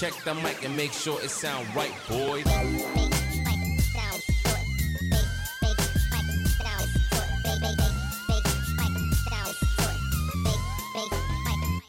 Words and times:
Check 0.00 0.14
the 0.24 0.34
mic 0.34 0.64
and 0.64 0.76
make 0.76 0.92
sure 0.92 1.18
it 1.22 1.30
sound 1.30 1.66
right, 1.74 1.94
boys. 2.08 2.44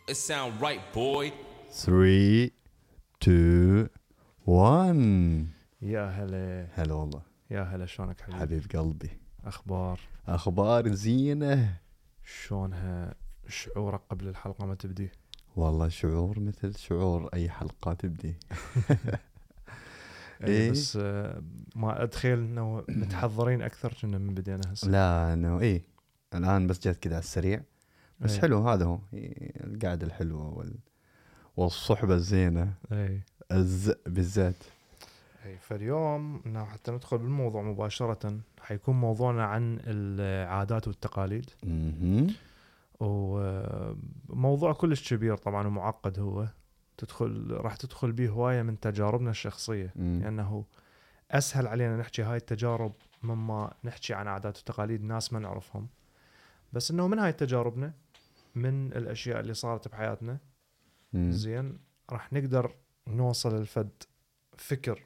It 0.08 0.18
sound 0.18 0.62
right, 0.62 0.82
boy. 0.94 1.34
3 1.72 2.52
2 3.22 3.90
1 4.46 5.48
يا 5.82 6.10
هلا. 6.10 6.68
هلا 6.76 6.94
والله. 6.94 7.22
يا 7.52 7.64
هلا 7.64 7.86
شلونك 7.86 8.22
حبيبي؟ 8.22 8.40
حبيب 8.40 8.72
قلبي. 8.72 9.10
أخبار؟ 9.46 10.00
أخبار 10.28 10.92
زينة. 10.92 11.80
شلونها 12.24 13.16
شعورك 13.48 14.02
قبل 14.10 14.28
الحلقة 14.28 14.66
ما 14.66 14.76
تبدي؟ 14.76 15.12
والله 15.56 15.90
شعور 15.90 16.40
مثل 16.40 16.78
شعور 16.78 17.30
أي 17.34 17.50
حلقة 17.50 17.94
تبدي. 17.94 18.36
إيه 20.44 20.48
إيه. 20.48 20.72
بس 20.72 20.98
آه، 21.02 21.42
ما 21.76 22.04
أتخيل 22.04 22.40
إنه 22.40 22.84
متحضرين 22.90 23.62
أكثر 23.62 23.94
كنا 24.02 24.18
من 24.18 24.34
بدينا 24.34 24.62
هسه. 24.74 24.90
لا 24.90 25.34
إنه 25.34 25.60
إيه 25.60 25.82
الآن 26.34 26.68
بس 26.68 26.88
جت 26.88 27.00
كذا 27.00 27.14
على 27.14 27.24
السريع. 27.24 27.62
بس 28.20 28.34
إيه. 28.34 28.42
حلو 28.42 28.70
هذا 28.70 28.86
هو. 28.86 29.00
إيه، 29.14 29.64
القعدة 29.64 30.08
الحلوة 30.08 30.58
وال... 30.58 30.76
والصحبة 31.58 32.14
الزينة. 32.14 32.74
اي 32.92 33.22
الز 33.52 33.92
بالذات. 34.06 34.64
اي 35.46 35.58
فاليوم 35.58 36.42
حتى 36.56 36.92
ندخل 36.92 37.18
بالموضوع 37.18 37.62
مباشرة. 37.62 38.40
حيكون 38.62 38.96
موضوعنا 38.96 39.46
عن 39.46 39.80
العادات 39.88 40.88
والتقاليد. 40.88 41.50
وموضوع 43.00 44.74
كلش 44.74 45.14
كبير 45.14 45.38
طبعا 45.38 45.68
ومعقد 45.68 46.20
هو 46.20 46.48
تدخل 46.98 47.52
راح 47.52 47.76
تدخل 47.76 48.12
به 48.12 48.30
هواية 48.30 48.62
من 48.62 48.80
تجاربنا 48.80 49.30
الشخصية 49.30 49.94
مم. 49.96 50.20
لأنه 50.24 50.66
أسهل 51.32 51.68
علينا 51.68 51.98
نحكي 51.98 52.22
هاي 52.22 52.38
التجارب 52.38 52.94
مما 53.24 53.74
نحكي 53.84 54.14
عن 54.14 54.28
عادات 54.28 54.58
وتقاليد 54.60 55.04
ناس 55.04 55.34
ما 55.34 55.40
نعرفهم 55.40 55.88
بس 56.74 56.92
إنه 56.92 57.08
من 57.08 57.20
هاي 57.20 57.34
تجاربنا 57.34 57.94
من 58.56 58.94
الأشياء 58.94 59.40
اللي 59.40 59.54
صارت 59.54 59.88
بحياتنا. 59.88 60.38
زين 61.14 61.78
راح 62.10 62.34
نقدر 62.34 62.76
نوصل 63.08 63.62
لفد 63.62 63.90
فكر 64.58 65.04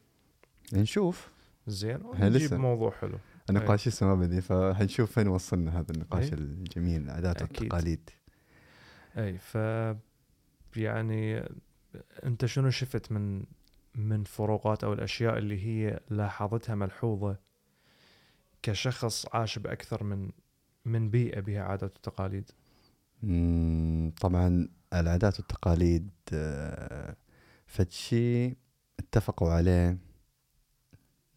نشوف 0.73 1.29
زين 1.67 2.01
ونجيب. 2.05 2.53
موضوع 2.53 2.91
حلو 2.91 3.17
النقاش 3.49 3.87
لسه 3.87 4.05
ما 4.05 4.15
بدي 4.15 4.41
فحنشوف 4.41 5.11
فين 5.11 5.27
وصلنا 5.27 5.79
هذا 5.79 5.91
النقاش 5.91 6.23
إيه. 6.23 6.33
الجميل 6.33 7.01
العادات. 7.01 7.41
والتقاليد 7.41 8.09
أي 9.17 9.37
ف 9.37 9.55
يعني 10.75 11.49
أنت 12.23 12.45
شنو 12.45 12.69
شفت 12.69 13.11
من 13.11 13.43
من 13.95 14.23
فروقات 14.23 14.83
أو 14.83 14.93
الأشياء 14.93 15.37
اللي 15.37 15.65
هي 15.65 15.99
لاحظتها 16.09 16.75
ملحوظة 16.75 17.37
كشخص 18.61 19.25
عاش 19.33 19.59
بأكثر 19.59 20.03
من 20.03 20.31
من 20.85 21.09
بيئة 21.09 21.39
بها 21.39 21.61
عادات 21.61 21.97
وتقاليد 21.97 22.51
طبعا 24.21 24.67
العادات 24.93 25.39
والتقاليد 25.39 26.09
آه، 26.33 27.15
فد 27.65 27.91
شيء 27.91 28.57
اتفقوا 28.99 29.49
عليه 29.49 29.97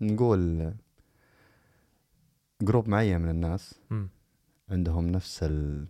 نقول 0.00 0.74
جروب 2.64 2.88
معين 2.88 3.20
من 3.20 3.28
الناس 3.28 3.74
مم. 3.90 4.08
عندهم 4.70 5.06
نفس 5.08 5.42
ال... 5.42 5.86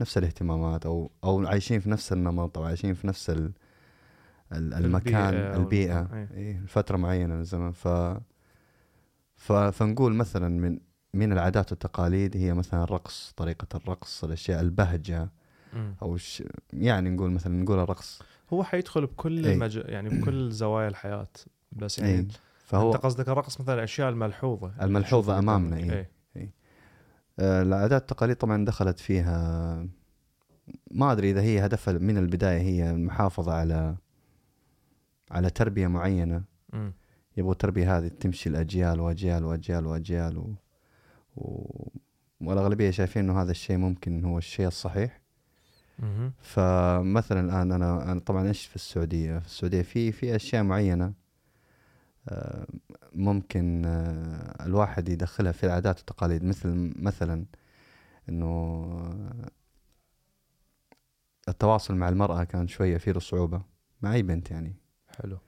نفس 0.00 0.18
الاهتمامات 0.18 0.86
أو 0.86 1.10
أو 1.24 1.46
عايشين 1.46 1.80
في 1.80 1.90
نفس 1.90 2.12
النمط 2.12 2.58
أو 2.58 2.64
عايشين 2.64 2.94
في 2.94 3.06
نفس 3.06 3.30
ال... 3.30 3.52
ال- 4.52 4.74
المكان 4.74 5.34
البيئة 5.34 5.54
أو 5.56 5.60
البيئة 5.62 6.00
ال- 6.02 6.12
إيه. 6.12 6.28
إيه 6.34 6.66
فترة 6.66 6.96
معينة 6.96 7.34
من 7.34 7.40
الزمن 7.40 7.72
ف... 7.72 7.88
ف... 9.36 9.52
فنقول 9.52 10.14
مثلا 10.14 10.48
من 10.48 10.78
من 11.14 11.32
العادات 11.32 11.70
والتقاليد 11.72 12.36
هي 12.36 12.54
مثلا 12.54 12.84
الرقص 12.84 13.32
طريقة 13.36 13.66
الرقص 13.76 14.24
الأشياء 14.24 14.60
البهجة 14.60 15.30
مم. 15.72 15.94
أو 16.02 16.16
ش... 16.16 16.42
يعني 16.72 17.10
نقول 17.10 17.30
مثلا 17.30 17.62
نقول 17.62 17.78
الرقص 17.78 18.22
هو 18.52 18.64
حيدخل 18.64 19.06
بكل. 19.06 19.46
المج... 19.46 19.76
يعني 19.84 20.08
بكل 20.08 20.50
زوايا 20.52 20.88
الحياة 20.88 21.28
بس 21.72 21.98
يعني 21.98 22.12
إيه 22.12 22.26
فهو 22.70 22.94
أنت 22.94 23.02
قصدك 23.02 23.28
الرقص 23.28 23.60
مثلا 23.60 23.74
الأشياء 23.74 24.08
الملحوظة 24.08 24.66
اللي 24.66 24.84
الملحوظة 24.84 25.32
نشوفها 25.32 25.38
أمامنا، 25.38 25.76
قدامنا. 25.76 26.06
إيه. 26.36 26.52
آه، 27.38 27.62
العادات 27.62 28.02
والتقاليد 28.02 28.36
طبعا 28.36 28.64
دخلت 28.64 28.98
فيها 28.98 29.86
ما 30.90 31.12
أدري 31.12 31.30
إذا 31.30 31.40
هي 31.40 31.66
هدفها 31.66 31.94
من 31.94 32.18
البداية 32.18 32.60
هي 32.60 32.90
المحافظة 32.90 33.52
على 33.52 33.96
على 35.30 35.50
تربية 35.50 35.86
معينة. 35.86 36.42
يبغوا 37.36 37.52
التربية 37.52 37.98
هذه 37.98 38.08
تمشي 38.08 38.48
الاجيال 38.48 39.00
وأجيال 39.00 39.44
وأجيال 39.44 39.86
وأجيال 39.86 40.38
و... 40.38 40.54
و... 41.36 41.88
والأغلبية 42.40 42.90
شايفين 42.90 43.24
إنه 43.24 43.42
هذا 43.42 43.50
الشيء 43.50 43.76
ممكن 43.76 44.24
هو 44.24 44.38
الشيء 44.38 44.66
الصحيح. 44.66 45.20
فمثلا 46.40 47.40
الآن 47.40 47.72
أنا 47.72 48.12
أنا 48.12 48.20
طبعا 48.20 48.48
إيش 48.48 48.66
في 48.66 48.76
السعودية 48.76 49.38
في 49.38 49.46
السعودية 49.46 49.82
في 49.82 50.12
في 50.12 50.36
أشياء 50.36 50.62
معينة 50.62 51.04
آه، 51.04 51.19
ممكن 53.12 53.82
آه، 53.86 54.66
الواحد 54.66 55.08
يدخلها 55.08 55.52
في 55.52 55.66
العادات 55.66 55.96
والتقاليد. 55.98 56.44
مثل 56.44 56.92
مثلا 56.96 57.46
إنه 58.28 58.84
التواصل 61.48 61.94
مع 61.94 62.08
المرأة 62.08 62.44
كان 62.44 62.68
شوية 62.68 62.96
فيه 62.98 63.12
له 63.12 63.20
صعوبه 63.20 63.62
مع 64.02 64.12
أي 64.14 64.22
بنت 64.22 64.50
يعني. 64.50 64.74
حلو. 65.08 65.38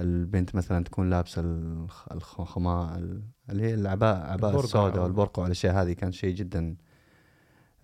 البنت 0.00 0.54
مثلا 0.54 0.84
تكون 0.84 1.10
لابسة 1.10 1.42
الخ- 1.42 2.12
الخماء 2.12 2.98
ال- 2.98 3.22
اللي 3.50 3.62
هي 3.62 3.74
العباءة 3.74 4.18
عباءة 4.32 4.50
البرقع 4.50 4.64
السوداء 4.64 5.02
والبرقع 5.02 5.42
والأشياء 5.42 5.74
هذه 5.82 5.92
كان 5.92 6.12
شيء 6.12 6.34
جدا 6.34 6.76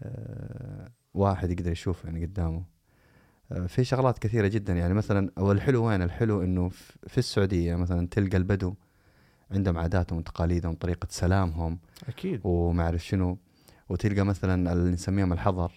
آه، 0.02 0.88
واحد 1.14 1.50
يقدر 1.50 1.72
يشوفه 1.72 2.06
يعني 2.06 2.26
قدامه. 2.26 2.58
آه، 2.58 2.64
في 3.66 3.84
شغلات 3.84 4.18
كثيرة 4.18 4.48
جدا. 4.48 4.72
يعني 4.72 4.94
مثلا 4.94 5.30
والحلو 5.36 5.84
وين؟ 5.84 6.02
الحلو 6.02 6.42
إنه 6.42 6.68
في 7.06 7.18
السعودية 7.18 7.76
مثلا 7.76 8.08
تلقى 8.08 8.36
البدو 8.36 8.74
عندهم 9.50 9.78
عاداتهم 9.78 10.18
وتقاليدهم 10.18 10.74
طريقة 10.74 11.08
سلامهم 11.10 11.78
أكيد. 12.08 12.40
وما 12.44 12.82
أعرف 12.82 13.06
شنو. 13.06 13.38
وتلقى 13.88 14.22
مثلا 14.22 14.72
اللي 14.72 14.90
نسميهم 14.90 15.32
الحضر. 15.32 15.72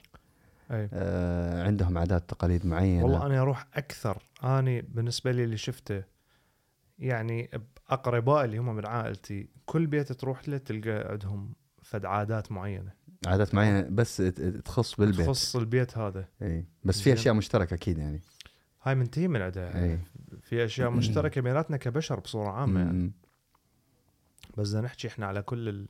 أي. 0.72 0.90
آه، 0.94 1.64
عندهم 1.64 1.98
عادات 1.98 2.30
تقاليد 2.30 2.66
معينة. 2.66 3.04
والله 3.04 3.26
أنا 3.26 3.42
أروح 3.42 3.68
أكثر. 3.74 4.24
أني 4.44 4.82
بالنسبة 4.82 5.32
لي 5.32 5.44
اللي 5.44 5.58
شفته 5.58 6.04
يعني 7.00 7.50
باقربائي 7.90 8.46
اللي 8.46 8.58
هم 8.58 8.76
من 8.76 8.86
عائلتي 8.86 9.50
كل 9.66 9.88
بيت 9.88 10.12
تروح 10.12 10.50
له 10.50 10.58
تلقى 10.58 11.12
عندهم 11.12 11.54
فد 11.82 12.06
عادات 12.06 12.52
معينة. 12.52 12.92
عادات 13.28 13.56
معينة 13.56 13.88
بس 13.90 14.18
تخص 14.66 14.96
بالبيت. 14.96 15.26
تخص 15.26 15.56
البيت 15.56 15.98
هذا. 15.98 16.28
إي. 16.42 16.66
بس 16.84 17.02
في. 17.02 17.14
أشياء 17.14 17.34
مشتركة 17.34 17.74
أكيد 17.74 17.98
يعني. 17.98 18.22
هاي 18.84 18.96
منتهي 18.96 19.28
من 19.28 19.42
عندها 19.42 19.84
إي. 19.84 20.00
في 20.42 20.66
أشياء 20.66 20.90
مشتركة 20.90 21.42
بيناتنا 21.42 21.78
كبشر 21.78 22.20
بصورة 22.20 22.50
عامة 22.50 22.80
يعني. 22.80 23.12
بس 24.58 24.70
بدنا 24.70 24.82
نحكي 24.82 25.08
إحنا 25.08 25.26
على 25.26 25.42
كل 25.42 25.70
ال... 25.70 25.88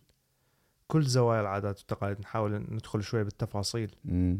كل 0.87 1.03
زوايا 1.03 1.41
العادات 1.41 1.77
والتقاليد 1.79 2.19
نحاول 2.19 2.65
ندخل 2.69 3.03
شوي 3.03 3.23
بالتفاصيل. 3.23 3.95
مم. 4.05 4.39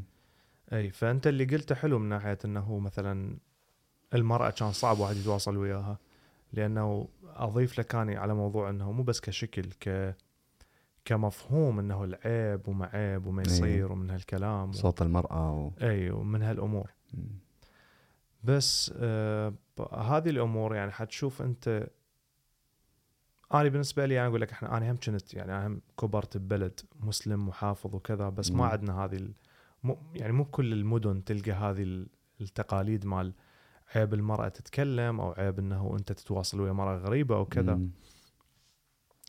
إي 0.74 0.90
فأنت 0.90 1.28
اللي 1.28 1.46
قلته 1.46 1.76
حلو 1.76 2.00
من 2.00 2.10
ناحية 2.10 2.38
إنه 2.46 2.80
مثلا 2.80 3.38
المرأة 4.14 4.50
كان 4.50 4.72
صعب 4.72 5.00
واحد 5.00 5.16
يتواصل 5.16 5.58
وياها 5.58 5.98
لأنه 6.54 7.08
أضيف 7.24 7.80
لك 7.80 7.96
اني 7.96 8.18
على 8.18 8.34
موضوع 8.34 8.70
إنه 8.70 8.92
مو 8.92 9.04
بس 9.04 9.20
كشكل 9.20 9.66
ك 9.80 10.16
كمفهوم 11.06 11.80
إنه 11.80 12.04
العيب 12.04 12.68
وما 12.68 12.86
عيب 12.86 13.26
وما 13.26 13.42
إيه. 13.42 13.48
يصير 13.48 13.92
ومن 13.92 14.10
هالكلام 14.10 14.70
و... 14.70 14.74
صوت 14.74 15.02
المرأة 15.02 15.52
و... 15.56 15.72
اي 15.82 16.10
ومن 16.12 16.42
هالأمور. 16.44 16.92
بس 18.44 18.94
آه 18.98 19.54
هذه 19.94 20.30
الأمور 20.30 20.76
يعني 20.76 20.92
حتشوف 20.92 21.42
أنت 21.42 21.88
أنا 23.54 23.70
بالنسبة 23.70 24.06
لي 24.06 24.20
أنا 24.20 24.28
أقول 24.28 24.42
لك 24.42 24.52
إحنا 24.52 24.78
أنا 24.78 24.92
هم 24.92 24.98
كنت 24.98 25.34
يعني 25.34 25.52
أنا 25.52 25.68
هم 25.68 25.82
كبرت 26.00 26.38
ببلد 26.38 26.80
مسلم 27.00 27.48
محافظ 27.48 27.96
وكذا 27.96 28.30
بس 28.30 28.52
ما 28.52 28.58
مم. 28.58 28.64
عندنا 28.64 29.06
هذه 29.06 29.16
ال... 29.16 29.32
مو 29.84 29.98
يعني 30.16 30.34
مو 30.34 30.44
بكل 30.44 30.74
المدن 30.74 31.24
تلقى 31.24 31.52
هذه 31.52 31.84
ال- 31.84 32.08
التقاليد 32.42 33.06
مال 33.06 33.34
عيب 33.96 34.14
المرأة 34.14 34.48
تتكلم 34.48 35.22
أو 35.22 35.32
عيب 35.32 35.60
إنه 35.60 35.96
أنت 36.00 36.12
تتواصل 36.12 36.60
ويا 36.62 36.72
مرأة 36.72 36.98
غريبة 36.98 37.36
أو 37.36 37.46
كذا 37.46 37.76
مم. 37.76 37.90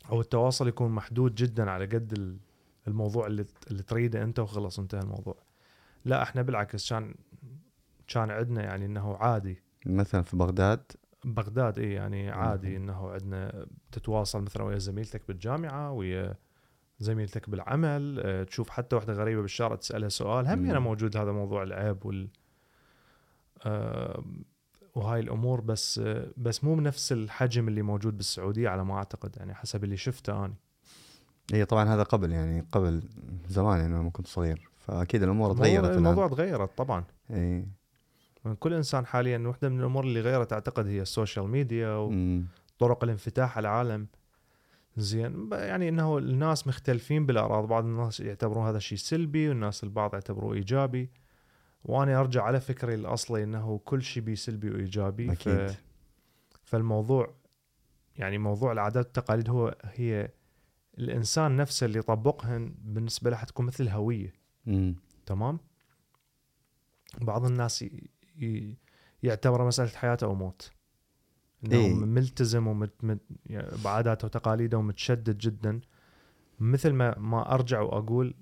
أو 0.09 0.21
التواصل 0.21 0.67
يكون 0.67 0.91
محدود 0.91 1.35
جدا 1.35 1.71
على 1.71 1.85
قد 1.85 2.13
ال- 2.13 2.37
الموضوع 2.87 3.27
اللي 3.27 3.45
اللي 3.71 3.83
تريده 3.83 4.23
أنت 4.23 4.39
وخلص 4.39 4.79
انتهى 4.79 4.99
الموضوع 5.01 5.35
لا 6.05 6.23
إحنا 6.23 6.41
بالعكس 6.41 6.89
كان 6.89 7.15
كان 8.07 8.31
عندنا 8.31 8.63
يعني 8.63 8.85
إنه 8.85 9.15
عادي 9.15 9.61
مثلا 9.85 10.21
في 10.21 10.37
بغداد 10.37 10.83
بغداد 11.25 11.79
اي 11.79 11.91
يعني 11.91 12.29
عادي. 12.31 12.77
إنه 12.77 13.09
عندنا 13.11 13.65
تتواصل 13.91 14.41
مثلا 14.41 14.63
ويا 14.63 14.77
زميلتك 14.77 15.21
بالجامعة 15.27 15.91
ويا 15.91 16.35
زميلتك 16.99 17.49
بالعمل 17.49 18.19
أه، 18.19 18.43
تشوف 18.43 18.69
حتى 18.69 18.95
واحدة 18.95 19.13
غريبة 19.13 19.41
بالشارع 19.41 19.75
تسألها 19.75 20.09
سؤال 20.09 20.47
هم. 20.47 20.65
يعني 20.65 20.79
موجود 20.79 21.17
هذا 21.17 21.31
موضوع 21.31 21.63
العيب 21.63 22.05
وال 22.05 22.27
أه، 23.65 24.23
وهاي 24.95 25.19
الأمور 25.19 25.61
بس 25.61 25.99
بس 26.37 26.63
مو 26.63 26.75
بنفس 26.75 27.11
الحجم 27.11 27.67
اللي 27.67 27.81
موجود 27.81 28.17
بالسعودية 28.17 28.69
على 28.69 28.85
ما 28.85 28.93
أعتقد 28.93 29.35
يعني 29.37 29.53
حسب 29.53 29.83
اللي 29.83 29.97
شفته 29.97 30.45
اني 30.45 30.55
هي 31.53 31.65
طبعا 31.65 31.83
هذا 31.83 32.03
قبل 32.03 32.31
يعني 32.31 32.65
قبل 32.71 33.03
زمان 33.49 33.79
يعني 33.79 33.93
لما 33.93 34.09
كنت 34.09 34.27
صغير. 34.27 34.69
فأكيد 34.77 35.23
الأمور 35.23 35.53
تغيرت 35.53 35.85
الآن. 35.85 35.97
الموضوع 35.97 36.27
تغيرت 36.27 36.77
طبعا. 36.77 37.03
إي. 37.31 37.65
من 38.45 38.55
كل 38.55 38.73
إنسان 38.73 39.05
حاليا 39.05 39.37
واحدة 39.37 39.69
من 39.69 39.79
الأمور 39.79 40.03
اللي 40.03 40.21
غيرت 40.21 40.53
أعتقد 40.53 40.87
هي 40.87 41.01
ال 41.01 41.08
social 41.08 41.47
media. 41.47 41.95
وطرق 41.95 43.03
الانفتاح 43.03 43.57
على 43.57 43.67
العالم. 43.67 44.07
زين 44.97 45.49
يعني 45.51 45.89
إنه 45.89 46.17
الناس 46.17 46.67
مختلفين 46.67 47.25
بالاراء 47.25 47.65
بعض 47.65 47.83
الناس 47.83 48.19
يعتبرون 48.19 48.67
هذا 48.67 48.77
الشيء 48.77 48.97
سلبي 48.97 49.49
والناس 49.49 49.83
البعض 49.83 50.13
يعتبروه 50.13 50.53
إيجابي. 50.53 51.09
وأنا 51.85 52.19
أرجع 52.19 52.43
على 52.43 52.61
فكري 52.61 52.93
الأصلي 52.93 53.43
إنه 53.43 53.77
كل 53.85 54.01
شيء 54.03 54.23
بيه 54.23 54.35
سلبي 54.35 54.69
وإيجابي 54.69 55.31
أكيد. 55.31 55.67
ف... 55.67 55.83
فالموضوع 56.63 57.33
يعني 58.15 58.37
موضوع 58.37 58.71
العادات 58.71 59.05
والتقاليد 59.05 59.49
هو 59.49 59.75
هي 59.83 60.31
الإنسان 60.97 61.55
نفسه 61.55 61.85
اللي 61.85 61.99
يطبقهن 61.99 62.75
بالنسبة 62.79 63.29
له 63.29 63.37
حتكون 63.37 63.65
مثل 63.65 63.83
الهوية. 63.83 64.33
مم. 64.65 64.95
تمام؟ 65.25 65.59
بعض 67.21 67.45
الناس 67.45 67.81
ي... 67.81 68.09
ي... 68.41 68.77
يعتبره 69.23 69.63
مسألة 69.67 69.89
حياه 69.89 70.17
أو 70.23 70.35
موت. 70.35 70.71
إنه 71.65 71.75
إيه. 71.75 71.93
ملتزم 71.93 72.67
ومت... 72.67 73.03
مت... 73.03 73.19
يعني 73.45 73.77
بعاداته 73.83 74.25
وتقاليده 74.25 74.77
ومتشدد 74.77 75.37
جدا. 75.37 75.81
مثل 76.59 76.93
ما 76.93 77.19
ما 77.19 77.53
أرجع 77.53 77.81
وأقول 77.81 78.33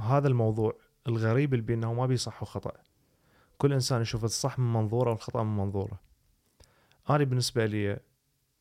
هذا 0.00 0.28
الموضوع 0.28 0.76
الغريب 1.08 1.54
اللي 1.54 1.64
بانه 1.64 1.94
ما 1.94 2.06
بيصح 2.06 2.42
وخطا 2.42 2.72
كل 3.58 3.72
إنسان 3.72 4.02
يشوف 4.02 4.24
الصح 4.24 4.58
من 4.58 4.72
منظوره 4.72 5.10
والخطأ 5.10 5.42
من 5.42 5.56
منظوره. 5.56 6.00
أنا 7.10 7.24
بالنسبة 7.24 7.66
لي 7.66 7.98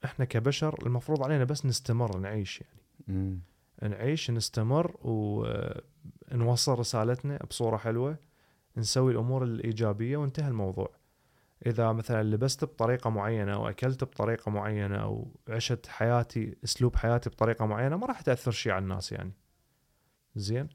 إحنا 0.06 0.26
كبشر 0.26 0.86
المفروض 0.86 1.24
علينا 1.24 1.44
بس 1.44 1.66
نستمر 1.66 2.18
نعيش 2.18 2.62
يعني. 2.62 2.82
مم. 3.08 3.40
نعيش 3.82 4.32
نستمر 4.32 4.96
ونوصل 5.02 6.80
رسالتنا 6.80 7.40
بصورة 7.50 7.78
حلوة 7.78 8.18
نسوي 8.78 9.12
الأمور 9.12 9.44
الإيجابية 9.44 10.18
وانتهى 10.18 10.48
الموضوع. 10.48 10.92
إذا 11.66 11.92
مثلا 11.92 12.24
لبست 12.24 12.66
بطريقة 12.66 13.10
معينة 13.10 13.54
أو 13.54 13.70
أكلت 13.70 14.04
بطريقة 14.04 14.52
معينة 14.52 14.96
أو 14.96 15.32
عشت 15.50 15.88
حياتي 15.88 16.58
أسلوب 16.64 16.96
حياتي 16.96 17.30
بطريقة 17.30 17.66
معينة 17.66 17.98
ما 17.98 18.08
راح 18.08 18.22
تأثر 18.22 18.52
شيء 18.52 18.72
على 18.72 18.84
الناس 18.84 19.12
يعني. 19.12 19.32
زين؟ 20.36 20.70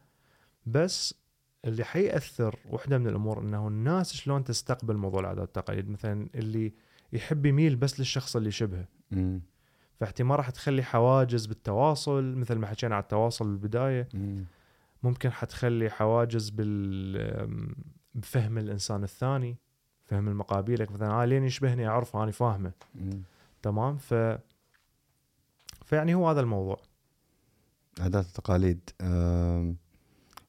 بس 0.67 1.22
اللي 1.65 1.85
حيأثر 1.85 2.59
واحدة 2.71 2.99
من 2.99 3.07
الأمور 3.07 3.41
أنه 3.41 3.69
الناس 3.69 4.13
شلون 4.13 4.45
تستقبل 4.45 4.97
موضوع 4.97 5.21
العادات 5.21 5.43
والتقاليد؟ 5.43 5.91
مثلا 5.91 6.29
اللي 6.35 6.73
يحب 7.13 7.47
يميل 7.47 7.77
بس 7.77 7.99
للشخص 8.01 8.37
اللي 8.37 8.51
شبهه. 8.51 8.87
فاحتمال 10.01 10.37
راح 10.37 10.51
تخلي 10.51 10.83
حواجز 10.83 11.47
بالتواصل 11.47 12.25
مثل 12.37 12.55
ما 12.55 12.67
حكينا 12.67 12.95
على 12.95 13.03
التواصل 13.03 13.45
بالبداية. 13.49 14.09
مم. 14.15 14.45
ممكن 15.03 15.31
حتخلي 15.31 15.91
حواجز 15.91 16.51
بال 16.51 17.75
بفهم 18.15 18.59
الإنسان 18.59 19.05
الثاني 19.05 19.57
فهم 20.05 20.29
المقابيلك 20.29 20.93
مثلا 20.93 21.23
آه 21.23 21.25
لين 21.25 21.45
يشبهني 21.45 21.89
أعرفه 21.89 22.23
أنا 22.23 22.31
فاهمه. 22.31 22.73
مم. 22.95 23.23
تمام؟ 23.63 23.97
ف 23.97 24.15
فيعني 25.85 26.15
هو 26.15 26.31
هذا 26.31 26.41
الموضوع. 26.41 26.81
عادات 28.01 28.27
التقاليد 28.27 28.91
أم، 29.01 29.77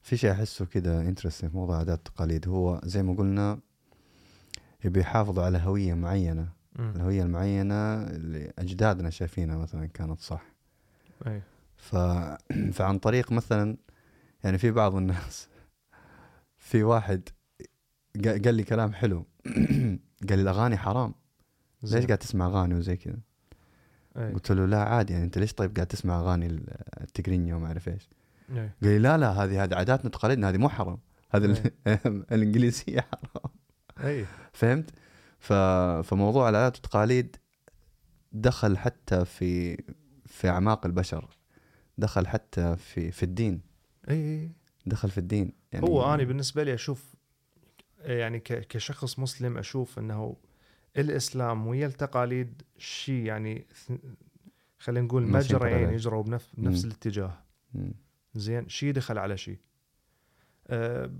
في 0.03 0.17
شيء 0.17 0.31
أحسه 0.31 0.65
كده 0.65 1.01
انترستنج 1.01 1.51
في 1.51 1.57
موضوع 1.57 1.77
عادات 1.77 1.97
التقاليد. 1.97 2.47
هو 2.47 2.81
زي 2.83 3.03
ما 3.03 3.13
قلنا 3.13 3.59
يبي 4.85 4.99
يحافظوا 4.99 5.43
على 5.43 5.57
هوية 5.57 5.93
معينة. 5.93 6.49
مم. 6.75 6.91
الهوية 6.95 7.23
المعينة 7.23 8.03
اللي 8.03 8.53
أجدادنا 8.59 9.09
شايفينها 9.09 9.57
مثلا 9.57 9.85
كانت 9.85 10.19
صح. 10.19 10.43
أي. 11.27 11.41
ف... 11.77 11.95
فعن 12.77 12.99
طريق 12.99 13.31
مثلا 13.31 13.77
يعني 14.43 14.57
في 14.57 14.71
بعض 14.71 14.95
الناس 14.95 15.47
في 16.57 16.83
واحد 16.83 17.29
قا- 18.17 18.43
قال 18.45 18.55
لي 18.55 18.63
كلام 18.63 18.93
حلو. 18.93 19.25
قال 20.29 20.37
لي 20.37 20.41
الأغاني 20.41 20.77
حرام. 20.77 21.13
ليش. 21.83 22.05
قاعد 22.05 22.17
تسمع 22.17 22.47
أغاني 22.47 22.75
وزي 22.75 22.97
كذا؟ 22.97 23.19
قلت 24.33 24.51
له 24.51 24.65
لا 24.65 24.83
عادي 24.83 25.13
يعني 25.13 25.25
أنت 25.25 25.37
ليش 25.37 25.53
طيب 25.53 25.75
قاعد 25.75 25.87
تسمع 25.87 26.19
أغاني 26.19 26.47
التقرينيا 27.01 27.55
وما 27.55 27.67
أعرف 27.67 27.87
إيش؟ 27.89 28.09
اي 28.09 28.22
قال 28.49 28.69
لي 28.81 28.99
لا 28.99 29.17
لا 29.17 29.29
هذه 29.29 29.63
هذه 29.63 29.75
عاداتنا 29.75 30.05
وتقاليدنا 30.05 30.49
هذه 30.49 30.57
مو 30.57 30.69
حرام. 30.69 30.97
هذا 31.31 31.45
ال- 31.45 31.71
الإنجليزية 32.33 32.99
حرام. 33.01 33.51
اي 34.03 34.25
فهمت؟ 34.53 34.89
ف... 35.39 35.53
فموضوع 36.03 36.49
العادات 36.49 36.75
والتقاليد 36.75 37.35
دخل 38.31 38.77
حتى 38.77 39.25
في 39.25 39.77
في 40.25 40.49
أعماق 40.49 40.85
البشر. 40.85 41.27
دخل 41.97 42.27
حتى 42.27 42.75
في 42.75 43.11
في 43.11 43.23
الدين. 43.23 43.61
اي 44.09 44.51
دخل 44.85 45.09
في 45.09 45.17
الدين. 45.17 45.53
يعني 45.71 45.85
هو 45.87 46.13
أنا 46.13 46.23
بالنسبة 46.23 46.63
لي 46.63 46.73
أشوف 46.73 47.13
يعني 47.99 48.39
ك- 48.39 48.67
كشخص 48.67 49.19
مسلم 49.19 49.57
أشوف 49.57 49.99
إنه 49.99 50.35
الإسلام 50.97 51.67
ويا 51.67 51.87
التقاليد 51.87 52.61
شيء 52.77 53.25
يعني 53.25 53.65
خلينا 54.79 55.05
نقول 55.05 55.23
مجريين 55.27 55.87
parallel. 55.89 55.93
يجروا 55.93 56.23
بنفس. 56.23 56.85
الاتجاه. 56.85 57.37
مم. 57.73 57.93
زين 58.35 58.69
شيء 58.69 58.91
دخل 58.91 59.17
على 59.17 59.37
شيء 59.37 59.57
أه، 60.67 61.11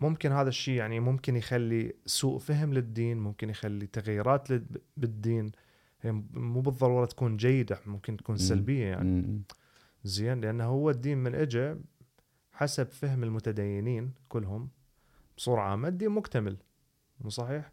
ممكن 0.00 0.32
هذا 0.32 0.48
الشيء 0.48 0.74
يعني 0.74 1.00
ممكن 1.00 1.36
يخلي 1.36 1.94
سوء 2.06 2.38
فهم 2.38 2.74
للدين 2.74 3.18
ممكن 3.18 3.50
يخلي 3.50 3.86
تغييرات 3.86 4.48
بالدين 4.96 5.52
هي 6.00 6.12
مو 6.32 6.60
بالضرورة 6.60 7.06
تكون 7.06 7.36
جيدة 7.36 7.80
ممكن 7.86 8.16
تكون. 8.16 8.36
سلبية 8.36 8.86
يعني. 8.86 9.42
زين 10.04 10.40
لأنه 10.40 10.64
هو 10.64 10.90
الدين 10.90 11.18
من 11.18 11.34
اجى 11.34 11.74
حسب 12.52 12.86
فهم 12.88 13.24
المتدينين 13.24 14.12
كلهم 14.28 14.68
بصورة 15.36 15.60
عامة 15.60 15.88
الدين 15.88 16.10
مكتمل 16.10 16.56
مو 17.20 17.30
صحيح؟ 17.30 17.72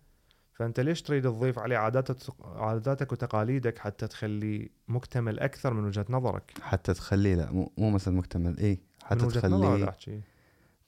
فأنت 0.55 0.79
ليش 0.79 1.01
تريد 1.01 1.23
تضيف 1.23 1.59
عليه 1.59 1.77
عاداتك 1.77 2.17
عاداتك 2.43 3.11
وتقاليدك 3.11 3.77
حتى 3.77 4.07
تخليه 4.07 4.67
مكتمل 4.87 5.39
أكثر 5.39 5.73
من 5.73 5.83
وجهة 5.85 6.05
نظرك؟ 6.09 6.51
حتى 6.61 6.93
تخليه 6.93 7.35
لا 7.35 7.51
مو, 7.51 7.71
مو 7.77 7.89
مثلا 7.89 8.13
مكتمل 8.17 8.57
اي 8.59 8.79
حتى 9.03 9.25
تخليه 9.25 9.95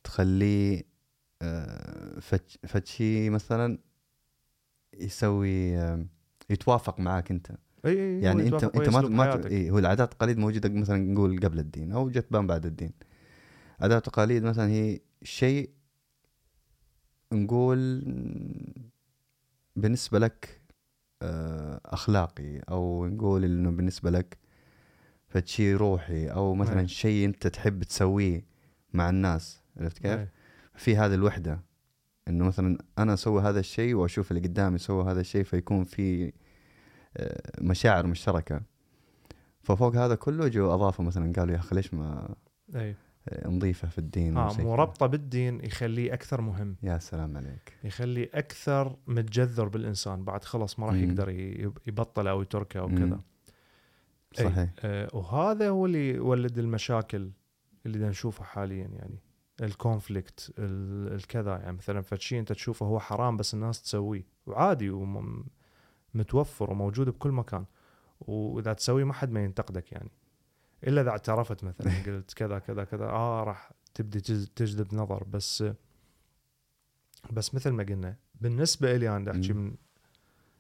تخليه 0.04 0.84
آه، 1.42 2.20
فت- 2.20 2.66
فشي 2.68 3.30
مثلا 3.30 3.78
يسوي 4.94 5.78
آه، 5.78 6.06
يتوافق 6.50 7.00
معاك 7.00 7.32
أنت 7.32 7.52
إي 7.86 7.92
إي 7.92 8.22
يعني 8.22 8.48
أنت 8.48 8.64
أنت 8.64 8.90
ما 8.90 9.02
ما. 9.02 9.46
إيه 9.48 9.72
هو 9.72 9.80
العادات 9.80 10.12
التقاليد 10.14 10.38
موجودة 10.38 10.70
مثلا 10.70 10.98
نقول 10.98 11.40
قبل 11.40 11.60
الدين 11.60 11.92
أو 11.92 12.10
جت 12.10 12.26
بان 12.32 12.48
بعد 12.48 12.66
الدين 12.66 12.92
عادات 13.80 14.08
التقاليد 14.08 14.44
مثلا 14.44 14.68
هي 14.68 15.00
شيء 15.24 15.70
نقول 17.34 18.04
بالنسبة 19.78 20.20
لك 20.20 20.62
آه، 21.22 21.82
أخلاقي 21.86 22.60
أو 22.60 23.08
نقول 23.08 23.44
إنه 23.44 23.72
بالنسبة 23.72 24.10
لك 24.10 24.38
فشي 25.28 25.74
روحي 25.74 26.28
أو 26.28 26.54
مثلا 26.54 26.80
أي. 26.80 26.88
شيء 26.88 27.26
أنت 27.26 27.48
تحب 27.48 27.84
تسويه 27.84 28.46
مع 28.94 29.10
الناس 29.10 29.62
عرفت 29.78 29.98
كيف؟ 29.98 30.20
أي. 30.20 30.28
في 30.76 30.98
هذه 30.98 31.14
الوحدة 31.14 31.60
إنه 32.28 32.46
مثلا 32.46 32.78
أنا 32.98 33.14
أسوي 33.14 33.42
هذا 33.42 33.60
الشيء 33.60 33.96
وأشوف 33.96 34.32
اللي 34.32 34.48
قدامي 34.48 34.78
سوى 34.78 35.12
هذا 35.12 35.22
الشيء 35.22 35.44
فيكون 35.44 35.84
في 35.84 36.34
آه، 37.18 37.52
مشاعر 37.62 38.08
مشتركة 38.08 38.62
ففوق 39.62 39.96
هذا 39.96 40.16
كله 40.16 40.48
جو 40.48 40.74
اضافوا 40.74 41.06
مثلا 41.06 41.34
قالوا 41.34 41.54
يا 41.54 41.60
أخي 41.60 41.76
ليش 41.76 41.94
ما 41.94 42.36
أي 42.76 42.90
آه، 42.90 42.96
نضيفه 43.46 43.88
في 43.90 43.98
الدين 43.98 44.38
آه. 44.38 44.62
مربطة 44.62 45.06
بالدين 45.06 45.64
يخليه 45.66 46.14
أكثر 46.14 46.42
مهم 46.42 46.76
يا 46.84 46.98
سلام 46.98 47.38
عليك 47.38 47.74
يخليه 47.84 48.30
أكثر 48.34 48.96
متجذر 49.08 49.68
بالإنسان 49.68 50.24
بعد 50.24 50.44
خلص 50.44 50.80
ما 50.80 50.86
راح. 50.88 50.96
يقدر 50.96 51.30
ي- 51.30 51.72
يبطل 51.88 52.28
أو 52.28 52.42
يتركه 52.42 52.80
أو. 52.80 52.88
كذا 52.88 53.20
أي. 54.40 54.44
صحيح 54.46 54.70
آه 54.80 55.10
وهذا 55.14 55.70
هو 55.70 55.86
اللي 55.86 56.10
يولد 56.10 56.58
المشاكل 56.58 57.30
اللي 57.86 58.08
نشوفها 58.08 58.46
حاليا 58.46 58.88
يعني 58.88 59.20
الكونفليكت 59.62 60.54
ال- 60.60 61.14
الكذا 61.14 61.52
يعني 61.58 61.78
مثلا 61.78 62.02
فشي 62.02 62.40
أنت 62.40 62.52
تشوفه 62.52 62.86
هو 62.86 63.00
حرام 63.00 63.38
بس 63.38 63.54
الناس 63.54 63.82
تسويه 63.82 64.26
وعادي 64.48 64.90
ومتوفر 66.14 66.72
وموجود 66.72 67.10
بكل 67.10 67.32
مكان 67.32 67.66
وإذا 68.20 68.74
تسويه 68.74 69.04
ما 69.04 69.14
حد 69.14 69.32
ما 69.32 69.44
ينتقدك 69.44 69.92
يعني 69.92 70.12
إلا 70.84 71.02
إذا 71.02 71.10
اعترفت 71.10 71.64
مثلا 71.64 71.92
قلت 72.06 72.34
كذا 72.34 72.60
كذا 72.60 72.84
كذا 72.84 73.06
آه 73.06 73.44
راح 73.44 73.72
تبدي 73.94 74.20
تج- 74.22 74.48
تجذب 74.56 74.96
نظر. 74.96 75.24
بس 75.24 75.64
بس 77.32 77.56
مثل 77.56 77.70
ما 77.70 77.84
قلنا 77.84 78.16
بالنسبة 78.42 78.96
لي 78.98 79.10
أنا 79.18 79.32
أحكي. 79.32 79.54
من 79.54 79.76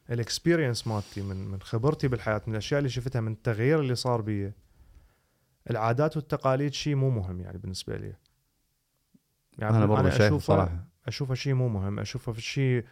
ال 0.10 0.17
experience 0.17 0.88
مالتي 0.88 1.22
من 1.22 1.48
من 1.48 1.62
خبرتي 1.62 2.08
بالحياة 2.08 2.42
من 2.48 2.54
الأشياء 2.54 2.78
اللي 2.78 2.90
شفتها 2.90 3.22
من 3.22 3.32
التغيير 3.32 3.80
اللي 3.80 3.96
صار 3.96 4.22
بي 4.22 4.52
العادات 5.70 6.18
والتقاليد 6.18 6.74
شيء 6.74 6.96
مو 6.96 7.10
مهم 7.10 7.42
يعني 7.42 7.58
بالنسبة 7.58 7.98
لي 7.98 8.14
يعني 9.58 9.78
أنا 9.78 9.86
برضه 9.86 10.10
شايف 10.10 10.22
اشوفه 10.22 10.46
صراحة. 10.46 10.88
أشوفه 11.08 11.34
شيء 11.34 11.54
مو 11.54 11.68
مهم. 11.70 12.00
أشوفه 12.00 12.32
في 12.32 12.42
شيء 12.42 12.86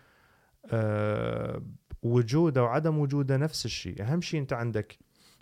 آه، 0.72 1.62
وجوده 2.03 2.63
وعدم 2.63 2.98
وجوده 2.98 3.38
نفس 3.38 3.65
الشيء 3.65 4.01
أهم 4.03 4.22
شيء 4.22 4.39
أنت 4.39 4.53
عندك 4.53 4.98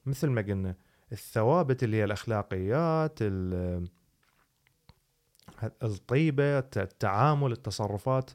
مثل 0.05 0.27
ما 0.29 0.41
قلنا 0.41 0.75
الثوابت 1.13 1.83
اللي 1.83 1.97
هي 1.97 2.03
الأخلاقيات 2.03 3.17
ال- 3.21 3.87
الطيبة 5.83 6.59
الت- 6.59 6.77
التعامل 6.77 7.51
التصرفات 7.51 8.31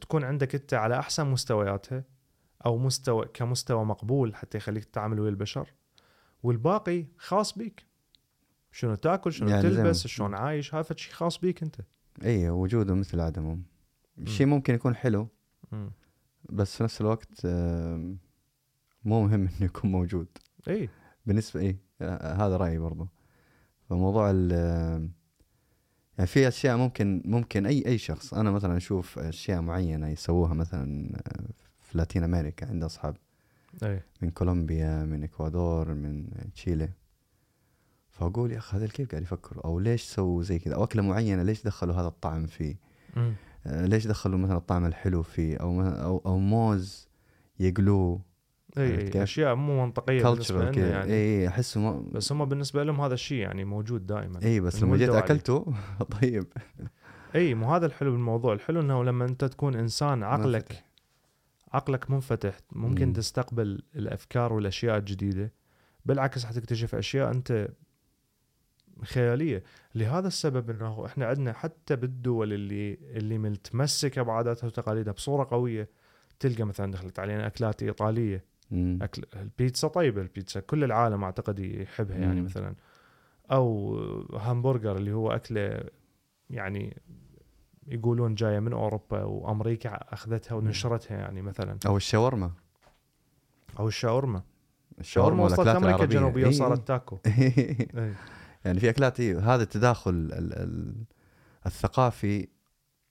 تكون 0.00 0.24
عندك 0.24 0.54
أنت 0.54 0.74
على 0.74 0.98
أحسن 0.98 1.26
مستوياتها 1.26 2.04
أو 2.66 2.78
مستوى 2.78 3.26
كمستوى 3.34 3.84
مقبول 3.84 4.34
حتى 4.34 4.58
يخليك 4.58 4.84
تتعامل 4.84 5.20
ويا 5.20 5.30
البشر. 5.30 5.74
والباقي 6.42 7.06
خاص 7.18 7.58
بيك. 7.58 7.86
شنو 8.72 8.94
تاكل 8.94 9.32
شنو 9.32 9.48
يعني 9.48 9.62
تلبس 9.62 10.06
شلون 10.06 10.34
عايش 10.34 10.74
هذا 10.74 10.96
شيء 10.96 11.12
خاص 11.12 11.38
بيك 11.38 11.62
أنت. 11.62 11.76
اي 12.24 12.50
وجوده 12.50 12.94
مثل 12.94 13.20
عدمه 13.20 13.58
شيء 14.24 14.46
ممكن 14.46 14.74
يكون 14.74 14.96
حلو. 14.96 15.28
بس 16.50 16.76
في 16.76 16.82
نفس 16.82 17.00
الوقت 17.00 17.46
مو 19.04 19.20
مهم 19.26 19.32
إنه 19.34 19.50
يكون 19.60 19.92
موجود. 19.92 20.28
اي 20.68 20.88
بالنسبة 21.28 21.60
اي 21.60 21.76
هذا 22.22 22.56
رأيي 22.56 22.78
برضو. 22.78 23.08
فموضوع 23.88 24.30
ال 24.34 24.50
يعني 26.18 26.26
في 26.26 26.48
أشياء 26.48 26.76
ممكن 26.76 27.22
ممكن 27.24 27.66
أي 27.66 27.86
أي 27.86 27.98
شخص 27.98 28.34
أنا 28.34 28.50
مثلا 28.50 28.76
أشوف 28.76 29.18
أشياء 29.18 29.60
معينة 29.60 30.08
يسووها 30.08 30.54
مثلا 30.54 31.16
في 31.80 31.98
لاتين 31.98 32.24
أمريكا 32.24 32.68
عندي 32.68 32.86
أصحاب. 32.86 33.16
أي. 33.82 34.02
من 34.22 34.30
كولومبيا 34.30 35.04
من 35.04 35.24
إكوادور 35.24 35.94
من 35.94 36.26
تشيلي. 36.54 36.88
فأقول 38.10 38.52
يا 38.52 38.58
أخي 38.58 38.76
هذا 38.76 38.86
كيف 38.86 39.10
قاعد 39.10 39.22
يفكروا 39.22 39.64
أو 39.64 39.78
ليش 39.78 40.02
سووا 40.02 40.42
زي 40.42 40.58
كذا؟ 40.58 40.74
أو 40.74 40.84
أكلة 40.84 41.02
معينة 41.02 41.42
ليش 41.42 41.62
دخلوا 41.62 41.94
هذا 41.94 42.08
الطعم 42.08 42.46
فيه. 42.46 42.76
آه، 43.66 43.86
ليش 43.86 44.06
دخلوا 44.06 44.38
مثلا 44.38 44.56
الطعم 44.56 44.86
الحلو 44.86 45.22
فيه؟ 45.22 45.56
أو 45.56 45.82
أو, 45.82 46.22
أو 46.26 46.38
موز 46.38 47.08
يقلوه. 47.60 48.20
اي؟ 48.78 49.22
أشياء 49.22 49.54
مو 49.54 49.84
منطقية 49.84 50.22
بالنسبة 50.22 50.70
لنا 50.70 50.88
يعني 50.88 51.12
اي 51.12 51.48
أحسه 51.48 51.80
ما 51.80 52.04
بس 52.12 52.32
هم 52.32 52.44
بالنسبة 52.44 52.84
لهم 52.84 53.00
هذا 53.00 53.14
الشيء 53.14 53.38
يعني 53.38 53.64
موجود 53.64 54.06
دائما 54.06 54.42
اي 54.42 54.60
بس 54.60 54.82
لما 54.82 54.96
جيت. 54.96 55.10
أكلته 55.10 55.74
طيب 56.20 56.46
إي 57.34 57.54
مو 57.54 57.74
هذا 57.74 57.86
الحلو 57.86 58.10
بالموضوع 58.10 58.52
الحلو 58.52 58.80
إنه 58.80 59.04
لما 59.04 59.24
أنت 59.24 59.44
تكون 59.44 59.74
إنسان 59.74 60.22
عقلك 60.22 60.62
منفتح. 60.70 60.84
عقلك 61.72 62.10
منفتح 62.10 62.56
ممكن 62.72 63.06
مم. 63.06 63.12
تستقبل 63.12 63.82
الأفكار 63.96 64.52
والأشياء 64.52 64.96
الجديدة 64.98 65.52
بالعكس 66.06 66.44
حتكتشف 66.44 66.94
أشياء 66.94 67.30
أنت 67.30 67.68
خيالية 69.04 69.62
لهذا 69.94 70.28
السبب 70.28 70.70
إنه 70.70 71.06
إحنا 71.06 71.26
عندنا 71.26 71.52
حتى 71.52 71.96
بالدول 71.96 72.52
اللي 72.52 72.94
اللي 72.94 73.38
متمسكة 73.38 74.22
بعاداتها 74.22 74.66
وتقاليدها 74.66 75.12
بصورة 75.12 75.48
قوية 75.50 75.88
تلقى 76.40 76.64
مثلا 76.64 76.92
دخلت 76.92 77.18
علينا 77.18 77.46
أكلات 77.46 77.82
إيطالية 77.82 78.44
مم. 78.70 78.98
أكل 79.02 79.22
البيتزا 79.36 79.88
طيبة 79.88 80.22
البيتزا 80.22 80.60
كل 80.60 80.84
العالم 80.84 81.24
أعتقد 81.24 81.58
يحبها 81.58 82.16
يعني 82.16 82.40
مم. 82.40 82.44
مثلا 82.44 82.74
أو 83.50 83.96
همبرجر 84.32 84.96
اللي 84.96 85.12
هو 85.12 85.32
أكله 85.32 85.80
يعني 86.50 86.96
يقولون 87.86 88.34
جاية 88.34 88.58
من 88.58 88.72
أوروبا 88.72 89.24
وأمريكا 89.24 89.90
أخذتها 89.94 90.54
ونشرتها 90.54 91.16
يعني 91.16 91.42
مثلا 91.42 91.78
أو 91.86 91.96
الشاورما 91.96 92.50
أو 93.78 93.88
الشاورما 93.88 94.42
الشاورما 95.00 95.44
وصلت 95.44 95.68
أمريكا 95.68 96.04
الجنوبية. 96.04 96.46
وصارت 96.46 96.88
تاكو 96.88 97.18
إي. 97.26 98.14
يعني 98.64 98.80
في 98.80 98.90
أكلات 98.90 99.20
إيه 99.20 99.54
هذا 99.54 99.62
التداخل 99.62 100.10
ال 100.10 100.52
ال 100.52 100.94
الثقافي 101.66 102.48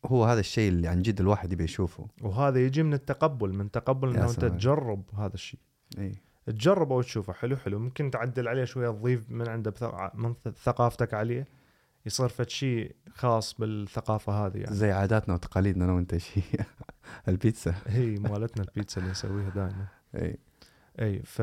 هو 0.05 0.25
هذا 0.25 0.39
الشيء 0.39 0.69
اللي 0.69 0.87
عن 0.87 1.01
جد 1.01 1.19
الواحد 1.21 1.53
يبي 1.53 1.63
يشوفه. 1.63 2.07
وهذا 2.21 2.59
يجي 2.59 2.83
من 2.83 2.93
التقبل 2.93 3.53
من 3.53 3.71
تقبل 3.71 4.09
إنه 4.09 4.29
أنت. 4.29 4.45
تجرب 4.45 5.03
هذا 5.15 5.33
الشيء. 5.33 5.59
إي. 5.97 6.15
تجرب 6.45 6.91
أو 6.91 7.01
تشوفه 7.01 7.33
حلو 7.33 7.57
حلو. 7.57 7.79
ممكن 7.79 8.11
تعدل 8.11 8.47
عليه 8.47 8.63
شوية 8.65 8.89
تضيف 8.89 9.31
من 9.31 9.47
عنده 9.49 9.71
بث- 9.71 10.15
من 10.15 10.33
ثقافتك 10.63 11.13
عليه 11.13 11.47
يصير 12.05 12.27
فد 12.27 12.49
شيء 12.49 12.95
خاص 13.13 13.53
بالثقافة 13.53 14.45
هذه 14.45 14.57
يعني. 14.57 14.75
زي 14.75 14.91
عاداتنا 14.91 15.33
وتقاليدنا 15.33 15.85
أنا 15.85 15.93
وأنت 15.93 16.17
شيء 16.17 16.43
البيتزا. 17.27 17.75
هي 17.87 18.05
مالتنا 18.15 18.63
البيتزا 18.63 18.97
اللي 19.01 19.11
نسويها 19.11 19.49
دائما. 19.49 19.87
إي. 20.15 20.37
إي 21.01 21.19
ف 21.23 21.41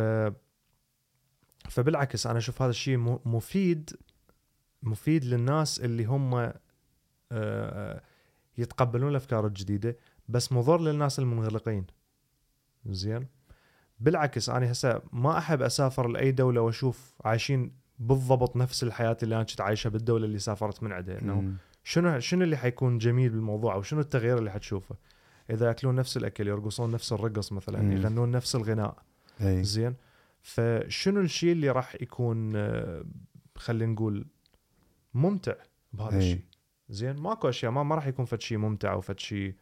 فبالعكس 1.68 2.26
أنا 2.26 2.38
أشوف 2.38 2.62
هذا 2.62 2.70
الشيء 2.70 2.96
مفيد 3.24 3.90
مفيد 4.82 5.24
للناس 5.24 5.80
اللي 5.80 6.04
هم 6.04 6.52
آه، 7.32 8.02
يتقبلون 8.58 9.10
الأفكار 9.10 9.46
الجديدة 9.46 9.96
بس 10.28 10.52
مضر 10.52 10.80
للناس 10.80 11.18
المنغلقين. 11.18 11.86
زين؟ 12.86 13.26
بالعكس 14.00 14.48
أنا 14.48 14.72
هسه 14.72 15.02
ما 15.12 15.38
أحب 15.38 15.62
أسافر 15.62 16.08
لأي 16.08 16.32
دولة 16.32 16.60
وأشوف 16.60 17.14
عايشين 17.24 17.72
بالضبط 17.98 18.56
نفس 18.56 18.82
الحياة 18.82 19.16
اللي 19.22 19.34
أنا 19.34 19.44
كنت 19.44 19.60
عايشها 19.60 19.90
بالدولة 19.90 20.24
اللي 20.24 20.38
سافرت 20.38 20.82
من 20.82 20.92
عندها 20.92 21.18
إنه. 21.18 21.54
شنو 21.84 22.20
شنو 22.20 22.44
اللي 22.44 22.56
حيكون 22.56 22.98
جميل 22.98 23.30
بالموضوع 23.30 23.74
أو 23.74 23.82
شنو 23.82 24.00
التغيير 24.00 24.38
اللي 24.38 24.50
حتشوفه؟ 24.50 24.96
إذا 25.50 25.66
يأكلون 25.66 25.94
نفس 25.94 26.16
الأكل 26.16 26.48
يرقصون 26.48 26.90
نفس 26.90 27.12
الرقص 27.12 27.52
مثلا 27.52 27.82
مم. 27.82 27.92
يغنون 27.92 28.30
نفس 28.30 28.56
الغناء. 28.56 29.02
أي. 29.40 29.64
زين؟ 29.64 29.94
فشنو 30.42 31.20
الشيء 31.20 31.52
اللي 31.52 31.70
راح 31.70 31.94
يكون 31.94 32.56
آه، 32.56 33.04
خلينا 33.56 33.92
نقول 33.92 34.26
ممتع 35.14 35.54
بهذا. 35.92 36.18
الشيء 36.18 36.40
زين 36.88 37.16
ماكو 37.16 37.48
أشياء 37.48 37.72
ما, 37.72 37.82
ما 37.82 37.94
راح 37.94 38.06
يكون 38.06 38.24
فد 38.24 38.40
شيء 38.40 38.58
ممتع 38.58 38.92
أو 38.92 39.00
فد 39.00 39.18
شيء. 39.18 39.54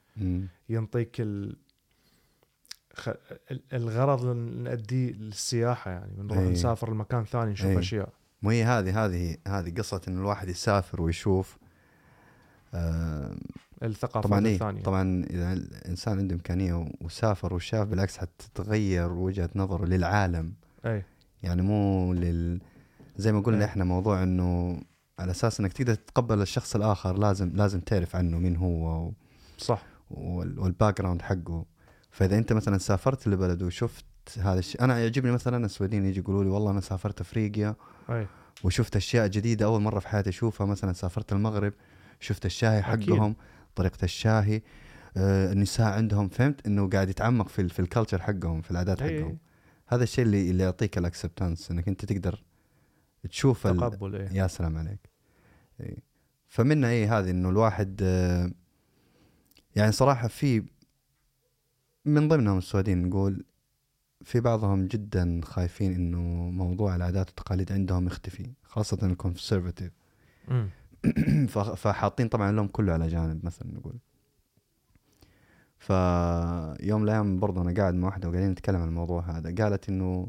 ينطيك 0.68 1.20
ال... 1.20 1.56
خ... 2.94 3.08
ال- 3.50 3.62
الغرض 3.72 4.24
اللي 4.24 4.62
نأديه 4.62 5.12
للسياحة 5.12 5.90
يعني 5.90 6.12
بنروح 6.16 6.38
إي. 6.38 6.48
نسافر 6.50 6.90
لمكان 6.92 7.24
ثاني 7.24 7.52
نشوف 7.52 7.66
إي. 7.66 7.78
أشياء 7.78 8.08
مو 8.42 8.50
هي 8.50 8.64
هذه 8.64 9.04
هذه 9.04 9.36
هذه 9.48 9.74
قصة 9.74 10.00
إن 10.08 10.18
الواحد 10.18 10.48
يسافر 10.48 11.02
ويشوف 11.02 11.58
آه 12.74 13.36
الثقافات 13.82 14.24
طبعا 14.24 14.46
اي 14.46 14.54
الثانية 14.54 14.82
طبعا 14.82 15.24
إذا 15.30 15.52
الإنسان 15.52 16.18
عنده 16.18 16.34
إمكانية 16.34 16.88
وسافر 17.00 17.54
وشاف 17.54 17.88
بالعكس 17.88 18.18
حتتغير 18.18 19.12
وجهة 19.12 19.50
نظره 19.54 19.84
للعالم 19.84 20.54
اي 20.86 21.02
يعني 21.42 21.62
مو 21.62 22.12
لل 22.12 22.60
زي 23.16 23.32
ما 23.32 23.40
قلنا 23.40 23.58
إيه. 23.58 23.64
إحنا 23.64 23.84
موضوع 23.84 24.22
إنه 24.22 24.80
على 25.22 25.30
أساس 25.30 25.60
إنك 25.60 25.72
تقدر 25.72 25.94
تتقبل 25.94 26.42
الشخص 26.42 26.76
الآخر 26.76 27.18
لازم 27.18 27.50
لازم 27.54 27.80
تعرف 27.80 28.16
عنه 28.16 28.38
مين 28.38 28.56
هو 28.56 29.06
و- 29.06 29.12
صح. 29.58 29.82
وال- 30.10 30.58
وال 30.58 31.00
background 31.00 31.22
حقه. 31.22 31.64
فإذا 32.10 32.38
أنت 32.38 32.52
مثلا 32.52 32.78
سافرت 32.78 33.26
لبلد 33.28 33.62
وشفت 33.62 34.04
هذا 34.38 34.58
الشيء 34.58 34.80
أنا 34.84 34.98
يعجبني 34.98 35.32
مثلا 35.32 35.64
السويديين 35.66 36.04
يجي 36.04 36.20
يقولوا 36.20 36.44
لي 36.44 36.50
والله 36.50 36.70
أنا 36.70 36.80
سافرت 36.80 37.20
أفريقيا 37.20 37.74
أي. 38.10 38.26
وشفت 38.64 38.96
أشياء 38.96 39.26
جديدة 39.26 39.64
أول 39.66 39.80
مرة 39.82 39.98
في 39.98 40.08
حياتي 40.08 40.30
أشوفها 40.30 40.66
مثلا 40.66 40.92
سافرت 40.92 41.32
المغرب 41.32 41.72
شفت 42.20 42.46
الشاي 42.46 42.78
أكيد. 42.78 43.10
حقهم 43.14 43.36
طريقة 43.74 43.98
الشاي 44.04 44.62
آه 45.16 45.52
النساء 45.52 45.86
عندهم 45.92 46.28
فهمت؟ 46.28 46.66
إنه 46.66 46.88
قاعد 46.90 47.08
يتعمق 47.08 47.48
في 47.48 47.62
ال- 47.62 47.70
في 47.70 47.80
ال 47.80 47.85
culture 47.86 48.22
حقهم 48.22 48.62
في 48.62 48.70
العادات 48.70 49.02
إي. 49.02 49.20
حقهم. 49.20 49.38
هذا 49.86 50.02
الشيء 50.02 50.24
اللي 50.24 50.50
اللي 50.50 50.62
يعطيك 50.62 50.98
ال 50.98 51.05
acceptance 51.05 51.70
إنك 51.70 51.88
أنت 51.88 52.04
تقدر 52.04 52.42
تشوف 53.30 53.66
ال... 53.66 53.76
تقبل 53.76 54.16
أي. 54.16 54.28
يا 54.36 54.46
سلام 54.46 54.76
عليك. 54.76 55.11
إي. 55.80 56.02
فمنها 56.48 56.90
إي 56.90 57.06
هذه 57.06 57.30
إنه 57.30 57.48
الواحد 57.50 58.00
آه، 58.02 58.50
يعني 59.76 59.92
صراحة 59.92 60.28
في 60.28 60.64
من 62.04 62.28
ضمنهم 62.28 62.58
السعوديين 62.58 63.08
نقول 63.08 63.44
في 64.24 64.40
بعضهم 64.40 64.86
جدا 64.86 65.40
خايفين 65.44 65.94
إنه 65.94 66.20
موضوع 66.50 66.96
العادات 66.96 67.26
والتقاليد 67.28 67.72
عندهم 67.72 68.06
يختفي 68.06 68.50
خاصة 68.62 68.98
ال 69.02 69.09
conservative 69.09 69.92
أمم. 70.50 70.68
فحاطين 71.76 72.28
طبعا 72.28 72.50
اللوم 72.50 72.66
كله 72.66 72.92
على 72.92 73.08
جانب 73.08 73.44
مثلا 73.46 73.68
نقول 73.74 73.98
فيوم 75.78 77.00
من 77.00 77.08
الأيام 77.08 77.40
برضه 77.40 77.62
أنا 77.62 77.74
قاعد 77.74 77.94
مع 77.94 78.06
واحدة 78.06 78.28
وقاعدين 78.28 78.50
نتكلم 78.50 78.76
عن 78.76 78.88
الموضوع 78.88 79.22
هذا 79.22 79.54
قالت 79.54 79.88
إنه 79.88 80.28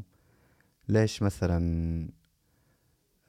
ليش 0.88 1.22
مثلا 1.22 2.08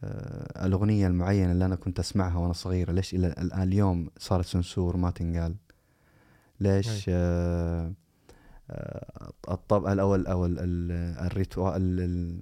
آه، 0.05 0.65
الأغنية 0.65 1.07
المعينة 1.07 1.51
اللي 1.51 1.65
أنا 1.65 1.75
كنت 1.75 1.99
أسمعها 1.99 2.37
وأنا 2.37 2.53
صغيره 2.53 2.91
ليش 2.91 3.13
إلى 3.13 3.27
الآن؟ 3.27 3.61
اليوم 3.61 4.09
صارت 4.17 4.45
سنسور 4.45 4.97
ما 4.97 5.11
تنقال. 5.11 5.55
ليش؟ 6.59 7.05
آه، 7.09 7.93
آه، 8.69 9.31
الطبع 9.51 9.91
أو 9.93 10.15
ال 10.15 10.27
أو 10.27 10.45
ال- 10.45 10.59
ال- 10.59 11.25
الريتوال 11.25 11.75
ال- 11.75 11.99
ال- 11.99 12.41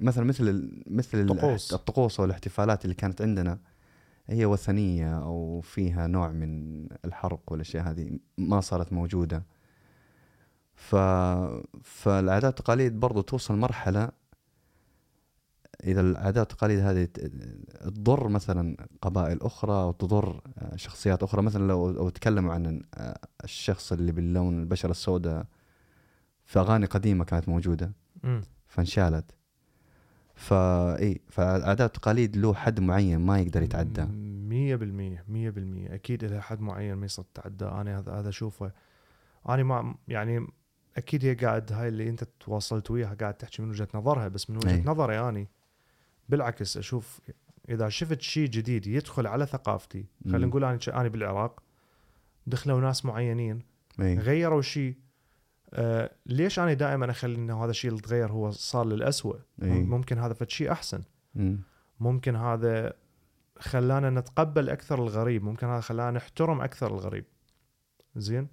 مثلا 0.00 0.24
مثل 0.24 0.70
مثل 0.86 1.18
ال- 1.20 1.30
الطقوس. 1.30 1.74
الطقوس 1.74 2.20
والاحتفالات 2.20 2.84
اللي 2.84 2.94
كانت 2.94 3.22
عندنا 3.22 3.58
هي 4.26 4.46
وثنية 4.46 5.18
أو 5.22 5.60
فيها 5.60 6.06
نوع 6.06 6.28
من 6.32 6.84
الحرق 7.04 7.40
والأشياء 7.52 7.90
هذه 7.90 8.18
ما 8.38 8.60
صارت 8.60 8.92
موجودة. 8.92 9.42
ف 10.74 10.96
فالعادات 11.82 12.44
والتقاليد 12.44 13.00
برضو 13.00 13.20
توصل 13.20 13.56
مرحلة 13.56 14.08
إذا 15.84 16.00
العادات 16.00 16.50
والتقاليد 16.50 16.78
هذه 16.78 17.04
تضر 17.80 18.28
مثلا 18.28 18.76
قبائل 19.02 19.42
أخرى 19.42 19.72
أو 19.72 19.92
تضر 19.92 20.40
آه، 20.58 20.76
شخصيات 20.76 21.22
أخرى؟ 21.22 21.42
مثلا 21.42 21.68
لو 21.68 21.90
لو 21.90 22.08
تكلموا 22.08 22.52
عن 22.52 22.82
آه، 22.94 23.18
الشخص 23.44 23.92
اللي 23.92 24.12
باللون 24.12 24.60
البشرة 24.60 24.90
السوداء 24.90 25.46
في 26.44 26.58
اغاني 26.58 26.86
قديمة 26.86 27.24
كانت 27.24 27.48
موجودة. 27.48 27.92
فانشالت. 28.66 29.30
فا 30.34 30.98
إي 30.98 31.20
فالعادات 31.28 31.80
والتقاليد 31.80 32.36
له 32.36 32.54
حد 32.54 32.80
معين 32.80 33.18
ما 33.20 33.38
يقدر 33.38 33.62
يتعدى. 33.62 34.04
مية 34.48 34.76
بالمية 34.76 35.24
مية 35.28 35.50
بالمية. 35.50 35.94
أكيد 35.94 36.24
إلى 36.24 36.42
حد 36.42 36.60
معين 36.60 36.94
ما 36.94 37.06
يصير 37.06 37.24
تتعدى. 37.34 37.64
أنا 37.64 37.98
هذا 37.98 38.12
هذا 38.12 38.28
أشوفه. 38.28 38.72
أنا 39.48 39.62
ما 39.62 39.94
يعني 40.08 40.46
أكيد 40.96 41.24
هي 41.24 41.34
قاعد 41.34 41.72
هاي 41.72 41.88
اللي 41.88 42.08
أنت 42.08 42.24
تواصلت 42.40 42.90
وياها 42.90 43.14
قاعد 43.14 43.34
تحكي 43.34 43.62
من 43.62 43.70
وجهة 43.70 43.88
نظرها 43.94 44.28
بس 44.28 44.50
من 44.50 44.56
وجهة 44.56 44.74
أي. 44.74 44.82
نظري 44.82 45.20
أنا 45.20 45.46
بالعكس 46.28 46.76
أشوف 46.76 47.20
إذا 47.68 47.88
شفت 47.88 48.20
شيء 48.20 48.48
جديد 48.48 48.86
يدخل 48.86 49.26
على 49.26 49.46
ثقافتي 49.46 50.06
خلينا. 50.24 50.46
نقول 50.46 50.64
أنا 50.64 50.78
أنا 50.88 51.08
بالعراق 51.08 51.62
دخلوا 52.46 52.80
ناس 52.80 53.04
معينين 53.04 53.62
غيروا 54.00 54.62
شيء 54.62 54.94
آه 55.72 56.10
ليش 56.26 56.58
أنا 56.58 56.72
دائما 56.72 57.10
أخلي 57.10 57.34
إنه 57.34 57.64
هذا 57.64 57.70
الشيء 57.70 57.90
اللي 57.90 58.02
تغير 58.02 58.32
هو 58.32 58.50
صار 58.50 58.86
للأسوأ؟ 58.86 59.36
إي. 59.62 59.82
ممكن 59.82 60.18
هذا 60.18 60.34
فد 60.34 60.50
شيء 60.50 60.72
أحسن. 60.72 61.02
مم. 61.34 61.60
ممكن 62.00 62.36
هذا 62.36 62.92
خلانا 63.58 64.10
نتقبل 64.10 64.70
أكثر 64.70 65.02
الغريب 65.02 65.44
ممكن 65.44 65.66
هذا 65.66 65.80
خلانا 65.80 66.10
نحترم 66.10 66.60
أكثر 66.60 66.86
الغريب. 66.86 67.24
زين؟ 68.16 68.48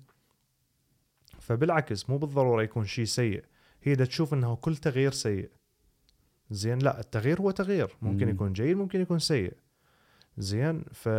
فبالعكس 1.40 2.10
مو 2.10 2.18
بالضرورة 2.18 2.64
يكون 2.64 2.86
شيء 2.86 3.06
سيء 3.06 3.44
هي 3.84 3.96
دا 3.96 4.06
تشوف 4.06 4.34
إنه 4.34 4.56
كل 4.56 4.76
تغيير 4.76 5.12
سيء. 5.12 5.50
زين 6.52 6.80
لا 6.80 7.00
التغيير 7.00 7.42
هو 7.42 7.52
تغيير 7.52 7.96
ممكن 8.02 8.26
مم. 8.26 8.32
يكون 8.32 8.54
جيد 8.54 8.78
ممكن 8.78 9.02
يكون 9.02 9.20
سيء 9.20 9.54
زين 10.38 10.84
ف 10.92 11.10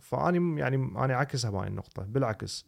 فأني 0.00 0.60
يعني 0.60 0.76
أنا 0.76 1.14
عكسها 1.16 1.50
بهاي 1.50 1.68
النقطة 1.68 2.02
بالعكس 2.02 2.66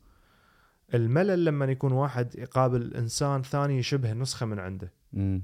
الملل 0.94 1.44
لما 1.44 1.64
يكون 1.66 1.92
واحد 1.92 2.34
يقابل 2.38 2.94
إنسان 2.94 3.42
ثاني 3.42 3.78
يشبه 3.78 4.12
نسخة 4.12 4.46
من 4.46 4.58
عنده 4.58 4.92
مم. 5.12 5.42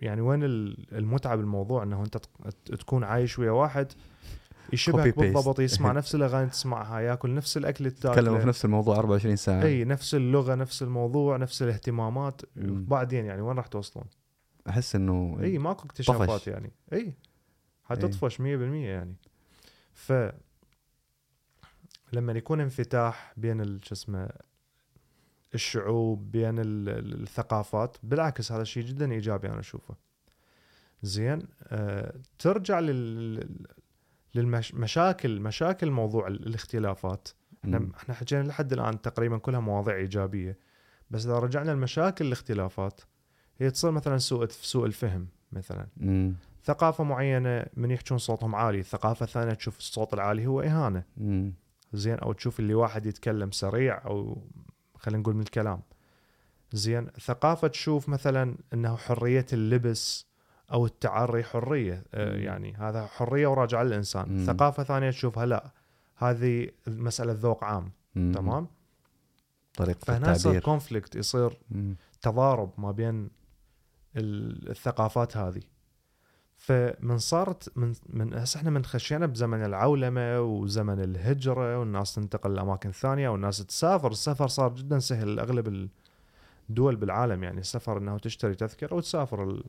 يعني 0.00 0.20
وين 0.20 0.44
ال- 0.44 0.94
المتعة 0.98 1.36
بالموضوع 1.36 1.82
إنه 1.82 2.02
أنت 2.04 2.16
تكون 2.66 3.04
عايش 3.04 3.38
ويا 3.38 3.50
واحد 3.50 3.92
يشبهك. 4.72 5.18
بالضبط 5.18 5.60
يسمع 5.60 5.92
نفس 6.02 6.14
الأغاني 6.14 6.50
تسمعها 6.50 7.00
ياكل 7.00 7.34
نفس 7.34 7.56
الأكل 7.56 7.86
اللي 7.86 7.90
تكلموا 7.96 8.38
في 8.38 8.46
نفس 8.46 8.64
الموضوع 8.64 8.96
24 8.96 9.36
ساعة 9.36 9.62
إي 9.62 9.84
نفس 9.84 10.14
اللغة 10.14 10.54
نفس 10.54 10.82
الموضوع 10.82 11.36
نفس 11.36 11.62
الاهتمامات 11.62 12.42
مم. 12.56 12.84
بعدين 12.84 13.24
يعني 13.24 13.42
وين 13.42 13.56
راح 13.56 13.66
توصلون؟ 13.66 14.04
أحس 14.68 14.96
إنه 14.96 15.38
اي 15.42 15.58
ماكو 15.58 15.86
اكتشافات 15.86 16.28
طفش. 16.28 16.48
يعني. 16.48 16.72
اي 16.92 17.14
حتطفش 17.84 18.36
100% 18.40 18.42
يعني. 18.42 19.14
ف 19.92 20.12
لما 22.12 22.32
يكون 22.32 22.60
انفتاح 22.60 23.32
بين 23.36 23.80
شو 23.82 23.94
اسمه 23.94 24.28
الشعوب 25.54 26.30
بين 26.32 26.58
ال- 26.58 26.88
ال- 26.88 27.22
الثقافات 27.22 27.96
بالعكس 28.02 28.52
هذا 28.52 28.64
شيء 28.64 28.82
جدا 28.84 29.12
إيجابي 29.12 29.48
أنا 29.48 29.60
أشوفه. 29.60 29.94
زين 31.02 31.42
آه 31.62 32.14
ترجع 32.38 32.80
لل 32.80 33.66
للمشاكل 34.34 35.40
مشاكل 35.40 35.90
موضوع 35.90 36.26
ال- 36.26 36.46
الاختلافات. 36.46 37.28
إحنا 37.64 37.78
مم. 37.78 37.92
إحنا 37.96 38.14
حكينا 38.14 38.42
لحد 38.42 38.72
الآن 38.72 39.00
تقريبا 39.00 39.38
كلها 39.38 39.60
مواضيع 39.60 39.96
إيجابية. 39.96 40.58
بس 41.10 41.26
إذا 41.26 41.38
رجعنا 41.38 41.70
لمشاكل 41.70 42.26
الاختلافات 42.26 43.00
هي 43.58 43.70
تصير 43.70 43.90
مثلا 43.90 44.18
سوء 44.18 44.46
سوء 44.48 44.86
الفهم 44.86 45.28
مثلا 45.52 45.86
مم. 45.96 46.34
ثقافة 46.64 47.04
معينة 47.04 47.66
من 47.76 47.90
يحجون 47.90 48.18
صوتهم 48.18 48.54
عالي 48.54 48.78
الثقافه 48.78 49.24
الثانية 49.24 49.54
تشوف 49.54 49.78
الصوت 49.78 50.14
العالي 50.14 50.46
هو 50.46 50.60
إهانة 50.60 51.04
مم. 51.16 51.52
زين 51.92 52.18
أو 52.18 52.32
تشوف 52.32 52.60
اللي 52.60 52.74
واحد 52.74 53.06
يتكلم 53.06 53.50
سريع 53.50 54.04
أو 54.04 54.42
خلينا 54.96 55.20
نقول 55.20 55.34
من 55.34 55.42
الكلام 55.42 55.80
زين 56.72 57.06
ثقافة 57.20 57.68
تشوف 57.68 58.08
مثلا 58.08 58.56
إنه 58.74 58.96
حرية 58.96 59.46
اللبس 59.52 60.26
أو 60.72 60.86
التعري 60.86 61.44
حرية 61.44 62.04
آه،. 62.14 62.36
يعني 62.36 62.74
هذا 62.74 63.06
حرية 63.06 63.46
وراجعة 63.46 63.82
للإنسان 63.82 64.28
مم. 64.28 64.46
ثقافة 64.46 64.82
ثانية 64.82 65.10
تشوفها 65.10 65.46
لا 65.46 65.70
هذه 66.16 66.68
مسألة 66.86 67.32
ذوق 67.32 67.64
عام 67.64 67.92
مم. 68.14 68.32
تمام 68.34 68.66
طريقة 69.74 69.98
فهنا 70.04 70.30
يصير 70.30 70.34
التعبير 70.36 70.60
كونفليكت 70.60 71.16
يصير 71.16 71.58
مم. 71.70 71.96
تضارب 72.22 72.70
ما 72.78 72.90
بين 72.90 73.30
الثقافات 74.16 75.36
هذه. 75.36 75.62
فمن 76.56 77.18
صارت 77.18 77.78
من 77.78 77.94
من 78.08 78.34
هسه 78.34 78.58
إحنا 78.58 78.70
من 78.70 78.84
خشينا 78.84 79.26
بزمن 79.26 79.64
العولمة 79.64 80.40
وزمن 80.40 81.00
الهجرة 81.00 81.78
والناس 81.78 82.14
تنتقل 82.14 82.54
لأماكن 82.54 82.92
ثانية 82.92 83.28
والناس 83.28 83.66
تسافر. 83.66 84.10
السفر 84.10 84.46
صار 84.46 84.74
جدا 84.74 84.98
سهل 84.98 85.36
لأغلب 85.36 85.88
الدول 86.70 86.96
بالعالم 86.96 87.44
يعني. 87.44 87.60
السفر 87.60 87.98
إنه 87.98 88.18
تشتري 88.18 88.54
تذكرة 88.54 88.94
وتسافر 88.96 89.50
ال... 89.50 89.64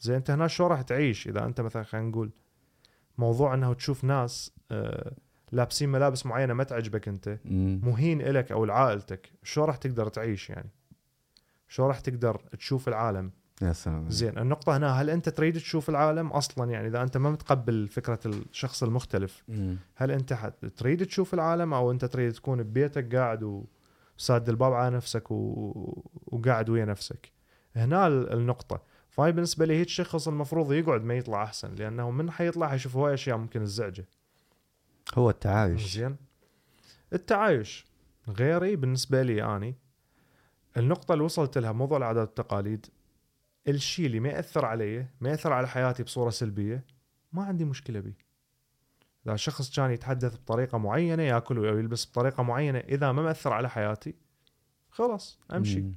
زين 0.00 0.14
أنت 0.14 0.30
هنا 0.30 0.46
شو 0.46 0.66
راح 0.66 0.82
تعيش؟ 0.82 1.28
إذا 1.28 1.44
أنت 1.44 1.60
مثلا 1.60 1.82
خلينا 1.82 2.08
نقول 2.08 2.30
موضوع 3.18 3.54
إنه 3.54 3.74
تشوف 3.74 4.04
ناس 4.04 4.52
آه 4.70 5.12
لابسين 5.52 5.88
ملابس 5.88 6.26
معينة 6.26 6.54
ما 6.54 6.64
تعجبك 6.64 7.08
أنت. 7.08 7.38
مهين 7.84 8.20
إلك 8.20 8.52
أو 8.52 8.64
لعائلتك 8.64 9.32
شو 9.42 9.64
راح 9.64 9.76
تقدر 9.76 10.08
تعيش 10.08 10.50
يعني؟ 10.50 10.70
شو 11.68 11.86
راح 11.86 12.00
تقدر 12.00 12.36
تشوف 12.58 12.88
العالم؟ 12.88 13.30
يا 13.62 13.72
سلام 13.72 14.10
زين 14.10 14.38
النقطة 14.38 14.76
هنا 14.76 14.92
هل 15.00 15.10
أنت 15.10 15.28
تريد 15.28 15.54
تشوف 15.54 15.88
العالم 15.88 16.26
أصلا؟ 16.26 16.70
يعني 16.70 16.86
إذا 16.88 17.02
أنت 17.02 17.16
ما 17.16 17.30
متقبل 17.30 17.88
فكرة 17.88 18.18
الشخص 18.26 18.82
المختلف 18.82 19.42
مم. 19.48 19.76
هل 19.94 20.10
أنت 20.10 20.52
تريد 20.76 21.06
تشوف 21.06 21.34
العالم 21.34 21.74
أو 21.74 21.90
أنت 21.90 22.04
تريد 22.04 22.32
تكون 22.32 22.62
ببيتك 22.62 23.14
قاعد 23.14 23.64
وساد 24.18 24.48
الباب 24.48 24.72
على 24.72 24.96
نفسك 24.96 25.30
و... 25.30 26.04
وقاعد 26.26 26.68
ويا 26.70 26.84
نفسك؟ 26.84 27.32
هنا 27.76 28.06
ال- 28.06 28.32
النقطة. 28.32 28.82
فهاي 29.08 29.32
بالنسبة 29.32 29.66
لي 29.66 29.74
هيك 29.78 29.88
شخص 29.88 30.28
المفروض 30.28 30.72
يقعد 30.72 31.04
ما 31.04 31.14
يطلع 31.14 31.42
أحسن 31.42 31.74
لأنه 31.74 32.10
من 32.10 32.30
حيطلع 32.30 32.68
حيشوف 32.68 32.96
هواي 32.96 33.14
أشياء 33.14 33.36
ممكن 33.36 33.64
تزعجه 33.64 34.04
هو 35.14 35.30
التعايش. 35.30 35.94
زين. 35.94 36.16
التعايش 37.12 37.86
غيري 38.28 38.76
بالنسبة 38.76 39.22
لي 39.22 39.56
أني 39.56 39.74
النقطة 40.76 41.12
اللي 41.12 41.24
وصلت 41.24 41.58
لها 41.58 41.72
موضوع 41.72 41.98
العادات 41.98 42.28
والتقاليد 42.28 42.86
الشيء 43.68 44.06
اللي 44.06 44.20
ما 44.20 44.28
يأثر 44.28 44.64
علي 44.64 45.06
ما 45.20 45.30
يأثر 45.30 45.52
على 45.52 45.68
حياتي 45.68 46.02
بصورة 46.02 46.30
سلبية 46.30 46.84
ما 47.32 47.42
عندي 47.44 47.64
مشكلة 47.64 48.00
به 48.00 48.12
إذا 49.26 49.36
شخص 49.36 49.76
كان 49.76 49.90
يتحدث 49.90 50.36
بطريقة 50.36 50.78
معينة 50.78 51.22
يأكل 51.22 51.56
أو 51.68 51.78
يلبس 51.78 52.06
بطريقة 52.10 52.42
معينة 52.42 52.78
إذا 52.78 53.12
ما 53.12 53.22
مأثر 53.22 53.52
على 53.52 53.70
حياتي 53.70 54.14
خلاص 54.90 55.38
أمشي. 55.52 55.80
مم. 55.80 55.94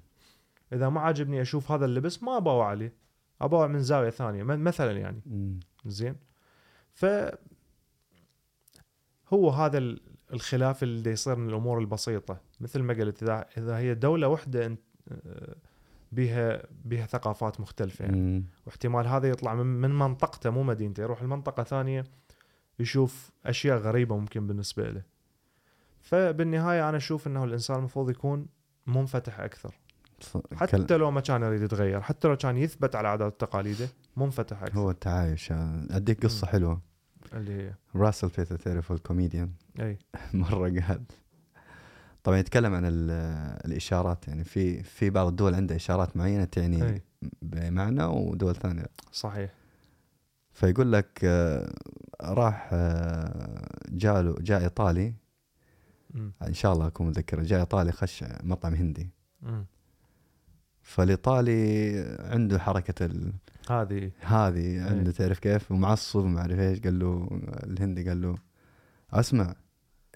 إذا 0.74 0.89
ما 0.89 1.02
عاجبني 1.02 1.41
أشوف 1.41 1.71
هذا 1.71 1.86
اللبس 1.86 2.24
ما 2.24 2.38
أباوع 2.38 2.67
عليه. 2.67 2.93
أباوع 3.41 3.67
من 3.67 3.80
زاوية 3.84 4.10
ثانية 4.10 4.43
م- 4.43 4.63
مثلا 4.63 4.91
يعني. 4.91 5.21
مم. 5.26 5.60
زين؟ 5.86 6.15
ف 6.93 7.06
هو 9.34 9.50
هذا 9.50 9.78
ال- 9.78 10.02
الخلاف 10.34 10.84
اللي 10.84 11.12
يصير 11.12 11.36
من 11.36 11.50
الأمور 11.50 11.80
البسيطة. 11.80 12.41
مثل 12.60 12.80
ما 12.82 12.93
قلت 12.93 13.24
إذا 13.24 13.45
إذا 13.58 13.78
هي 13.78 13.93
دولة 13.93 14.28
واحدة 14.28 14.65
انت- 14.65 14.80
آه، 15.12 15.56
بها 16.12 16.63
بها 16.86 17.06
ثقافات 17.06 17.60
مختلفة. 17.60 18.06
يعني 18.06 18.21
مم. 18.21 18.43
واحتمال 18.65 19.08
هذا 19.08 19.30
يطلع 19.30 19.56
من, 19.56 19.65
من 19.65 20.00
منطقته 20.00 20.50
مو 20.50 20.63
مدينته. 20.63 21.02
يروح 21.02 21.24
لمنطقة 21.24 21.63
ثانية 21.63 22.04
يشوف 22.80 23.32
أشياء 23.45 23.78
غريبة 23.78 24.17
ممكن 24.17 24.47
بالنسبة 24.47 24.89
له. 24.89 25.02
فبالنهاية 26.02 26.89
أنا 26.89 26.97
أشوف 26.97 27.28
إنه 27.28 27.43
الإنسان 27.43 27.78
المفروض 27.78 28.10
يكون 28.10 28.47
منفتح 28.88 29.39
أكثر. 29.39 29.80
حتى 30.56 30.97
لو 30.97 31.12
ما 31.12 31.21
كان 31.21 31.41
يريد 31.41 31.62
يتغير 31.62 32.02
حتى 32.02 32.28
لو 32.28 32.38
كان 32.38 32.58
يثبت 32.58 32.95
على 32.95 33.08
عادات 33.08 33.34
وتقاليده 33.34 33.88
منفتح 34.17 34.63
أكثر. 34.63 34.80
هو 34.80 34.91
التعايش. 34.91 35.52
أديك 35.91 36.24
قصة 36.26 36.45
مم. 36.45 36.52
حلوة. 36.52 36.82
اللي 37.34 37.52
هي؟ 37.52 37.74
راسل 37.95 38.28
بيتر 38.38 38.56
تعرف 38.56 38.91
الكوميديان 38.91 39.52
أي. 39.80 39.97
مرة 40.34 40.80
قاعد. 40.80 41.12
طبعا 42.23 42.38
يتكلم 42.38 42.73
عن 42.73 42.86
ال- 42.86 43.12
الإشارات 43.65 44.27
يعني 44.27 44.43
في 44.43 44.84
في 44.84 45.10
بعض 45.10 45.27
الدول 45.27 45.55
عندها 45.55 45.77
إشارات 45.77 46.17
معينة 46.17 46.43
تعني 46.45 46.84
أي. 46.84 47.01
بمعنى 47.41 48.03
ودول 48.03 48.55
ثانية. 48.55 48.86
صحيح. 49.12 49.51
فيقول 50.53 50.91
لك 50.91 51.19
آه، 51.23 51.73
راح 52.21 52.69
آه، 52.73 53.67
جاله 53.89 54.36
جاء 54.39 54.62
إيطالي. 54.63 55.13
إن 56.47 56.53
شاء 56.53 56.73
الله 56.73 56.88
أكون 56.88 57.07
متذكر. 57.07 57.43
جاء 57.43 57.60
إيطالي 57.60 57.91
خش 57.91 58.23
مطعم 58.43 58.73
هندي. 58.73 59.10
فالإيطالي 60.81 62.17
عنده 62.19 62.60
حركة 62.60 63.05
ال... 63.05 63.34
هذه. 63.69 64.12
هذه 64.19 64.84
عنده. 64.89 65.12
تعرف 65.12 65.39
كيف؟ 65.39 65.71
ومعصب 65.71 66.25
ما 66.25 66.39
أعرف 66.39 66.60
إيش. 66.60 66.79
قال 66.79 66.99
له 66.99 67.41
الهندي 67.63 68.10
قال 68.10 68.21
له 68.21 68.36
أسمع 69.12 69.55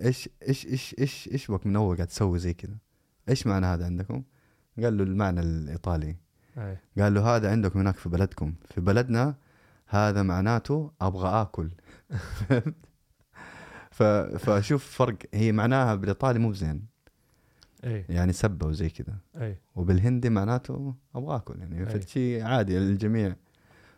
إيش 0.02 0.30
إيش 0.48 0.66
إيش 0.66 0.96
إيش 1.00 1.30
إيش 1.32 1.52
بك 1.52 1.66
من 1.66 1.76
اول 1.76 1.96
قاعد 1.96 2.08
تسوي 2.08 2.40
زي 2.40 2.54
كذا؟ 2.54 2.78
إيش 3.30 3.48
معنى 3.48 3.66
هذا 3.66 3.86
عندكم؟ 3.86 4.24
قال 4.84 4.98
له 4.98 5.04
المعنى 5.04 5.40
الإيطالي. 5.40 6.16
أي. 6.58 6.78
قال 6.98 7.14
له 7.14 7.36
هذا 7.36 7.52
عندكم 7.52 7.80
هناك 7.80 7.96
في 7.96 8.10
بلدكم. 8.10 8.54
في 8.66 8.82
بلدنا 8.82 9.36
هذا 9.88 10.24
معناته 10.24 10.92
أبغى 11.02 11.42
آكل. 11.42 11.70
فأشوف 14.38 14.86
فرق. 14.86 15.18
هي 15.34 15.52
معناها 15.52 15.96
بالإيطالي 15.96 16.40
مو 16.40 16.50
بزين. 16.50 16.86
أي. 17.84 18.06
يعني 18.10 18.34
سبة 18.34 18.68
وزي 18.68 18.90
كذا. 18.90 19.18
وبالهندي 19.76 20.30
معناته 20.30 20.96
أبغى 21.16 21.36
آكل. 21.36 21.60
يعني 21.60 21.94
أي. 21.94 22.02
شيء 22.02 22.44
عادي 22.44 22.80
للجميع. 22.80 23.36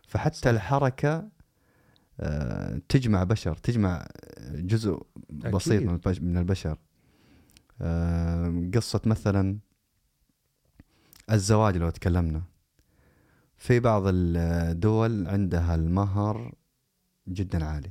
فحتى. 0.08 0.50
الحركة 0.50 1.28
تجمع 2.88 3.24
بشر 3.24 3.56
تجمع 3.56 4.06
جزء 4.50 5.02
بسيط 5.30 5.72
أكيد. 5.72 5.88
من 5.88 5.94
البش- 5.94 6.20
من 6.22 6.36
البشر. 6.36 6.78
آه، 7.80 8.70
قصة 8.74 9.00
مثلا 9.06 9.58
الزواج 11.32 11.76
لو 11.76 11.90
تكلمنا. 11.90 12.42
في 13.56 13.80
بعض 13.80 14.02
الدول 14.06 15.26
عندها 15.28 15.74
المهر 15.74 16.54
جدا 17.28 17.64
عالي. 17.64 17.90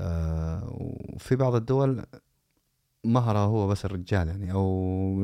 آه، 0.00 0.68
وفي 1.14 1.36
بعض 1.36 1.54
الدول 1.54 2.02
مهرها 3.04 3.40
هو 3.40 3.68
بس 3.68 3.84
الرجال 3.84 4.28
يعني 4.28 4.52
أو 4.52 4.62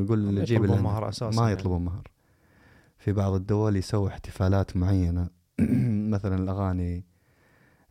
يقول 0.04 0.18
ما 0.18 0.30
نجيب 0.40 0.56
يطلبون 0.56 0.70
الهند- 0.78 0.84
مهر 0.84 1.08
أساساً 1.08 1.40
ما 1.40 1.48
يعني. 1.48 1.60
يطلبون 1.60 1.84
مهر. 1.84 2.10
في 2.98 3.12
بعض 3.12 3.32
الدول 3.32 3.76
يسوي 3.76 4.08
احتفالات 4.08 4.76
معينة. 4.76 5.30
مثلا 6.14 6.34
الأغاني 6.36 7.04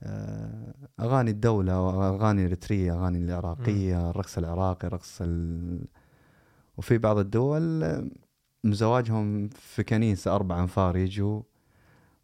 آه، 0.03 0.73
أغاني 0.99 1.31
الدولة 1.31 1.81
وأغاني 1.81 2.41
الإريترية 2.41 2.93
أغاني 2.93 3.17
العراقية 3.17 4.09
الرقص 4.09 4.37
العراقي 4.37 4.87
رقص 4.87 5.17
ال... 5.21 5.81
وفي 6.77 6.97
بعض 6.97 7.17
الدول 7.17 7.83
آه، 7.83 8.07
زواجهم 8.65 9.49
في 9.49 9.83
كنيسة 9.83 10.35
أربع 10.35 10.59
أنفار 10.59 10.97
يجوا 10.97 11.41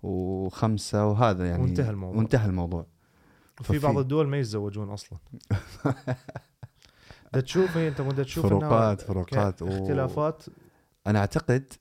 وخمسة 0.03 1.05
وهذا 1.07 1.49
يعني 1.49 1.63
وانتهى 1.63 1.89
الموضوع. 1.89 2.17
وانتهى 2.17 2.45
الموضوع. 2.49 2.85
وفي 3.59 3.73
ففي- 3.73 3.79
بعض 3.87 3.97
الدول 3.97 4.27
ما 4.27 4.37
يتزوجون 4.37 4.89
أصلا. 4.89 5.19
دا 7.33 7.41
تشوف 7.41 7.77
هي 7.77 7.87
أنت 7.87 8.01
مو 8.01 8.11
دا 8.11 8.23
تشوف 8.23 8.45
فروقات 8.45 9.01
فروقات 9.01 9.61
و... 9.61 9.67
اختلافات. 9.67 10.43
أنا 11.07 11.19
أعتقد 11.19 11.73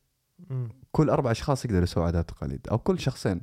مم. 0.50 0.68
كل 0.92 1.10
أربع 1.10 1.30
أشخاص 1.30 1.64
يقدروا 1.64 1.82
يسووا 1.82 2.06
عادات 2.06 2.30
وتقاليد 2.30 2.68
أو 2.68 2.78
كل 2.78 2.98
شخصين. 2.98 3.40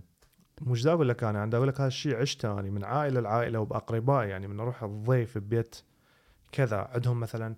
مش 0.61 0.83
دا 0.83 0.93
أقول 0.93 1.09
لك 1.09 1.23
أنا 1.23 1.41
عندي 1.41 1.57
أقول 1.57 1.67
لك 1.67 1.79
هذا 1.79 1.87
الشيء 1.87 2.15
عشته 2.15 2.59
أنا 2.59 2.69
من 2.69 2.83
عائلة 2.83 3.21
لعائلة 3.21 3.59
وباقربائي 3.59 4.29
يعني 4.29 4.47
من 4.47 4.59
أروح 4.59 4.83
الضيف 4.83 5.37
ببيت 5.37 5.75
كذا 6.51 6.89
عندهم 6.93 7.19
مثلا 7.19 7.55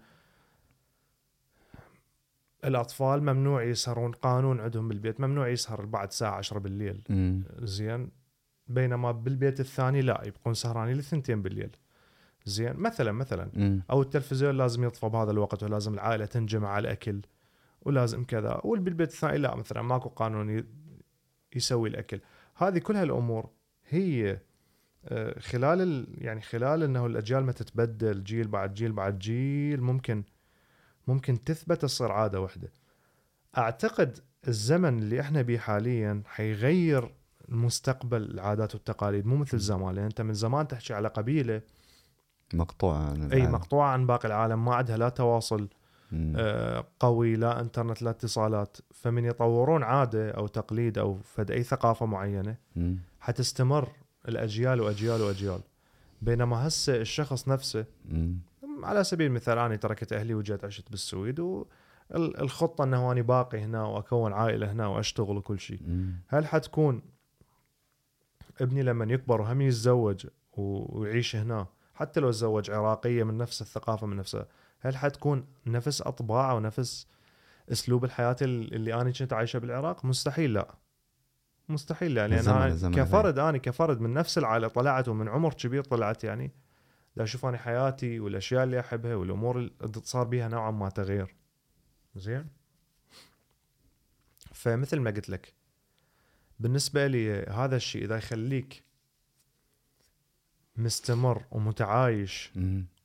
الأطفال 2.66 3.24
ممنوع 3.24 3.64
يسهرون 3.64 4.12
قانون 4.12 4.60
عندهم 4.60 4.90
بالبيت 4.90 5.22
ممنوع 5.22 5.48
يسهر 5.48 5.86
بعد 5.86 6.08
الساعة 6.08 6.38
10 6.38 6.60
بالليل. 6.60 7.02
زين. 7.60 8.10
بينما 8.68 9.12
بالبيت 9.12 9.60
الثاني 9.60 10.02
لا 10.02 10.22
يبقون 10.26 10.54
سهرانين 10.54 10.96
للثنتين 10.96 11.42
بالليل. 11.42 11.76
زين. 12.46 12.74
مثلا 12.76 13.12
مثلا. 13.12 13.82
أو 13.92 14.02
التلفزيون 14.02 14.58
لازم 14.58 14.84
يطفى 14.84 15.10
بهذا 15.10 15.32
الوقت 15.32 15.64
ولازم 15.64 15.94
العائلة 15.94 16.26
تنجمع 16.26 16.70
على 16.70 16.88
الأكل 16.88 17.22
ولازم 17.82 18.24
كذا. 18.24 18.62
والبيت 18.64 19.10
الثاني 19.10 19.38
لا 19.38 19.56
مثلا 19.56 19.82
ماكو 19.82 20.10
قانون 20.10 20.64
يسوي 21.56 21.90
الأكل. 21.90 22.20
هذه 22.56 22.78
كل 22.78 22.96
هالامور 22.96 23.50
هي 23.90 24.40
آه، 25.06 25.40
خلال 25.40 25.82
ال... 25.82 26.08
يعني 26.18 26.42
خلال 26.42 26.84
إنه 26.84 27.06
الأجيال 27.06 27.44
ما 27.44 27.52
تتبدل 27.52 28.24
جيل 28.24 28.48
بعد 28.48 28.74
جيل 28.74 28.92
بعد 28.92 29.20
جيل 29.20 29.82
ممكن 29.82 30.24
ممكن 31.08 31.44
تثبت 31.44 31.82
تصير 31.82 32.12
عادة 32.12 32.42
واحدة 32.42 32.72
أعتقد 33.58 34.20
الزمن 34.48 35.00
اللي 35.00 35.22
إحنا 35.22 35.42
بيه 35.42 35.60
حاليا 35.60 36.24
حيغير 36.26 37.16
المستقبل 37.50 38.22
العادات 38.22 38.76
والتقاليد 38.76 39.26
مو 39.26 39.36
مثل 39.36 39.60
زمان 39.60 39.96
لأن 39.96 40.06
أنت 40.06 40.22
من 40.22 40.34
زمان 40.34 40.68
تحكي 40.68 40.94
على 40.94 41.08
قبيلة. 41.08 41.62
مقطوعة 42.54 42.98
عن 42.98 43.32
إي 43.32 43.38
العالم. 43.38 43.52
مقطوعة 43.52 43.90
عن 43.90 44.08
باقي 44.08 44.28
العالم 44.28 44.66
ما 44.66 44.76
عندها 44.76 44.98
لا 44.98 45.10
تواصل. 45.10 45.68
قوي 47.00 47.36
لا 47.36 47.60
انترنت 47.62 48.02
لا 48.02 48.10
اتصالات 48.10 48.78
فمن 48.94 49.26
يطورون 49.26 49.84
عادة 49.84 50.32
أو 50.32 50.48
تقليد 50.48 50.98
أو 50.98 51.18
فد 51.24 51.52
أي 51.52 51.64
ثقافة 51.64 52.06
معينة. 52.06 52.56
حتستمر 53.20 53.90
الأجيال 54.28 54.82
وأجيال 54.82 55.22
وأجيال 55.22 55.60
بينما 56.22 56.68
هسه 56.68 56.96
الشخص 56.96 57.48
نفسه. 57.48 57.86
على 58.84 59.04
سبيل 59.04 59.28
المثال 59.28 59.58
أنا 59.58 59.76
تركت 59.76 60.14
أهلي 60.14 60.34
وجيت 60.34 60.66
عشت 60.66 60.90
بالسويد 60.92 61.40
والخطه 61.40 62.84
إنه 62.84 63.12
اني 63.12 63.22
باقي 63.22 63.60
هنا 63.60 63.84
وأكون 63.84 64.34
عائلة 64.34 64.72
هنا 64.72 64.88
وأشتغل 64.88 65.38
وكل 65.38 65.60
شيء. 65.60 65.80
هل 66.28 66.46
حتكون 66.48 67.02
ابني 68.62 68.84
لما 68.84 69.14
يكبر 69.14 69.42
وهم 69.42 69.62
يتزوج 69.62 70.28
و- 70.58 71.00
ويعيش 71.00 71.36
هنا 71.36 71.68
حتى 71.94 72.20
لو 72.20 72.32
تزوج 72.32 72.72
عراقية 72.72 73.24
من 73.24 73.38
نفس 73.38 73.62
الثقافة 73.62 74.08
من 74.08 74.18
نفسها 74.18 74.46
هل 74.86 74.98
حتكون 74.98 75.48
نفس 75.66 76.02
اطباعه 76.02 76.56
ونفس 76.56 77.08
أسلوب 77.72 78.06
الحياة 78.06 78.36
ال- 78.42 78.74
اللي 78.74 78.94
أنا 78.94 79.12
كنت 79.12 79.34
عايشه 79.34 79.60
بالعراق؟ 79.60 80.06
مستحيل 80.06 80.54
لا. 80.54 80.76
مستحيل 81.70 82.14
لا 82.14 82.28
لأن 82.28 82.40
الزمن 82.40 82.94
كفرد 82.96 83.40
أنا 83.40 83.58
كفرد 83.58 84.02
من 84.02 84.14
نفس 84.14 84.38
العائلة 84.38 84.68
طلعت 84.68 85.08
ومن 85.08 85.28
عمر 85.28 85.54
كبير 85.54 85.84
طلعت 85.84 86.24
يعني. 86.24 86.52
لا 87.16 87.24
أشوف 87.24 87.46
أنا 87.46 87.58
حياتي 87.58 88.20
والأشياء 88.20 88.64
اللي 88.64 88.80
أحبها 88.80 89.16
والأمور 89.16 89.58
اللي 89.58 89.72
صار 90.04 90.24
بيها 90.28 90.48
نوعا 90.48 90.72
ما 90.72 90.90
تغيير. 90.90 91.36
زين؟ 92.16 92.48
فمثل 94.54 95.00
ما 95.00 95.12
قلت 95.12 95.30
لك 95.30 95.54
بالنسبة 96.60 97.08
لي 97.08 97.32
هذا 97.44 97.76
الشيء 97.76 98.04
إذا 98.06 98.18
يخليك 98.18 98.84
مستمر 100.78 101.44
ومتعايش. 101.52 102.52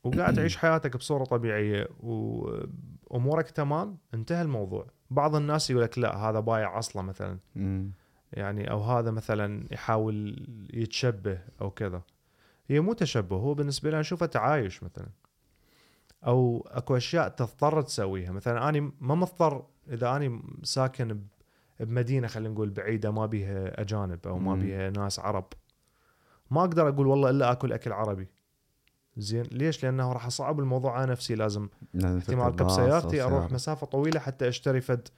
وقاعد 0.05 0.35
تعيش 0.35 0.57
حياتك 0.63 0.97
بصورة 0.97 1.25
طبيعية 1.25 1.89
وأمورك 2.01 3.51
تمام 3.51 3.99
انتهى 4.15 4.43
الموضوع. 4.43 4.87
بعض 5.11 5.35
الناس 5.35 5.71
يقول 5.71 5.83
لك 5.83 5.99
لا 5.99 6.17
هذا 6.17 6.41
بايع 6.41 6.79
اصله 6.79 7.03
مثلا. 7.03 7.39
يعني 8.33 8.71
أو 8.71 8.81
هذا 8.83 9.11
مثلا 9.11 9.67
يحاول 9.71 10.47
يتشبه 10.75 11.39
أو 11.61 11.71
كذا. 11.71 12.03
هي 12.69 12.81
مو 12.81 12.93
تشبه 12.93 13.37
هو 13.37 13.55
بالنسبة 13.55 13.91
لي 13.91 14.01
اشوفه 14.01 14.27
تعايش 14.27 14.83
مثلا. 14.83 15.09
أو 16.27 16.69
أكو 16.71 16.97
أشياء 16.97 17.29
تضطر 17.29 17.83
تسويها. 17.83 18.33
مثلا 18.33 18.69
أني 18.69 18.81
ما 19.01 19.15
مضطر 19.15 19.65
إذا 19.89 20.17
أني 20.17 20.43
ساكن 20.63 21.21
بمدينة 21.81 22.27
خلينا 22.27 22.55
نقول 22.55 22.71
بعيدة 22.71 23.11
ما 23.11 23.27
بيها 23.27 23.81
أجانب 23.81 24.27
أو 24.27 24.39
ما. 24.39 24.55
بيها 24.55 24.91
ناس 24.91 25.19
عرب. 25.21 25.47
ما 26.51 26.61
أقدر 26.61 26.89
أقول 26.89 27.07
والله 27.07 27.31
إلا 27.31 27.53
آكل 27.53 27.73
أكل 27.73 27.93
عربي. 27.93 28.29
زين. 29.17 29.43
ليش؟ 29.43 29.85
لأنه 29.85 30.13
راح 30.13 30.27
أصعب 30.27 30.61
الموضوع. 30.61 30.99
على 30.99 31.11
نفسي 31.11 31.35
لازم 31.35 31.69
احتمال 31.97 32.45
أركب 32.45 32.69
سيارتي 32.69 33.23
أروح. 33.23 33.53
مسافة 33.53 33.87
طويلة 33.87 34.21
حتى 34.21 34.49
أشتري 34.49 34.81
فد. 34.81 35.09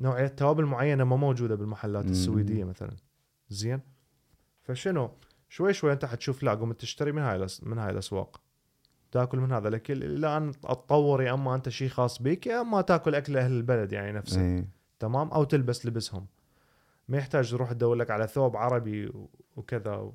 نوعية 0.00 0.26
توابل 0.26 0.64
معينة 0.64 1.04
ما 1.04 1.16
موجودة 1.16 1.54
بالمحلات 1.54 2.04
مم. 2.04 2.10
السويدية 2.10 2.64
مثلا. 2.64 2.96
زين. 3.48 3.80
فشنو؟ 4.62 5.10
شوي 5.48 5.72
شوي 5.72 5.92
أنت 5.92 6.04
حتشوف 6.04 6.42
لا 6.42 6.54
قمت 6.54 6.80
تشتري 6.80 7.12
من 7.12 7.22
هاي. 7.22 7.46
من 7.62 7.78
هاي 7.78 7.90
الأسواق. 7.90 8.40
تاكل 9.12 9.38
من 9.38 9.52
هذا. 9.52 9.68
الاكل 9.68 10.02
إلى 10.02 10.36
أن 10.36 10.52
تطور 10.60 11.22
يا 11.22 11.34
أما 11.34 11.54
أنت 11.54 11.68
شيء 11.68 11.88
خاص 11.88 12.22
بيك 12.22 12.46
يا 12.46 12.60
أما 12.60 12.80
تاكل 12.80 13.14
أكل 13.14 13.36
أهل 13.36 13.52
البلد 13.52 13.92
يعني 13.92 14.12
نفسه 14.12 14.40
إيه. 14.40 14.68
تمام؟ 14.98 15.28
أو 15.28 15.44
تلبس 15.44 15.86
لبسهم. 15.86 16.26
ما 17.08 17.18
يحتاج 17.18 17.50
تروح 17.50 17.72
تدور 17.72 17.94
لك 17.94 18.10
على 18.10 18.26
ثوب 18.26 18.56
عربي 18.56 19.12
وكذا 19.56 20.12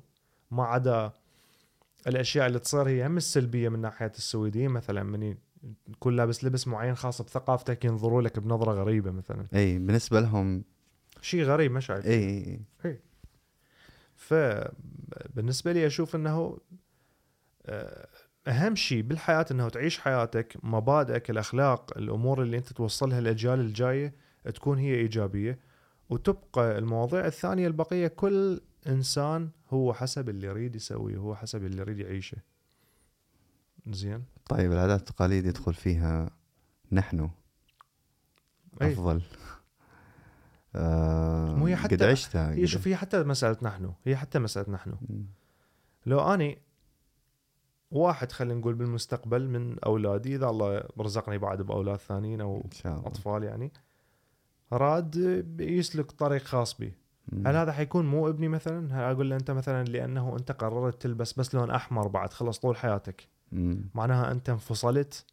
ما 0.50 0.64
عدا 0.64 1.12
الأشياء 2.06 2.46
اللي 2.46 2.58
تصير 2.58 2.88
هي 2.88 3.06
هم 3.06 3.16
السلبيه 3.16 3.68
من 3.68 3.80
ناحية 3.80 4.12
السويديين 4.16 4.70
مثلا 4.70 5.02
من 5.02 5.34
تكون 5.92 6.16
لابس 6.16 6.44
لبس 6.44 6.68
معين 6.68 6.94
خاص 6.94 7.22
بثقافتك 7.22 7.84
ينظروا 7.84 8.22
لك 8.22 8.38
بنظرة 8.38 8.72
غريبة 8.72 9.10
مثلا. 9.10 9.46
إي 9.54 9.78
بالنسبة 9.78 10.20
لهم 10.20 10.64
شيء 11.20 11.42
غريب 11.42 11.72
ما 11.72 11.80
شايف. 11.80 12.06
إي 12.06 12.60
فبالنسبه 14.16 15.72
لي 15.72 15.86
أشوف 15.86 16.16
إنه 16.16 16.58
آه، 17.66 18.08
أهم 18.46 18.74
شيء 18.76 19.02
بالحياة 19.02 19.46
إنه 19.50 19.68
تعيش 19.68 19.98
حياتك 19.98 20.56
مبادئك 20.62 21.30
الأخلاق 21.30 21.98
الأمور 21.98 22.42
اللي 22.42 22.56
أنت 22.56 22.72
توصلها 22.72 23.18
الأجيال 23.18 23.60
الجاية 23.60 24.14
تكون 24.54 24.78
هي 24.78 24.94
إيجابية 24.94 25.58
وتبقى 26.10 26.78
المواضيع 26.78 27.26
الثانية 27.26 27.66
البقية 27.66 28.06
كل 28.06 28.60
إنسان 28.86 29.50
هو 29.70 29.94
حسب 29.94 30.28
اللي 30.28 30.46
يريد 30.46 30.76
يسويه 30.76 31.16
هو 31.16 31.34
حسب 31.36 31.64
اللي 31.64 31.80
يريد 31.80 31.98
يعيشه 31.98 32.36
زين 33.86 34.24
طيب 34.48 34.72
العادات 34.72 35.00
والتقاليد 35.00 35.46
يدخل 35.46 35.74
فيها 35.74 36.30
نحن 36.92 37.30
أي. 38.82 38.92
أفضل 38.92 39.22
آه 40.76 41.54
مو 41.54 41.66
هي 41.66 41.76
حتى- 41.76 41.90
قد 41.90 42.02
عشتها 42.02 42.52
هي 42.52 42.66
شوف 42.66 42.88
هي 42.88 42.96
حتى 42.96 43.22
مسألة 43.22 43.56
نحن 43.62 43.92
هي 44.04 44.16
حتى 44.16 44.38
مسألة 44.38 44.70
نحن. 44.72 44.94
لو 46.06 46.20
أني 46.20 46.58
واحد 47.90 48.32
خلينا 48.32 48.60
نقول 48.60 48.74
بالمستقبل 48.74 49.48
من 49.48 49.78
أولادي 49.78 50.34
إذا 50.36 50.48
الله 50.48 50.84
رزقني 51.00 51.38
بعد 51.38 51.62
بأولاد 51.62 51.98
ثانيين 51.98 52.40
أو 52.40 52.62
إن 52.64 52.70
شاء 52.70 52.94
الله 52.94 53.06
أطفال 53.06 53.42
يعني 53.44 53.72
راد 54.72 55.16
يسلك 55.60 56.10
طريق 56.12 56.42
خاص 56.42 56.74
به. 56.80 56.92
هل 57.46 57.56
هذا 57.56 57.72
حيكون 57.72 58.06
مو 58.06 58.28
ابني 58.28 58.48
مثلا؟ 58.48 58.94
هل 58.94 59.14
أقول 59.14 59.30
له 59.30 59.36
أنت 59.36 59.50
مثلا 59.50 59.84
لأنه 59.84 60.36
أنت 60.36 60.52
قررت 60.52 61.02
تلبس 61.02 61.32
بس 61.32 61.54
لون 61.54 61.70
أحمر 61.70 62.08
بعد 62.08 62.32
خلص 62.32 62.58
طول 62.58 62.76
حياتك؟ 62.76 63.28
مم. 63.52 63.90
معناها 63.94 64.32
أنت 64.32 64.50
انفصلت؟ 64.50 65.26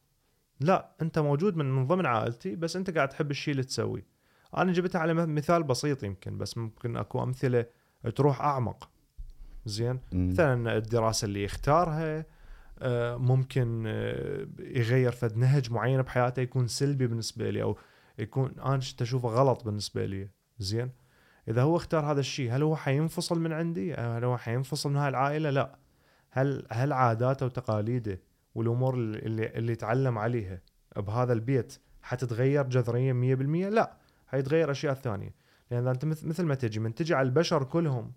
لا 0.60 0.96
أنت 1.02 1.20
موجود 1.20 1.56
من 1.58 1.76
من 1.76 1.88
ضمن 1.88 2.06
عائلتي 2.06 2.56
بس 2.56 2.76
أنت 2.76 2.90
قاعد 2.90 3.10
تحب 3.10 3.32
الشيء 3.32 3.52
اللي 3.52 3.64
تسويه 3.64 4.06
أنا 4.58 4.74
جبتها 4.74 5.00
على 5.00 5.14
مثال 5.14 5.64
بسيط 5.64 6.04
يمكن 6.04 6.38
بس 6.38 6.58
ممكن 6.58 6.98
أكو 6.98 7.24
أمثلة 7.24 7.66
تروح 8.16 8.42
أعمق. 8.42 8.90
زين. 9.66 10.00
مثلا 10.14 10.78
الدراسة 10.78 11.26
اللي 11.26 11.44
يختارها 11.44 12.26
آه، 12.80 13.18
ممكن 13.18 13.84
آه، 13.88 14.48
يغير 14.60 15.12
فد 15.12 15.38
نهج 15.38 15.72
معين 15.72 16.02
بحياته 16.02 16.42
يكون 16.42 16.68
سلبي 16.68 17.08
بالنسبة 17.08 17.50
لي 17.50 17.64
أو 17.64 17.78
يكون 18.20 18.54
أنا 18.60 18.80
أشوفه 19.02 19.30
غلط 19.30 19.64
بالنسبة 19.66 20.06
لي. 20.06 20.30
زين؟ 20.60 20.90
إذا 21.48 21.62
هو 21.62 21.78
اختار 21.78 22.12
هذا 22.12 22.20
الشيء 22.20 22.56
هل 22.56 22.64
هو 22.64 22.76
حينفصل 22.76 23.40
من 23.40 23.54
عندي؟ 23.54 23.94
هل 23.94 24.24
هو 24.24 24.38
حينفصل 24.38 24.90
من 24.90 24.96
هاي 24.96 25.10
العائلة؟ 25.10 25.50
لا. 25.50 25.76
هل 26.32 26.68
هل 26.72 26.94
عاداته 26.94 27.46
وتقاليده 27.46 28.20
والأمور 28.56 28.94
اللي 28.94 29.48
اللي, 29.48 29.76
تعلم 29.76 30.18
عليها 30.18 30.62
بهذا 30.98 31.34
البيت 31.34 31.78
حتتغير 32.02 32.64
جذريا 32.64 33.14
100% 33.14 33.74
لا. 33.74 33.98
حيتغير 34.28 34.72
أشياء 34.72 34.94
ثانية. 34.94 35.36
لأن 35.72 35.88
أنت 35.88 36.06
مثل 36.06 36.28
مثل 36.28 36.46
ما 36.46 36.56
تجي 36.56 36.80
من 36.80 36.96
تجي 36.96 37.14
على 37.14 37.26
البشر 37.26 37.64
كلهم. 37.64 38.12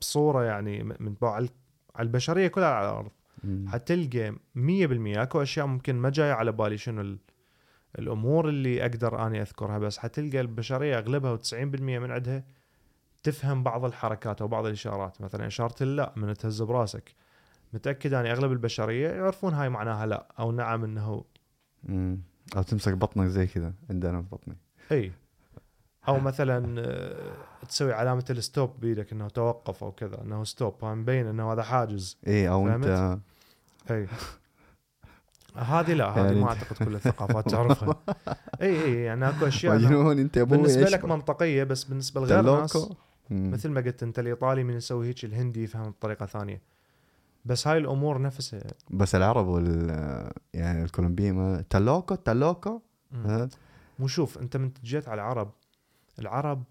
بصورة 0.00 0.44
يعني 0.44 0.82
من 0.82 1.14
على 1.22 1.48
البشرية 2.00 2.48
كلها 2.48 2.68
على 2.68 2.88
الأرض. 2.88 3.10
حتلقى 3.68 4.34
100% 4.54 5.22
أكو 5.22 5.42
أشياء 5.42 5.66
ممكن 5.66 5.96
ما 5.96 6.10
جاية 6.10 6.32
على 6.32 6.52
بالي 6.52 6.78
شنو. 6.78 7.16
الأمور 7.98 8.48
اللي 8.48 8.82
أقدر 8.82 9.26
أني 9.26 9.42
أذكرها 9.42 9.78
بس 9.78 9.98
حتلقى 9.98 10.40
البشرية 10.40 10.98
أغلبها 10.98 11.36
و90% 11.36 11.54
من 11.80 12.10
عندها 12.10 12.44
تفهم 13.22 13.62
بعض 13.62 13.84
الحركات 13.84 14.40
أو 14.40 14.48
بعض 14.48 14.66
الإشارات. 14.66 15.20
مثلا 15.20 15.46
إشارة 15.46 15.82
اللا 15.82 16.12
من 16.16 16.34
تهز 16.34 16.62
براسك. 16.62 17.14
متأكد 17.72 18.12
أني 18.12 18.32
أغلب 18.32 18.52
البشرية 18.52 19.08
يعرفون 19.08 19.54
هاي 19.54 19.68
معناها 19.68 20.06
لا 20.06 20.26
أو 20.38 20.52
نعم 20.52 20.84
إنه 20.84 21.24
مم. 21.84 22.18
أو 22.56 22.62
تمسك 22.62 22.92
بطنك 22.92 23.26
زي 23.26 23.46
كذا 23.46 23.72
عندنا 23.90 24.22
في 24.22 24.28
بطني. 24.32 24.56
إي. 24.92 25.12
أو 26.08 26.20
مثلا 26.20 26.80
آه، 26.80 27.32
تسوي 27.68 27.92
علامة 27.92 28.24
ال 28.30 28.40
stop 28.40 28.80
بيدك 28.80 29.12
إنه 29.12 29.28
توقف 29.28 29.84
أو 29.84 29.92
كذا 29.92 30.22
إنه 30.22 30.44
stop 30.44 30.84
مبين 30.84 31.26
إنه 31.26 31.52
هذا 31.52 31.62
حاجز. 31.62 32.18
إي 32.26 32.48
أو 32.48 32.68
أنت؟ 32.68 33.18
إي. 33.90 34.08
هذه 35.56 35.92
لا 35.94 36.10
هذه 36.10 36.24
يعني 36.26 36.40
ما 36.40 36.48
أعتقد 36.48 36.76
كل 36.86 36.94
الثقافات 36.94 37.50
تعرفها. 37.50 37.96
إي 38.62 38.84
إي 38.84 39.02
يعني 39.02 39.28
أكو 39.28 39.46
أشياء 39.46 39.74
مجنون 39.74 40.18
أنت 40.18 40.38
أبوي 40.38 40.58
بالنسبة 40.58 40.82
لك 40.84 41.04
منطقية 41.04 41.64
بس 41.64 41.84
بالنسبة 41.84 42.20
لغير 42.20 42.40
الناس. 42.40 42.88
مثل 43.30 43.68
ما 43.70 43.80
قلت 43.80 44.02
أنت 44.02 44.18
الإيطالي 44.18 44.64
من 44.64 44.74
يسوي 44.74 45.08
هيك 45.08 45.24
الهندي 45.24 45.64
يفهم 45.64 45.90
بطريقة 45.90 46.26
ثانية. 46.26 46.62
بس 47.44 47.66
هاي 47.68 47.78
الأمور 47.78 48.22
نفسها. 48.22 48.62
بس 48.90 49.14
العرب 49.14 49.46
وال 49.46 49.90
يعني 50.54 50.84
الكولومبيين 50.84 51.34
ما 51.34 51.64
تلوكو 51.70 52.14
تلوكو؟ 52.14 52.80
مو 53.98 54.06
شوف 54.06 54.38
أنت 54.38 54.56
من 54.56 54.70
جيت 54.84 55.08
على 55.08 55.20
العرب 55.22 55.50
العرب 56.18 56.62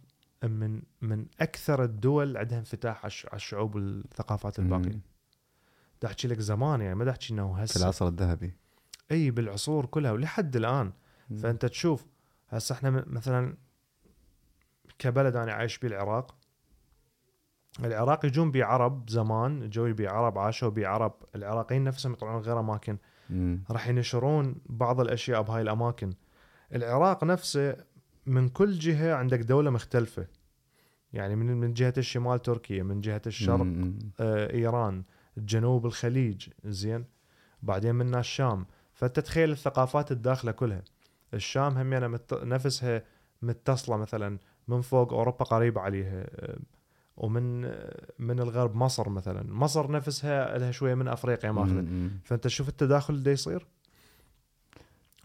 من 0.44 0.82
من 1.02 1.26
أكثر 1.42 1.84
الدول 1.84 2.38
عندها 2.38 2.60
انفتاح 2.60 2.98
على 2.98 3.08
الش- 3.08 3.26
على 3.26 3.36
الشعوب 3.36 3.76
والثقافات 3.76 4.60
الباقية. 4.60 5.00
دا 6.02 6.08
أحكي 6.08 6.28
لك 6.28 6.40
زمان 6.40 6.82
يعني 6.82 6.96
ما 6.96 7.06
دا 7.06 7.12
أحكي 7.12 7.34
إنه 7.34 7.54
في 7.56 7.64
هسه 7.64 7.82
العصر 7.84 8.08
الذهبي. 8.08 8.54
أي 9.12 9.32
بالعصور 9.32 9.86
كلها 9.86 10.12
ولحد 10.12 10.56
الآن. 10.56 10.92
مم. 11.30 11.38
فأنت 11.38 11.66
تشوف 11.66 12.06
هسه 12.50 12.74
إحنا 12.76 12.90
مثلا 13.08 13.58
كبلد 15.00 15.36
أنا 15.36 15.52
عايش 15.54 15.78
بيه 15.78 15.88
العراق. 15.88 16.36
العراق 17.80 18.26
يجون 18.26 18.52
عرب 18.64 19.10
زمان 19.10 19.70
جو 19.70 19.96
عرب 20.00 20.38
عاشوا 20.38 20.70
بيه 20.70 20.88
عرب. 20.88 21.14
العراقيين 21.36 21.84
نفسهم 21.84 22.14
يطلعون 22.14 22.42
غير 22.42 22.60
أماكن. 22.60 22.98
راح 23.72 23.88
ينشرون 23.88 24.56
بعض 24.66 25.00
الأشياء 25.00 25.42
بهاي 25.42 25.62
الأماكن. 25.62 26.14
العراق 26.76 27.24
نفسه 27.24 27.76
من 28.26 28.50
كل 28.50 28.74
جهة 28.74 29.16
عندك 29.16 29.40
دولة 29.40 29.70
مختلفة. 29.70 30.28
يعني 31.14 31.36
من 31.36 31.58
من 31.58 31.74
جهة 31.74 31.94
الشمال 31.98 32.42
تركيا 32.42 32.84
من 32.84 33.02
جهة 33.02 33.22
الشرق 33.28 33.62
مم. 33.62 34.00
آه، 34.20 34.54
إيران 34.54 35.04
جنوب 35.38 35.86
الخليج 35.86 36.50
زين. 36.66 37.06
بعدين 37.64 37.96
منا 37.96 38.20
الشام. 38.20 38.66
فانت 38.98 39.20
تخيل 39.20 39.52
الثقافات 39.52 40.12
الداخلة 40.12 40.52
كلها. 40.52 40.82
الشام 41.34 41.78
هم 41.78 41.94
يعني 41.94 42.08
مت... 42.08 42.34
نفسها 42.34 43.04
متصلة 43.42 43.98
مثلا 43.98 44.38
من 44.68 44.82
فوق 44.82 45.14
أوروبا 45.14 45.46
قريبه 45.46 45.82
عليها 45.82 46.26
آه، 46.30 46.58
ومن 47.18 47.66
آه، 47.66 48.08
من 48.20 48.40
الغرب 48.40 48.76
مصر 48.76 49.10
مثلا. 49.10 49.54
مصر 49.54 49.92
نفسها 49.92 50.58
لها 50.58 50.72
شوية 50.72 50.96
من 50.96 51.08
أفريقيا 51.08 51.52
ماخذة. 51.52 52.10
فأنت 52.24 52.44
تشوف 52.44 52.70
التداخل 52.70 53.14
اللي 53.14 53.32
يصير. 53.32 53.68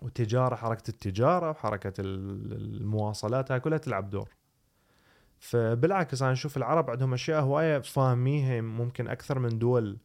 والتجاره 0.03 0.55
حركة 0.55 0.89
التجارة 0.91 1.51
وحركة 1.51 1.93
ال- 2.01 2.53
المواصلات 2.53 3.53
هاي 3.53 3.61
كلها 3.61 3.79
تلعب 3.79 4.11
دور. 4.11 4.29
فبالعكس 5.39 6.23
أنا 6.23 6.33
أشوف 6.33 6.57
العرب 6.57 6.91
عندهم 6.91 7.15
أشياء 7.15 7.43
هواية 7.43 7.79
فاهميها 7.79 8.61
ممكن 8.61 9.09
أكثر 9.09 9.39
من 9.39 9.59
دول 9.59 9.97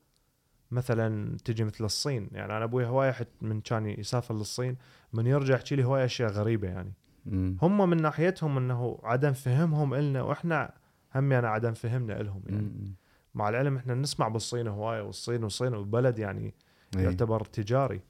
مثلا 0.72 1.38
تجي 1.46 1.64
مثل 1.64 1.86
الصين. 1.86 2.30
يعني 2.32 2.58
أنا 2.58 2.64
أبوي 2.64 2.86
هواية 2.86 3.16
من 3.42 3.62
كان 3.62 3.86
يسافر 3.86 4.36
للصين 4.36 4.78
من 5.14 5.28
يرجع 5.28 5.56
يحكي 5.56 5.76
لي 5.76 5.84
هواية 5.84 6.06
أشياء 6.06 6.32
غريبة 6.32 6.68
يعني. 6.68 6.94
مم. 7.26 7.58
هم 7.62 7.90
من 7.90 8.02
ناحيتهم 8.02 8.58
إنه 8.58 9.00
عدم 9.04 9.34
فهمهم 9.34 9.94
إلنا 9.94 10.22
وإحنا 10.22 10.74
هم 11.16 11.32
يعني 11.32 11.48
عدم 11.48 11.74
فهمنا 11.74 12.14
لهم 12.14 12.42
يعني. 12.46 12.62
مم. 12.62 12.96
مع 13.36 13.50
العلم 13.50 13.78
إحنا 13.78 13.94
نسمع 13.94 14.28
بالصين 14.28 14.68
هواية 14.68 15.02
والصين 15.02 15.44
والصين 15.44 15.76
وبلد 15.76 16.20
يعني 16.20 16.54
إي. 16.98 17.04
يعتبر 17.04 17.46
تجاري. 17.46 18.02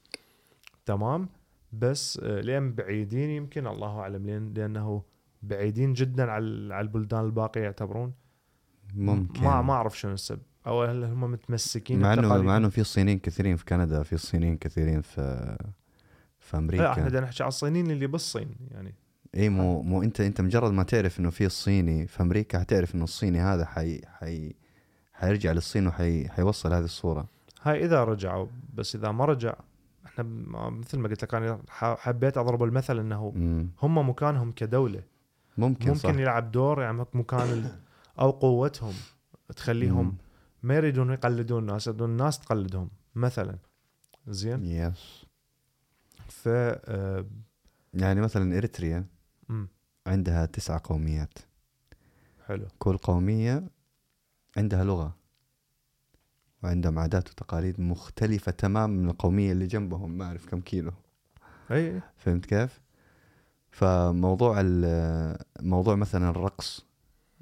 تمام؟ 0.86 1.30
بس 1.74 2.20
آه، 2.24 2.42
لين 2.42 2.74
بعيدين 2.74 3.30
يمكن 3.30 3.68
الله 3.68 4.00
أعلم 4.00 4.26
لين 4.26 4.54
لأنه 4.54 5.04
بعيدين 5.44 5.94
جدا 5.94 6.32
على 6.32 6.82
البلدان 6.82 7.26
الباقية 7.26 7.62
يعتبرون. 7.62 8.14
ممكن. 8.96 9.44
ما 9.44 9.62
ما 9.62 9.74
أعرف 9.74 10.00
شنو 10.00 10.14
السبب. 10.14 10.42
أو 10.68 10.84
هل 10.84 11.04
هم 11.04 11.32
متمسكين 11.32 12.00
مع 12.00 12.14
انه؟ 12.14 12.42
مع 12.42 12.58
إنه 12.58 12.70
في 12.70 12.84
صينيين 12.84 13.20
كثيرين 13.20 13.56
في 13.56 13.66
كندا 13.66 14.04
في 14.04 14.18
صينيين 14.18 14.58
كثيرين 14.58 15.02
في 15.02 15.58
في 16.40 16.58
أمريكا 16.58 16.84
لا 16.84 16.92
إحنا 16.92 17.06
بدنا 17.06 17.22
نحكي 17.22 17.44
على 17.44 17.48
الصينيين 17.48 17.92
اللي 17.92 18.08
بالصين 18.08 18.56
يعني 18.72 18.96
إي 19.36 19.50
مو 19.50 19.82
مو 19.82 20.04
انت 20.04 20.22
أنت 20.22 20.42
مجرد 20.42 20.72
ما 20.72 20.84
تعرف 20.84 21.20
إنه 21.20 21.30
في 21.30 21.46
الصيني 21.46 22.08
في 22.08 22.22
أمريكا 22.22 22.60
حتعرف 22.60 22.96
إنه 22.96 23.04
الصيني 23.04 23.40
هذا 23.40 23.66
حي 23.66 24.02
حي 24.06 24.56
حيرجع 25.14 25.52
للصين 25.52 25.88
وحي 25.88 26.30
حيوصل 26.30 26.74
هذه 26.74 26.84
الصورة 26.84 27.28
هاي 27.62 27.86
إذا 27.86 28.04
رجعوا 28.04 28.48
بس 28.74 28.96
إذا 28.96 29.12
ما 29.12 29.26
رجع 29.26 29.54
إحنا 30.06 30.24
مثل 30.70 31.00
ما 31.00 31.10
قلت 31.10 31.24
لك 31.24 31.34
أنا 31.34 31.60
حبيت 31.72 32.38
أضرب 32.38 32.64
المثل 32.64 33.00
إنه. 33.00 33.34
هم 33.82 34.10
مكانهم 34.10 34.52
كدولة 34.52 35.02
ممكن, 35.58 35.88
ممكن 35.88 36.00
صح 36.00 36.10
يلعب 36.10 36.52
دور 36.52 36.82
يعني 36.82 37.06
مكان 37.14 37.72
أو 38.20 38.30
قوتهم 38.30 38.94
تخليهم 39.56 40.06
مم. 40.06 40.27
ما 40.68 40.76
يريدون 40.76 41.14
يقلدون 41.14 41.64
الناس 41.64 41.88
يريدون 41.88 42.10
الناس 42.10 42.40
تقلدهم 42.40 42.90
مثلا. 43.16 43.58
زين؟ 44.28 44.66
يس 44.66 45.26
ف 46.30 46.48
آه، 46.48 47.26
يعني 47.94 48.22
مثلا 48.22 48.58
إريتريا 48.58 49.06
عندها 50.08 50.46
تسع 50.46 50.78
قوميات. 50.78 51.34
حلو. 52.46 52.68
كل 52.80 52.98
قومية 52.98 53.70
عندها 54.58 54.84
لغة 54.84 55.16
وعندهم 56.64 57.00
عادات 57.00 57.30
وتقاليد 57.30 57.82
مختلفة 57.82 58.52
تماما 58.52 58.88
من 58.88 59.10
القومية 59.10 59.52
اللي 59.52 59.68
جنبهم 59.68 60.18
ما 60.18 60.26
أعرف 60.26 60.46
كم 60.46 60.62
كيلو. 60.62 60.92
أي. 61.72 62.02
فهمت 62.18 62.46
كيف؟ 62.46 62.80
فموضوع 63.72 64.62
ال- 64.62 65.38
موضوع 65.60 65.96
مثلا 65.96 66.30
الرقص 66.30 66.86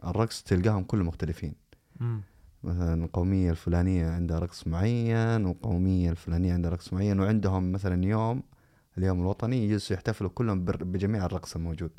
الرقص 0.03 0.43
تلقاهم 0.43 0.83
كلهم 0.83 1.07
مختلفين. 1.07 1.55
مم، 1.99 2.21
مثلا 2.65 3.05
القومية 3.05 3.51
الفلانية 3.51 4.07
عندها 4.07 4.39
رقص 4.39 4.67
معين 4.67 5.45
وقومية 5.45 6.11
الفلانية 6.11 6.53
عندها 6.53 6.71
رقص 6.71 6.93
معين 6.93 7.19
وعندهم 7.19 7.71
مثلا 7.71 8.05
يوم 8.05 8.43
اليوم 8.97 9.21
الوطني 9.21 9.65
يجلسوا 9.65 9.95
يحتفلوا 9.95 10.29
كلهم 10.29 10.65
بجميع 10.65 11.25
الرقص 11.25 11.55
الموجود. 11.55 11.91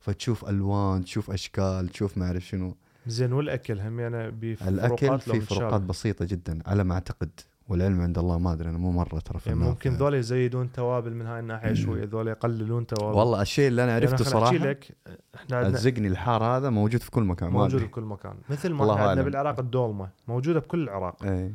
فتشوف 0.00 0.48
ألوان 0.48 1.04
تشوف 1.04 1.30
أشكال 1.30 1.88
تشوف 1.88 2.18
ما 2.18 2.26
أعرف 2.26 2.46
شنو. 2.46 2.76
زين 3.06 3.32
والأكل 3.32 3.80
هم 3.80 4.00
يعني 4.00 4.30
بفروقات 4.30 5.22
في 5.22 5.40
فروقات 5.40 5.82
بسيطة 5.82 6.24
جدا 6.24 6.58
على 6.66 6.84
ما 6.84 6.94
أعتقد. 6.94 7.30
والعلم 7.68 8.00
عند 8.00 8.18
الله 8.18 8.38
ما 8.38 8.52
أدري 8.52 8.68
أنا 8.68 8.78
مو 8.78 8.92
مرة 8.92 9.18
ترى 9.18 9.38
في 9.38 9.48
يعني. 9.50 9.60
ممكن 9.60 9.94
ذولا 9.94 10.18
يزيدون 10.18 10.72
توابل 10.72 11.14
من 11.14 11.26
هاي 11.26 11.40
الناحية 11.40 11.72
شوي 11.74 12.04
ذولا 12.04 12.30
يقللون 12.30 12.86
توابل 12.86 13.18
والله 13.18 13.42
الشيء 13.42 13.68
اللي 13.68 13.84
أنا 13.84 13.92
يعني 13.92 14.04
عرفته 14.04 14.22
أحكي 14.22 14.30
صراحة 14.30 14.52
لك 14.52 14.96
إحنا 15.34 15.66
ألزقني 15.66 16.08
الحار 16.08 16.44
هذا 16.44 16.70
موجود 16.70 17.00
في 17.00 17.10
كل 17.10 17.22
مكان 17.22 17.50
موجود 17.50 17.74
أدري. 17.74 17.86
بكل 17.86 18.02
مكان 18.02 18.34
مثل 18.50 18.72
ما 18.72 18.92
عندنا. 18.92 19.22
بالعراق 19.22 19.58
الدولمة 19.60 20.08
موجودة 20.28 20.60
بكل 20.60 20.82
العراق 20.82 21.22
إي 21.24 21.54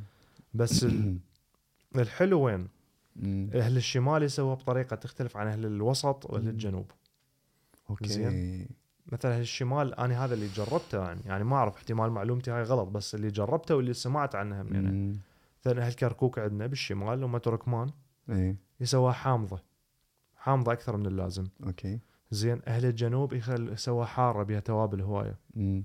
بس 0.53 0.83
ال- 0.83 1.17
الحلو 1.95 2.41
وين؟ 2.41 2.67
أهل 3.55 3.77
الشمال 3.77 4.23
يسووها 4.23 4.55
بطريقة 4.55 4.95
تختلف 4.95 5.37
عن 5.37 5.47
أهل 5.47 5.65
الوسط 5.65 6.25
وأهل. 6.25 6.47
الجنوب 6.47 6.91
okay 7.89 8.67
مثلا 9.11 9.39
الشمال 9.39 9.95
أنا 9.99 10.25
هذا 10.25 10.33
اللي 10.33 10.47
جربته 10.47 11.03
يعني 11.03 11.21
يعني 11.25 11.43
ما 11.43 11.55
أعرف 11.55 11.75
احتمال 11.75 12.11
معلومتي 12.11 12.51
هاي 12.51 12.63
غلط 12.63 12.87
بس 12.87 13.15
اللي 13.15 13.27
جربته 13.27 13.75
واللي 13.75 13.93
سمعت 13.93 14.35
عنها 14.35 14.63
من 14.63 14.75
يعني. 14.75 15.17
مثلا 15.59 15.81
أهل 15.81 15.93
كركوك 15.93 16.39
عندنا 16.39 16.67
بالشمال 16.67 17.23
هم 17.23 17.37
تركمان 17.37 17.89
إيه 18.29 18.57
يسووها 18.79 19.13
حامضة. 19.13 19.59
حامضة 20.35 20.71
أكثر 20.71 20.97
من 20.97 21.05
اللازم. 21.05 21.47
okay. 21.65 21.99
زين 22.31 22.61
أهل 22.67 22.85
الجنوب 22.85 23.33
يخل 23.33 23.75
حارة 24.05 24.43
بها 24.43 24.59
توابل 24.59 25.01
هوايه 25.01 25.39
مم. 25.55 25.83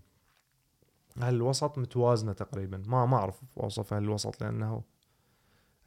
أهل 1.22 1.34
الوسط 1.34 1.78
متوازنة 1.78 2.32
تقريبا. 2.32 2.82
ما 2.86 3.06
ما 3.06 3.16
أعرف 3.16 3.42
اوصف 3.60 3.94
أهل 3.94 4.02
الوسط 4.02 4.42
لأنه 4.42 4.82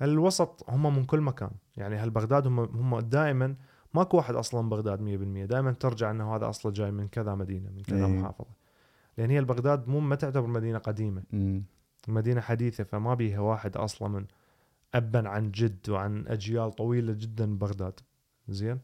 أهل 0.02 0.10
الوسط 0.10 0.70
هم 0.70 0.96
من 0.96 1.06
كل 1.06 1.22
مكان. 1.22 1.52
يعني 1.78 1.96
أهل 1.96 2.10
بغداد 2.10 2.48
هم 2.48 2.60
هم 2.60 3.00
دائما 3.00 3.56
ماكو 3.94 4.18
واحد 4.18 4.36
أصلا 4.36 4.70
بغداد 4.70 5.00
100% 5.00 5.46
دائما 5.50 5.72
ترجع 5.72 6.12
إنه 6.12 6.36
هذا 6.36 6.50
أصله 6.50 6.72
جاي 6.72 6.92
من 6.92 7.08
كذا 7.08 7.36
مدينة 7.36 7.70
من 7.72 7.84
كذا. 7.84 8.08
محافظة. 8.08 8.50
لأن 9.18 9.30
هي 9.30 9.40
البغداد 9.40 9.88
مو 9.88 10.00
ما 10.00 10.16
تعتبر 10.16 10.48
مدينة 10.48 10.78
قديمة. 10.78 11.24
مم. 11.32 11.64
مدينة 12.12 12.42
حديثة 12.42 12.84
فما 12.84 13.14
بيها 13.14 13.40
واحد 13.40 13.78
أصلا 13.78 14.08
من 14.08 14.26
ابا 14.94 15.30
عن 15.30 15.52
جد 15.52 15.90
وعن 15.90 16.28
أجيال 16.28 16.72
طويلة 16.72 17.14
جدا 17.14 17.56
ببغداد 17.56 18.00
زين؟ 18.48 18.80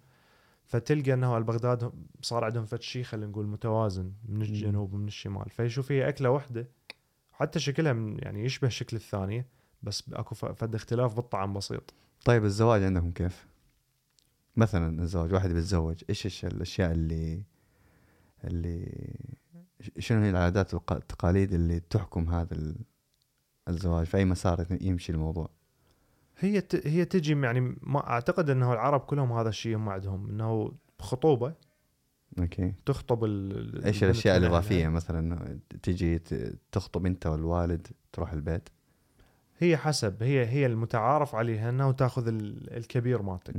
فتلقى 0.65 1.13
إنه 1.13 1.38
البغداد 1.38 1.91
صار 2.21 2.43
عندهم 2.43 2.65
فد 2.65 2.81
شيء 2.81 3.03
خلينا 3.03 3.27
نقول 3.27 3.47
متوازن 3.47 4.13
من 4.25 4.41
الجنوب 4.41 4.93
ومن 4.93 5.07
الشمال. 5.07 5.49
فيشوف 5.49 5.91
هي 5.91 6.10
أكلة 6.10 6.29
واحدة 6.29 6.67
حتى 7.31 7.60
شكلها 7.60 7.93
من 7.93 8.17
يعني 8.19 8.45
يشبه 8.45 8.69
شكل 8.69 8.97
الثانية 8.97 9.47
بس 9.84 10.03
أكو 10.13 10.36
فد 10.36 10.75
اختلاف 10.75 11.15
بالطعم 11.15 11.53
بسيط. 11.53 11.93
طيب 12.25 12.45
الزواج 12.45 12.84
عندكم 12.84 13.12
كيف؟ 13.12 13.47
مثلا 14.55 15.01
الزواج 15.01 15.34
واحد 15.34 15.49
بيتزوج 15.49 16.03
إيش 16.10 16.25
إيش 16.25 16.45
الأشياء 16.45 16.91
اللي 16.91 17.43
اللي 18.43 19.07
شنو 19.99 20.21
هي 20.21 20.29
العادات 20.29 20.73
والتقاليد 20.73 21.53
اللي 21.53 21.79
تحكم 21.79 22.29
هذا 22.29 22.75
الزواج 23.67 24.06
في 24.06 24.17
أي 24.17 24.26
مسار 24.26 24.65
يمشي 24.82 25.12
الموضوع 25.12 25.50
هي 26.39 26.62
ت... 26.62 26.88
هي 26.88 27.06
تجي 27.06 27.41
يعني 27.41 27.76
ما 27.82 28.10
أعتقد 28.10 28.50
إنه 28.50 28.74
العرب 28.74 29.00
كلهم 29.00 29.32
هذا 29.34 29.50
الشيء 29.50 29.76
هم 29.76 29.89
عندهم 29.89 30.30
إنه 30.30 30.71
خطوبه 31.00 31.54
أوكي 32.39 32.74
تخطب 32.86 33.24
ال... 33.24 33.86
إيش 33.86 34.04
الأشياء. 34.04 34.38
الإضافية 34.38 34.88
مثلا 34.88 35.60
تجي 35.84 36.19
ت- 36.19 36.58
تخطب 36.71 37.06
أنت 37.06 37.28
والوالد 37.28 37.88
تروح 38.13 38.34
البيت 38.34 38.69
هي 39.60 39.78
حسب 39.78 40.24
هي 40.24 40.45
هي 40.45 40.65
المتعارف 40.65 41.36
عليها 41.36 41.69
إنه 41.69 41.91
تأخذ 41.91 42.28
ال- 42.28 42.78
الكبير 42.78 43.21
مالتك. 43.21 43.56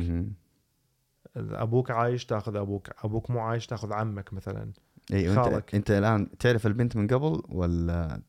أبوك 1.36 1.90
عايش 1.90 2.26
تأخذ 2.26 2.56
أبوك 2.56 2.88
أبوك 3.04 3.30
مو 3.30 3.40
عايش 3.40 3.66
تأخذ 3.66 3.92
عمك 3.92 4.32
مثلا 4.32 4.72
إي 5.12 5.34
خالك. 5.34 5.74
أنت 5.74 5.90
الآن 5.90 6.38
تعرف 6.38 6.66
البنت 6.66 6.96
من 6.96 7.06
قبل 7.06 7.42
ولا 7.48 8.22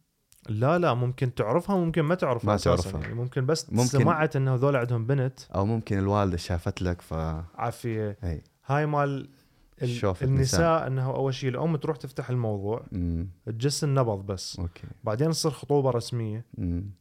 لا 0.50 0.80
لا 0.80 0.94
ممكن 0.94 1.34
تعرفها 1.36 1.76
ممكن 1.78 2.02
ما 2.02 2.16
تعرفها 2.16 2.48
ما 2.48 2.56
أساساً. 2.56 2.82
تعرفها. 2.82 3.02
يعني 3.02 3.14
ممكن 3.14 3.46
بس 3.46 3.70
ممكن- 3.74 3.86
سمعت 3.88 4.36
إنه 4.36 4.54
هذول 4.54 4.76
عندهم 4.76 5.06
بنت. 5.06 5.40
أو 5.56 5.66
ممكن 5.66 5.98
الوالدة 5.98 6.38
شافت 6.38 6.82
لك 6.82 7.02
ف 7.02 7.14
عافية. 7.56 8.18
إي. 8.24 8.42
هاي 8.66 8.86
مال 8.86 9.30
ال- 9.82 9.90
شوف 9.90 10.24
النساء 10.24 10.88
إنه 10.88 11.16
أول 11.16 11.34
شيء 11.34 11.50
الأم 11.50 11.76
تروح 11.76 11.98
تفتح 11.98 12.30
الموضوع. 12.30 12.84
تجس 13.46 13.84
النبض 13.84 14.26
بس. 14.26 14.60
okay. 14.60 14.88
بعدين 15.04 15.30
تصير 15.32 15.52
خطوبة 15.52 15.90
رسمية. 15.90 16.46
امم 16.60 16.92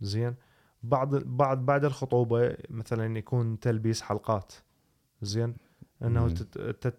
زين. 0.00 0.34
بعد 0.82 1.08
بعد 1.14 1.66
بعد 1.66 1.84
الخطوبة 1.84 2.56
مثلا 2.70 3.18
يكون 3.18 3.60
تلبيس 3.60 4.02
حلقات. 4.02 4.52
زين. 5.22 5.56
أنه 6.02 6.22
مم. 6.22 6.28
تت... 6.28 6.58
تت... 6.58 6.98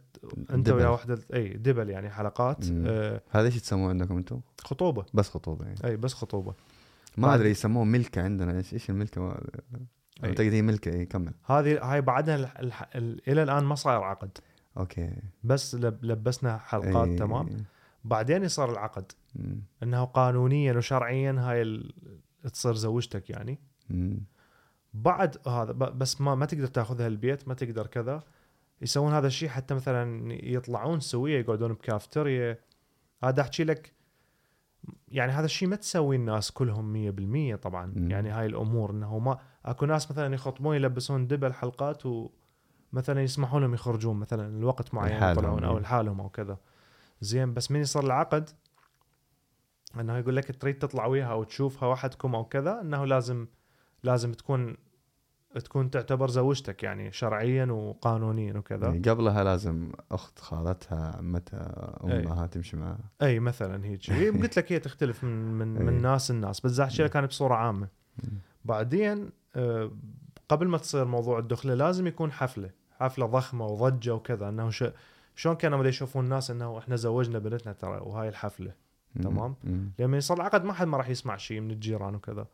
أنت. 0.52 0.70
ويا 0.70 0.88
وحده 0.88 1.20
أي 1.34 1.50
دبل 1.50 1.90
يعني 1.90 2.10
حلقات. 2.10 2.66
آه 2.72 3.22
هذا 3.30 3.46
إيش 3.46 3.62
تسموه 3.62 3.90
عندكم 3.90 4.18
أنتم؟ 4.18 4.42
خطوبة 4.64 5.06
بس 5.14 5.30
خطوبة 5.30 5.66
يعني 5.66 5.78
أي 5.86 5.98
بس 5.98 6.14
خطوبة 6.14 6.54
ما 7.18 7.36
أدري 7.36 7.50
يسموه 7.50 7.84
ملكة 7.84 8.24
عندنا 8.24 8.58
إيش 8.58 8.74
إيش 8.74 8.90
الملكة 8.90 9.22
ما... 9.22 9.42
اعتقد 10.24 10.54
هي 10.54 10.62
ملكة 10.62 10.94
اي 10.94 11.06
كمل 11.06 11.34
هذه 11.46 11.94
هاي 11.94 12.02
بعدها 12.02 12.36
الح... 12.36 12.60
الح... 12.60 12.90
ال... 12.96 13.30
إلى 13.30 13.44
الآن 13.44 13.64
ما 13.64 13.76
صاير 13.76 14.02
عقد 14.04 14.38
أوكي 14.78 15.12
بس 15.44 15.76
لب... 15.76 16.06
لبسنا 16.06 16.58
حلقات 16.58 17.08
أي. 17.08 17.16
تمام 17.16 17.50
بعدين 18.04 18.44
يصير 18.44 18.72
العقد 18.72 19.12
مم. 19.36 19.62
إنه 19.84 20.04
قانونيا 20.04 20.74
وشرعيا 20.74 21.36
هاي 21.40 21.62
ال... 21.62 21.94
تصير 22.54 22.74
زوجتك 22.74 23.30
يعني 23.30 23.60
مم. 23.90 24.24
بعد 24.94 25.48
هذا 25.48 25.72
ب- 25.72 25.98
بس 25.98 26.22
ما 26.22 26.36
ما 26.36 26.46
تقدر 26.46 26.68
تاخذها 26.68 27.08
البيت 27.08 27.48
ما 27.48 27.54
تقدر 27.54 27.88
كذا 27.88 28.24
يسوون 28.82 29.14
هذا 29.14 29.28
الشيء 29.28 29.50
حتى 29.50 29.74
مثلا 29.74 30.34
يطلعون 30.34 31.00
سوية 31.00 31.40
يقعدون 31.40 31.74
بكافتيريا 31.74 32.60
هذا 33.24 33.42
أحكي 33.42 33.64
لك 33.64 33.94
يعني 35.08 35.32
هذا 35.32 35.46
الشيء 35.46 35.68
ما 35.68 35.76
تسوي 35.76 36.16
الناس 36.16 36.52
كلهم 36.52 37.12
100% 37.56 37.60
طبعا 37.60 37.94
مم. 37.96 38.12
يعني 38.12 38.30
هاي 38.30 38.46
الأمور 38.46 38.92
إنه 38.92 39.20
ما 39.20 39.40
أكو 39.66 39.86
ناس 39.86 40.12
مثلا 40.12 40.36
يخطبون 40.36 40.76
يلبسون 40.76 41.28
دبل 41.28 41.54
حلقات 41.54 42.04
ومثلا 42.06 43.22
يسمحوا 43.22 43.60
لهم 43.60 43.74
يخرجون 43.74 44.16
مثلا 44.16 44.58
الوقت 44.58 44.94
معين 44.94 45.24
يطلعون 45.24 45.64
أو 45.64 45.78
إيه. 45.78 45.82
لحالهم 45.82 46.22
أو 46.22 46.30
كذا 46.30 46.58
زين 47.22 47.54
بس 47.54 47.72
من 47.72 47.80
يصير 47.80 48.04
العقد 48.04 48.50
إنه 50.00 50.18
يقول 50.18 50.36
لك 50.36 50.62
تريد 50.62 50.80
تطلع 50.80 51.06
وياها 51.06 51.32
أو 51.32 51.44
تشوفها 51.44 51.90
وحدكم 51.90 52.36
أو 52.36 52.46
كذا 52.46 52.82
إنه 52.82 53.06
لازم 53.06 53.48
لازم 54.04 54.32
تكون 54.32 54.78
تكون 55.56 55.90
تعتبر 55.90 56.30
زوجتك 56.30 56.84
يعني 56.84 57.12
شرعيا 57.12 57.66
وقانونيا 57.66 58.58
وكذا 58.58 58.88
يعني 58.88 59.00
قبلها 59.00 59.44
لازم 59.44 59.92
أخت 60.12 60.40
خالتها 60.40 61.16
عمتها 61.18 61.98
أي. 62.04 62.20
أمها 62.20 62.48
تمشي 62.48 62.78
معها 62.78 63.00
اي 63.22 63.40
مثلا 63.40 63.86
هيك 63.86 64.10
هي 64.12 64.30
قلت 64.42 64.58
لك 64.58 64.72
هي 64.72 64.80
تختلف 64.80 65.24
من 65.24 65.54
من 65.54 65.78
أي. 65.78 65.84
من 65.84 66.02
ناس 66.02 66.32
الناس 66.32 66.60
بس 66.60 66.80
احكي 66.80 67.04
لك 67.04 67.16
أنا 67.16 67.28
بصورة 67.28 67.56
عامة. 67.56 67.88
بعدين 68.66 69.30
آه، 69.56 69.92
قبل 70.50 70.68
ما 70.68 70.78
تصير 70.78 71.06
موضوع 71.06 71.40
الدخلة 71.40 71.74
لازم 71.74 72.08
يكون 72.08 72.32
حفلة 72.32 72.70
حفلة 72.92 73.26
ضخمة 73.26 73.66
وضجة 73.66 74.16
وكذا 74.16 74.50
إنه 74.50 74.70
ش... 74.70 74.84
شلون 75.36 75.56
كانوا 75.56 75.86
يشوفون 75.86 76.24
الناس 76.24 76.52
إنه 76.52 76.78
إحنا 76.78 76.96
زوجنا 76.96 77.40
بنتنا 77.40 77.74
ترى 77.74 78.00
وهاي 78.02 78.30
الحفلة. 78.30 78.74
تمام. 79.24 79.56
لما 80.00 80.18
يصير 80.18 80.38
العقد 80.38 80.64
ما 80.64 80.74
حد 80.74 80.88
ما 80.88 80.98
راح 80.98 81.10
يسمع 81.10 81.38
شيء 81.38 81.60
من 81.60 81.72
الجيران 81.72 82.16
وكذا 82.16 82.48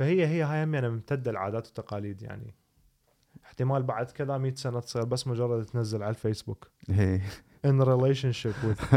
فهي 0.00 0.26
هي 0.26 0.42
هاي 0.42 0.64
هم 0.64 0.74
يعني 0.74 0.88
ممتدة 0.88 1.30
العادات 1.30 1.66
والتقاليد 1.66 2.22
يعني. 2.22 2.54
احتمال 3.44 3.82
بعد 3.82 4.10
كذا 4.10 4.38
100 4.38 4.54
سنة 4.54 4.80
تصير 4.80 5.04
بس 5.04 5.26
مجرد 5.26 5.64
تنزل 5.64 6.02
على 6.02 6.10
الفيسبوك. 6.10 6.68
هي. 6.90 7.20
Relationship 7.66 8.54
with 8.64 8.96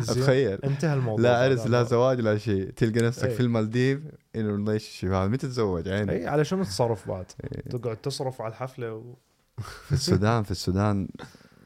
زين. 0.00 0.22
تخيل. 0.24 0.64
انتهى 0.64 0.94
الموضوع. 0.94 1.22
لا 1.24 1.44
عرس 1.44 1.66
لا. 1.66 1.82
زواج 1.82 2.20
لا 2.20 2.38
شيء. 2.38 2.70
تلقى 2.70 3.00
نفسك 3.06 3.24
أي. 3.28 3.34
في 3.34 3.40
المالديف 3.40 4.00
انه 4.36 4.56
relationship 4.56 5.12
هذا 5.12 5.28
متى 5.28 5.46
تتزوج 5.46 5.88
عيني. 5.88 6.12
اي 6.12 6.26
على 6.26 6.44
شنو 6.44 6.62
تصرف 6.64 7.08
بعد؟ 7.08 7.26
إيه. 7.44 7.62
تقعد 7.62 7.96
تصرف 7.96 8.42
على 8.42 8.50
الحفلة 8.50 8.94
و... 8.94 9.14
في 9.58 9.92
السودان 9.92 10.42
في 10.42 10.50
السودان 10.50 11.08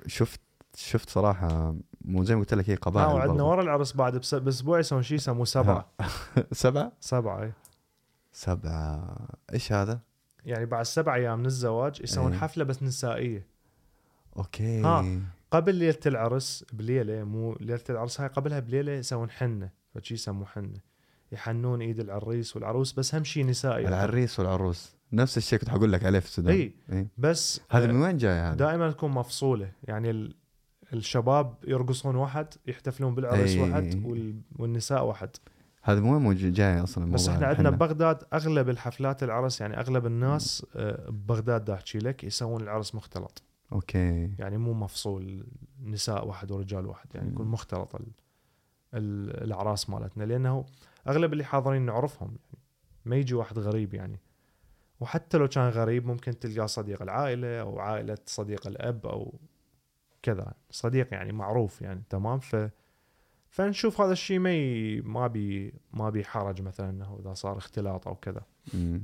شفت 0.07 0.41
شفت 0.77 1.11
صراحة 1.11 1.75
مو 2.05 2.25
زي 2.25 2.35
ما 2.35 2.41
قلت 2.41 2.55
لك 2.55 2.71
هي 2.71 2.75
قبائل 2.75 3.07
وعندنا 3.07 3.33
برضو. 3.33 3.51
ورا 3.51 3.63
العرس 3.63 3.97
بعد 3.97 4.13
بأسبوع 4.33 4.79
يسوون 4.79 5.03
شيء 5.03 5.17
يسموه 5.17 5.45
سبعة. 5.45 5.93
سبعة؟ 6.53 6.93
سبعة 7.01 7.43
اي 7.43 7.53
سبعه 8.33 9.17
إيش 9.53 9.73
هذا؟ 9.73 10.01
يعني 10.45 10.67
بعد 10.67 10.85
سبع 10.85 11.15
أيام 11.15 11.39
من 11.39 11.47
الزواج 11.47 12.01
يسوون 12.01 12.33
إيه. 12.33 12.39
حفلة 12.39 12.65
بس 12.65 12.83
نسائية 12.83 13.47
okay 14.37 14.81
ها. 14.81 15.21
قبل 15.51 15.75
ليلة 15.75 15.99
العرس 16.07 16.65
بليلة 16.73 17.25
مو 17.25 17.57
ليلة 17.61 17.85
العرس 17.91 18.21
هاي 18.21 18.29
قبلها 18.29 18.61
بليلة 18.61 18.93
يسوون 18.93 19.31
حنة 19.31 19.71
فشي 19.95 20.15
يسموه 20.15 20.47
حنة 20.47 20.81
يحنون 21.33 21.83
إيد 21.83 22.01
العريس 22.01 22.57
والعروس 22.57 22.93
بس 22.93 23.15
هم 23.15 23.25
شيء 23.25 23.47
نسائي 23.47 23.89
العريس 23.89 24.39
والعروس 24.41 24.93
نفس 25.13 25.37
الشيء 25.39 25.59
كنت 25.59 25.69
حقول 25.69 25.93
لك 25.93 26.05
عليه 26.05 26.19
في 26.19 26.27
السودان 26.27 26.55
إي 26.55 26.73
إي. 26.93 27.09
بس 27.19 27.61
هذا 27.71 27.85
آه، 27.85 27.93
من 27.93 28.03
وين 28.03 28.17
جاي 28.17 28.33
هذا؟ 28.33 28.55
دائما 28.55 28.91
تكون 28.91 29.11
مفصولة 29.11 29.73
يعني 29.85 30.11
ال... 30.11 30.35
الشباب 30.93 31.55
يرقصون 31.67 32.17
واحد 32.17 32.47
يحتفلون 32.67 33.15
بالعرس 33.15 33.51
أي. 33.51 33.61
واحد 33.61 34.05
وال... 34.05 34.41
والنساء 34.57 35.05
واحد 35.05 35.31
هذا 35.85 36.01
وين 36.01 36.23
موجود 36.23 36.53
جاي 36.53 36.83
أصلا 36.83 37.13
بس 37.13 37.29
إحنا 37.29 37.47
عندنا؟ 37.47 37.71
ببغداد 37.71 38.23
أغلب 38.33 38.69
الحفلات 38.69 39.23
العرس 39.23 39.61
يعني 39.61 39.81
أغلب 39.81 40.07
الناس 40.07 40.67
آه، 40.77 41.11
ببغداد 41.11 41.65
دا 41.65 41.75
احكي 41.75 41.99
لك 41.99 42.25
يسوون 42.25 42.63
العرس 42.63 42.95
مختلط. 42.95 43.43
okay. 43.73 44.31
يعني 44.39 44.59
مو 44.59 44.73
مفصول 44.73 45.47
نساء 45.85 46.27
واحد 46.27 46.51
ورجال 46.51 46.87
واحد 46.87 47.15
يعني 47.15 47.31
يكون. 47.31 47.47
مختلط 47.47 47.95
ال... 47.95 48.07
ال... 48.95 49.43
الاعراس 49.45 49.91
مالتنا 49.91 50.25
لأنه 50.25 50.65
أغلب 51.09 51.33
اللي 51.33 51.45
حاضرين 51.45 51.83
نعرفهم 51.83 52.29
يعني 52.29 52.63
ما 53.05 53.17
يجي 53.17 53.35
واحد 53.35 53.59
غريب 53.59 53.95
يعني. 53.95 54.21
وحتى 55.01 55.39
لو 55.39 55.49
كان 55.49 55.69
غريب 55.69 56.07
ممكن 56.07 56.39
تلقاه 56.39 56.67
صديق 56.67 57.03
العائلة 57.03 57.61
أو 57.61 57.79
عائلة 57.81 58.19
صديق 58.27 58.67
الأب 58.67 59.07
أو 59.07 59.35
كذا. 60.23 60.53
صديق 60.71 61.15
يعني 61.15 61.33
معروف 61.33 61.83
يعني 61.83 62.03
تمام؟ 62.11 62.39
ف 62.39 62.57
فنشوف 63.53 64.01
هذا 64.01 64.13
الشيء 64.13 64.39
ما. 64.39 64.53
ما 65.01 65.27
بي 65.27 65.75
ما 65.93 66.11
بي 66.11 66.25
حرج 66.25 66.63
مثلا 66.63 66.91
إنه 66.91 67.19
إذا 67.21 67.35
صار 67.35 67.59
اختلاط 67.59 68.09
أو 68.09 68.15
كذا. 68.15 68.43
امم 68.75 69.03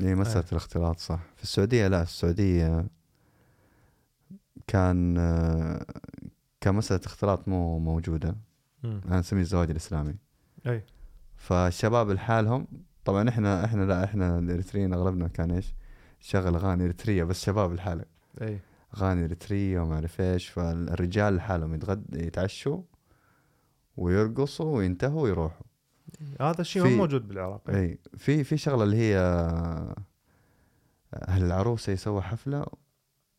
هي 0.00 0.14
مسألة 0.14 0.44
الاختلاط 0.52 0.98
صح. 0.98 1.20
في 1.36 1.42
السعودية 1.42 1.88
لا 1.88 2.04
في 2.04 2.10
السعودية 2.10 2.86
كان 4.66 5.18
آه، 5.18 5.86
كمساله 6.60 7.00
اختلاط 7.06 7.48
مو 7.48 7.78
موجودة. 7.78 8.36
مم. 8.82 9.00
أنا 9.06 9.18
نسميه 9.18 9.40
الزواج 9.40 9.70
الإسلامي. 9.70 10.14
أي. 10.66 10.84
فالشباب 11.36 12.10
لحالهم 12.10 12.66
طبعا 13.04 13.28
إحنا 13.28 13.64
إحنا 13.64 13.84
لا 13.84 14.04
إحنا 14.04 14.38
الإريتريين 14.38 14.92
أغلبنا 14.92 15.28
كان 15.28 15.50
إيش؟ 15.50 15.74
شغل 16.20 16.54
أغاني 16.54 16.84
إريترية 16.84 17.24
بس 17.24 17.44
شباب 17.44 17.72
لحاله 17.72 18.04
أي. 18.42 18.58
أغاني 18.96 19.24
إريترية 19.24 19.80
وما 19.80 19.94
أعرف 19.94 20.20
إيش 20.20 20.48
فالرجال 20.48 21.36
لحالهم 21.36 21.74
يتغد 21.74 22.04
يتعشوا 22.12 22.82
ويرقصوا 23.98 24.76
وينتهوا 24.76 25.22
ويروحوا. 25.22 25.66
هذا 26.40 26.60
الشيء 26.60 26.82
في- 26.82 26.88
مو 26.90 26.96
موجود 26.96 27.28
بالعراق. 27.28 27.70
إي 27.70 27.98
في 28.16 28.44
في 28.44 28.56
شغلة 28.56 28.84
اللي 28.84 28.96
هي 28.96 29.18
أهل 31.28 31.44
العروسه 31.44 31.92
يسووا 31.92 32.20
حفلة 32.20 32.66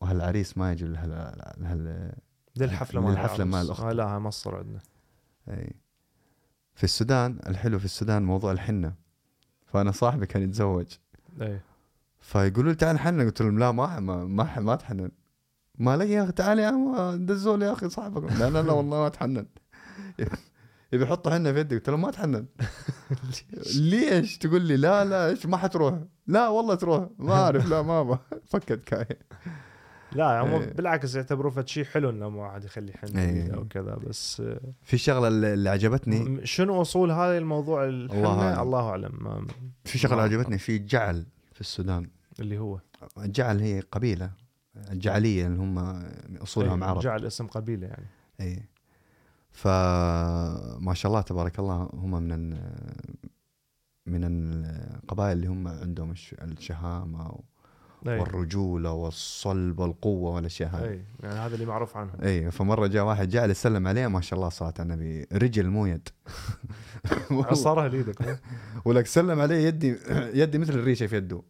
واهل 0.00 0.16
العريس 0.16 0.58
ما 0.58 0.72
يجوا 0.72 0.88
لهال 0.88 1.10
لهال 1.58 2.12
دي 2.56 2.64
الحفلة 2.64 3.00
مال 3.00 3.10
للحفلة 3.12 3.44
مال. 3.44 3.60
الأخت. 3.64 3.80
آه 3.80 3.92
لا 3.92 4.04
هاي 4.04 4.18
مصر 4.18 4.56
عندنا. 4.56 4.78
إي. 5.48 5.72
في 6.74 6.84
السودان 6.84 7.38
الحلو 7.46 7.78
في 7.78 7.84
السودان 7.84 8.22
موضوع 8.22 8.52
الحنة. 8.52 8.94
فأنا 9.66 9.90
صاحبي 9.90 10.26
كان 10.26 10.42
يتزوج. 10.42 10.86
إي. 11.40 11.60
فيقولوا 12.20 12.70
لي 12.70 12.76
تعال 12.76 12.94
نحنن 12.96 13.20
قلت 13.26 13.42
لهم 13.42 13.58
لا 13.58 13.72
ما 13.72 14.00
ما 14.00 14.24
ما, 14.24 14.60
ما 14.60 14.76
تحنن. 14.76 15.10
ما 15.78 15.96
لك 15.96 16.08
يا 16.08 16.22
أخي 16.24 16.32
تعال 16.32 16.58
يا 16.58 16.70
لي 17.56 17.64
يا 17.66 17.72
أخي 17.72 17.88
صاحبك. 17.88 18.32
لا 18.32 18.50
لا 18.50 18.62
لا 18.62 18.72
والله 18.72 19.00
ما 19.00 19.08
تحنن. 19.08 19.46
يبي 20.92 21.04
يحطوا 21.04 21.32
حنه 21.32 21.52
في 21.52 21.60
يدي. 21.60 21.74
قلت 21.76 21.90
له 21.90 21.96
ما 21.96 22.10
تحنن. 22.10 22.46
ليش؟ 23.76 24.38
تقول 24.38 24.62
لي 24.62 24.76
لا 24.76 25.04
لا 25.04 25.28
إيش 25.28 25.46
ما 25.46 25.56
حتروح. 25.56 25.98
لا 26.26 26.48
والله 26.48 26.74
تروح. 26.74 27.08
ما 27.18 27.32
أعرف. 27.34 27.66
لا 27.68 27.82
ما 27.82 28.00
أبغى. 28.00 28.18
فكت 28.50 28.84
كاي 28.84 29.06
لا 30.12 30.40
هم 30.40 30.48
إيه. 30.48 30.72
بالعكس 30.72 31.14
يعتبروه 31.14 31.52
فد 31.52 31.68
شيء 31.68 31.84
حلو 31.84 32.10
إنه 32.10 32.28
ما 32.28 32.42
واحد 32.42 32.64
يخلي 32.64 32.92
حن 32.92 33.18
إيه. 33.18 33.54
أو 33.54 33.68
كذا 33.68 33.94
بس 33.94 34.40
آه، 34.40 34.60
في 34.82 34.98
شغلة 34.98 35.28
اللي 35.28 35.70
عجبتني 35.70 36.46
شنو 36.46 36.82
أصول 36.82 37.10
هذا 37.10 37.38
الموضوع 37.38 37.84
الحنة 37.84 38.18
الله 38.18 38.32
الله, 38.32 38.48
أعلم. 38.48 38.60
الله 38.62 38.88
أعلم. 38.90 39.12
ما- 39.20 39.46
في 39.84 39.98
شغلة 39.98 40.22
عجبتني 40.22 40.58
في 40.58 40.78
جعل 40.78 41.26
في 41.54 41.60
السودان. 41.60 42.10
اللي 42.40 42.58
هو؟ 42.58 42.80
الجعل 43.18 43.60
هي 43.60 43.80
قبيلة. 43.92 44.30
الجعلية 44.90 45.46
اللي 45.46 45.58
هم 45.58 45.78
اصولهم 46.42 46.82
إيه، 46.82 46.90
عرب. 46.90 47.00
جعل 47.00 47.26
اسم 47.26 47.46
قبيلة 47.46 47.86
يعني. 47.86 48.06
اي 48.40 48.62
فما 49.52 50.94
شاء 50.94 51.10
الله 51.12 51.20
تبارك 51.22 51.58
الله 51.58 51.90
هم 51.94 52.22
من 52.22 52.50
من 54.06 54.24
القبائل 54.24 55.32
اللي 55.36 55.46
هم 55.46 55.68
عندهم 55.68 56.10
الش- 56.10 56.34
الشهامة 56.42 57.38
أي. 58.08 58.18
والرجولة 58.18 58.92
والصلب 58.92 59.78
والقوة 59.78 60.30
والأشياء 60.34 60.70
هذه. 60.70 60.88
أي 60.88 61.04
يعني 61.22 61.38
هذا 61.38 61.54
اللي 61.54 61.66
معروف 61.66 61.96
عنهم 61.96 62.14
أي 62.22 62.50
فمرة 62.50 62.86
جاء 62.86 63.04
واحد 63.04 63.28
جاء 63.28 63.50
يسلم 63.50 63.86
عليه 63.88 64.06
ما 64.06 64.20
شاء 64.20 64.38
الله 64.38 64.48
صلاة 64.48 64.74
على 64.78 64.92
النبي. 64.94 65.26
رجل 65.32 65.66
مو 65.66 65.86
يد. 65.86 66.08
عصرها 67.30 67.88
لايدك 67.88 68.22
مو؟ 68.22 68.36
ولك 68.84 69.06
سلم 69.06 69.40
عليه 69.40 69.56
يدي 69.56 69.96
يدي 70.10 70.58
مثل 70.58 70.72
الريشة 70.72 71.06
في 71.06 71.16
يده. 71.16 71.42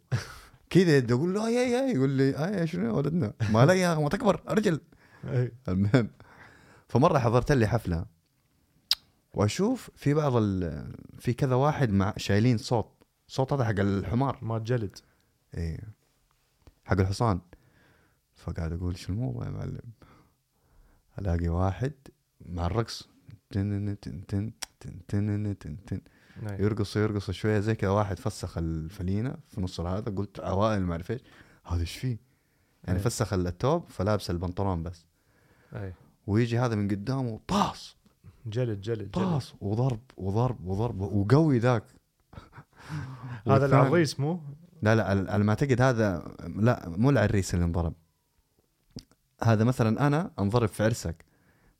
كذا 0.70 0.96
يده 0.96 1.14
أقول 1.14 1.34
له 1.34 1.50
يا 1.50 1.62
يا 1.68 1.92
يقول 1.92 2.10
لي 2.10 2.30
أي 2.60 2.66
شنو 2.66 2.96
ولدنا؟ 2.96 3.32
ما 3.52 3.64
أخي، 3.64 4.02
ما 4.02 4.08
تكبر 4.08 4.40
رجل 4.48 4.80
أي. 5.24 5.52
المهم 5.68 6.08
فمرة 6.90 7.18
حضرت 7.18 7.52
لي 7.52 7.66
حفلة 7.66 8.06
وأشوف 9.34 9.90
في 9.94 10.14
بعض 10.14 10.36
ال... 10.36 10.92
في 11.18 11.32
كذا 11.32 11.54
واحد 11.54 11.90
مع 11.90 12.14
شايلين 12.16 12.58
صوت 12.58 12.92
صوت 13.28 13.52
هذا 13.52 13.64
حق 13.64 13.78
الحمار. 13.78 14.38
ما 14.42 14.58
جلد. 14.58 14.98
إيه. 15.54 15.80
حق 16.84 17.00
الحصان. 17.00 17.40
فقاعد 18.34 18.72
أقول 18.72 18.98
شو 18.98 19.12
الموضوع 19.12 19.44
يا 19.44 19.50
معلم؟ 19.50 19.80
ألاقي 21.18 21.48
واحد 21.48 21.92
مع 22.46 22.66
الرقص. 22.66 23.08
تن 23.50 24.00
تن 24.00 24.26
تن 24.26 24.52
تن 25.08 25.56
تن 25.58 25.84
تن. 25.86 26.00
يرقص 26.42 26.96
يرقص 26.96 27.30
شوية 27.30 27.60
زي 27.60 27.74
كذا 27.74 27.90
واحد 27.90 28.18
فسخ 28.18 28.58
الفلينة 28.58 29.36
في 29.48 29.60
نص 29.60 29.80
هذا 29.80 30.14
قلت 30.14 30.40
عوائل 30.40 30.82
ما 30.82 30.92
أعرف 30.92 31.10
إيش. 31.10 31.20
هذا 31.66 31.80
إيش 31.80 31.96
فيه؟ 31.96 32.18
يعني 32.84 32.98
إيه. 32.98 33.04
فسخ 33.04 33.32
التوب 33.32 33.88
فلابس 33.88 34.30
البنطلون 34.30 34.82
بس. 34.82 35.04
اي 35.72 35.92
ويجي 36.26 36.58
هذا 36.58 36.74
من 36.74 36.88
قدامه 36.88 37.40
طاس! 37.48 37.96
جلد 38.46 38.80
جلد 38.80 39.10
طاس! 39.10 39.54
وضرب 39.60 40.00
وضرب 40.16 40.66
وضرب 40.66 41.00
وقوي 41.00 41.58
ذاك. 41.58 41.84
هذا 43.48 43.66
العريس 43.66 44.20
مو؟ 44.20 44.40
لا 44.82 44.94
لا 44.94 45.32
على 45.32 45.44
ما 45.44 45.50
اعتقد 45.50 45.82
هذا 45.82 46.34
لا 46.56 46.88
مو 46.88 47.10
العريس 47.10 47.54
اللي 47.54 47.64
انضرب. 47.64 47.94
هذا 49.42 49.64
مثلا 49.64 50.06
أنا 50.06 50.30
انضرب 50.38 50.68
في 50.68 50.84
عرسك 50.84 51.24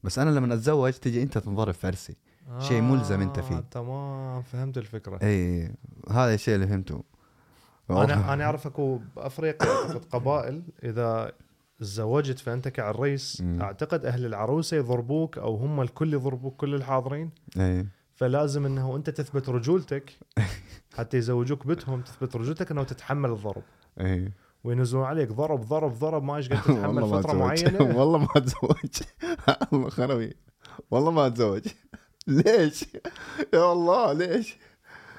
بس 0.03 0.19
أنا 0.19 0.31
لما 0.31 0.55
أتزوج 0.55 0.93
تجي 0.93 1.23
أنت 1.23 1.39
تنضرب 1.39 1.75
في 1.75 1.87
عرسي. 1.87 2.17
شيء 2.59 2.81
ملزم 2.81 3.33
فيه. 3.33 3.57
آه، 3.57 3.65
تمام 3.71 4.43
فهمت 4.43 4.79
الفكرة. 4.79 5.19
إي 5.23 5.73
هذا 6.11 6.35
الشيء 6.35 6.55
اللي 6.55 6.67
فهمته. 6.67 7.05
أنا 7.91 8.33
أنا 8.33 8.45
اعرف 8.45 8.67
اكو 8.67 9.01
بأفريقيا 9.17 9.99
قبائل 10.13 10.63
إذا 10.85 11.33
تزوجت 11.81 12.39
فأنت 12.39 12.69
كعريس 12.69 13.41
مم. 13.41 13.63
أعتقد 13.63 14.07
أهل 14.07 14.27
العروسة 14.27 14.77
يضربوك 14.77 15.39
أو 15.39 15.57
هم 15.57 15.81
الكل 15.81 16.15
يضربوك 16.15 16.57
كل 16.57 16.75
الحاضرين. 16.75 17.31
أي. 17.57 17.87
فلازم 18.15 18.67
إنه 18.67 18.97
أنت 18.97 19.11
تثبت 19.11 19.49
رجولتك. 19.49 20.13
حتى 20.99 21.17
يزوجوك 21.17 21.67
بنتهم 21.67 22.01
تثبت 22.01 22.37
رجولتك 22.37 22.71
إنه 22.71 22.83
تتحمل 22.85 23.31
الضرب. 23.31 23.63
أي. 24.01 24.33
وينزلون 24.65 25.05
عليك 25.05 25.33
ضرب 25.33 25.61
ضرب 25.61 25.99
ضرب 25.99 26.23
ما 26.23 26.37
إيش 26.37 26.49
قد 26.49 26.63
تتحمل 26.63 27.09
فترة 27.09 27.33
معينة. 27.33 27.83
والله 27.99 28.19
ما 28.19 28.29
أتزوج. 28.37 29.03
الله 29.73 29.91
خربي. 29.91 30.35
والله 30.91 31.11
ما 31.11 31.27
أتزوج. 31.27 31.67
ليش؟ 32.27 32.85
يا 33.55 33.73
الله 33.73 34.13
ليش؟ 34.13 34.59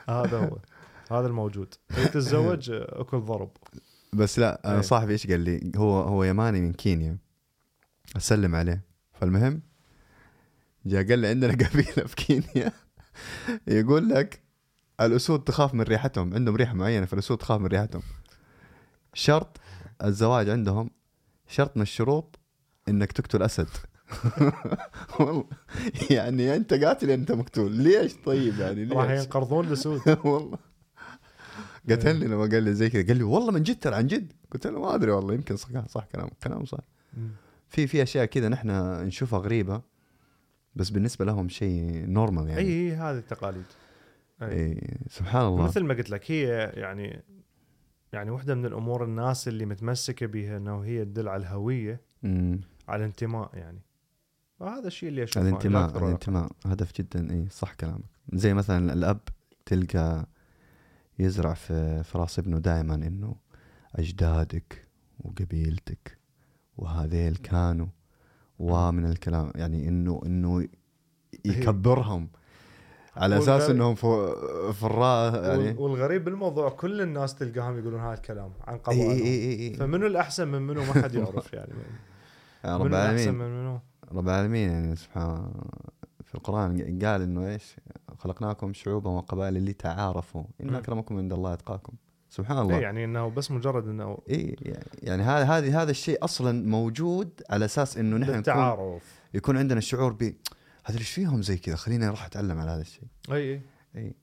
هذا 0.09 0.37
هو. 0.37 0.57
هذا 1.17 1.27
الموجود. 1.27 1.73
تتزوج 1.89 2.71
أكل 2.71 3.19
ضرب. 3.19 3.49
بس 4.13 4.39
لا 4.39 4.61
أنا 4.65 4.75
إيه. 4.75 4.81
صاحبي 4.81 5.13
إيش 5.13 5.27
قال 5.27 5.39
لي؟ 5.39 5.71
هو 5.75 6.01
هو 6.01 6.23
يماني 6.23 6.61
من 6.61 6.73
كينيا. 6.73 7.17
أسلم 8.17 8.55
عليه. 8.55 8.83
فالمهم 9.13 9.61
جاء 10.85 11.07
قال 11.07 11.19
لي 11.19 11.27
عندنا 11.27 11.53
قبيلة 11.67 12.07
في 12.07 12.15
كينيا. 12.15 12.71
يقول 13.67 14.09
لك 14.09 14.41
الأسود 15.01 15.43
تخاف 15.43 15.73
من 15.73 15.81
ريحتهم 15.81 16.33
عندهم 16.33 16.55
ريحة 16.55 16.73
معينة 16.73 17.05
فالأسود 17.05 17.37
تخاف 17.37 17.61
من 17.61 17.67
ريحتهم. 17.67 18.01
شرط 19.13 19.57
الزواج 20.03 20.49
عندهم 20.49 20.89
شرط 21.47 21.77
من 21.77 21.81
الشروط 21.81 22.39
إنك 22.89 23.11
تقتل 23.11 23.43
أسد. 23.43 23.67
والله 25.19 25.45
يعني 26.09 26.55
أنت 26.55 26.73
قاتل 26.73 27.11
أنت 27.11 27.31
مقتول. 27.31 27.71
ليش 27.71 28.13
طيب 28.25 28.59
يعني؟ 28.59 28.83
راح 28.83 29.09
ليش؟ 29.11 29.23
ينقرضون 29.23 29.67
الأسود. 29.67 30.01
والله. 30.25 30.57
قتلني 31.89 32.25
لما 32.25 32.41
قال 32.41 32.63
لي 32.63 32.73
زي 32.73 32.89
كذا 32.89 33.07
قال 33.07 33.17
لي 33.17 33.23
والله 33.23 33.51
من 33.51 33.63
جد 33.63 33.79
ترى 33.79 33.95
عن 33.95 34.07
جد. 34.07 34.33
قلت 34.51 34.67
له 34.67 34.81
ما 34.81 34.95
أدري 34.95 35.11
والله 35.11 35.33
يمكن 35.33 35.55
صح 35.55 35.87
صح 35.87 36.05
كلام 36.05 36.29
كلام 36.43 36.65
صح. 36.65 36.79
في 37.69 37.87
في 37.87 38.03
أشياء 38.03 38.25
كذا 38.25 38.49
نحن 38.49 38.69
نشوفها 39.05 39.39
غريبة 39.39 39.81
بس 40.75 40.89
بالنسبة 40.89 41.25
لهم 41.25 41.49
شيء 41.49 42.05
normal 42.07 42.47
يعني. 42.47 42.61
إي 42.61 42.93
هذه 42.93 43.17
التقاليد. 43.17 43.65
أي. 44.41 44.47
إيه 44.51 44.97
سبحان 45.09 45.45
الله. 45.45 45.63
مثل 45.63 45.83
ما 45.83 45.93
قلت 45.93 46.09
لك 46.09 46.31
هي 46.31 46.71
يعني 46.75 47.23
يعني 48.13 48.31
واحدة 48.31 48.55
من 48.55 48.65
الأمور 48.65 49.03
الناس 49.03 49.47
اللي 49.47 49.65
متمسكة 49.65 50.25
بها 50.25 50.57
أنه 50.57 50.81
هي 50.81 51.05
تدل 51.05 51.27
على 51.27 51.41
الهوية 51.41 52.01
مم. 52.23 52.61
على 52.87 52.99
الانتماء 52.99 53.49
يعني. 53.53 53.81
وهذا 54.59 54.87
الشيء 54.87 55.09
اللي 55.09 55.23
أشوفه 55.23 55.41
لا 55.41 55.49
الانتماء 55.49 55.97
الانتماء 55.97 56.51
هدف 56.65 56.91
جدا 56.95 57.33
إي 57.33 57.49
صح 57.49 57.73
كلامك. 57.73 58.05
زي 58.33 58.53
مثلا 58.53 58.93
الأب 58.93 59.19
تلقى 59.65 60.27
يزرع 61.19 61.53
في 61.53 62.03
في 62.03 62.17
راس 62.17 62.39
ابنه 62.39 62.57
دائما 62.59 62.95
إنه 62.95 63.35
أجدادك 63.95 64.87
وقبيلتك 65.19 66.17
وهذيل 66.77 67.35
كانوا 67.35 67.87
ومن 68.59 69.05
الكلام 69.05 69.51
يعني 69.55 69.87
إنه 69.87 70.21
إنه 70.25 70.67
يكبرهم 71.45 72.29
على 73.15 73.37
أساس 73.37 73.69
إنهم 73.69 73.95
في 73.95 74.33
في 74.73 74.83
الراس 74.83 75.33
أقل. 75.35 75.45
يعني 75.49 75.63
وال- 75.71 75.77
والغريب 75.79 76.23
بالموضوع 76.25 76.69
كل 76.69 77.01
الناس 77.01 77.35
تلقاهم 77.35 77.79
يقولون 77.79 77.99
هذا 78.01 78.13
الكلام 78.13 78.51
عن 78.67 78.77
قبائلهم 78.77 79.09
إي 79.11 79.59
إي 79.69 79.73
فمنو 79.73 80.07
الأحسن 80.07 80.47
من 80.47 80.61
منو؟ 80.61 80.81
ما 80.83 80.93
حد 80.93 81.15
يعرف 81.15 81.53
يعني. 81.53 81.71
رب 82.65 82.85
العالمين. 82.85 83.33
من 83.33 83.61
منو؟ 83.63 83.79
رب 84.11 84.27
العالمين 84.29 84.69
يعني 84.71 84.95
سبحان 84.95 85.51
في 86.31 86.35
القرآن 86.37 86.99
قال 87.05 87.21
إنه 87.21 87.47
إيش؟ 87.49 87.75
خلقناكم 88.17 88.73
شعوبا 88.73 89.09
وقبائل 89.09 89.65
لتعارفوا. 89.65 90.43
إن 90.61 90.67
مم. 90.67 90.75
أكرمكم 90.75 91.17
عند 91.17 91.33
الله 91.33 91.53
إتقاكم. 91.53 91.93
سبحان 92.29 92.57
إيه 92.57 92.63
الله. 92.63 92.79
يعني 92.79 93.05
أنه 93.05 93.27
بس 93.29 93.51
مجرد 93.51 93.87
أنه 93.87 94.17
اي 94.29 94.55
يعني, 94.61 94.85
يعني 95.03 95.23
هذا 95.23 95.43
هذه 95.43 95.81
هذا 95.81 95.91
الشيء 95.91 96.23
أصلا 96.23 96.67
موجود 96.67 97.41
على 97.49 97.65
أساس 97.65 97.97
إنه 97.97 98.17
نحن 98.17 98.33
التعارف 98.33 99.21
يكون 99.33 99.57
عندنا 99.57 99.77
الشعور 99.77 100.13
ب 100.13 100.33
هذا 100.85 100.97
إيش 100.97 101.11
فيهم 101.11 101.41
زي 101.41 101.57
كذا؟ 101.57 101.75
خليني 101.75 102.07
أروح 102.07 102.25
أتعلم 102.25 102.59
على 102.59 102.71
هذا 102.71 102.81
الشيء. 102.81 103.03
اي 103.31 103.53
اي 103.53 103.61
اي 103.95 104.15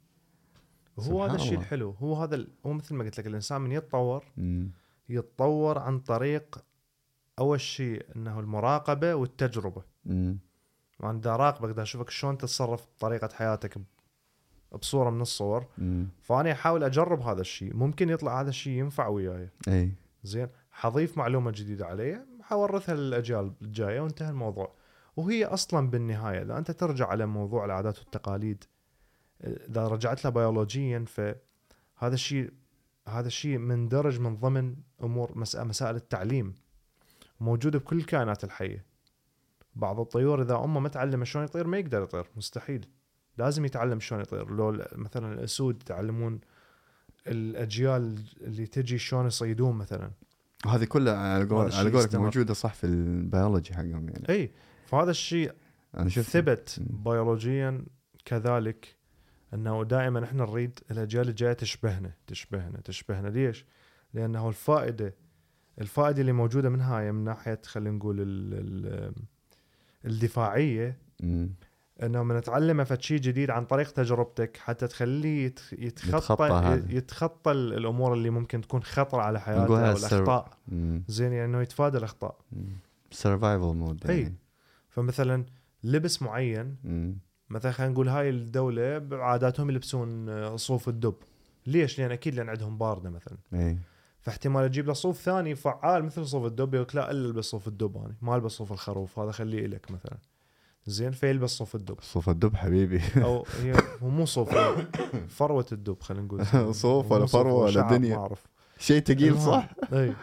هو 0.98 1.24
هذا 1.24 1.34
الشيء. 1.34 1.58
الحلو. 1.58 1.90
هو 1.90 2.14
هذا 2.14 2.34
ال- 2.34 2.48
هو 2.66 2.72
مثل 2.72 2.94
ما 2.94 3.04
قلت 3.04 3.18
لك 3.18 3.26
الإنسان 3.26 3.60
من 3.60 3.72
يتطور 3.72 4.24
مم. 4.36 4.70
يتطور 5.08 5.78
عن 5.78 5.98
طريق 6.00 6.64
أول 7.38 7.60
شيء 7.60 8.06
إنه 8.16 8.40
المراقبة 8.40 9.14
والتجربة. 9.14 9.82
مم. 10.04 10.38
أنا 11.02 11.20
دا 11.20 11.34
اراقبك 11.34 11.70
دا 11.76 11.82
أشوفك 11.82 12.10
شلون 12.10 12.38
تتصرف 12.38 12.86
بطريقة 12.96 13.28
حياتك 13.34 13.78
بصورة 14.72 15.10
من 15.10 15.20
الصور. 15.20 15.66
مم. 15.78 16.08
فأنا 16.22 16.52
أحاول 16.52 16.84
أجرب 16.84 17.20
هذا 17.22 17.40
الشيء. 17.40 17.74
ممكن 17.76 18.08
يطلع 18.08 18.40
هذا 18.40 18.48
الشيء 18.48 18.72
ينفع 18.72 19.06
وياي. 19.06 19.48
إي. 19.68 19.92
زين. 20.22 20.48
حضيف 20.70 21.18
معلومة 21.18 21.50
جديدة 21.50 21.86
علي. 21.86 22.20
حورثها 22.42 22.94
للأجيال 22.94 23.52
الجاية 23.62 24.00
وانتهى 24.00 24.30
الموضوع. 24.30 24.74
وهي 25.16 25.44
أصلا 25.44 25.90
بالنهاية 25.90 26.42
إذا 26.42 26.58
أنت 26.58 26.70
ترجع 26.70 27.06
على 27.06 27.26
موضوع 27.26 27.64
العادات 27.64 27.98
والتقاليد 27.98 28.64
إذا 29.44 29.88
رجعت 29.88 30.24
لها 30.24 30.30
بيولوجيا 30.32 31.04
فهذا 31.08 32.14
الشيء 32.14 32.52
هذا 33.08 33.26
الشيء 33.26 33.58
مندرج 33.58 34.20
من 34.20 34.36
ضمن 34.36 34.76
أمور 35.02 35.38
مس- 35.38 35.56
مسائل 35.56 35.96
التعليم 35.96 36.54
موجودة 37.40 37.78
بكل 37.78 37.96
الكائنات 37.98 38.44
الحية. 38.44 38.84
بعض 39.78 40.00
الطيور 40.00 40.42
إذا 40.42 40.56
أمه 40.64 40.80
ما 40.80 40.88
تعلم 40.88 41.24
شلون 41.24 41.44
يطير 41.44 41.66
ما 41.66 41.78
يقدر 41.78 42.02
يطير 42.02 42.26
مستحيل 42.36 42.86
لازم 43.38 43.64
يتعلم 43.64 44.00
شلون 44.00 44.20
يطير 44.20 44.50
لو 44.50 44.84
مثلا 44.92 45.32
الأسود 45.32 45.82
يتعلمون 45.82 46.40
الأجيال 47.26 48.18
اللي 48.40 48.66
تجي 48.66 48.98
شلون 48.98 49.26
يصيدون 49.26 49.76
مثلا 49.76 50.10
وهذه 50.66 50.84
كلها 50.84 51.16
على 51.16 51.44
قول 51.44 51.72
على 51.72 51.90
قولك. 51.90 52.14
موجودة 52.14 52.54
صح 52.54 52.74
في 52.74 52.84
البيولوجي 52.84 53.74
حقهم 53.74 54.08
يعني 54.08 54.28
إي 54.28 54.52
فهذا 54.86 55.10
الشيء 55.10 55.52
أنا 55.96 56.08
شفت 56.08 56.30
ثبت. 56.30 56.80
بيولوجيا 56.80 57.84
كذلك 58.24 58.96
إنه 59.54 59.84
دائما 59.84 60.24
إحنا 60.24 60.44
نريد 60.44 60.80
الأجيال 60.90 61.28
الجاية 61.28 61.52
تشبهنا 61.52 62.12
تشبهنا 62.26 62.80
تشبهنا 62.80 63.28
ليش؟ 63.28 63.64
لأنه 64.14 64.48
الفائدة 64.48 65.14
الفائدة 65.80 66.20
اللي 66.20 66.32
موجودة 66.32 66.68
من 66.68 66.80
هاي 66.80 67.12
من 67.12 67.24
ناحية 67.24 67.60
خلينا 67.64 67.96
نقول 67.96 68.20
ال 68.20 68.54
ال 68.54 69.14
الدفاعية 70.04 70.96
مم. 71.20 71.50
إنه 72.02 72.22
من 72.22 72.40
تعلمه 72.40 72.84
فد 72.84 73.02
شيء 73.02 73.18
جديد 73.20 73.50
عن 73.50 73.64
طريق 73.64 73.90
تجربتك 73.90 74.56
حتى 74.56 74.86
تخليه 74.86 75.48
يتخ- 75.50 75.72
يتخطى 75.78 76.44
يتخطى. 76.46 76.82
يتخطى 76.96 77.52
ال- 77.52 77.72
الأمور 77.74 78.14
اللي 78.14 78.30
ممكن 78.30 78.60
تكون 78.60 78.82
خطره 78.82 79.22
على 79.22 79.40
حياته 79.40 79.62
أو 79.90 79.96
الأخطاء. 79.96 80.58
زين 81.08 81.32
يعني 81.32 81.44
إنه 81.44 81.62
يتفادى 81.62 81.98
الأخطاء 81.98 82.36
survival 83.10 83.64
mode 83.76 84.06
أي. 84.10 84.20
يعني 84.22 84.34
فمثلا 84.88 85.44
لبس 85.84 86.22
معين 86.22 86.76
مم. 86.84 87.18
مثلا 87.50 87.72
خلينا 87.72 87.92
نقول 87.92 88.08
هاي 88.08 88.30
الدولة 88.30 88.98
بعاداتهم 88.98 89.70
يلبسون 89.70 90.28
آه، 90.28 90.56
صوف 90.56 90.88
الدب 90.88 91.14
ليش؟ 91.66 91.98
لأن 91.98 92.10
أكيد 92.12 92.34
لأن 92.34 92.48
عندهم 92.48 92.78
باردة 92.78 93.10
مثلا 93.10 93.38
إي 93.54 93.78
فاحتمال 94.28 94.68
تجيب 94.70 94.86
له 94.86 94.92
صوف 94.92 95.20
ثاني 95.20 95.54
فعال 95.54 96.04
مثل 96.04 96.26
صوف 96.26 96.46
الدب 96.46 96.74
يقول 96.74 96.86
لك 96.86 96.94
لا 96.94 97.10
إلا 97.10 97.26
البس 97.26 97.44
صوف 97.44 97.68
الدب 97.68 97.96
أنا 97.96 98.14
ما 98.22 98.36
ألبس 98.36 98.50
صوف 98.50 98.72
الخروف 98.72 99.18
هذا 99.18 99.30
خليه 99.30 99.66
لك 99.66 99.90
مثلا. 99.90 100.18
زين 100.86 101.10
فيلبس 101.10 101.50
صوف 101.50 101.74
الدب. 101.74 101.98
صوف 102.02 102.28
الدب 102.28 102.56
حبيبي. 102.56 103.02
أو 103.16 103.46
هي 103.62 103.72
هو 104.02 104.08
مو 104.08 104.26
صوف 104.26 104.54
هو 104.54 104.76
فروة 105.28 105.66
الدب 105.72 106.02
خلينا 106.02 106.24
نقول. 106.24 106.46
صوف 106.74 107.12
ولا 107.12 107.26
هو 107.34 107.64
ولا 107.64 107.80
دنيا. 107.80 108.16
ما 108.16 108.22
أعرف. 108.22 108.46
شيء 108.78 109.02
ثقيل. 109.02 109.40
صح؟ 109.40 109.68
إي. 109.92 110.14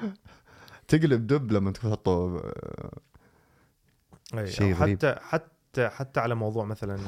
تقلب 0.87 1.27
دب 1.27 1.51
لما 1.51 1.71
تحطه 1.71 2.41
آه، 4.33 4.45
شيء 4.45 4.73
غريب. 4.73 4.97
حتى 4.97 5.15
حتى 5.21 5.89
حتى 5.89 6.19
على 6.19 6.35
موضوع 6.35 6.65
مثلا 6.65 6.99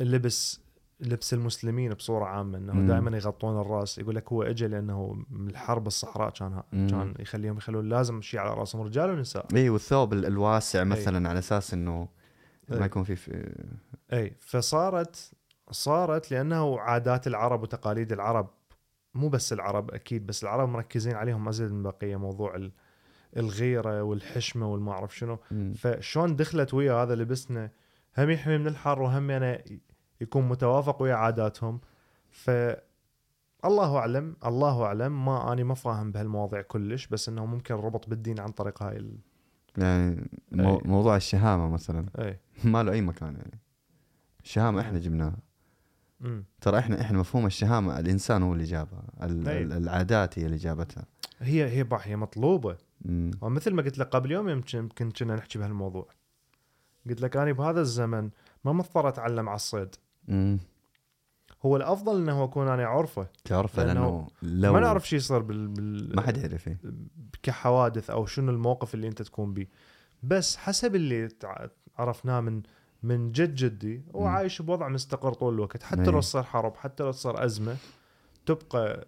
اللبس. 0.00 0.60
لبس 1.00 1.34
المسلمين 1.34 1.94
بصورة 1.94 2.24
عامة 2.24 2.58
إنه. 2.58 2.88
دائما 2.88 3.16
يغطون 3.16 3.60
الرأس 3.60 3.98
يقول 3.98 4.14
لك 4.16 4.32
هو 4.32 4.42
اجى 4.42 4.66
لأنه 4.66 5.24
من 5.30 5.50
الحرب 5.50 5.86
الصحراء 5.86 6.30
كان. 6.30 6.62
كان 6.72 7.14
يخليهم 7.18 7.56
يخلون 7.56 7.88
لازم 7.88 8.20
شيء 8.22 8.40
على 8.40 8.54
رأسهم 8.54 8.82
رجال 8.82 9.10
ونساء 9.10 9.46
إي 9.56 9.68
والثوب 9.70 10.12
ال- 10.12 10.26
الواسع 10.26 10.84
مثلا 10.84 11.28
على 11.28 11.38
أساس 11.38 11.74
إنه 11.74 12.08
أي. 12.72 12.78
ما 12.78 12.86
يكون 12.86 13.02
في, 13.04 13.16
في 13.16 13.54
إي 14.12 14.36
فصارت 14.40 15.30
صارت 15.70 16.30
لأنه 16.30 16.80
عادات 16.80 17.26
العرب 17.26 17.62
وتقاليد 17.62 18.12
العرب 18.12 18.50
مو 19.14 19.28
بس 19.28 19.52
العرب 19.52 19.90
أكيد 19.90 20.26
بس 20.26 20.42
العرب 20.42 20.68
مركزين 20.68 21.14
عليهم 21.14 21.48
أزيد 21.48 21.70
من 21.72 21.78
البقيه 21.78 22.16
موضوع 22.16 22.54
ال- 22.54 22.72
الغيرة 23.36 24.02
والحشمة 24.02 24.72
والما 24.72 24.92
أعرف 24.92 25.16
شنو. 25.16 25.38
فشلون 25.76 26.36
دخلت 26.36 26.74
ويا 26.74 26.92
هذا 26.92 27.14
لبسنا 27.14 27.70
هم 28.18 28.30
يحمي 28.30 28.58
من 28.58 28.66
الحر 28.66 29.02
وهم 29.02 29.30
أنا 29.30 29.62
يكون 30.20 30.48
متوافق 30.48 31.02
ويا 31.02 31.14
عاداتهم. 31.14 31.80
ف 32.30 32.50
الله 33.64 33.98
أعلم 33.98 34.36
الله 34.46 34.84
أعلم 34.84 35.24
ما 35.24 35.52
أني 35.52 35.64
ما 35.64 35.74
فاهم 35.74 36.12
بهالمواضيع 36.12 36.62
كلش 36.62 37.06
بس 37.06 37.28
إنه 37.28 37.46
ممكن 37.46 37.74
ربط 37.74 38.08
بالدين 38.08 38.40
عن 38.40 38.48
طريق 38.48 38.82
هاي 38.82 38.96
ال... 38.96 39.18
يعني 39.78 40.28
مو 40.52 40.76
أي. 40.76 40.80
موضوع 40.84 41.16
الشهامة 41.16 41.68
مثلا. 41.68 42.06
أي. 42.18 42.38
ما 42.64 42.82
له 42.82 42.92
أي 42.92 43.00
مكان 43.00 43.34
يعني. 43.34 43.58
الشهامة 44.44 44.80
إحنا 44.80 44.98
جبناها. 44.98 45.36
امم 46.24 46.44
ترى 46.60 46.78
إحنا 46.78 47.00
إحنا 47.00 47.18
مفهوم 47.18 47.46
الشهامة 47.46 47.98
الإنسان 47.98 48.42
هو 48.42 48.52
اللي 48.52 48.64
جابها. 48.64 49.02
ال- 49.22 49.48
أي. 49.48 49.62
ال- 49.62 49.72
العادات 49.72 50.38
هي 50.38 50.46
اللي 50.46 50.56
جابتها. 50.56 51.04
هي 51.40 51.68
هي 51.68 51.84
بح 51.84 52.06
هي 52.06 52.16
مطلوبة. 52.16 52.76
مم. 53.04 53.30
ومثل 53.40 53.74
ما 53.74 53.82
قلت 53.82 53.98
لك 53.98 54.08
قبل 54.08 54.32
يوم 54.32 54.48
يمكن 54.48 54.78
يمكن 54.78 55.10
كنا 55.10 55.36
نحكي 55.36 55.58
بهالموضوع. 55.58 56.06
قلت 57.08 57.20
لك 57.20 57.36
أني 57.36 57.52
بهذا 57.52 57.80
الزمن 57.80 58.30
ما 58.64 58.72
مضطر 58.72 59.08
أتعلم 59.08 59.48
على 59.48 59.56
الصيد. 59.56 59.94
مم. 60.28 60.58
هو 61.66 61.76
الأفضل 61.76 62.16
إنه 62.22 62.44
اكون 62.44 62.68
أنا 62.68 62.86
عرفه 62.86 63.26
تعرف 63.44 63.80
لأنه 63.80 63.90
لأنه 63.92 64.28
لو 64.42 64.72
ما 64.72 64.80
نعرف 64.80 65.08
شو 65.08 65.16
يصير 65.16 65.38
بال, 65.38 65.68
بال... 65.68 66.16
ما 66.16 66.22
حد 66.22 66.36
يعرف 66.36 66.68
إيه. 66.68 66.78
كحوادث 67.42 68.10
أو 68.10 68.26
شنو 68.26 68.52
الموقف 68.52 68.94
اللي 68.94 69.08
أنت 69.08 69.22
تكون 69.22 69.52
بيه 69.54 69.68
بس 70.22 70.56
حسب 70.56 70.94
اللي 70.94 71.28
عرفناه 71.96 72.40
من 72.40 72.62
من 73.02 73.32
جد 73.32 73.54
جدي 73.54 74.02
هو. 74.14 74.26
عايش 74.26 74.62
بوضع 74.62 74.88
مستقر 74.88 75.32
طول 75.32 75.54
الوقت 75.54 75.82
حتى 75.82 76.00
أي. 76.00 76.06
لو 76.06 76.20
تصير 76.20 76.42
حرب 76.42 76.76
حتى 76.76 77.02
لو 77.02 77.10
تصير 77.12 77.44
أزمة 77.44 77.76
تبقى 78.46 79.06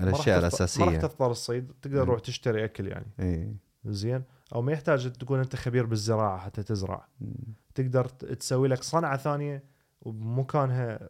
الأشياء 0.00 0.18
تفط- 0.20 0.28
ما 0.28 0.38
الأساسية 0.38 0.84
راح 0.84 0.96
تفطر 0.96 1.30
الصيد 1.30 1.72
تقدر 1.82 1.98
مم. 1.98 2.04
تروح 2.04 2.20
تشتري 2.20 2.64
أكل 2.64 2.86
يعني 2.86 3.06
اي 3.20 3.54
زين 3.84 4.22
أو 4.54 4.62
ما 4.62 4.72
يحتاج 4.72 5.12
تكون 5.12 5.38
أنت 5.38 5.56
خبير 5.56 5.86
بالزراعة 5.86 6.38
حتى 6.38 6.62
تزرع 6.62 7.06
مم. 7.20 7.34
تقدر 7.74 8.04
تسوي 8.08 8.68
لك 8.68 8.82
صنعة 8.82 9.16
ثانية 9.16 9.62
وبمكانها 10.00 11.08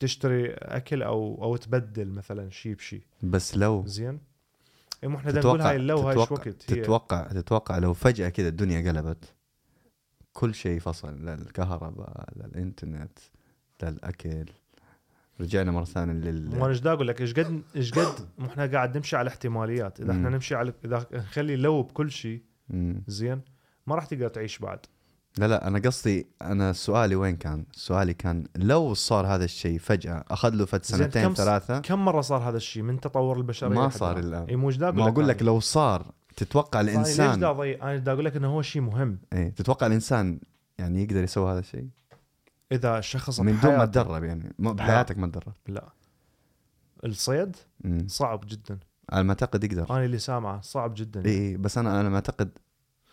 تشتري 0.00 0.52
أكل 0.52 1.02
أو 1.02 1.44
أو 1.44 1.56
تبدل 1.56 2.08
مثلا 2.08 2.50
شيء 2.50 2.74
بشيء 2.74 3.02
بس 3.22 3.56
لو 3.56 3.86
زين؟ 3.86 4.20
إيه، 5.02 5.08
مو 5.08 5.16
إحنا 5.16 5.32
نقول 5.32 5.60
هاي 5.60 5.76
اللو 5.76 5.98
هاي 5.98 6.14
تتوقع 6.14 6.32
وقت 6.32 6.72
هي؟ 6.72 6.80
تتوقع 6.80 7.22
تتوقع 7.22 7.78
لو 7.78 7.94
فجأة 7.94 8.28
كذا 8.28 8.48
الدنيا 8.48 8.90
قلبت 8.90 9.34
كل 10.32 10.54
شيء 10.54 10.80
فصل 10.80 11.26
للكهرباء 11.26 12.28
للإنترنت 12.36 13.18
للأكل. 13.82 14.46
رجعنا 15.40 15.72
مرة 15.72 15.84
ثانية 15.84 16.12
مو 16.12 16.20
لل 16.20 16.54
أنا 16.54 16.66
إيش 16.66 16.80
دا 16.80 16.92
أقول 16.92 17.08
لك؟ 17.08 17.20
إيش 17.20 17.34
قد 17.34 17.62
إيش 17.76 17.92
قد 17.92 18.28
إحنا 18.40 18.66
قاعد 18.66 18.96
نمشي 18.96 19.16
على 19.16 19.28
احتماليات. 19.28 20.00
إذا 20.00 20.12
إحنا. 20.12 20.28
نمشي 20.28 20.54
على 20.54 20.72
إذا 20.84 21.06
نخلي 21.12 21.56
لو 21.56 21.82
بكل 21.82 22.10
شيء. 22.10 22.42
زين؟ 23.06 23.40
ما 23.86 23.94
راح 23.94 24.06
تقدر 24.06 24.28
تعيش 24.28 24.58
بعد. 24.58 24.86
لا 25.38 25.48
لا 25.48 25.66
أنا 25.66 25.78
قصدي 25.78 26.26
أنا 26.42 26.72
سؤالي 26.72 27.14
وين 27.14 27.36
كان؟ 27.36 27.64
سؤالي 27.72 28.14
كان 28.14 28.46
لو 28.56 28.94
صار 28.94 29.26
هذا 29.26 29.44
الشيء 29.44 29.78
فجأة 29.78 30.24
أخذ 30.30 30.54
له 30.54 30.64
فد 30.64 30.84
زين، 30.84 30.98
سنتين 30.98 31.22
كم 31.22 31.34
ثلاثة. 31.34 31.80
كم 31.80 32.04
مرة 32.04 32.20
صار 32.20 32.48
هذا 32.48 32.56
الشيء؟ 32.56 32.82
من 32.82 33.00
تطور 33.00 33.36
البشرية 33.36 33.70
ما 33.70 33.88
صار 33.88 34.18
الآن؟ 34.18 34.28
الآن. 34.28 34.48
إي 34.48 34.56
مو 34.56 34.70
ما 34.80 35.08
أقول 35.08 35.28
لك. 35.28 35.42
لو 35.42 35.60
صار 35.60 36.12
تتوقع 36.36 36.80
أنا 36.80 36.90
ليش 36.90 37.16
دا 37.20 37.52
ضي... 37.52 37.74
أنا 37.74 37.96
دا 37.96 38.12
أقول 38.12 38.24
لك 38.24 38.36
إنه 38.36 38.48
هو 38.48 38.62
شيء 38.62 38.82
مهم. 38.82 39.18
إيه 39.32 39.48
تتوقع 39.48 39.86
الإنسان 39.86 40.40
يعني 40.78 41.02
يقدر 41.02 41.22
يسوي 41.22 41.52
هذا 41.52 41.58
الشيء؟ 41.58 41.88
إذا 42.72 42.98
الشخص 42.98 43.40
من 43.40 43.60
دون 43.60 43.76
ما 43.76 43.84
تدرب 43.84 44.24
يعني. 44.24 44.54
بحياتك 44.58 45.18
ما 45.18 45.26
تدرب. 45.26 45.52
لا. 45.68 45.92
الصيد 47.04 47.56
مم. 47.84 48.06
صعب 48.08 48.40
جدا. 48.46 48.78
على 49.10 49.24
ما 49.24 49.30
أعتقد 49.30 49.64
يقدر. 49.64 49.90
أنا 49.90 50.04
اللي 50.04 50.18
سامعه 50.18 50.60
صعب 50.60 50.94
جدا. 50.94 51.24
إي 51.26 51.30
إي 51.30 51.56
بس 51.56 51.78
أنا 51.78 52.00
أنا 52.00 52.08
ما 52.08 52.14
أعتقد 52.14 52.58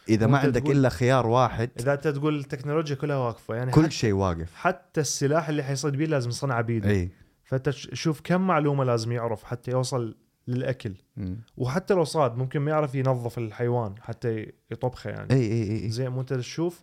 إذا 0.09 0.27
ما 0.27 0.37
عندك 0.37 0.61
تقول- 0.61 0.75
إلا 0.77 0.89
خيار 0.89 1.27
واحد 1.27 1.69
إذا 1.79 1.93
انت 1.93 2.07
تقول 2.07 2.39
التكنولوجيا 2.39 2.95
كلها 2.95 3.17
واقفة 3.17 3.55
يعني 3.55 3.71
كل 3.71 3.91
شيء 3.91 4.13
واقف 4.13 4.55
حتى 4.55 5.01
السلاح 5.01 5.49
اللي 5.49 5.63
حيصيد 5.63 5.93
بيه 5.93 6.05
لازم 6.05 6.29
يصنع 6.29 6.61
بيده 6.61 6.89
إي 6.89 7.09
فأنت 7.43 7.69
شوف 7.69 8.21
كم 8.23 8.41
معلومة 8.41 8.83
لازم 8.83 9.11
يعرف 9.11 9.43
حتى 9.43 9.71
يوصل 9.71 10.15
للأكل 10.47 10.93
مم. 11.17 11.37
وحتى 11.57 11.93
لو 11.93 12.03
صاد 12.03 12.37
ممكن 12.37 12.59
ما 12.59 12.71
يعرف 12.71 12.95
ينظف 12.95 13.37
الحيوان 13.37 13.95
حتى 14.01 14.51
يطبخه 14.71 15.09
يعني 15.09 15.33
إي 15.33 15.51
إي 15.51 15.83
إي 15.83 15.89
زين 15.89 16.09
مو 16.09 16.21
أنت 16.21 16.33
تشوف 16.33 16.81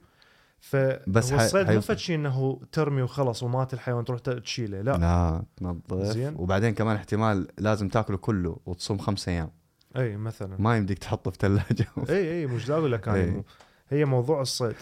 ف 0.60 0.76
بس 1.06 1.32
الصيد 1.32 1.70
مو. 1.70 1.80
فد 1.80 1.96
شيء 1.98 2.16
إنه 2.16 2.60
ترمي 2.72 3.02
وخلص 3.02 3.42
ومات 3.42 3.74
الحيوان 3.74 4.04
تروح 4.04 4.20
تشيله 4.20 4.80
لا, 4.82 4.90
لا. 4.96 5.44
تنظف 5.56 6.02
زين. 6.12 6.34
وبعدين 6.36 6.74
كمان 6.74 6.96
احتمال 6.96 7.48
لازم 7.58 7.88
تاكله 7.88 8.16
كله 8.16 8.56
وتصوم 8.66 8.98
خمسة 8.98 9.32
أيام 9.32 9.50
اي 9.97 10.16
مثلا 10.16 10.57
ما 10.61 10.76
يمديك 10.76 10.99
تحطه 10.99 11.30
في 11.30 11.38
ثلاجه 11.40 11.86
اي 12.09 12.40
اي 12.40 12.47
مش 12.47 12.70
أقول 12.70 12.92
لك. 12.92 13.09
أنا 13.09 13.42
هي 13.88 14.05
موضوع 14.05 14.40
الصيد 14.40 14.76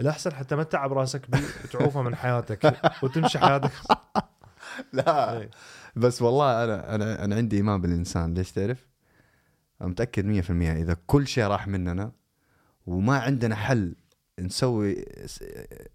الأحسن 0.00 0.32
حتى 0.34 0.56
ما 0.56 0.62
تتعب 0.62 0.92
راسك 0.92 1.30
بيه 1.30 1.40
تعوفه 1.72 2.02
من 2.02 2.14
حياتك 2.16 2.74
وتمشي 3.02 3.38
حياتك 3.38 3.72
لا 4.92 5.40
إي. 5.40 5.50
بس 5.96 6.22
والله 6.22 6.64
أنا 6.64 6.94
أنا 6.94 7.24
أنا 7.24 7.36
عندي 7.36 7.56
إيمان 7.56 7.80
بالإنسان 7.80 8.34
ليش 8.34 8.52
تعرف؟ 8.52 8.86
متأكد 9.80 10.42
100% 10.46 10.50
إذا 10.50 10.96
كل 11.06 11.26
شيء 11.26 11.44
راح 11.44 11.68
مننا 11.68 12.12
وما 12.86 13.18
عندنا 13.18 13.54
حل 13.54 13.94
نسوي 14.40 15.04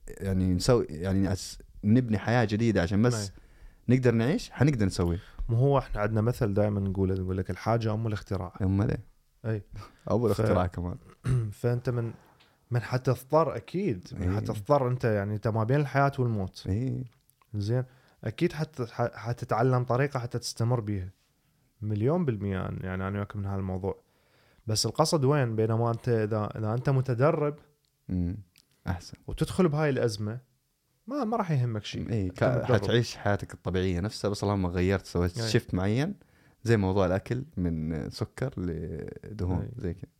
يعني 0.07 0.53
نسوي 0.53 0.85
يعني 0.89 1.35
نبني 1.83 2.17
حياة 2.17 2.45
جديدة 2.45 2.81
عشان 2.81 3.01
بس 3.01 3.29
أي. 3.29 3.29
نقدر 3.89 4.11
نعيش 4.13 4.51
حنقدر 4.51 4.85
نسوي 4.85 5.19
مو 5.49 5.55
هو 5.57 5.77
إحنا 5.77 6.01
عندنا 6.01 6.21
مثل 6.21 6.53
دائما 6.53 6.79
نقول 6.79 7.21
نقول 7.21 7.37
لك 7.37 7.49
الحاجة 7.49 7.93
أم 7.93 8.07
الاختراع. 8.07 8.53
امال 8.61 8.89
إيه 8.91 9.03
أي. 9.45 9.61
اول 10.11 10.35
ف- 10.35 10.41
كمان. 10.41 10.97
فأنت 11.61 11.89
من 11.89 12.13
من 12.71 12.81
حتضطر 12.81 13.55
أكيد 13.55 14.07
من 14.11 14.29
إيه. 14.29 14.35
حتضطر 14.37 14.87
أنت 14.87 15.03
يعني 15.03 15.35
أنت 15.35 15.47
ما 15.47 15.63
بين 15.63 15.79
الحياة 15.79 16.11
والموت. 16.19 16.63
إي. 16.69 17.03
زين؟ 17.53 17.83
أكيد 18.23 18.53
حت 18.53 18.81
حتتعلم 19.15 19.83
طريقة 19.83 20.19
حتى 20.19 20.39
تستمر 20.39 20.79
بيها. 20.79 21.09
مليون 21.81 22.25
بالمية 22.25 22.57
يعني 22.57 22.93
أنا 23.07 23.09
وياك 23.09 23.35
من 23.35 23.45
هالموضوع. 23.45 24.03
بس 24.67 24.85
القصد 24.85 25.25
وين؟ 25.25 25.55
بينما 25.55 25.91
أنت 25.91 26.09
إذا 26.09 26.49
إذا 26.57 26.73
أنت 26.73 26.89
متدرب 26.89 27.55
أمم. 28.09 28.37
أحسن. 28.87 29.17
وتدخل 29.27 29.67
بهاي 29.67 29.89
الأزمة 29.89 30.39
ما 31.07 31.23
ما 31.23 31.37
راح 31.37 31.51
يهمك 31.51 31.85
شيء 31.85 32.11
اي. 32.11 32.31
حتعيش 32.41 33.15
حياتك 33.15 33.53
الطبيعية 33.53 33.99
نفسها 33.99 34.29
بس 34.29 34.43
اللهم 34.43 34.65
غيرت 34.67 35.05
سويت 35.05 35.39
أي. 35.39 35.47
shift 35.49 35.73
معين 35.73 36.15
زي 36.63 36.77
موضوع 36.77 37.05
الأكل 37.05 37.43
من 37.57 38.09
سكر 38.09 38.53
لدهون 38.57 39.61
أي. 39.61 39.69
زي 39.77 39.93
كذا 39.93 40.11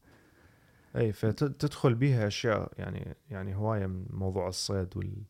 اي 0.96 1.12
فتدخل 1.12 1.96
بيها 1.96 2.28
أشياء 2.28 2.72
يعني 2.78 3.16
يعني 3.30 3.56
هواية 3.56 3.88
من 3.88 4.06
موضوع 4.10 4.48
الصيد 4.48 4.98
وال 4.98 5.24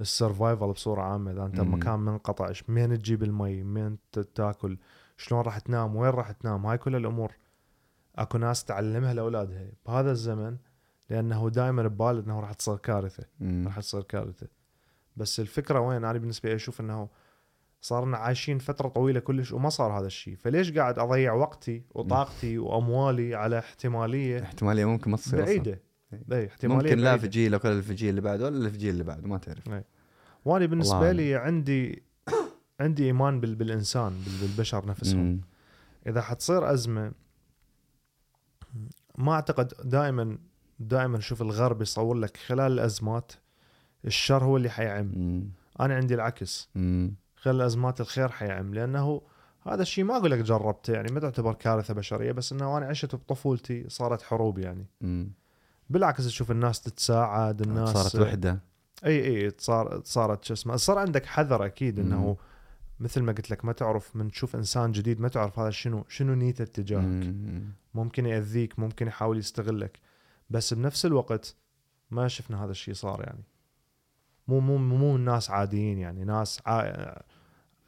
ال 0.00 0.08
survival 0.08 0.72
بصورة 0.72 1.02
عامة 1.02 1.30
إذا 1.30 1.46
أنت. 1.46 1.60
مكان 1.60 1.98
منقطع 1.98 2.52
منين 2.68 2.98
تجيب 2.98 3.22
المي 3.22 3.62
منين 3.62 3.98
تاكل 4.34 4.78
شلون 5.16 5.40
راح 5.40 5.58
تنام 5.58 5.96
وين 5.96 6.10
راح 6.10 6.30
تنام 6.30 6.66
هاي 6.66 6.78
كل 6.78 6.96
الأمور 6.96 7.32
أكو 8.16 8.38
ناس 8.38 8.64
تعلمها 8.64 9.14
لأولادها 9.14 9.72
بهذا 9.86 10.10
الزمن 10.10 10.56
لأنه 11.10 11.50
دائما 11.50 11.82
ببال 11.82 12.18
إنه 12.24 12.40
راح 12.40 12.52
تصير 12.52 12.76
كارثة. 12.76 13.24
راح 13.40 13.80
تصير 13.80 14.02
كارثة 14.02 14.46
بس 15.16 15.40
الفكرة 15.40 15.80
وين؟ 15.80 16.04
أنا 16.04 16.12
بالنسبة 16.18 16.48
لي 16.48 16.54
أشوف 16.54 16.80
إنه 16.80 17.08
صارنا 17.80 18.16
عايشين 18.16 18.58
فترة 18.58 18.88
طويلة 18.88 19.20
كلش 19.20 19.52
وما 19.52 19.68
صار 19.68 19.98
هذا 19.98 20.06
الشيء 20.06 20.36
فليش 20.36 20.72
قاعد 20.72 20.98
أضيع 20.98 21.32
وقتي 21.32 21.82
وطاقتي 21.94 22.58
وأموالي 22.58 23.34
على 23.34 23.58
احتمالية 23.58 24.42
احتمالية 24.42 24.84
ممكن 24.84 25.10
ما 25.10 25.16
تصير. 25.16 25.44
بعيدة؟ 25.44 25.80
اي 26.32 26.46
احتمالية 26.46 26.90
ممكن 26.90 26.98
لا. 27.02 27.16
في 27.16 27.28
جيلك 27.28 27.64
ولا 27.64 27.80
في 27.80 27.90
الجيل 27.90 28.10
اللي 28.10 28.20
بعده 28.20 28.44
ولا 28.44 28.68
في 28.68 28.74
الجيل 28.74 28.90
اللي 28.90 29.04
بعده 29.04 29.28
ما 29.28 29.38
تعرف. 29.38 29.68
وأنا 30.44 30.66
بالنسبة 30.66 31.12
لي 31.12 31.34
عندي 31.34 32.02
عندي 32.80 33.04
إيمان 33.04 33.40
بال 33.40 33.54
بالإنسان 33.54 34.08
بال- 34.26 34.48
بالبشر 34.48 34.86
نفسهم. 34.86 35.40
إذا 36.06 36.20
حتصير 36.20 36.72
أزمة 36.72 37.12
ما 39.18 39.32
أعتقد 39.32 39.72
دائما 39.84 40.38
دائما 40.78 41.20
شوف 41.20 41.42
الغرب 41.42 41.82
يصور 41.82 42.14
لك 42.16 42.36
خلال 42.36 42.72
الأزمات 42.72 43.32
الشر 44.04 44.44
هو 44.44 44.56
اللي 44.56 44.70
حيعم. 44.70 45.12
أنا 45.80 45.94
عندي 45.94 46.14
العكس 46.14 46.68
أمم. 46.76 47.14
خلال 47.36 47.56
الازمات 47.56 48.00
الخير 48.00 48.28
حيعم 48.28 48.74
لأنه 48.74 49.22
هذا 49.66 49.82
الشيء 49.82 50.04
ما 50.04 50.16
أقول 50.16 50.30
لك 50.30 50.38
جربته 50.38 50.92
يعني 50.92 51.12
ما 51.12 51.20
تعتبر 51.20 51.54
كارثة 51.54 51.94
بشرية 51.94 52.32
بس 52.32 52.52
إنه 52.52 52.78
أنا 52.78 52.86
عشت 52.86 53.14
بطفولتي 53.14 53.88
صارت 53.88 54.22
حروب 54.22 54.58
يعني. 54.58 54.86
بالعكس 55.90 56.26
تشوف 56.26 56.50
الناس 56.50 56.80
تتساعد 56.80 57.62
الناس 57.62 57.88
صارت 57.88 58.16
وحدة 58.16 58.60
إي 59.06 59.44
إي 59.46 59.52
صار 59.58 60.00
صارت 60.04 60.44
شو 60.44 60.54
اسمه 60.54 60.76
صار 60.76 60.98
عندك 60.98 61.26
حذر 61.26 61.66
أكيد 61.66 62.00
مم. 62.00 62.06
انه 62.06 62.36
مثل 63.00 63.22
ما 63.22 63.32
قلت 63.32 63.50
لك 63.50 63.64
ما 63.64 63.72
تعرف 63.72 64.16
من 64.16 64.30
تشوف 64.30 64.56
إنسان 64.56 64.92
جديد 64.92 65.20
ما 65.20 65.28
تعرف 65.28 65.58
هذا 65.58 65.70
شنو 65.70 66.04
شنو 66.08 66.34
نيته 66.34 66.64
تجاهك. 66.64 67.34
ممكن 67.94 68.26
يأذيك 68.26 68.78
ممكن 68.78 69.06
يحاول 69.06 69.38
يستغلك 69.38 69.98
بس 70.50 70.74
بنفس 70.74 71.06
الوقت 71.06 71.56
ما 72.10 72.28
شفنا 72.28 72.64
هذا 72.64 72.70
الشيء 72.70 72.94
صار 72.94 73.20
يعني 73.20 73.44
مو 74.48 74.60
مو 74.60 74.76
مو 74.78 75.16
الناس 75.16 75.50
عاديين 75.50 75.98
يعني 75.98 76.24
ناس 76.24 76.60
عا... 76.66 77.22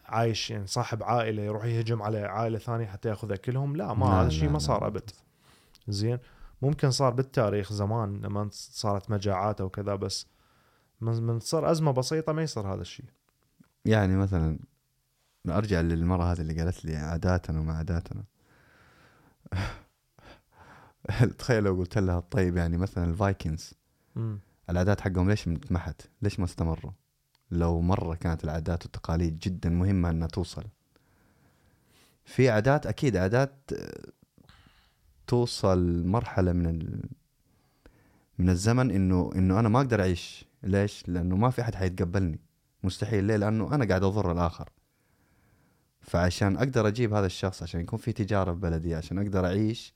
عايش 0.08 0.50
يعني 0.50 0.66
صاحب 0.66 1.02
عائلة 1.02 1.42
يروح 1.42 1.64
يهجم 1.64 2.02
على 2.02 2.18
عائلة 2.18 2.58
ثانية 2.58 2.86
حتى 2.86 3.08
يأخذ 3.08 3.32
أكلهم؟ 3.32 3.76
لا 3.76 3.94
ما 3.94 4.06
هذا 4.06 4.26
الشيء 4.26 4.50
ما. 4.50 4.58
صار 4.58 4.86
أبد. 4.86 5.10
زين. 5.88 6.18
ممكن 6.62 6.90
صار 6.90 7.12
بالتاريخ 7.12 7.72
زمان 7.72 8.20
لما 8.20 8.48
صارت 8.52 9.10
مجاعات 9.10 9.60
أو 9.60 9.68
كذا 9.68 9.94
بس 9.94 10.26
من 11.00 11.38
تصير 11.38 11.70
أزمة 11.70 11.90
بسيطة 11.90 12.32
ما 12.32 12.42
يصير 12.42 12.74
هذا 12.74 12.80
الشيء. 12.80 13.06
يعني 13.84 14.16
مثلا 14.16 14.58
أرجع 15.48 15.80
للمرة 15.80 16.32
هذه 16.32 16.40
اللي 16.40 16.62
قالت 16.62 16.84
لي 16.84 16.96
عاداتنا 16.96 17.60
وما 17.60 17.72
عاداتنا. 17.72 18.24
تخيل 21.38 21.64
لو 21.64 21.74
قلت 21.74 21.98
لها 21.98 22.20
طيب 22.20 22.56
يعني 22.56 22.78
مثلا 22.78 23.04
الفايكنز 23.04 23.74
العادات 24.70 25.00
حقهم 25.00 25.30
ليش 25.30 25.48
انتمحت؟ 25.48 26.02
ليش 26.22 26.38
ما 26.38 26.44
استمروا؟ 26.44 26.92
لو 27.50 27.80
مرة 27.80 28.14
كانت 28.14 28.44
العادات 28.44 28.82
والتقاليد 28.82 29.38
جدا 29.38 29.70
مهمة 29.70 30.10
إنها 30.10 30.28
توصل. 30.28 30.64
في 32.24 32.50
عادات 32.50 32.86
أكيد 32.86 33.16
عادات 33.16 33.70
آه، 33.72 34.12
توصل 35.26 36.06
مرحلة 36.06 36.52
من 36.52 36.66
ال... 36.66 37.10
من 38.38 38.48
الزمن 38.48 38.90
إنه 38.90 39.30
إنه 39.34 39.60
أنا 39.60 39.68
ما 39.68 39.78
أقدر 39.78 40.00
أعيش، 40.00 40.44
ليش؟ 40.62 41.08
لأنه 41.08 41.36
ما 41.36 41.50
في 41.50 41.62
أحد 41.62 41.74
حيتقبلني. 41.74 42.40
مستحيل 42.84 43.24
ليه؟ 43.24 43.36
لأنه 43.36 43.74
أنا 43.74 43.84
قاعد 43.84 44.04
أضر 44.04 44.32
الآخر. 44.32 44.70
فعشان 46.00 46.56
أقدر 46.56 46.88
أجيب 46.88 47.14
هذا 47.14 47.26
الشخص 47.26 47.62
عشان 47.62 47.80
يكون 47.80 47.98
في 47.98 48.12
تجارة 48.12 48.52
في 48.52 48.58
بلدي 48.58 48.94
عشان 48.94 49.18
أقدر 49.18 49.46
أعيش 49.46 49.94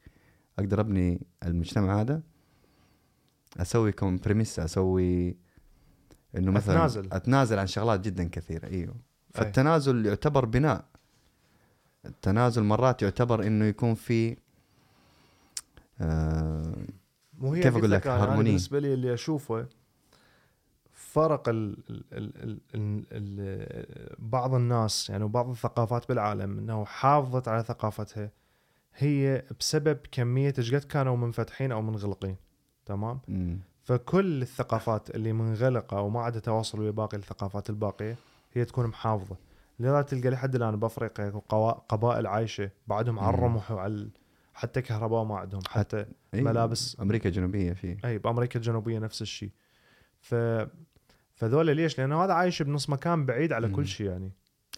أقدر 0.58 0.80
أبني 0.80 1.26
المجتمع 1.44 2.00
هذا 2.00 2.22
أسوي 3.60 3.92
كومبريميس 3.92 4.58
أسوي 4.58 5.36
إنه 6.36 6.52
مثلا 6.52 6.76
أتنازل. 6.76 7.08
أتنازل 7.12 7.58
عن 7.58 7.66
شغلات 7.66 8.00
جدا 8.00 8.28
كثيرة 8.28 8.66
إيوه 8.66 8.94
فالتنازل 9.30 10.06
يعتبر 10.06 10.44
بناء 10.44 10.84
التنازل 12.04 12.62
مرات 12.62 13.02
يعتبر 13.02 13.46
إنه 13.46 13.64
يكون 13.64 13.94
في 13.94 14.36
آه 16.00 16.76
مو 17.38 17.54
هي 17.54 17.62
كيف 17.62 17.76
أقول 17.76 17.90
لك؟ 17.90 18.06
هارمونية. 18.06 18.42
بالنسبة 18.42 18.78
لي 18.78 18.94
اللي 18.94 19.14
أشوفه 19.14 19.66
فرق 20.92 21.48
ال 21.48 21.76
ال 21.90 22.04
ال 22.12 22.60
ال 22.74 23.04
ال 23.12 24.16
بعض 24.18 24.54
الناس 24.54 25.10
يعني 25.10 25.24
وبعض 25.24 25.50
الثقافات 25.50 26.08
بالعالم 26.08 26.58
إنه 26.58 26.84
حافظت 26.84 27.48
على 27.48 27.62
ثقافتها 27.62 28.30
هي 28.94 29.44
بسبب 29.60 29.98
كمية 30.12 30.54
إيش 30.58 30.74
قد 30.74 30.84
كانوا 30.84 31.16
منفتحين 31.16 31.72
أو 31.72 31.82
منغلقين 31.82 32.36
تمام 32.96 33.18
مم، 33.28 33.58
فكل 33.84 34.42
الثقافات 34.42 35.10
اللي 35.10 35.32
منغلقة 35.32 36.00
وما 36.00 36.20
عندها 36.20 36.40
تواصل 36.40 36.80
ويا 36.80 36.90
باقي 36.90 37.16
الثقافات 37.16 37.70
الباقية 37.70 38.16
هي 38.52 38.64
تكون 38.64 38.86
محافظة 38.86 39.36
لذا 39.80 40.02
تلقى 40.02 40.30
لحد 40.30 40.54
الآن 40.54 40.76
بأفريقيا 40.76 41.30
قبائل 41.88 42.26
عايشة 42.26 42.70
بعدهم 42.86 43.18
على 43.78 43.92
ال- 43.94 44.10
حتى 44.54 44.82
كهرباء 44.82 45.24
ما 45.24 45.38
عندهم 45.38 45.60
حتى 45.68 46.06
أيوة. 46.34 46.50
ملابس. 46.50 46.96
أمريكا 47.00 47.28
الجنوبية 47.28 47.72
في 47.72 47.96
إي 48.04 48.18
بأمريكا 48.18 48.56
الجنوبية 48.58 48.98
نفس 48.98 49.22
الشيء 49.22 49.50
ف 50.20 50.34
فذول 51.34 51.76
ليش؟ 51.76 51.98
لأنه 51.98 52.24
هذا 52.24 52.32
عايش 52.32 52.62
بنص 52.62 52.90
مكان 52.90 53.26
بعيد 53.26 53.52
على. 53.52 53.68
كل 53.68 53.86
شيء 53.86 54.06
يعني 54.06 54.30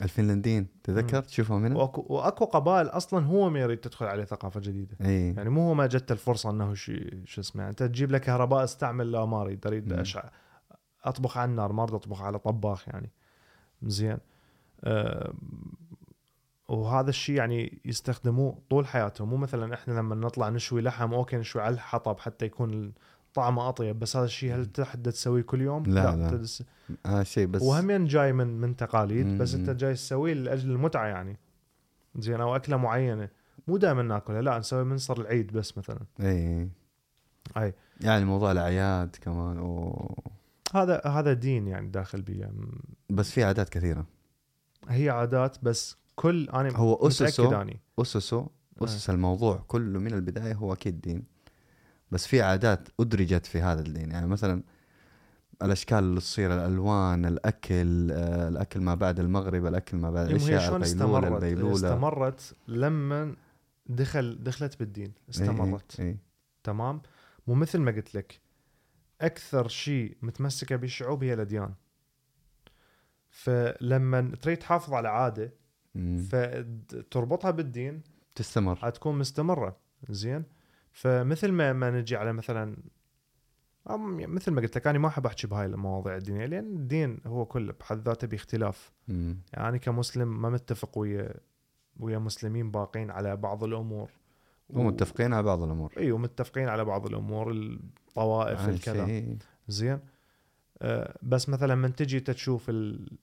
الفنلنديين 0.02 0.66
تذكر 0.84 1.22
تشوفهم 1.22 1.64
هنا؟ 1.64 1.76
واكو 1.76 2.06
وأكو 2.08 2.44
قبائل 2.44 2.86
أصلا 2.86 3.26
هو 3.26 3.50
ما 3.50 3.60
يريد 3.60 3.78
تدخل 3.78 4.06
عليه 4.06 4.24
ثقافة 4.24 4.60
جديدة. 4.60 4.96
إي. 5.00 5.34
يعني 5.34 5.50
مو 5.50 5.68
هو 5.68 5.74
ما 5.74 5.86
جت 5.86 6.12
الفرصة 6.12 6.50
إنه 6.50 6.74
شيء 6.74 7.22
شو 7.24 7.40
اسمه 7.40 7.62
يعني 7.62 7.70
أنت 7.70 7.82
تجيب 7.82 8.10
له 8.10 8.18
كهرباء 8.18 8.64
أستعمل 8.64 9.12
لا 9.12 9.24
ما 9.24 9.42
أريد. 9.42 9.66
أريد. 9.66 9.92
أشع... 9.92 10.24
أطبخ 11.04 11.38
على 11.38 11.50
النار 11.50 11.72
ما 11.72 11.82
أريد 11.82 11.94
أطبخ 11.94 12.22
على 12.22 12.38
طباخ 12.38 12.88
يعني. 12.88 13.10
زين. 13.82 14.18
أه 14.84 15.34
وهذا 16.68 17.10
الشيء 17.10 17.36
يعني 17.36 17.80
يستخدموه 17.84 18.58
طول 18.70 18.86
حياتهم. 18.86 19.28
مو 19.28 19.36
مثلا 19.36 19.74
إحنا 19.74 19.92
لما 19.92 20.14
نطلع 20.14 20.48
نشوي 20.48 20.82
لحم 20.82 21.14
أوكي 21.14 21.36
نشوي 21.36 21.62
على 21.62 21.74
الحطب 21.74 22.18
حتى 22.18 22.44
يكون 22.44 22.92
طعمه 23.34 23.68
أطيب 23.68 23.98
بس 23.98 24.16
هذا 24.16 24.24
الشيء 24.24 24.54
هل 24.54 24.66
تحدد 24.66 25.12
تسويه 25.12 25.42
كل 25.42 25.60
يوم؟ 25.60 25.82
لا، 25.82 26.16
لا. 26.16 26.30
تدس... 26.30 26.62
هذا 27.06 27.22
شيء 27.22 27.46
بس. 27.46 27.62
وهمين 27.62 28.06
جاي 28.06 28.32
من 28.32 28.60
من 28.60 28.76
تقاليد 28.76 29.38
بس. 29.38 29.54
أنت 29.54 29.70
جاي 29.70 29.94
تسويه 29.94 30.34
لأجل 30.34 30.70
المتعة 30.70 31.06
يعني. 31.06 31.38
زين 32.18 32.40
أو 32.40 32.56
أكلة 32.56 32.76
معينة. 32.76 33.28
مو 33.68 33.76
دائما 33.76 34.02
ناكلها 34.02 34.42
لا 34.42 34.58
نسوي 34.58 34.84
منصر 34.84 35.20
العيد 35.20 35.52
بس 35.52 35.78
مثلا. 35.78 36.00
إي 36.20 36.68
إي. 37.56 37.74
يعني 38.00 38.24
موضوع 38.24 38.52
الأعياد 38.52 39.16
كمان 39.20 39.58
أوه. 39.58 40.16
هذا 40.74 41.02
هذا 41.06 41.32
دين 41.32 41.68
يعني 41.68 41.88
داخل 41.88 42.22
بي 42.22 42.38
يعني. 42.38 42.66
بس 43.10 43.30
في 43.30 43.44
عادات 43.44 43.68
كثيرة. 43.68 44.06
هي 44.88 45.10
عادات 45.10 45.56
بس 45.62 45.96
كل 46.16 46.48
أنا 46.48 46.76
هو 46.76 46.94
أني. 47.62 47.80
أسسه 47.98 48.48
أسس 48.82 49.10
الموضوع 49.10 49.64
كله 49.66 50.00
من 50.00 50.12
البداية 50.12 50.54
هو 50.54 50.72
أكيد 50.72 51.00
دين. 51.00 51.33
بس 52.14 52.26
في 52.26 52.42
عادات 52.42 52.88
أدرجت 53.00 53.46
في 53.46 53.60
هذا 53.60 53.80
الدين. 53.80 54.10
يعني 54.10 54.26
مثلا 54.26 54.62
الأشكال 55.62 55.98
اللي 55.98 56.20
تصير 56.20 56.54
الألوان 56.54 57.24
الأكل 57.24 58.10
آه، 58.12 58.48
الأكل 58.48 58.80
ما 58.80 58.94
بعد 58.94 59.20
المغرب 59.20 59.66
الأكل 59.66 59.96
ما 59.96 60.10
بعد 60.10 60.26
هي 60.26 60.32
العشاء 60.32 60.58
شلون 60.60 60.82
القيلوله 60.82 61.28
استمرت؟ 61.28 61.42
البيلولة. 61.42 61.74
استمرت 61.74 62.54
لما 62.68 63.36
دخل 63.86 64.38
دخلت 64.44 64.78
بالدين. 64.78 65.12
استمرت. 65.30 66.00
اي, 66.00 66.08
إي. 66.08 66.16
تمام؟ 66.64 67.02
مو 67.46 67.54
مثل 67.54 67.78
ما 67.78 67.90
قلت 67.90 68.14
لك. 68.14 68.40
أكثر 69.20 69.68
شيء 69.68 70.16
متمسكة 70.22 70.76
بالشعوب 70.76 71.24
هي 71.24 71.34
الأديان. 71.34 71.74
فلما 73.30 74.32
تريد 74.42 74.56
تحافظ 74.58 74.92
على 74.92 75.08
عادة. 75.08 75.52
فتربطها 76.30 77.50
بالدين 77.50 78.02
تستمر. 78.34 78.76
حتكون 78.76 79.18
مستمرة. 79.18 79.76
زين؟ 80.10 80.44
فمثل 80.96 81.52
ما 81.52 81.72
ما 81.72 81.90
نجي 81.90 82.16
على 82.16 82.32
مثلا 82.32 82.76
أم- 83.88 83.92
مثل 84.28 84.52
ما 84.52 84.60
قلت 84.60 84.76
لك 84.76 84.86
أنا 84.86 84.98
ما 84.98 85.08
أحب 85.08 85.26
أحكي 85.26 85.46
بهاي 85.46 85.66
المواضيع 85.66 86.16
الدينية 86.16 86.46
لأن 86.46 86.76
الدين 86.76 87.18
هو 87.26 87.44
كله 87.46 87.72
بحد 87.80 87.98
ذاته 88.08 88.26
باختلاف 88.26 88.92
مم. 89.08 89.36
يعني 89.52 89.78
كمسلم 89.78 90.42
ما 90.42 90.50
متفق 90.50 90.98
ويا 90.98 91.34
ويا 91.96 92.18
مسلمين 92.18 92.70
باقين 92.70 93.10
على 93.10 93.36
بعض 93.36 93.64
الأمور 93.64 94.10
ومتفقين 94.70 95.32
على 95.32 95.42
بعض 95.42 95.62
الأمور 95.62 95.92
إي 95.98 96.12
ومتفقين 96.12 96.68
على 96.68 96.84
بعض 96.84 97.06
الأمور 97.06 97.52
الطوائف 97.52 98.60
هاي 98.60 98.74
الكذا. 98.74 99.36
زين 99.68 99.98
آه، 100.82 101.18
بس 101.22 101.48
مثلا 101.48 101.74
من 101.74 101.94
تجي 101.94 102.20
تشوف 102.20 102.70
ال- 102.70 103.18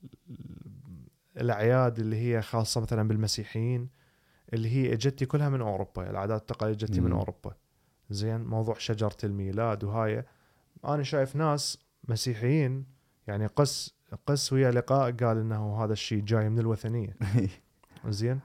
الأعياد 1.38 1.99
اللي 1.99 2.15
هي 2.15 2.41
خاصة 2.41 2.82
مثلا 2.82 3.07
بالمسيحيين 3.07 3.89
اللي 4.53 4.69
هي 4.69 4.93
إجتي 4.93 5.26
كلها 5.26 5.49
من 5.49 5.61
أوروبا 5.61 6.09
العادات 6.09 6.39
والتقاليد 6.41 6.84
إجتي 6.84 7.01
من. 7.01 7.11
أوروبا 7.11 7.55
زين 8.12 8.41
موضوع 8.41 8.76
شجرة 8.78 9.18
الميلاد 9.24 9.84
وهاي. 9.84 10.26
أنا 10.86 11.03
شايف 11.03 11.36
ناس 11.36 11.78
مسيحيين 12.07 12.86
يعني 13.28 13.45
قس 13.45 13.95
قس 14.28 14.53
ويا 14.53 14.72
لقاء 14.72 15.12
قال 15.12 15.38
إنه 15.38 15.84
هذا 15.84 15.93
الشيء 15.93 16.24
جاي 16.24 16.49
من 16.49 16.59
الوثنية. 16.59 17.16
زين؟ 18.09 18.39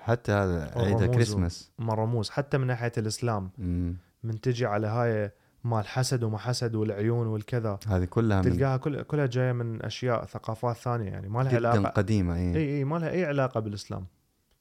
حتى 0.00 0.32
هذا 0.32 0.72
عيد 0.76 1.02
الكريسماس. 1.02 1.70
ما 1.78 1.94
رموز 1.94 2.30
حتى 2.30 2.58
من 2.58 2.66
ناحية 2.66 2.92
الإسلام. 2.98 3.50
مم. 3.58 3.96
من 4.22 4.40
تجي 4.40 4.66
على 4.66 4.86
هاي 4.86 5.30
مال 5.64 5.86
حسد 5.86 6.22
وما 6.22 6.38
حسد 6.38 6.74
والعيون 6.74 7.26
والكذا 7.26 7.78
هذه 7.86 8.04
كلها 8.04 8.42
تلقاها 8.42 8.76
كل 8.76 9.02
كلها 9.02 9.26
جاية 9.26 9.52
من 9.52 9.82
أشياء 9.82 10.24
ثقافات 10.24 10.76
ثانية 10.76 11.10
يعني. 11.10 11.28
ما 11.28 11.42
لها 11.42 11.52
جدا 11.52 11.68
علاقة. 11.68 11.88
قديمة 11.88 12.36
اي 12.36 12.56
إي 12.56 12.76
إي 12.78 12.84
ما 12.84 12.96
لها 12.96 13.10
أي 13.10 13.24
علاقة 13.24 13.60
بالإسلام. 13.60 14.06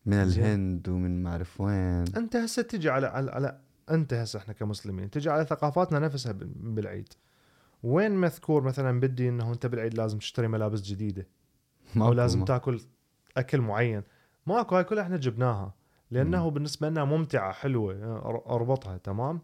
من. 0.06 0.14
الهند 0.14 0.90
ومن 0.90 1.24
ما 1.24 1.30
اعرف 1.30 1.62
وين. 1.62 2.16
أنت 2.18 2.36
هسه 2.36 2.62
تجي 2.62 2.90
على 2.90 3.08
على, 3.08 3.32
على 3.32 3.60
أنت 3.92 4.14
هسه 4.14 4.40
إحنا 4.40 4.54
كمسلمين 4.54 5.10
تجي 5.10 5.30
على 5.30 5.46
ثقافاتنا 5.46 6.00
نفسها 6.00 6.32
بال- 6.32 6.54
بالعيد. 6.56 7.10
وين 7.84 8.12
مذكور 8.12 8.64
مثلا 8.64 9.00
بدي 9.00 9.30
إنه 9.30 9.52
أنت 9.54 9.66
بالعيد 9.66 9.94
لازم 9.94 10.18
تشتري 10.18 10.48
ملابس 10.48 10.82
جديدة؟ 10.82 11.28
أو 11.98 12.14
لازم 12.14 12.40
ما- 12.40 12.46
تاكل 12.46 12.82
أكل 13.38 13.62
معين. 13.62 14.04
ماكو 14.48 14.76
هاي 14.76 14.84
كلها 14.84 15.04
إحنا 15.04 15.18
جبناها. 15.18 15.74
لأنه 16.12 16.50
بالنسبة 16.52 16.90
لنا 16.90 17.06
ممتعة 17.06 17.52
حلوة 17.52 17.96
أربطها 18.56 18.98
تمام؟ 18.98 19.42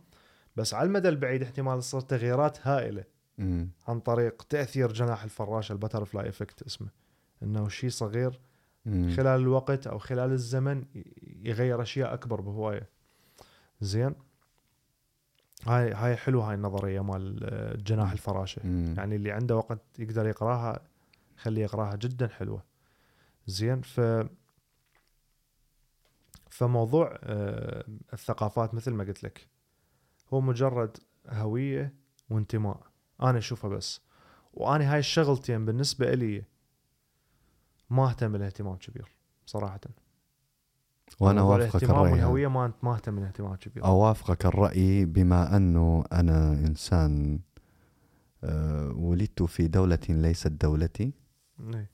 بس 0.55 0.73
على 0.73 0.87
المدى 0.87 1.09
البعيد 1.09 1.41
احتمال 1.43 1.79
تصير 1.79 1.99
تغييرات 2.01 2.67
هائلة 2.67 3.03
مم. 3.37 3.69
عن 3.87 3.99
طريق 3.99 4.43
تأثير 4.43 4.91
جناح 4.93 5.23
الفراشه 5.23 5.73
ال 5.73 5.79
butterfly 5.79 6.29
effect 6.29 6.61
اسمه. 6.61 6.87
إنه 7.43 7.67
شيء 7.69 7.89
صغير 7.89 8.39
مم. 8.85 9.13
خلال 9.17 9.39
الوقت 9.41 9.87
أو 9.87 9.97
خلال 9.97 10.31
الزمن 10.31 10.85
يغير 11.43 11.81
أشياء 11.81 12.13
أكبر 12.13 12.41
بهواية. 12.41 12.89
زين؟ 13.81 14.15
هاي 15.67 15.93
هاي 15.93 16.15
حلوة 16.17 16.49
هاي 16.49 16.55
النظرية 16.55 17.01
مال 17.01 17.39
آه، 17.43 17.75
جناح 17.75 18.11
الفراشة. 18.11 18.61
مم. 18.65 18.93
يعني 18.97 19.15
اللي 19.15 19.31
عنده 19.31 19.55
وقت 19.55 19.79
يقدر 19.99 20.27
يقراها 20.27 20.81
خليه 21.37 21.61
يقراها 21.61 21.95
جدا 21.95 22.27
حلوة. 22.27 22.63
زين 23.47 23.81
ف 23.81 24.01
فموضوع 26.49 27.19
آه، 27.23 27.85
الثقافات 28.13 28.73
مثل 28.73 28.93
ما 28.93 29.03
قلت 29.03 29.23
لك 29.23 29.47
هو 30.33 30.41
مجرد 30.41 30.97
هوية 31.29 31.93
وانتماء. 32.29 32.79
أنا 33.21 33.37
أشوفها 33.37 33.69
بس. 33.69 34.01
وأنا 34.53 34.93
هاي 34.93 34.99
الشغلتين 34.99 35.65
بالنسبة 35.65 36.13
لي 36.13 36.43
ما 37.89 38.09
أهتم 38.09 38.35
لها 38.35 38.47
اهتمام 38.47 38.75
كبير 38.75 39.07
صراحة. 39.45 39.79
وأنا 41.19 41.41
اوافقك 41.41 41.83
الرأي. 41.83 42.11
والهوية 42.11 42.47
ما 42.47 42.71
ما 42.83 42.93
أهتم 42.93 43.19
اهتمام 43.19 43.55
كبير 43.55 43.85
أوافقك 43.85 44.45
الرأي 44.45 45.05
بما 45.05 45.57
أنه 45.57 46.03
أنا 46.13 46.53
إنسان 46.53 47.39
آه، 48.43 48.93
ولدت 48.95 49.43
في 49.43 49.67
دولة 49.67 49.99
ليست 50.09 50.47
دولتي 50.47 51.13
إيه. 51.73 51.89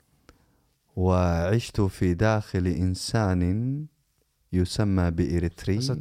وعشت 0.95 1.81
في 1.81 2.13
داخل 2.13 2.67
إنسان 2.67 3.85
يسمى 4.53 5.11
بإريتري 5.11 5.77
بس 5.77 5.91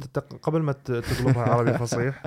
قبل 0.41 0.61
ما 0.61 0.71
تقلبها 0.71 1.43
عربي 1.43 1.77
فصيح 1.83 2.23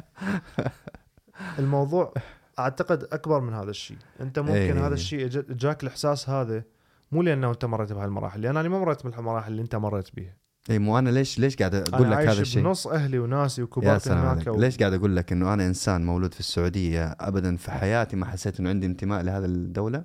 الموضوع 1.58 2.14
أعتقد 2.58 3.04
أكبر 3.04 3.40
من 3.40 3.54
هذا 3.54 3.70
الشيء 3.70 3.96
أنت 4.20 4.38
ممكن 4.38 4.54
إيه. 4.54 4.86
هذا 4.86 4.94
الشيء 4.94 5.26
جاك 5.28 5.82
الإحساس 5.82 6.28
هذا 6.28 6.64
مو 7.12 7.22
لأنه 7.22 7.50
أنت 7.50 7.64
مريت 7.64 7.92
بهالمراحل 7.92 8.40
لأن 8.40 8.56
أنا 8.56 8.68
ما 8.68 8.78
مريت 8.78 9.06
بالمراحل 9.06 9.52
اللي 9.52 9.62
أنت 9.62 9.76
مريت 9.76 10.14
بيها 10.14 10.36
اي 10.70 10.78
مو 10.78 10.98
أنا 10.98 11.10
ليش 11.10 11.38
ليش 11.38 11.56
قاعد 11.56 11.74
أقول 11.74 12.10
لك 12.10 12.18
هذا 12.18 12.28
عايش 12.28 12.40
الشيء؟ 12.40 12.62
بنص 12.62 12.86
أهلي 12.86 13.18
وناسي 13.18 13.62
وكبرت 13.62 14.08
هناك 14.08 14.46
و... 14.46 14.60
ليش 14.60 14.78
قاعد 14.78 14.92
أقول 14.92 15.16
لك 15.16 15.32
إنه 15.32 15.54
أنا 15.54 15.66
إنسان 15.66 16.06
مولود 16.06 16.34
في 16.34 16.40
السعودية؟ 16.40 17.16
ابدا 17.20 17.56
في 17.56 17.70
حياتي 17.70 18.16
ما 18.16 18.26
حسيت 18.26 18.60
إنه 18.60 18.68
عندي 18.68 18.86
انتماء 18.86 19.22
لهذه 19.22 19.44
الدولة. 19.44 20.04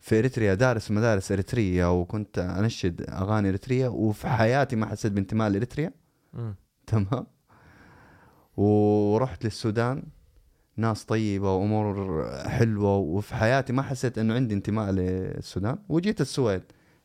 في 0.00 0.18
إريتريا 0.18 0.54
دارس 0.54 0.86
في 0.86 0.92
مدارس 0.92 1.32
إريترية 1.32 2.00
وكنت 2.00 2.38
أنشد 2.38 3.04
أغاني 3.08 3.48
إريترية 3.48 3.88
وفي 3.88 4.28
حياتي 4.28 4.76
ما 4.76 4.86
حسيت 4.86 5.12
بانتماء 5.12 5.48
لإريتريا. 5.48 5.92
تمام. 6.86 7.26
ورحت 8.56 9.44
للسودان. 9.44 10.02
ناس 10.76 11.04
طيبة 11.04 11.54
وأمور 11.54 12.24
حلوة 12.46 12.96
وفي 12.96 13.34
حياتي 13.34 13.72
ما 13.72 13.82
حسيت 13.82 14.18
إنه 14.18 14.34
عندي 14.34 14.54
انتماء 14.54 14.90
للسودان. 14.90 15.78
وجيت 15.88 16.20
السويد. 16.20 16.62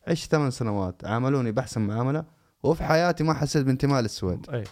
عشت 0.08 0.32
ثمان 0.32 0.52
سنوات. 0.52 1.06
عاملوني 1.06 1.52
بأحسن 1.52 1.82
معاملة. 1.82 2.43
وفي 2.64 2.84
حياتي 2.84 3.24
ما 3.24 3.34
حسيت 3.34 3.66
بانتماء 3.66 4.01
للسويد. 4.01 4.49
اي 4.49 4.64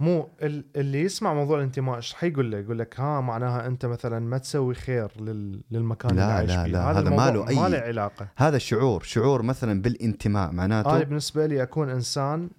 مو 0.00 0.28
ال- 0.42 0.64
اللي 0.76 1.00
يسمع 1.02 1.34
موضوع 1.34 1.58
الانتماء 1.58 1.96
إيش 1.96 2.14
حيقول 2.14 2.50
له؟ 2.52 2.58
يقول 2.58 2.78
لك 2.78 3.00
ها 3.00 3.20
معناها 3.20 3.66
أنت 3.66 3.86
مثلا 3.86 4.18
ما 4.18 4.38
تسوي 4.38 4.74
خير 4.74 5.10
لل... 5.20 5.60
للمكان 5.70 6.16
لا، 6.16 6.22
اللي 6.22 6.32
عايش 6.32 6.50
لا، 6.50 6.64
فيه. 6.64 6.72
لا، 6.72 6.90
هذا 6.90 6.98
الموضوع 7.00 7.26
ما 7.26 7.30
له 7.30 7.46
أي- 7.46 7.58
ما 7.58 7.68
له 7.68 7.78
علاقة. 7.78 8.28
هذا 8.36 8.58
شعور 8.58 9.02
شعور 9.02 9.42
مثلا 9.42 9.82
بالانتماء 9.82 10.52
معناته 10.52 10.96
أنا 10.96 11.04
بالنسبة 11.04 11.46
لي 11.46 11.62
أكون 11.62 11.90
إنسان. 11.90 12.50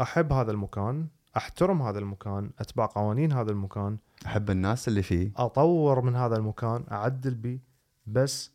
أحب 0.00 0.32
هذا 0.32 0.50
المكان 0.50 1.06
أحترم 1.36 1.82
هذا 1.82 1.98
المكان 1.98 2.50
أتبع 2.58 2.86
قوانين 2.86 3.32
هذا 3.32 3.50
المكان 3.50 3.96
أحب 4.26 4.50
الناس 4.50 4.88
اللي 4.88 5.02
فيه. 5.02 5.32
أطور 5.36 6.00
من 6.00 6.16
هذا 6.16 6.36
المكان 6.36 6.84
أعدل 6.92 7.34
بيه 7.34 7.58
بس 8.06 8.50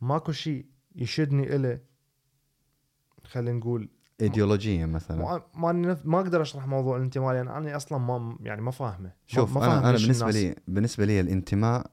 ماكو 0.00 0.32
شيء 0.32 0.66
يشدني 0.96 1.56
إله 1.56 1.78
خلينا 3.24 3.58
نقول 3.58 3.88
ايديولوجيا 4.20 4.86
مثلا. 4.86 5.40
ما 5.54 5.72
ما, 6.04 6.20
أقدر 6.20 6.42
أشرح 6.42 6.66
موضوع 6.66 6.96
الانتماء 6.96 7.34
لأن 7.34 7.48
أنا 7.48 7.76
أصلا 7.76 7.98
ما 7.98 8.36
يعني 8.40 8.62
ما 8.62 8.70
فاهمه. 8.70 9.12
شوف 9.26 9.54
ما 9.54 9.60
فاهم 9.60 9.84
أنا 9.84 9.92
ليش 9.92 10.02
بالنسبة 10.02 10.30
لي 10.30 10.54
بالنسبة 10.68 11.04
لي 11.04 11.20
الانتماء 11.20 11.86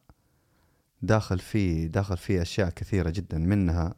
داخل 1.01 1.39
فيه 1.39 1.87
داخل 1.87 2.17
فيه 2.17 2.41
أشياء 2.41 2.69
كثيرة 2.69 3.09
جدا 3.09 3.37
منها 3.37 3.95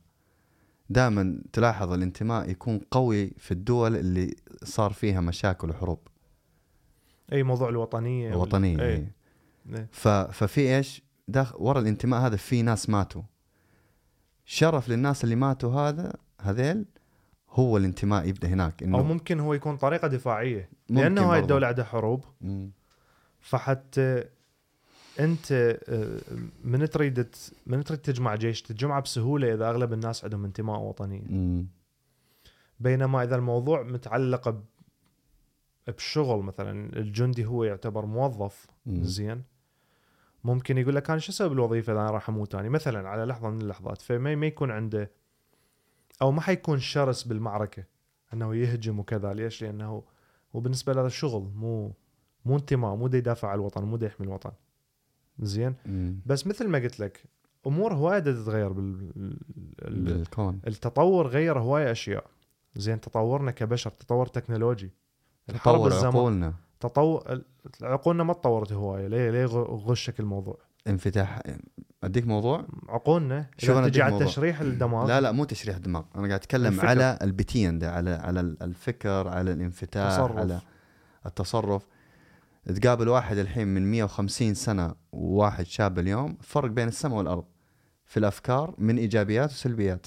دائما 0.89 1.41
تلاحظ 1.53 1.91
الانتماء 1.91 2.49
يكون 2.49 2.81
قوي 2.91 3.29
في 3.37 3.51
الدول 3.51 3.95
اللي 3.95 4.35
صار 4.63 4.93
فيها 4.93 5.21
مشاكل 5.21 5.69
وحروب. 5.69 5.99
أي 7.33 7.43
موضوع 7.43 7.69
الوطنية 7.69 8.29
وال- 8.29 8.37
وطنيه 8.37 8.79
اي 8.81 8.85
إيه. 8.85 9.15
إيه. 9.73 9.89
ف 9.91 10.07
في 10.43 10.75
إيش؟ 10.75 11.03
داخل 11.27 11.55
ورا 11.59 11.79
الانتماء 11.79 12.21
هذا 12.21 12.35
في 12.35 12.61
ناس 12.61 12.89
ماتوا. 12.89 13.21
شرف 14.45 14.89
للناس 14.89 15.23
اللي 15.23 15.35
ماتوا 15.35 15.73
هذا 15.73 16.13
هذيل 16.41 16.85
هو 17.55 17.77
الانتماء 17.77 18.27
يبدأ 18.27 18.47
هناك 18.47 18.83
أو 18.83 18.89
انه 18.89 19.03
ممكن 19.03 19.39
هو 19.39 19.53
يكون 19.53 19.77
طريقة 19.77 20.07
دفاعية 20.07 20.69
لأنه 20.89 21.33
هاي. 21.33 21.39
الدولة 21.39 21.67
عندها 21.67 21.85
حروب 21.85 22.23
مم. 22.41 22.71
فحتى 23.39 24.23
أنت 25.19 25.51
آه، 25.89 26.21
من 26.63 26.89
تريد 26.89 27.27
من 27.65 27.83
تريد 27.83 27.99
تجمع 27.99 28.35
جيش 28.35 28.61
تجمعه 28.61 29.01
بسهولة 29.01 29.53
إذا 29.53 29.69
أغلب 29.69 29.93
الناس 29.93 30.23
عندهم 30.23 30.45
انتماء 30.45 30.79
وطني 30.79 31.23
مم. 31.29 31.67
بينما 32.79 33.23
إذا 33.23 33.35
الموضوع 33.35 33.83
متعلق 33.83 34.63
بشغل 35.87 36.39
مثلا 36.43 36.97
الجندي 36.97 37.45
هو 37.45 37.63
يعتبر 37.63 38.05
موظف 38.05 38.67
مم. 38.85 39.03
زين 39.03 39.43
ممكن 40.43 40.77
يقول 40.77 40.95
لك 40.95 41.09
أنا 41.09 41.19
شو 41.19 41.31
أسوي 41.31 41.49
بالوظيفة 41.49 41.93
إذا 41.93 42.01
أنا 42.01 42.11
راح 42.11 42.29
أموت 42.29 42.55
اني 42.55 42.69
مثلا 42.69 43.09
على 43.09 43.25
لحظة 43.25 43.49
من 43.49 43.61
اللحظات 43.61 44.01
فما 44.01 44.35
ما 44.35 44.45
يكون 44.45 44.71
عنده 44.71 45.11
أو 46.21 46.31
ما 46.31 46.41
حيكون 46.41 46.79
شرس 46.79 47.23
بالمعركة 47.23 47.83
أنه 48.33 48.55
يهجم 48.55 48.99
وكذا 48.99 49.33
ليش؟ 49.33 49.63
لأنه 49.63 50.03
هو 50.55 50.59
بالنسبة 50.59 50.93
له 50.93 51.07
شغل 51.07 51.51
مو 51.55 51.93
مو 52.45 52.55
انتماء 52.55 52.95
مو 52.95 53.07
دا 53.07 53.17
يدافع 53.17 53.47
عن 53.47 53.55
الوطن 53.55 53.83
مو 53.83 53.97
دا 53.97 54.05
يحمي 54.07 54.27
الوطن. 54.27 54.51
زين؟ 55.39 55.75
مم. 55.85 56.19
بس 56.25 56.47
مثل 56.47 56.67
ما 56.67 56.77
قلت 56.79 56.99
لك 56.99 57.23
أمور 57.67 57.93
هواية 57.93 58.19
تتغير 58.19 58.71
بال 58.71 59.11
ال- 59.81 60.03
بالكون. 60.03 60.59
التطور 60.67 61.27
غير 61.27 61.59
هواية 61.59 61.91
أشياء. 61.91 62.25
زين؟ 62.75 63.01
تطورنا 63.01 63.51
كبشر 63.51 63.89
تطور 63.89 64.25
تكنولوجي. 64.27 64.89
تطور 65.47 65.93
عقولنا. 65.93 66.53
تطور 66.79 67.41
عقولنا 67.81 68.23
ما 68.23 68.33
تطورت 68.33 68.73
هواية. 68.73 69.07
ليه 69.07 69.29
ليه 69.31 69.45
غشك 69.85 70.19
الموضوع؟ 70.19 70.57
انفتاح. 70.87 71.41
أديك 72.03 72.27
موضوع؟ 72.27 72.65
عقولنا. 72.89 73.49
شوف 73.57 73.69
اذا 73.69 73.79
أنا 73.79 73.87
تجي 73.87 74.01
على. 74.01 74.25
تشريح 74.25 74.61
الدماغ. 74.61 75.07
لا 75.07 75.21
لا 75.21 75.31
مو 75.31 75.45
تشريح 75.45 75.77
دماغ 75.77 76.03
أنا 76.15 76.27
قاعد 76.27 76.39
أتكلم 76.39 76.73
الفكر. 76.73 76.87
على 76.87 77.19
البتين 77.21 77.79
ده 77.79 77.91
على 77.91 78.09
على 78.09 78.39
الفكر 78.39 79.27
على 79.27 79.51
الانفتاح 79.51 80.15
تصرف. 80.15 80.37
على 80.37 80.61
التصرف. 81.25 81.87
تقابل 82.81 83.07
واحد 83.07 83.37
الحين 83.37 83.67
من 83.67 83.91
150 83.91 84.53
سنة 84.53 84.95
وواحد 85.11 85.65
شاب 85.65 85.99
اليوم 85.99 86.37
فرق 86.41 86.69
بين 86.69 86.87
السماء 86.87 87.17
والأرض. 87.17 87.45
في 88.05 88.17
الأفكار 88.17 88.75
من 88.77 88.97
إيجابيات 88.97 89.51
وسلبيات. 89.51 90.05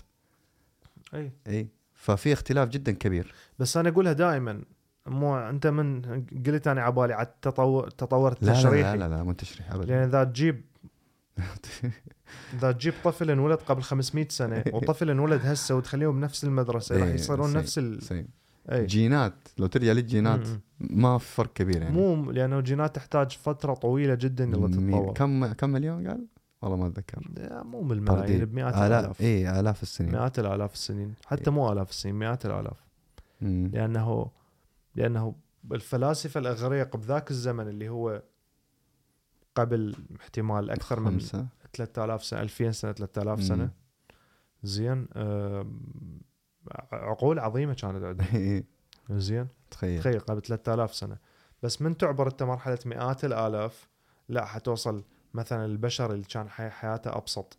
أي. 1.15 1.33
إي. 1.47 1.69
ففي 1.95 2.33
اختلاف 2.33 2.69
جدا 2.69 2.93
كبير. 2.93 3.35
بس 3.59 3.77
أنا 3.77 3.89
أقولها 3.89 4.13
دائما. 4.13 4.63
مو 5.07 5.39
أنت 5.39 5.67
من 5.67 6.03
قلت 6.47 6.69
أنا 6.69 6.83
عبالي 6.83 7.15
على 7.15 7.27
التطور 7.27 7.87
التطور 7.87 8.31
لا 8.31 8.47
لا 8.47 8.53
التشريحي 8.53 8.97
لا 8.97 9.09
لا, 9.09 9.09
لا 9.09 9.23
مو 9.23 9.33
تشريح 9.33 9.73
ابدا. 9.73 9.87
لأن 9.87 10.09
إذا 10.09 10.25
تجيب 10.25 10.65
إذا 12.55 12.73
تجيب 12.73 12.95
طفل 13.05 13.31
انولد 13.31 13.59
قبل 13.59 13.83
500 13.83 14.27
سنة 14.31 14.65
وطفل 14.73 15.11
انولد 15.11 15.41
هسه 15.47 15.75
وتخليهم 15.75 16.21
بنفس 16.21 16.45
المدرسة 16.45 16.97
راح 16.97 17.07
إيه، 17.07 17.15
يصيرون. 17.15 17.53
نفس 17.53 17.79
ال... 17.79 18.03
same. 18.03 18.29
اي 18.73 18.87
جينات 18.87 19.35
لو 19.59 19.67
ترجع 19.67 19.93
للجينات 19.93 20.49
ما 20.81 21.19
في 21.19 21.27
فرق 21.35 21.53
كبير. 21.53 21.83
يعني 21.83 21.95
مو 21.97 22.31
لأنه 22.33 22.59
الجينات 22.59 22.97
تحتاج 22.97 23.31
فترة 23.31 23.75
طويلة 23.75 24.15
جدا 24.15 24.45
إلى 24.45 24.59
مي- 24.59 24.69
تتطور 24.93 25.13
كم 25.15 25.47
كم 25.53 25.71
مليون 25.71 26.09
قال؟ 26.09 26.27
والله 26.63 26.77
ما 26.77 26.87
أتذكر 26.87 27.29
مو 27.65 27.81
بالملايين. 27.83 28.45
بمئات 28.45 28.75
آلاف 28.75 28.83
الآلاف 28.87 29.21
اي 29.21 29.61
آلاف 29.61 29.83
السنين 29.83 30.13
مئات 30.13 30.39
الآلاف 30.39 30.73
السنين 30.73 31.15
حتى 31.27 31.51
مو 31.51 31.73
آلاف 31.73 31.91
السنين 31.91 32.15
مئات 32.15 32.47
الآلاف 32.47 32.77
مم. 33.41 33.71
لأنه 33.75 34.31
لأنه 34.95 35.35
الفلاسفة 35.73 36.41
الأغريق 36.41 36.97
بذاك 36.97 37.31
الزمن 37.31 37.69
اللي 37.69 37.89
هو 37.89 38.23
قبل 39.59 39.95
احتمال 40.21 40.71
أكثر 40.71 41.01
من 41.01 41.11
خمسة. 41.11 41.47
3000 41.73 42.25
سنة 42.25 42.41
2000 42.43 42.71
سنة 42.73 42.93
3000 42.93 43.43
سنة. 43.43 43.71
زين 44.63 45.09
آم، 45.17 45.81
عقول 46.93 47.39
عظيمة 47.39 47.75
كانت 47.75 48.05
عندهم 48.05 48.27
إيه، 48.35 48.65
زين. 49.11 49.49
تخيل. 49.71 50.01
تخيل 50.01 50.21
قبل 50.21 50.41
3000 50.43 50.95
سنة. 50.95 51.17
بس 51.63 51.83
من 51.83 51.97
تعبر 51.97 52.27
إنت 52.29 52.43
مرحلة 52.43 52.79
مئات 52.87 53.25
الآلاف 53.25 53.89
لا 54.29 54.45
حتوصل 54.45 55.05
مثلا 55.35 55.65
البشر 55.65 56.13
اللي 56.13 56.25
كان 56.25 56.49
حي- 56.49 56.71
حياته 56.71 57.17
أبسط. 57.17 57.59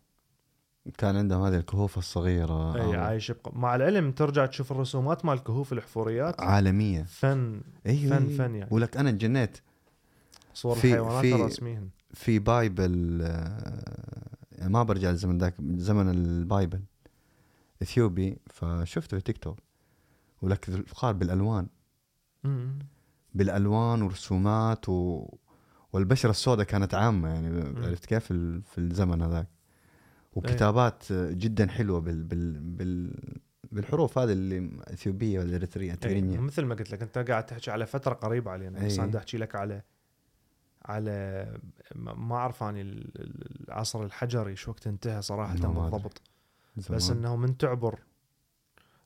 كان 0.98 1.16
عندهم 1.16 1.42
هذه 1.42 1.56
الكهوف 1.56 1.98
الصغيرة. 1.98 2.74
إي 2.76 2.80
أو 2.84 2.92
عايش 3.04 3.30
بق... 3.30 3.54
مع 3.54 3.74
العلم 3.76 4.12
ترجع 4.12 4.46
تشوف 4.46 4.72
الرسومات 4.72 5.24
مال 5.24 5.34
الكهوف 5.34 5.72
الحفوريات. 5.72 6.40
عالمية. 6.40 7.02
فن 7.02 7.60
أيوه 7.86 8.18
فن- 8.18 8.26
أيوة. 8.26 8.38
فن 8.38 8.54
يعني. 8.54 8.68
ولك 8.74 8.96
أنا 8.96 9.10
جنيت 9.10 9.58
صور 10.60 10.76
في- 10.76 10.86
الحيوانات 10.88 11.20
في- 11.26 11.34
الرسميهن. 11.34 11.88
في 12.14 12.38
بايبل 12.38 13.20
آه، 13.22 14.36
يعني 14.52 14.72
ما 14.72 14.82
برجع 14.82 15.10
لزمن 15.10 15.38
ذاك 15.38 15.54
زمن 15.60 16.08
البايبل. 16.10 16.80
إثيوبي 17.82 18.38
فشفته 18.50 19.16
في 19.18 19.24
تيك 19.24 19.38
توك. 19.38 19.58
ولك 20.42 20.68
الفقار 20.68 21.12
بالألوان. 21.12 21.66
مم. 22.44 22.78
بالألوان 23.34 24.02
ورسومات 24.02 24.88
و... 24.88 25.26
والبشرة 25.92 26.30
السوداء 26.30 26.66
كانت 26.66 26.94
عامة 26.94 27.28
يعني 27.28 27.78
عرفت 27.86 28.06
كيف 28.06 28.24
في 28.24 28.30
ال- 28.30 28.62
في 28.62 28.78
الزمن 28.78 29.22
هذاك. 29.22 29.48
وكتابات 30.32 31.12
جدا 31.12 31.68
حلوة 31.68 32.00
بال... 32.00 32.22
بال... 32.24 32.60
بال... 32.60 33.14
بالحروف 33.72 34.18
هذه 34.18 34.32
اللي 34.32 34.70
إثيوبية 34.92 35.38
ولا 35.40 35.56
إريترية 35.56 35.94
تغرينيا 35.94 36.40
مثل 36.40 36.64
ما 36.64 36.74
قلت 36.74 36.90
لك 36.92 37.02
أنت 37.02 37.18
قاعد 37.18 37.46
تحكي 37.46 37.70
على 37.70 37.86
فترة 37.86 38.14
قريبة 38.14 38.50
علينا 38.50 38.86
بس 38.86 38.98
أي. 38.98 39.04
أنا 39.04 39.18
أحكي 39.18 39.38
لك 39.38 39.54
على 39.54 39.82
على 40.90 41.46
ما 41.94 42.36
أعرف 42.36 42.62
ال- 42.80 43.20
ال- 43.20 43.68
العصر 43.68 44.04
الحجري 44.04 44.56
شو 44.56 44.70
وقت 44.70 44.86
انتهى 44.86 45.22
صراحة. 45.22 45.54
بالضبط. 45.94 46.22
بس 46.96 47.10
إنه 47.10 47.36
من 47.36 47.56
تعبر 47.56 47.98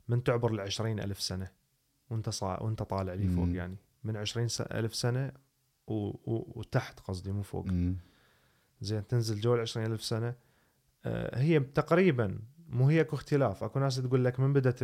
من 0.08 0.22
تعبر 0.24 0.52
ال 0.52 0.60
ألف 1.00 1.20
سنة. 1.20 1.48
وأنت 2.10 2.28
صا... 2.28 2.62
وأنت 2.62 2.82
طالع 2.82 3.14
لي 3.14 3.28
فوق. 3.28 3.48
يعني. 3.56 3.76
من 4.04 4.16
20 4.16 4.48
س- 4.48 4.60
ألف 4.60 4.94
سنة 4.94 5.32
و... 5.86 5.94
و... 6.08 6.52
وتحت 6.54 7.00
قصدي 7.00 7.32
مو 7.32 7.42
فوق. 7.42 7.66
زين 8.80 9.06
تنزل 9.06 9.40
جو 9.40 9.54
ال 9.54 9.60
ألف 9.76 10.02
سنة. 10.04 10.34
آه، 11.04 11.38
هي 11.38 11.60
تقريبا 11.60 12.38
مو 12.68 12.88
هي 12.88 13.00
اكو 13.00 13.16
اختلاف 13.16 13.64
أكو 13.64 13.78
ناس 13.78 13.96
تقول 13.96 14.24
لك 14.24 14.40
من 14.40 14.52
بدت 14.52 14.82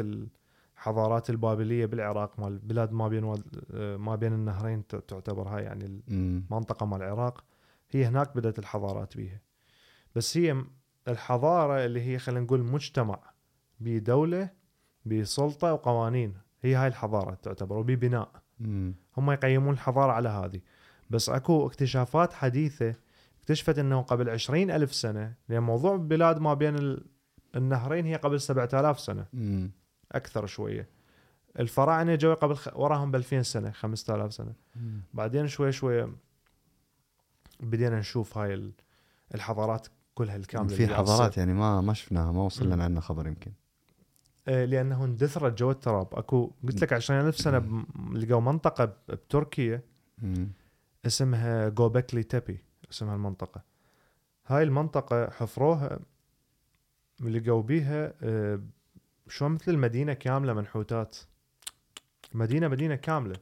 الحضارات 0.81 1.31
البابلية 1.31 1.87
بالعراق 1.87 2.41
مال 2.41 2.59
بلاد 2.59 2.93
ما 2.93 3.09
بين 3.09 3.35
آه، 3.75 3.97
ما 3.97 4.17
بين 4.17 4.33
النهرين 4.33 4.87
تعتبر 4.87 5.49
هاي 5.49 5.63
يعني. 5.63 6.03
المنطقة 6.09 6.87
مال 6.87 7.03
العراق 7.03 7.45
هي 7.91 8.05
هناك 8.05 8.37
بدأت 8.37 8.59
الحضارات 8.59 9.17
بيها 9.17 9.41
بس 10.15 10.37
هي 10.37 10.65
الحضارة 11.09 11.85
اللي 11.85 12.01
هي 12.03 12.19
خلينا 12.19 12.41
نقول 12.45 12.63
مجتمع 12.63 13.19
بدولة 13.81 14.51
بسلطة 15.07 15.73
وقوانين 15.73 16.35
هي 16.63 16.75
هاي 16.75 16.87
الحضارة 16.89 17.35
تعتبر 17.35 17.77
وببناء. 17.77 18.31
هم 19.17 19.31
يقيمون 19.31 19.75
الحضارة 19.75 20.13
على 20.13 20.29
هذه 20.29 20.61
بس 21.11 21.29
أكو 21.29 21.67
اكتشافات 21.67 22.33
حديثة 22.33 22.95
اكتشفت 23.41 23.79
أنه 23.79 24.01
قبل 24.03 24.31
عشرين 24.31 24.71
ألف 24.71 24.95
سنة 24.95 25.35
لأن 25.49 25.63
موضوع 25.63 25.97
بلاد 25.97 26.39
ما 26.39 26.55
بين 26.55 26.77
ال- 26.77 27.05
النهرين 27.57 28.07
هي 28.07 28.17
قبل 28.17 28.41
سبعة 28.41 28.69
آلاف 28.75 29.01
سنة 29.01 29.27
مم. 29.33 29.71
أكثر 30.13 30.47
شوية 30.47 30.89
الفراعنة 31.59 32.15
جو 32.15 32.35
قبل 32.35 32.55
خ... 32.57 32.69
وراهم 32.77 33.11
بألفين 33.11 33.43
سنة 33.43 33.71
خمسة 33.71 34.15
آلاف 34.15 34.33
سنة 34.35 34.53
مم. 34.77 35.01
بعدين 35.15 35.49
شوي 35.49 35.73
شوي 35.73 36.13
بدينا 37.61 37.99
نشوف 37.99 38.39
هاي 38.39 38.55
ال- 38.55 38.73
الحضارات 39.35 39.87
كلها 40.15 40.37
الكاملة 40.37 40.77
في 40.77 40.87
حضارات. 40.95 41.37
يعني 41.39 41.55
ما 41.55 41.81
ما 41.81 41.93
شفناها 41.95 42.33
ما 42.33 42.43
وصل. 42.43 42.67
لنا 42.67 42.85
عنها 42.85 43.01
خبر 43.01 43.27
يمكن 43.27 43.53
آه، 44.49 44.65
لأنه 44.65 45.05
اندثرت 45.05 45.59
جو 45.59 45.71
التراب 45.71 46.15
أكو 46.15 46.51
قلت 46.65 46.83
لك 46.83 46.93
عشرين 46.93 47.21
ألف 47.21 47.37
سنة 47.39 47.59
ب- 47.59 47.85
لقوا 48.17 48.41
منطقة 48.41 48.85
ب- 48.85 48.95
بتركيا 49.09 49.83
مم. 50.19 50.49
اسمها 51.07 51.69
جوبكلي 51.69 52.23
تبي 52.23 52.59
اسمها 52.91 53.15
المنطقة 53.15 53.63
هاي 54.47 54.63
المنطقة 54.63 55.31
حفروها 55.31 55.99
لقوا 57.21 57.63
بيها 57.63 58.13
آه، 58.23 58.61
شو 59.31 59.49
مثل 59.49 59.71
المدينة 59.73 60.13
كاملة 60.13 60.53
منحوتات؟ 60.53 61.17
مدينة 62.35 62.69
مدينة 62.69 62.95
كاملة. 62.95 63.37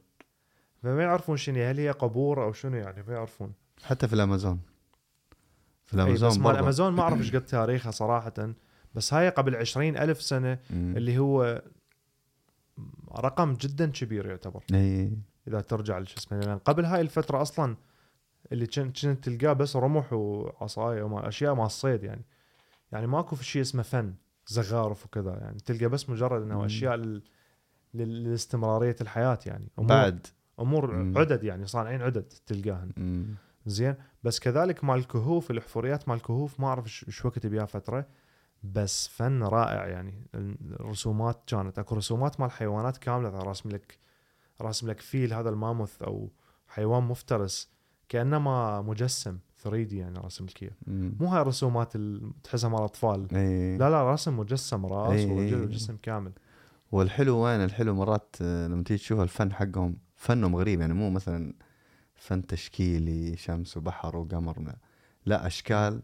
فما 0.83 1.03
يعرفون 1.03 1.37
شنو 1.37 1.63
هل 1.63 1.79
هي 1.79 1.91
قبور 1.91 2.43
أو 2.43 2.53
شنو 2.53 2.77
يعني 2.77 3.03
ما 3.07 3.13
يعرفون. 3.13 3.53
حتى 3.83 4.07
في 4.07 4.13
الأمازون. 4.13 4.59
في 5.85 5.93
الأمازون 5.93 6.29
بس 6.29 6.37
مال. 6.37 6.51
الامازون 6.51 6.93
ما 6.93 7.01
أعرف 7.01 7.19
إيش 7.21 7.35
قد 7.35 7.45
تاريخها 7.45 7.91
صراحة. 7.91 8.53
بس 8.95 9.13
هاي 9.13 9.29
قبل 9.29 9.55
عشرين 9.55 9.97
ألف 9.97 10.21
سنة 10.21 10.59
مم. 10.69 10.97
اللي 10.97 11.17
هو 11.17 11.61
رقم 13.17 13.53
جدا 13.53 13.91
كبير 13.91 14.25
يعتبر. 14.25 14.63
إي. 14.73 15.17
إذا 15.47 15.61
ترجع 15.61 15.99
لشو 15.99 16.17
اسمه 16.17 16.39
لأن 16.39 16.57
قبل 16.57 16.85
هاي 16.85 17.01
الفترة 17.01 17.41
أصلا 17.41 17.75
اللي 18.51 18.67
كنت 18.67 19.05
تلقاه 19.05 19.53
بس 19.53 19.75
رمح 19.75 20.13
وعصاية 20.13 21.03
وما 21.03 21.27
أشياء 21.27 21.53
مع 21.55 21.65
الصيد 21.65 22.03
يعني. 22.03 22.25
يعني 22.91 23.07
ماكو 23.07 23.35
في 23.35 23.45
شيء 23.45 23.61
اسمه 23.61 23.83
فن. 23.83 24.13
زخارف 24.49 25.05
وكذا 25.05 25.37
يعني. 25.41 25.57
تلقى 25.59 25.85
بس 25.85 26.09
مجرد 26.09 26.41
إنه. 26.41 26.65
أشياء 26.65 26.95
لل... 26.95 27.23
لاستمرارية 27.93 28.95
الحياة 29.01 29.39
يعني. 29.45 29.71
أمور 29.79 29.89
بعد. 29.89 30.27
أمور 30.59 30.95
مم. 30.95 31.17
عدد 31.17 31.43
يعني 31.43 31.65
صانعين 31.65 32.01
عدد 32.01 32.33
تلقاهن. 32.45 32.91
مم. 32.97 33.35
زين. 33.65 33.95
بس 34.23 34.39
كذلك 34.39 34.83
مال 34.83 34.95
الكهوف 34.95 35.51
الحفوريات 35.51 36.09
مال 36.09 36.17
الكهوف 36.17 36.59
ما 36.59 36.67
أعرف 36.67 36.85
إيش 37.07 37.25
وقت 37.25 37.47
بيها 37.47 37.65
فترة. 37.65 38.07
بس 38.63 39.07
فن 39.07 39.43
رائع 39.43 39.87
يعني. 39.87 40.27
الرسومات 40.35 41.43
كانت 41.47 41.79
أكو 41.79 41.95
رسومات 41.95 42.39
مال 42.39 42.51
حيوانات 42.51 42.97
كاملة. 42.97 43.29
راسم 43.29 43.69
لك 43.69 43.99
راسم 44.61 44.87
لك 44.89 44.99
فيل 44.99 45.33
هذا 45.33 45.49
الماموث 45.49 46.01
أو 46.01 46.29
حيوان 46.67 47.03
مفترس 47.03 47.69
كانما 48.09 48.81
مجسم. 48.81 49.37
3 49.59 49.83
دي 49.83 49.97
يعني 49.97 50.19
اياه 50.61 50.71
مم. 50.87 51.15
مو 51.19 51.27
هاي 51.27 51.41
الرسومات 51.41 51.95
اللي 51.95 52.31
تحسها 52.43 52.69
مال 52.69 52.81
أطفال. 52.83 53.27
لا 53.77 53.89
لا 53.89 54.03
راسم 54.03 54.39
مجسم 54.39 54.85
رأس 54.85 55.11
إيه. 55.19 55.31
ورجل 55.31 55.61
وجسم 55.61 55.97
كامل. 56.01 56.31
والحلو 56.91 57.37
وين؟ 57.37 57.63
الحلو 57.63 57.95
مرات 57.95 58.35
آه، 58.41 58.67
لما 58.67 58.83
تيجي 58.83 58.99
تشوف 58.99 59.19
الفن 59.19 59.53
حقهم 59.53 59.97
فنهم 60.15 60.55
غريب. 60.55 60.81
يعني 60.81 60.93
مو 60.93 61.09
مثلا 61.09 61.53
فن 62.15 62.47
تشكيلي 62.47 63.37
شمس 63.37 63.77
وبحر 63.77 64.17
وقمر. 64.17 64.75
لا, 65.25 65.47
أشكال. 65.47 66.01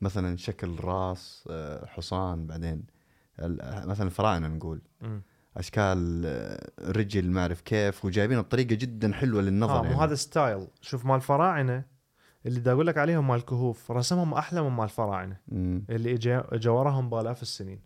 مثلا 0.00 0.36
شكل 0.36 0.76
راس 0.80 1.44
آه، 1.50 1.86
حصان 1.86 2.46
بعدين. 2.46 2.84
مثلا 3.84 4.06
الفراعنه 4.06 4.48
نقول. 4.48 4.82
أشكال 5.56 6.22
آه، 6.26 6.90
رجل 6.90 7.30
ما 7.30 7.40
أعرف 7.40 7.60
كيف. 7.60 8.04
وجايبينها 8.04 8.42
بطريقة 8.42 8.74
جدا 8.74 9.12
حلوة 9.12 9.42
للنظر 9.42 9.78
مو 9.82 9.84
يعني. 9.84 9.96
هذا 9.96 10.14
ستايل. 10.14 10.66
شوف 10.80 11.06
مال 11.06 11.14
الفراعنه 11.16 11.93
اللي 12.46 12.60
دا 12.60 12.72
أقول 12.72 12.86
لك 12.86 12.98
عليهم 12.98 13.28
مال 13.28 13.36
الكهوف 13.36 13.90
رسمهم 13.90 14.34
أحلى 14.34 14.62
من 14.62 14.70
مال 14.70 14.84
الفراعنه. 14.84 15.36
اللي 15.90 16.14
اجا 16.28 16.70
وراهم 16.70 17.10
بالاف 17.10 17.42
السنين. 17.42 17.80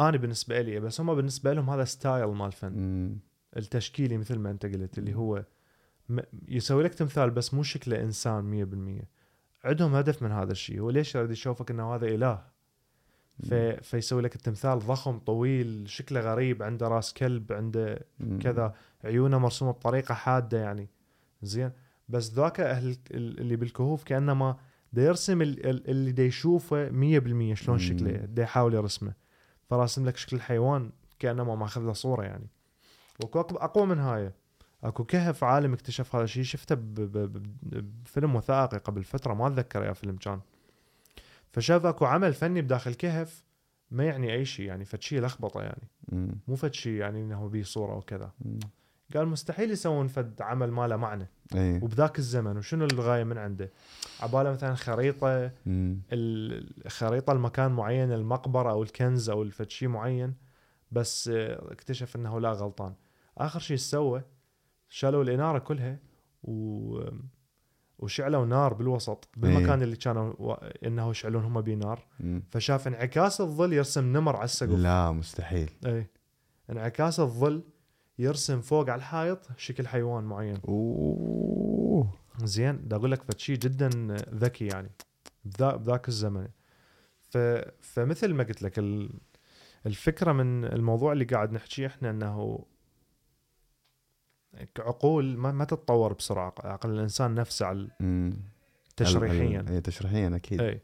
أنا 0.00 0.16
بالنسبة 0.16 0.60
لي 0.60 0.80
بس 0.80 1.00
هم 1.00 1.14
بالنسبة 1.14 1.52
لهم 1.52 1.70
هذا 1.70 1.84
style 1.84 2.26
مال 2.26 2.52
فن. 2.52 2.72
مم. 2.72 3.18
التشكيلي 3.56 4.18
مثل 4.18 4.38
ما 4.38 4.50
أنت 4.50 4.66
قلت 4.66 4.98
اللي 4.98 5.14
هو 5.14 5.44
يسوي 6.48 6.82
لك 6.82 6.94
تمثال 6.94 7.30
بس 7.30 7.54
مو 7.54 7.62
شكله 7.62 8.02
إنسان 8.02 8.44
100% 9.04 9.04
عندهم 9.64 9.94
هدف 9.94 10.22
من 10.22 10.32
هذا 10.32 10.52
الشيء 10.52 10.80
هو 10.80 10.90
ليش 10.90 11.14
يريد 11.14 11.30
يشوفك 11.30 11.70
إنه 11.70 11.94
هذا 11.94 12.06
إله؟ 12.06 12.42
في 13.48 13.80
فيسوي 13.82 14.22
لك 14.22 14.36
التمثال 14.36 14.78
ضخم 14.78 15.18
طويل 15.18 15.84
شكله 15.88 16.20
غريب 16.20 16.62
عنده 16.62 16.88
راس 16.88 17.12
كلب 17.12 17.52
عنده. 17.52 18.06
كذا 18.40 18.74
عيونه 19.04 19.38
مرسومة 19.38 19.70
بطريقة 19.70 20.14
حادة 20.14 20.58
يعني. 20.58 20.88
زين؟ 21.42 21.70
بس 22.10 22.32
ذاك 22.34 22.60
أهل 22.60 22.88
ال- 23.10 23.40
اللي 23.40 23.56
بالكهوف 23.56 24.04
كأنما 24.04 24.56
دا 24.92 25.02
يرسم 25.02 25.42
ال- 25.42 25.66
ال- 25.66 25.90
اللي 25.90 26.12
دا 26.12 26.22
يشوفه 26.24 26.88
100% 26.90 27.54
شلون. 27.54 27.78
شكله 27.78 28.10
دا 28.12 28.42
يحاول 28.42 28.74
يرسمه. 28.74 29.12
فراسم 29.70 30.06
لك 30.06 30.16
شكل 30.16 30.36
الحيوان 30.36 30.90
كأنما 31.18 31.54
ماخذ 31.54 31.80
له 31.82 31.92
صورة 31.92 32.22
يعني. 32.24 32.46
واكو 33.22 33.40
أقوى 33.40 33.86
من 33.86 33.98
هاي. 33.98 34.32
أكو 34.84 35.04
كهف 35.04 35.44
عالم 35.44 35.72
اكتشف 35.72 36.14
هذا 36.16 36.24
الشيء. 36.24 36.42
شفته 36.42 36.76
بفيلم 36.78 38.36
وثائقي 38.36 38.78
قبل 38.78 39.04
فترة 39.04 39.34
ما 39.34 39.46
أتذكر 39.46 39.84
يا 39.84 39.92
فيلم 39.92 40.16
كان. 40.16 40.40
فشاف 41.52 41.86
أكو 41.86 42.04
عمل 42.04 42.34
فني 42.34 42.62
بداخل 42.62 42.94
كهف 42.94 43.44
ما 43.90 44.04
يعني 44.04 44.32
أي 44.32 44.44
شيء 44.44 44.66
يعني 44.66 44.84
فد 44.84 45.02
شيء 45.02 45.20
لخبطة 45.20 45.62
يعني. 45.62 45.88
مو 46.48 46.56
فد 46.56 46.74
شيء 46.74 46.92
يعني 46.92 47.20
إنه 47.22 47.48
بيه 47.48 47.62
صورة 47.62 47.96
وكذا. 47.96 48.32
قال 49.14 49.28
مستحيل 49.28 49.70
يسوون 49.70 50.06
فد 50.06 50.42
عمل 50.42 50.70
ما 50.70 50.88
له 50.88 50.96
معنى. 50.96 51.28
إي. 51.54 51.76
وبذاك 51.82 52.18
الزمن 52.18 52.56
وشنو 52.56 52.84
الغاية 52.84 53.24
من 53.24 53.38
عنده؟ 53.38 53.70
عبالة 54.20 54.50
مثلا 54.52 54.74
خريطة. 54.74 55.52
الخريطه 55.66 57.32
المكان 57.32 57.72
معين 57.72 58.12
المقبرة 58.12 58.70
أو 58.70 58.82
الكنز 58.82 59.30
أو 59.30 59.42
الفد 59.42 59.70
شيء 59.70 59.88
معين 59.88 60.34
بس 60.92 61.28
آه، 61.28 61.72
اكتشف 61.72 62.16
إنه 62.16 62.40
لا 62.40 62.52
غلطان. 62.52 62.94
آخر 63.38 63.60
شيء 63.60 63.76
سوى 63.76 64.22
شالوا 64.88 65.22
الإنارة 65.22 65.58
كلها 65.58 65.98
و 66.42 67.00
وشعلوا 67.98 68.46
نار 68.46 68.74
بالوسط 68.74 69.28
بالمكان 69.36 69.82
اللي 69.82 69.96
كانوا 69.96 70.34
و... 70.38 70.52
إنه 70.86 71.10
يشعلون 71.10 71.44
هم 71.44 71.60
بيه 71.60 71.74
نار. 71.74 72.06
فشاف 72.50 72.88
انعكاس 72.88 73.40
الظل 73.40 73.72
يرسم 73.72 74.16
نمر 74.16 74.36
على 74.36 74.44
السقف. 74.44 74.78
لا 74.78 75.10
مستحيل. 75.10 75.70
إي. 75.86 76.06
انعكاس 76.70 77.20
الظل 77.20 77.62
يرسم 78.20 78.60
فوق 78.60 78.90
على 78.90 78.98
الحائط 78.98 79.48
شكل 79.56 79.88
حيوان 79.88 80.24
معين. 80.24 80.56
أوه. 80.68 82.12
زين 82.44 82.88
دا 82.88 82.96
أقول 82.96 83.12
لك 83.12 83.22
فد 83.22 83.38
شيء 83.38 83.56
جدا 83.56 83.88
ذكي 84.34 84.66
يعني 84.66 84.90
بذا 85.44 85.76
بذاك 85.76 86.08
الزمن. 86.08 86.48
ف... 87.20 87.38
فمثل 87.80 88.34
ما 88.34 88.44
قلت 88.44 88.62
لك 88.62 88.78
ال... 88.78 89.10
الفكرة 89.86 90.32
من 90.32 90.64
الموضوع 90.64 91.12
اللي 91.12 91.24
قاعد 91.24 91.52
نحكيه 91.52 91.86
إحنا 91.86 92.10
إنه 92.10 92.64
عقول 94.78 95.36
ما, 95.36 95.52
ما 95.52 95.64
تتطور 95.64 96.12
بسرعة 96.12 96.54
عقل 96.64 96.90
الإنسان 96.90 97.34
نفسه 97.34 97.66
على. 97.66 97.88
تشريحيا. 98.96 99.64
اي 99.68 99.80
تشريحيا 99.80 100.36
أكيد. 100.36 100.60
إي. 100.60 100.80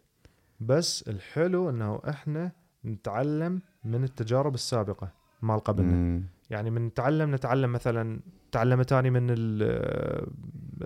بس 0.61 1.09
الحلو 1.09 1.71
إنه 1.71 2.01
إحنا 2.09 2.53
نتعلم 2.85 3.63
من 3.85 4.05
التجارب 4.05 4.55
السابقة 4.55 5.13
مال 5.43 5.61
قبلنا. 5.61 6.23
يعني 6.51 6.71
من 6.71 6.87
نتعلم 6.87 7.35
نتعلم 7.35 7.73
مثلا 7.73 8.21
تعلمت 8.53 8.93
اني 8.93 9.11
من 9.11 9.27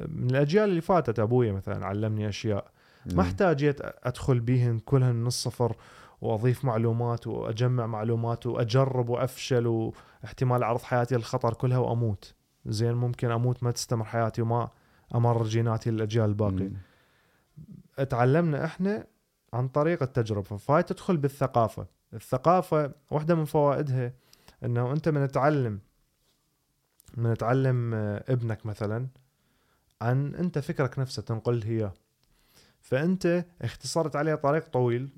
من 0.08 0.30
الأجيال 0.30 0.68
اللي 0.68 0.80
فاتت. 0.80 1.18
أبويا 1.18 1.52
مثلا 1.52 1.86
علمني 1.86 2.28
أشياء. 2.28 2.70
ما. 3.06 3.22
احتاجيت 3.22 3.78
أدخل 3.82 4.40
بيهن 4.40 4.78
كلهن 4.78 5.14
من 5.14 5.26
الصفر 5.26 5.76
وأضيف 6.20 6.64
معلومات 6.64 7.26
وأجمع 7.26 7.86
معلومات 7.86 8.46
وأجرب 8.46 9.08
وأفشل 9.08 9.66
واحتمال 9.66 10.62
اعرض 10.62 10.80
حياتي 10.80 11.14
للخطر 11.14 11.54
كلها 11.54 11.78
وأموت. 11.78 12.34
زين 12.66 12.94
ممكن 12.94 13.30
أموت 13.30 13.62
ما 13.62 13.70
تستمر 13.70 14.04
حياتي 14.04 14.42
وما 14.42 14.68
أمر 15.14 15.42
جيناتي 15.42 15.90
للأجيال 15.90 16.24
الباقيه. 16.24 16.72
تعلمنا 18.10 18.64
إحنا 18.64 19.06
عن 19.52 19.68
طريق 19.68 20.02
التجربة. 20.02 20.56
فهاي 20.56 20.82
تدخل 20.82 21.16
بالثقافة. 21.16 21.86
الثقافة 22.14 22.92
واحدة 23.10 23.34
من 23.34 23.44
فوائدها 23.44 24.12
إنه 24.64 24.92
أنت 24.92 25.08
من 25.08 25.28
تعلم 25.28 25.80
من 27.16 27.36
تعلم 27.36 27.94
آه، 27.94 28.24
ابنك 28.28 28.66
مثلا 28.66 29.06
عن 30.00 30.34
أنت 30.34 30.58
فكرك 30.58 30.98
نفسه 30.98 31.22
تنقل 31.22 31.62
اياه 31.62 31.92
فأنت 32.80 33.44
اختصرت 33.62 34.16
عليه 34.16 34.34
طريق 34.34 34.68
طويل. 34.68 35.08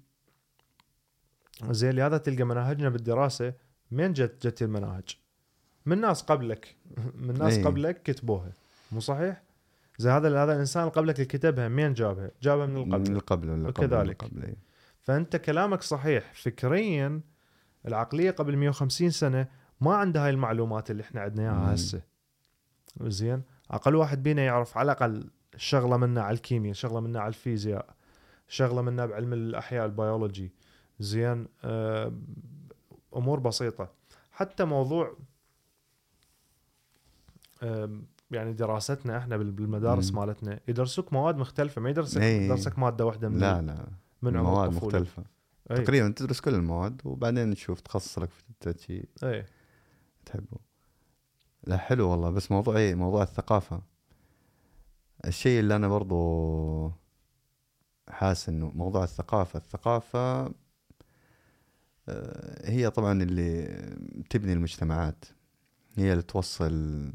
زين 1.70 1.90
لهذا 1.90 2.18
تلقى 2.18 2.44
مناهجنا 2.44 2.88
بالدراسة 2.88 3.54
من 3.90 4.12
جت 4.12 4.46
جت 4.46 4.62
المناهج؟ 4.62 5.18
من 5.86 6.00
ناس 6.00 6.22
قبلك. 6.22 6.76
من 7.26 7.38
ناس 7.38 7.52
أي. 7.52 7.64
قبلك 7.64 8.02
كتبوها. 8.02 8.52
مو 8.92 9.00
صحيح؟ 9.00 9.42
زي 9.98 10.10
هذا 10.10 10.42
هذا 10.42 10.52
الإنسان 10.52 10.82
اللي 10.82 10.94
قبلك 10.94 11.14
اللي 11.14 11.26
كتبها 11.26 11.68
مين 11.68 11.94
جابها؟ 11.94 12.30
جابها 12.42 12.66
من 12.66 12.74
من 12.74 12.94
القبل 12.94 13.12
القبل 13.12 13.50
ولا 13.50 13.70
قبل 13.70 13.86
وكذلك. 13.86 14.24
قبل 14.24 14.42
إي. 14.42 14.56
فأنت 15.00 15.36
كلامك 15.36 15.82
صحيح. 15.82 16.32
فكريا 16.34 17.20
العقلية 17.86 18.30
قبل 18.30 18.56
150 18.56 19.10
سنة 19.10 19.46
ما 19.80 19.94
عندها 19.94 20.24
هاي 20.24 20.30
المعلومات 20.30 20.90
اللي 20.90 21.02
إحنا 21.02 21.20
عندنا. 21.20 21.42
إياها 21.42 21.74
هسه. 21.74 22.02
زين؟ 23.00 23.42
أقل 23.70 23.94
واحد 23.94 24.22
بينا 24.22 24.42
يعرف 24.42 24.78
على 24.78 24.92
الأقل 24.92 25.30
شغلة 25.56 25.96
منا 25.96 26.22
على 26.22 26.34
الكيمياء 26.34 26.74
شغلة 26.74 27.00
منا 27.00 27.20
على 27.20 27.28
الفيزياء 27.28 27.86
شغلة 28.48 28.82
منا 28.82 29.06
بعلم 29.06 29.32
الأحياء 29.32 29.86
البيولوجي. 29.86 30.52
زين؟ 31.00 31.46
آه، 31.64 32.12
أمور 33.16 33.40
بسيطة. 33.40 33.90
حتى 34.32 34.64
موضوع 34.64 35.16
آم، 37.62 38.06
يعني 38.30 38.52
دراستنا 38.52 39.18
إحنا 39.18 39.36
بال- 39.36 39.50
بالمدارس 39.50 40.12
مم. 40.12 40.18
مالتنا 40.20 40.60
يدرسوك 40.68 41.12
مواد 41.12 41.36
مختلفة 41.36 41.80
ما 41.80 41.90
يدرسك 41.90 42.20
إي. 42.20 42.44
يدرسك 42.46 42.78
مادة 42.78 43.06
واحدة 43.06 43.28
من 43.28 43.38
لا 43.38 43.62
لا. 43.62 43.86
من 44.22 44.36
عمر 44.36 44.50
مواد 44.50 44.72
مختلفة. 44.74 45.22
أي. 45.70 45.84
تقريبا 45.84 46.08
تدرس 46.16 46.40
كل 46.40 46.54
المواد 46.54 47.00
وبعدين 47.04 47.54
تشوف 47.54 47.80
تخصص 47.80 48.18
لك 48.18 48.30
في 48.30 48.74
شيء 48.78 49.08
أي. 49.24 49.46
تحبه. 50.26 50.58
لا 51.64 51.76
حلو 51.76 52.08
والله 52.08 52.30
بس 52.30 52.50
موضوع 52.52 52.76
إيه 52.76 52.94
موضوع 52.94 53.22
الثقافة. 53.22 53.82
الشيء 55.26 55.60
اللي 55.60 55.76
أنا 55.76 55.88
برضو 55.88 56.92
حاسس 58.08 58.48
إنه 58.48 58.70
موضوع 58.74 59.04
الثقافة 59.04 59.58
الثقافة 59.58 60.54
آه، 62.08 62.70
هي 62.70 62.90
طبعا 62.90 63.22
اللي 63.22 63.66
تبني 64.30 64.52
المجتمعات. 64.52 65.24
هي 65.96 66.12
اللي 66.12 66.22
توصل 66.22 67.12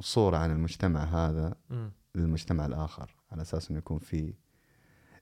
صورة 0.00 0.36
عن 0.36 0.50
المجتمع 0.50 1.04
هذا 1.04 1.54
مم. 1.70 1.92
للمجتمع 2.14 2.66
الآخر 2.66 3.14
على 3.32 3.42
أساس 3.42 3.70
إنه 3.70 3.78
يكون 3.78 3.98
في 3.98 4.34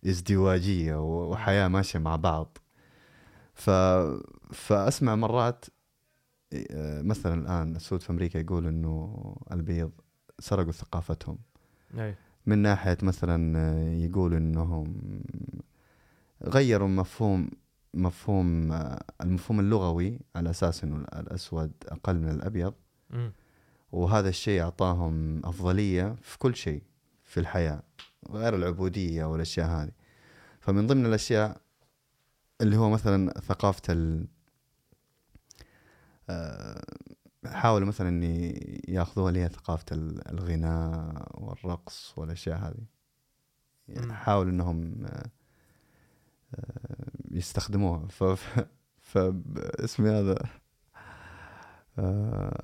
ازدواجية 0.07 0.95
و- 0.97 1.31
وحياة 1.33 1.69
ماشية 1.69 1.99
مع 1.99 2.17
بعض. 2.17 2.59
ف... 3.55 3.71
فأسمع 4.53 5.15
مرات 5.15 5.65
آه، 6.71 7.03
مثلا 7.03 7.35
الآن 7.35 7.77
السود 7.77 8.03
في 8.03 8.11
أمريكا 8.11 8.39
يقول 8.39 8.67
إنه 8.67 9.37
البيض 9.53 9.91
سرقوا 10.39 10.73
ثقافتهم. 10.73 11.39
أي. 11.99 12.15
من 12.47 12.59
ناحية 12.59 12.99
مثلا 13.03 13.59
آه، 13.59 13.93
يقول 13.95 14.35
إنهم 14.35 14.95
غيروا 16.45 16.89
مفهوم 16.89 17.51
مفهوم 17.95 18.73
آه، 18.73 19.05
المفهوم 19.21 19.61
اللغوي 19.61 20.19
على 20.37 20.51
أساس 20.51 20.85
إنه 20.85 20.97
الأسود 20.97 21.73
أقل 21.89 22.19
من 22.19 22.29
الأبيض. 22.31 22.75
مم. 23.11 23.33
وهذا 23.93 24.29
الشيء 24.29 24.63
أعطاهم 24.63 25.47
أفضلية 25.47 26.17
في 26.23 26.39
كل 26.39 26.57
شيء 26.57 26.83
في 27.25 27.41
الحياة. 27.41 27.83
غير 28.31 28.55
العبودية 28.55 29.25
والأشياء 29.25 29.69
هذه. 29.69 29.91
فمن 30.61 30.87
ضمن 30.87 31.07
الأشياء 31.07 31.61
اللي 32.61 32.77
هو 32.77 32.91
مثلا 32.91 33.31
ثقافة 33.41 33.83
ال 33.93 34.27
آه، 36.31 36.85
حاولوا 37.47 37.89
مثلا 37.89 38.09
إن 38.09 38.23
يأخذوها 38.89 39.29
اللي 39.29 39.41
هي 39.45 39.49
ثقافة 39.49 39.85
ال- 39.93 40.29
الغناء 40.29 41.29
والرقص 41.45 42.19
والأشياء 42.19 42.59
هذه. 42.59 42.85
يعني. 43.89 44.13
حاولوا 44.13 44.51
إنهم 44.53 45.05
آه، 45.07 45.31
آه، 46.55 47.11
يستخدموها. 47.31 48.07
ف 48.09 48.25
ف 49.01 49.19
اسمي 49.85 50.11
هذا 50.11 50.39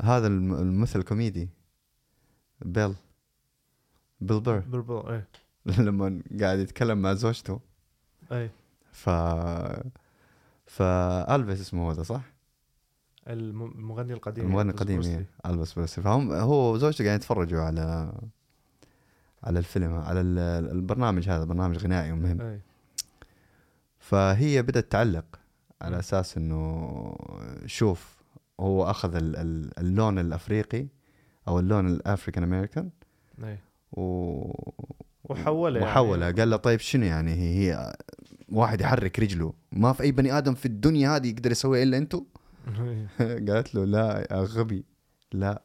هذا 0.02 0.26
الم- 0.26 0.54
الممثل 0.54 0.98
الكوميدي 0.98 1.48
بيل 2.60 2.94
بيل 4.20 4.40
بير. 4.40 4.58
بالبل 4.58 5.12
اي 5.12 5.24
لما 5.88 6.20
قاعد 6.40 6.58
يتكلم 6.58 7.02
مع 7.02 7.14
زوجته. 7.14 7.60
أي. 8.32 8.50
ف 8.92 9.10
ف 10.66 10.82
Elvis 10.82 11.60
اسمه 11.60 11.90
هذا 11.92 12.02
صح؟ 12.02 12.20
الم- 13.28 13.62
المغني 13.72 14.12
القديم 14.12 14.44
المغني 14.46 14.70
القديم 14.70 14.96
بروسلي. 14.96 15.16
إيه، 15.18 15.26
ألفيس 15.46 15.74
بروسلي. 15.74 16.04
فهم 16.04 16.32
هو 16.32 16.72
وزوجته 16.74 17.04
قاعدين 17.04 17.16
يتفرجوا 17.20 17.60
على 17.62 18.12
على 19.44 19.58
الفيلم 19.58 19.94
على 19.94 20.20
ال- 20.20 20.70
البرنامج 20.70 21.28
هذا 21.28 21.44
برنامج 21.44 21.78
غنائي 21.78 22.12
مهم. 22.12 22.40
أي. 22.40 22.60
فهي 23.98 24.62
بدأت 24.62 24.92
تعلق 24.92 25.24
على. 25.82 25.98
أساس 25.98 26.36
إنه 26.36 27.16
شوف 27.66 28.18
هو 28.60 28.90
أخذ 28.90 29.14
ال- 29.14 29.36
ال- 29.36 29.78
اللون 29.78 30.18
الأفريقي 30.18 30.86
أو 31.48 31.58
اللون 31.58 31.86
ال 31.88 31.95
African 31.95 32.44
American. 32.44 32.90
أي. 33.44 33.58
و... 35.28 35.32
وحوله 35.32 35.80
يعني. 35.80 35.90
وحولها 35.90 36.30
قال 36.30 36.50
له 36.50 36.56
طيب 36.56 36.80
شنو 36.80 37.04
يعني؟ 37.04 37.32
هي, 37.32 37.72
هي 37.72 37.92
واحد 38.48 38.80
يحرك 38.80 39.18
رجله. 39.20 39.52
ما 39.72 39.92
في 39.92 40.02
أي 40.02 40.12
بني 40.12 40.38
آدم 40.38 40.54
في 40.54 40.66
الدنيا 40.66 41.16
هذه 41.16 41.28
يقدر 41.28 41.50
يسويها 41.50 41.82
إلا 41.82 41.98
أنتم 41.98 42.24
قالت 43.48 43.74
له 43.74 43.84
لا 43.84 44.26
يا 44.30 44.36
غبي 44.36 44.84
لا. 45.32 45.62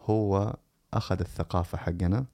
هو 0.00 0.56
أخذ 0.94 1.20
الثقافة 1.20 1.78
حقنا 1.78 2.24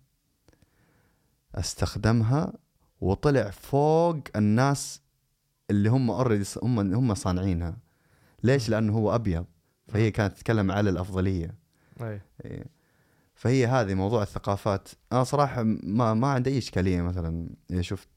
استخدمها 1.54 2.52
وطلع 3.00 3.50
فوق 3.50 4.20
الناس 4.36 5.02
اللي 5.70 5.88
هم 5.88 6.10
اوريدي 6.10 6.44
هم 6.62 6.94
هم 6.94 7.14
صانعينها. 7.14 7.76
ليش؟ 8.42 8.68
لأنه 8.68 8.92
هو 8.92 9.14
أبيض. 9.14 9.44
فهي 9.88 10.10
كانت 10.10 10.36
تتكلم 10.36 10.70
على 10.70 10.90
الأفضلية. 10.90 11.54
أي. 12.00 12.20
إيه. 12.44 12.77
فهي 13.38 13.66
هذه 13.66 13.94
موضوع 13.94 14.22
الثقافات. 14.22 14.88
أنا 15.12 15.24
صراحة 15.24 15.62
ما 15.82 16.14
ما 16.14 16.26
عندي 16.28 16.50
أي 16.50 16.58
إشكالية 16.58 17.02
مثلا. 17.02 17.48
شفت 17.80 18.08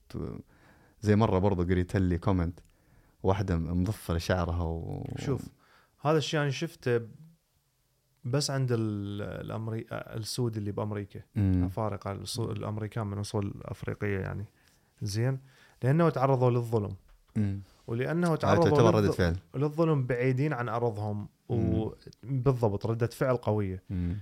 زي 1.02 1.16
مرة 1.16 1.40
برضو 1.40 1.64
قريت 1.64 1.96
لي 1.96 2.18
كومنت 2.18 2.60
واحدة 3.24 3.56
مضفره 3.58 4.18
شعرها 4.18 4.64
و... 4.64 5.06
شوف 5.18 5.50
هذا 6.02 6.18
الشيء 6.18 6.40
أنا 6.42 6.50
شفته 6.50 7.02
بس 8.24 8.52
عند 8.52 8.72
ال- 8.72 9.22
الامري 9.22 9.86
السود 9.92 10.58
اللي 10.58 10.72
بأمريكا. 10.72 11.22
الصو- 12.26 12.40
الأمريكان 12.52 13.08
من 13.08 13.18
أصول 13.18 13.54
أفريقية 13.66 14.20
يعني. 14.20 14.46
زين. 15.02 15.40
لأنه 15.84 16.10
تعرضوا 16.10 16.52
للظلم. 16.52 16.96
مم. 17.36 17.62
ولأنه 17.88 18.36
تعرضوا 18.36 19.02
للظ- 19.10 19.12
فعل. 19.12 19.38
للظلم 19.56 20.06
بعيدين 20.06 20.54
عن 20.54 20.70
أرضهم. 20.70 21.28
وبالضبط 21.50 22.86
ردة 22.86 23.08
فعل 23.08 23.38
قوية. 23.38 23.84
مم. 23.90 24.18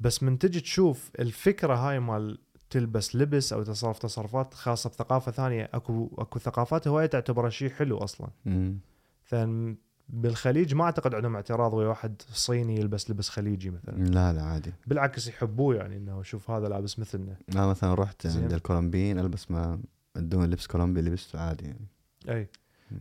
بس 0.00 0.22
من 0.22 0.38
تجي 0.38 0.60
تشوف 0.60 1.10
الفكرة 1.18 1.74
هاي 1.74 2.00
مال 2.00 2.38
تلبس 2.70 3.16
لبس 3.16 3.52
أو 3.52 3.62
تصرف 3.62 3.98
تصرفات 3.98 4.54
خاصة 4.54 4.90
بثقافة 4.90 5.32
ثانية 5.32 5.70
أكو 5.74 6.10
أكو 6.18 6.38
ثقافات 6.38 6.88
هواية 6.88 7.06
تعتبرها 7.06 7.50
شيء 7.50 7.70
حلو 7.70 7.98
أصلا 7.98 8.28
مم. 8.44 8.78
مثلا 9.26 9.76
بالخليج 10.08 10.74
ما 10.74 10.84
أعتقد 10.84 11.14
عندهم 11.14 11.34
اعتراض 11.34 11.74
ويا 11.74 11.88
واحد 11.88 12.22
صيني 12.32 12.76
يلبس 12.76 13.10
لبس 13.10 13.28
خليجي 13.28 13.70
مثلا 13.70 13.94
لا 14.04 14.32
لا 14.32 14.42
عادي 14.42 14.72
بالعكس 14.86 15.28
يحبوه 15.28 15.74
يعني 15.74 15.96
إنه 15.96 16.22
شوف 16.22 16.50
هذا 16.50 16.68
لابس 16.68 16.98
مثلنا 16.98 17.36
أنا 17.52 17.66
مثلا 17.66 17.94
رحت. 17.94 18.26
عند 18.26 18.52
الكولومبيين 18.52 19.18
ألبس 19.18 19.50
ما 19.50 19.80
ادوني 20.16 20.46
لبس 20.46 20.66
كولومبي 20.66 21.00
لبسته 21.00 21.40
عادي 21.40 21.64
يعني 21.64 21.86
أي. 22.28 22.48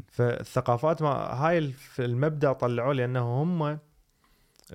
فالثقافات 0.08 1.02
ما 1.02 1.10
هاي 1.10 1.74
المبدأ 2.00 2.54
طلعوه 2.54 2.94
لأنه 2.94 3.42
هم 3.42 3.80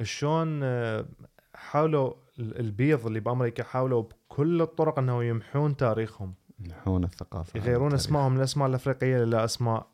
شلون 0.02 0.60
آه، 0.62 1.04
حاولوا 1.60 2.12
ال- 2.38 2.60
البيض 2.60 3.06
اللي 3.06 3.20
بأمريكا 3.20 3.62
حاولوا 3.64 4.02
بكل 4.02 4.62
الطرق 4.62 4.98
إنه 4.98 5.24
يمحون 5.24 5.76
تاريخهم 5.76 6.34
يمحون 6.60 7.04
الثقافة 7.04 7.58
يغيرون. 7.60 7.92
أسمائهم 7.94 8.32
من 8.32 8.38
الاسماء 8.38 8.68
الافريقيه 8.68 9.22
إلى 9.22 9.44
أسماء 9.44 9.86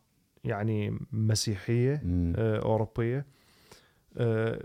يعني 0.45 0.99
مسيحية 1.13 2.01
مم. 2.05 2.33
آه، 2.37 2.59
أوروبية 2.63 3.27
آه، 4.17 4.63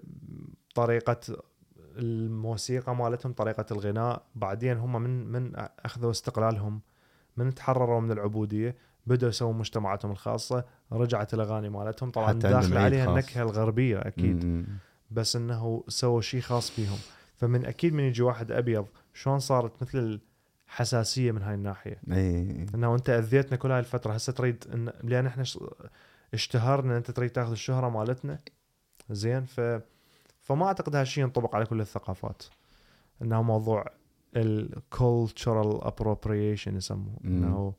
طريقة 0.75 1.19
الموسيقى 1.97 2.95
مالتهم 2.95 3.33
طريقة 3.33 3.65
الغناء 3.71 4.23
بعدين 4.35 4.77
هم 4.77 5.01
من 5.01 5.27
من 5.31 5.51
أخذوا 5.85 6.11
استقلالهم 6.11 6.81
من 7.37 7.53
تحرروا 7.53 7.99
من 8.01 8.11
العبودية 8.11 8.75
بدأوا 9.07 9.29
يسوون 9.29 9.57
مجتمعاتهم 9.57 10.11
الخاصة 10.11 10.65
رجعت 10.91 11.33
الأغاني 11.33 11.69
مالتهم 11.69 12.11
طبعا 12.11 12.31
داخل 12.33 12.77
عليها. 12.77 13.09
النكهة 13.09 13.41
الغربية 13.43 13.97
أكيد 13.99 14.45
مم. 14.45 14.65
بس 15.11 15.35
إنه 15.35 15.83
سووا 15.87 16.21
شيء 16.21 16.41
خاص 16.41 16.75
بيهم. 16.79 16.97
فمن 17.35 17.65
أكيد 17.65 17.93
من 17.93 18.03
يجي 18.03 18.21
واحد 18.21 18.51
أبيض 18.51 18.85
شلون 19.13 19.39
صارت 19.39 19.81
مثل 19.81 20.19
الحساسية 20.67 21.31
من 21.31 21.41
هاي 21.41 21.55
الناحية؟ 21.55 22.01
إي 22.11 22.65
إنه 22.75 22.95
أنت 22.95 23.09
أذيتنا 23.09 23.57
كل 23.57 23.71
هاي 23.71 23.79
الفترة 23.79 24.13
هسه 24.13 24.33
تريد 24.33 24.65
إن 24.73 24.93
لأن 25.03 25.25
إحنا 25.25 25.43
اشتهرنا 26.33 26.97
أنت 26.97 27.11
تريد 27.11 27.29
تاخذ 27.29 27.51
الشهرة 27.51 27.89
مالتنا. 27.89 28.39
زين 29.09 29.45
ف 29.45 29.61
فما 30.41 30.65
أعتقد 30.65 30.95
هالشيء 30.95 31.23
ينطبق 31.23 31.55
على 31.55 31.65
كل 31.65 31.81
الثقافات. 31.81 32.43
إنه 33.21 33.41
موضوع 33.41 33.85
ال 34.35 34.51
cultural 34.51 35.81
appropriation 35.81 36.67
يسموه. 36.67 37.17
إنه 37.25 37.73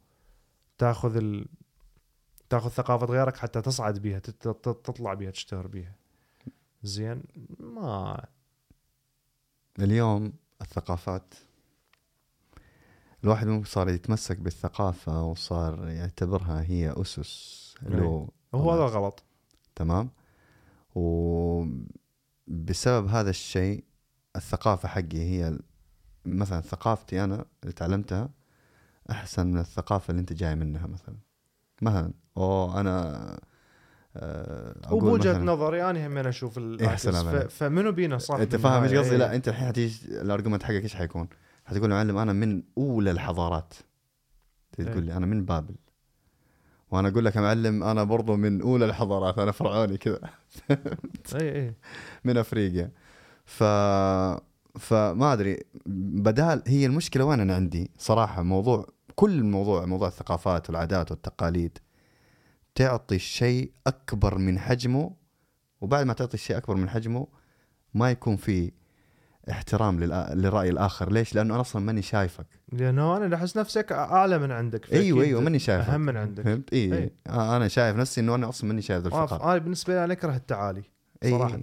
تاخذ 0.79 1.17
ال... 1.17 1.47
تاخذ 2.51 2.69
ثقافة 2.69 3.07
غيرك 3.07 3.37
حتى 3.37 3.63
تصعد 3.63 3.99
بيها 3.99 4.19
تطلع 4.19 5.15
بيها 5.15 5.31
تشتهر 5.31 5.67
بيها. 5.67 5.95
زين 6.83 7.23
ما 7.59 8.25
اليوم 9.79 10.33
الثقافات 10.63 11.35
الواحد 13.25 13.47
ممكن 13.47 13.65
صار 13.65 13.89
يتمسك 13.89 14.39
بالثقافة 14.39 15.23
وصار 15.25 15.89
يعتبرها 15.89 16.63
هي 16.63 16.95
أسس 16.97 17.75
له 17.83 18.29
هو 18.55 18.73
هذا. 18.73 18.85
غلط. 18.85 19.23
تمام؟ 19.75 20.11
وبسبب 20.95 21.77
هذا 23.07 23.31
الشيء 23.31 23.85
الثقافة 24.37 24.89
حقي 24.89 25.19
هي 25.19 25.59
مثلا 26.25 26.61
ثقافتي 26.61 27.25
أنا 27.25 27.45
اللي 27.63 27.73
تعلمتها 27.73 28.31
أحسن 29.11 29.47
من 29.47 29.59
الثقافة 29.59 30.11
اللي 30.11 30.21
أنت 30.21 30.33
جاي 30.33 30.55
منها 30.55 30.87
مثلا. 30.87 31.17
مثلا 31.83 32.13
أو 32.37 32.81
أنا 32.81 33.41
وبوجهه 34.91 35.35
مثلاً- 35.35 35.43
نظري 35.43 35.91
أنا 35.91 36.07
هم 36.07 36.19
أشوف 36.19 36.59
العكس 36.59 37.03
سلام. 37.03 37.49
فمنو 37.49 37.93
بينا 37.93 38.19
صح 38.19 38.35
أنت 38.35 38.57
فاهم 38.57 38.83
إيش؟ 38.83 38.95
قصدي؟ 38.95 39.11
إيه. 39.11 39.17
لا 39.17 39.35
أنت 39.35 39.49
الحين 39.49 39.69
حتيجي 39.69 40.21
الارجيومنت 40.21 40.63
حقك 40.63 40.83
إيش 40.83 40.95
حيكون؟ 40.95 41.29
حتقول 41.65 41.91
له 41.91 41.97
معلم 41.97 42.19
أنا 42.19 42.33
من 42.33 42.63
أولى 42.79 43.11
الحضارات 43.11 43.75
تجي 44.73 44.87
إيه. 44.87 44.93
تقول 44.93 45.05
لي 45.05 45.17
أنا 45.17 45.27
من 45.27 45.45
بابل 45.45 45.75
وأنا 46.91 47.09
أقول 47.09 47.25
لك 47.25 47.37
يا 47.37 47.41
معلم 47.41 47.83
أنا 47.83 48.05
برضو 48.05 48.37
من 48.37 48.61
أولى 48.63 48.85
الحضارات 48.85 49.39
أنا 49.39 49.53
فرعوني 49.53 49.97
كذا 49.97 50.19
اي 51.35 51.57
اي 51.61 51.75
من 52.25 52.37
أفريقيا 52.37 52.91
ف 53.45 53.65
فما 54.79 55.33
أدري 55.33 55.59
بدال 55.87 56.63
هي 56.67 56.87
المشكلة 56.87 57.25
وين 57.25 57.41
أنا 57.41 57.55
عندي 57.55 57.91
صراحة 57.99 58.43
موضوع 58.43 58.87
كل 59.15 59.31
الموضوع 59.39 59.87
موضوع 59.87 60.09
الثقافات 60.09 60.71
والعادات 60.71 61.11
والتقاليد 61.11 61.79
تعطي 62.75 63.15
الشيء 63.15 63.73
أكبر 63.87 64.39
من 64.39 64.59
حجمه 64.59 65.11
وبعد 65.81 66.07
ما 66.07 66.13
تعطي 66.13 66.35
الشيء 66.35 66.57
أكبر 66.57 66.77
من 66.77 66.89
حجمه 66.89 67.27
ما 67.95 68.11
يكون 68.11 68.37
في 68.37 68.73
احترام 69.51 70.01
للرأي 70.05 70.69
الآخر. 70.69 71.13
ليش؟ 71.13 71.35
لأنه 71.35 71.55
أنا 71.55 71.61
أصلا 71.61 71.83
ماني 71.83 72.03
شايفك. 72.03 72.47
لأنه 72.73 73.17
أنا 73.17 73.37
أحس 73.37 73.57
نفسك 73.57 73.93
أعلى 73.93 74.39
من 74.39 74.51
عندك 74.53 74.93
أيوه 74.93 75.23
أيوه 75.25 75.41
ماني 75.41 75.59
شايفك. 75.59 75.89
أهم 75.89 76.01
من 76.01 76.17
عندك. 76.17 76.45
فهمت؟ 76.45 76.73
اي 76.73 76.95
إيه. 76.95 77.11
آه 77.27 77.57
أنا 77.57 77.69
شايف 77.69 77.97
نفسي 77.97 78.21
إنه 78.21 78.35
أنا 78.35 78.49
أصلا 78.49 78.69
ماني 78.69 78.83
شايف 78.83 79.07
آه، 79.07 79.25
الفقر. 79.25 79.45
أنا 79.45 79.59
بالنسبة 79.59 79.95
لي 79.95 80.05
أنا 80.05 80.13
أكره 80.13 80.37
التعالي 80.37 80.83
إي. 81.25 81.31
صراحة. 81.31 81.61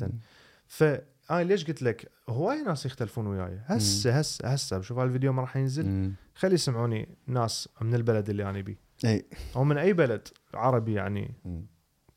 فانا 0.68 1.44
ليش 1.44 1.66
قلت 1.66 1.82
لك؟ 1.82 2.12
هواي 2.30 2.62
ناس 2.64 2.86
يختلفون 2.86 3.28
وياي. 3.28 3.60
هسه 3.66 4.20
هسه 4.20 4.48
هسه 4.48 4.78
بشوف 4.78 4.98
هالفيديو 4.98 5.34
ما 5.34 5.42
راح 5.42 5.58
ينزل. 5.58 6.12
خلي 6.36 6.54
يسمعوني 6.54 7.10
ناس 7.28 7.70
من 7.82 7.96
البلد 7.96 8.30
اللي 8.30 8.50
أنا 8.50 8.62
بيه 8.62 8.89
أي. 9.06 9.26
أو 9.56 9.64
من 9.64 9.78
أي 9.78 9.94
بلد 9.94 10.28
عربي 10.54 10.94
يعني 10.94 11.32
مم. 11.46 11.66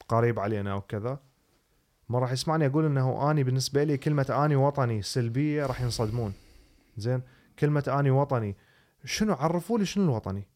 قريب 0.08 0.38
علينا 0.38 0.72
أو 0.72 0.80
كذا 0.80 1.18
ما 2.08 2.18
راح 2.18 2.32
يسمعني 2.32 2.66
أقول 2.66 2.84
إنه 2.84 3.30
أني 3.30 3.44
بالنسبة 3.44 3.84
لي 3.84 3.96
كلمة 3.96 4.44
أني 4.44 4.56
وطني 4.56 5.02
سلبية 5.02 5.66
راح 5.66 5.80
ينصدمون. 5.80 6.32
زين؟ 6.96 7.22
كلمة 7.58 7.84
أني 7.98 8.10
وطني 8.10 8.56
شنو 9.04 9.32
عرفوا 9.34 9.78
لي 9.78 9.84
شنو 9.84 10.04
الوطني؟ 10.04 10.46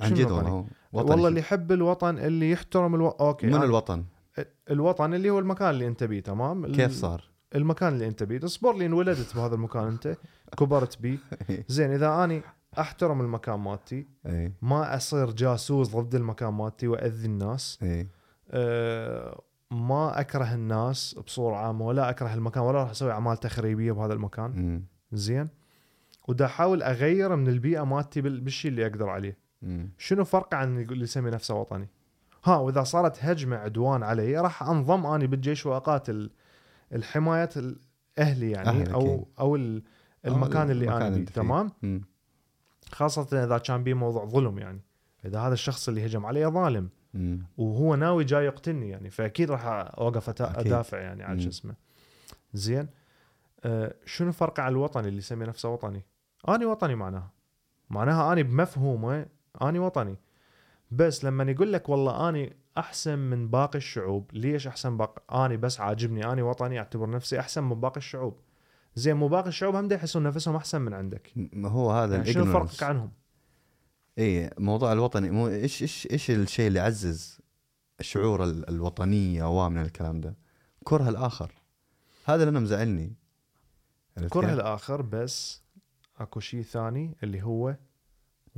عن 0.00 0.14
جد؟ 0.14 0.30
والله 0.30 0.66
والله 0.92 1.28
اللي 1.28 1.40
يحب 1.40 1.72
الوطن 1.72 2.18
اللي 2.18 2.50
يحترم 2.50 2.94
ألو... 2.94 3.08
أوكي 3.08 3.46
من 3.46 3.58
أنا- 3.60 3.62
الوطن؟ 3.62 4.04
الوطن 4.70 5.14
اللي 5.14 5.30
هو 5.30 5.38
المكان 5.38 5.70
اللي 5.70 5.86
أنت 5.86 6.04
بيه 6.04 6.20
تمام؟ 6.20 6.72
كيف 6.72 6.92
صار؟ 6.92 7.24
المكان 7.54 7.92
اللي 7.92 8.06
أنت 8.08 8.22
بيه 8.22 8.44
اصبر 8.44 8.76
لي 8.76 8.86
انولدت 8.86 9.36
بهذا 9.36 9.54
المكان 9.54 9.86
أنت 9.88 10.16
كبرت 10.58 11.00
بيه. 11.00 11.18
زين 11.68 11.90
إذا 11.92 12.24
أني 12.24 12.42
أحترم 12.78 13.20
المكان 13.20 13.60
مالتي 13.60 14.06
إي 14.26 14.52
ما 14.62 14.96
أصير 14.96 15.30
جاسوس 15.30 15.96
ضد 15.96 16.14
المكان 16.14 16.52
مالتي 16.54 16.88
وأذي 16.88 17.26
الناس 17.26 17.78
إي 17.82 18.08
أه 18.50 19.40
ما 19.70 20.20
أكره 20.20 20.54
الناس 20.54 21.14
بصورة 21.26 21.56
عامة 21.56 21.86
ولا 21.86 22.10
أكره 22.10 22.34
المكان 22.34 22.62
ولا 22.62 22.78
راح 22.78 22.90
أسوي 22.90 23.12
أعمال 23.12 23.36
تخريبية 23.36 23.92
بهذا 23.92 24.12
المكان 24.12 24.50
مم. 24.50 24.84
زين 25.12 25.48
ودا 26.28 26.44
أحاول 26.44 26.82
اغير 26.82 27.36
من 27.36 27.48
البيئة 27.48 27.84
مالتي 27.84 28.20
بال- 28.20 28.40
بالشيء 28.40 28.70
اللي 28.70 28.86
أقدر 28.86 29.08
عليه 29.08 29.36
مم. 29.62 29.90
شنو 29.98 30.24
فرق 30.24 30.54
عن 30.54 30.78
اللي 30.80 31.02
يسمي 31.04 31.30
نفسه 31.30 31.54
وطني 31.54 31.88
ها 32.44 32.56
وإذا 32.56 32.82
صارت 32.82 33.24
هجمة 33.24 33.56
عدوان 33.56 34.02
علي 34.02 34.38
راح 34.40 34.62
أنضم 34.62 35.06
اني 35.06 35.26
بالجيش 35.26 35.66
وأقاتل 35.66 36.30
الحماية 36.92 37.48
الاهلي 37.56 38.50
يعني 38.50 38.68
أهلك، 38.68 38.88
أو. 38.92 39.28
أو 39.40 39.56
ال- 39.56 39.82
المكان 40.26 40.70
اللي 40.70 40.88
أنا 40.96 41.10
فيه. 41.14 41.24
تمام 41.24 41.70
مم. 41.82 42.02
خاصة 42.92 43.44
إذا 43.44 43.58
كان 43.58 43.84
بيه 43.84 43.94
موضوع 43.94 44.24
ظلم 44.24 44.58
يعني 44.58 44.80
إذا 45.24 45.40
هذا 45.40 45.52
الشخص 45.52 45.88
اللي 45.88 46.06
هجم 46.06 46.26
علي 46.26 46.46
ظالم 46.46 46.88
مم. 47.14 47.46
وهو 47.56 47.94
ناوي 47.94 48.24
جاي 48.24 48.44
يقتلني 48.44 48.88
يعني 48.88 49.10
فأكيد 49.10 49.50
راح 49.50 49.66
أوقف. 49.66 50.42
أدافع 50.42 50.98
يعني 50.98 51.22
عن. 51.22 51.40
شو 51.40 51.48
اسمه 51.48 51.74
زين 52.54 52.88
آه 53.64 53.94
شنو 54.04 54.32
فرق 54.32 54.60
على 54.60 54.72
الوطني 54.72 55.08
اللي 55.08 55.18
يسمي 55.18 55.46
نفسه 55.46 55.68
وطني؟ 55.68 56.04
أني 56.48 56.64
وطني 56.64 56.94
معناها 56.94 57.30
معناها 57.90 58.32
أني 58.32 58.42
بمفهومه 58.42 59.26
أني 59.62 59.78
وطني 59.78 60.16
بس 60.90 61.24
لما 61.24 61.50
يقول 61.50 61.72
لك 61.72 61.88
والله 61.88 62.28
أني 62.28 62.56
أحسن 62.78 63.18
من 63.18 63.48
باقي 63.48 63.78
الشعوب 63.78 64.30
ليش 64.32 64.66
أحسن 64.66 64.96
باقي 64.96 65.46
أني 65.46 65.56
بس 65.56 65.80
عاجبني 65.80 66.32
أني 66.32 66.42
وطني 66.42 66.78
أعتبر 66.78 67.10
نفسي 67.10 67.40
أحسن 67.40 67.64
من 67.64 67.80
باقي 67.80 67.96
الشعوب 67.96 68.40
زين 68.98 69.16
مو 69.16 69.28
باقي 69.28 69.48
الشعوب 69.48 69.74
هم 69.76 69.92
يحسون 69.92 70.22
نفسهم 70.22 70.56
أحسن 70.56 70.80
من 70.80 70.94
عندك 70.94 71.32
ما 71.36 71.68
هو 71.68 71.90
هذا 71.90 72.16
يعني 72.16 72.32
شنو. 72.32 72.52
فرقك 72.52 72.82
عنهم 72.82 73.10
اي 74.18 74.50
موضوع 74.58 74.92
الوطني 74.92 75.30
مو 75.30 75.48
إيش 75.48 75.82
إيش 75.82 76.08
إيش 76.10 76.30
الشيء 76.30 76.66
اللي 76.68 76.78
يعزز 76.78 77.38
الشعور 78.00 78.44
ال- 78.44 78.68
الوطنية 78.68 79.44
و 79.64 79.70
من 79.70 79.82
الكلام 79.82 80.20
ده 80.20 80.34
كره 80.84 81.08
الآخر 81.08 81.52
هذا 82.24 82.42
اللي 82.42 82.50
أنا 82.50 82.60
مزعلني 82.60 83.12
كره؟ 84.30 84.52
الآخر 84.52 85.02
بس 85.02 85.62
أكو 86.18 86.40
شيء 86.40 86.62
ثاني 86.62 87.16
اللي 87.22 87.42
هو 87.42 87.76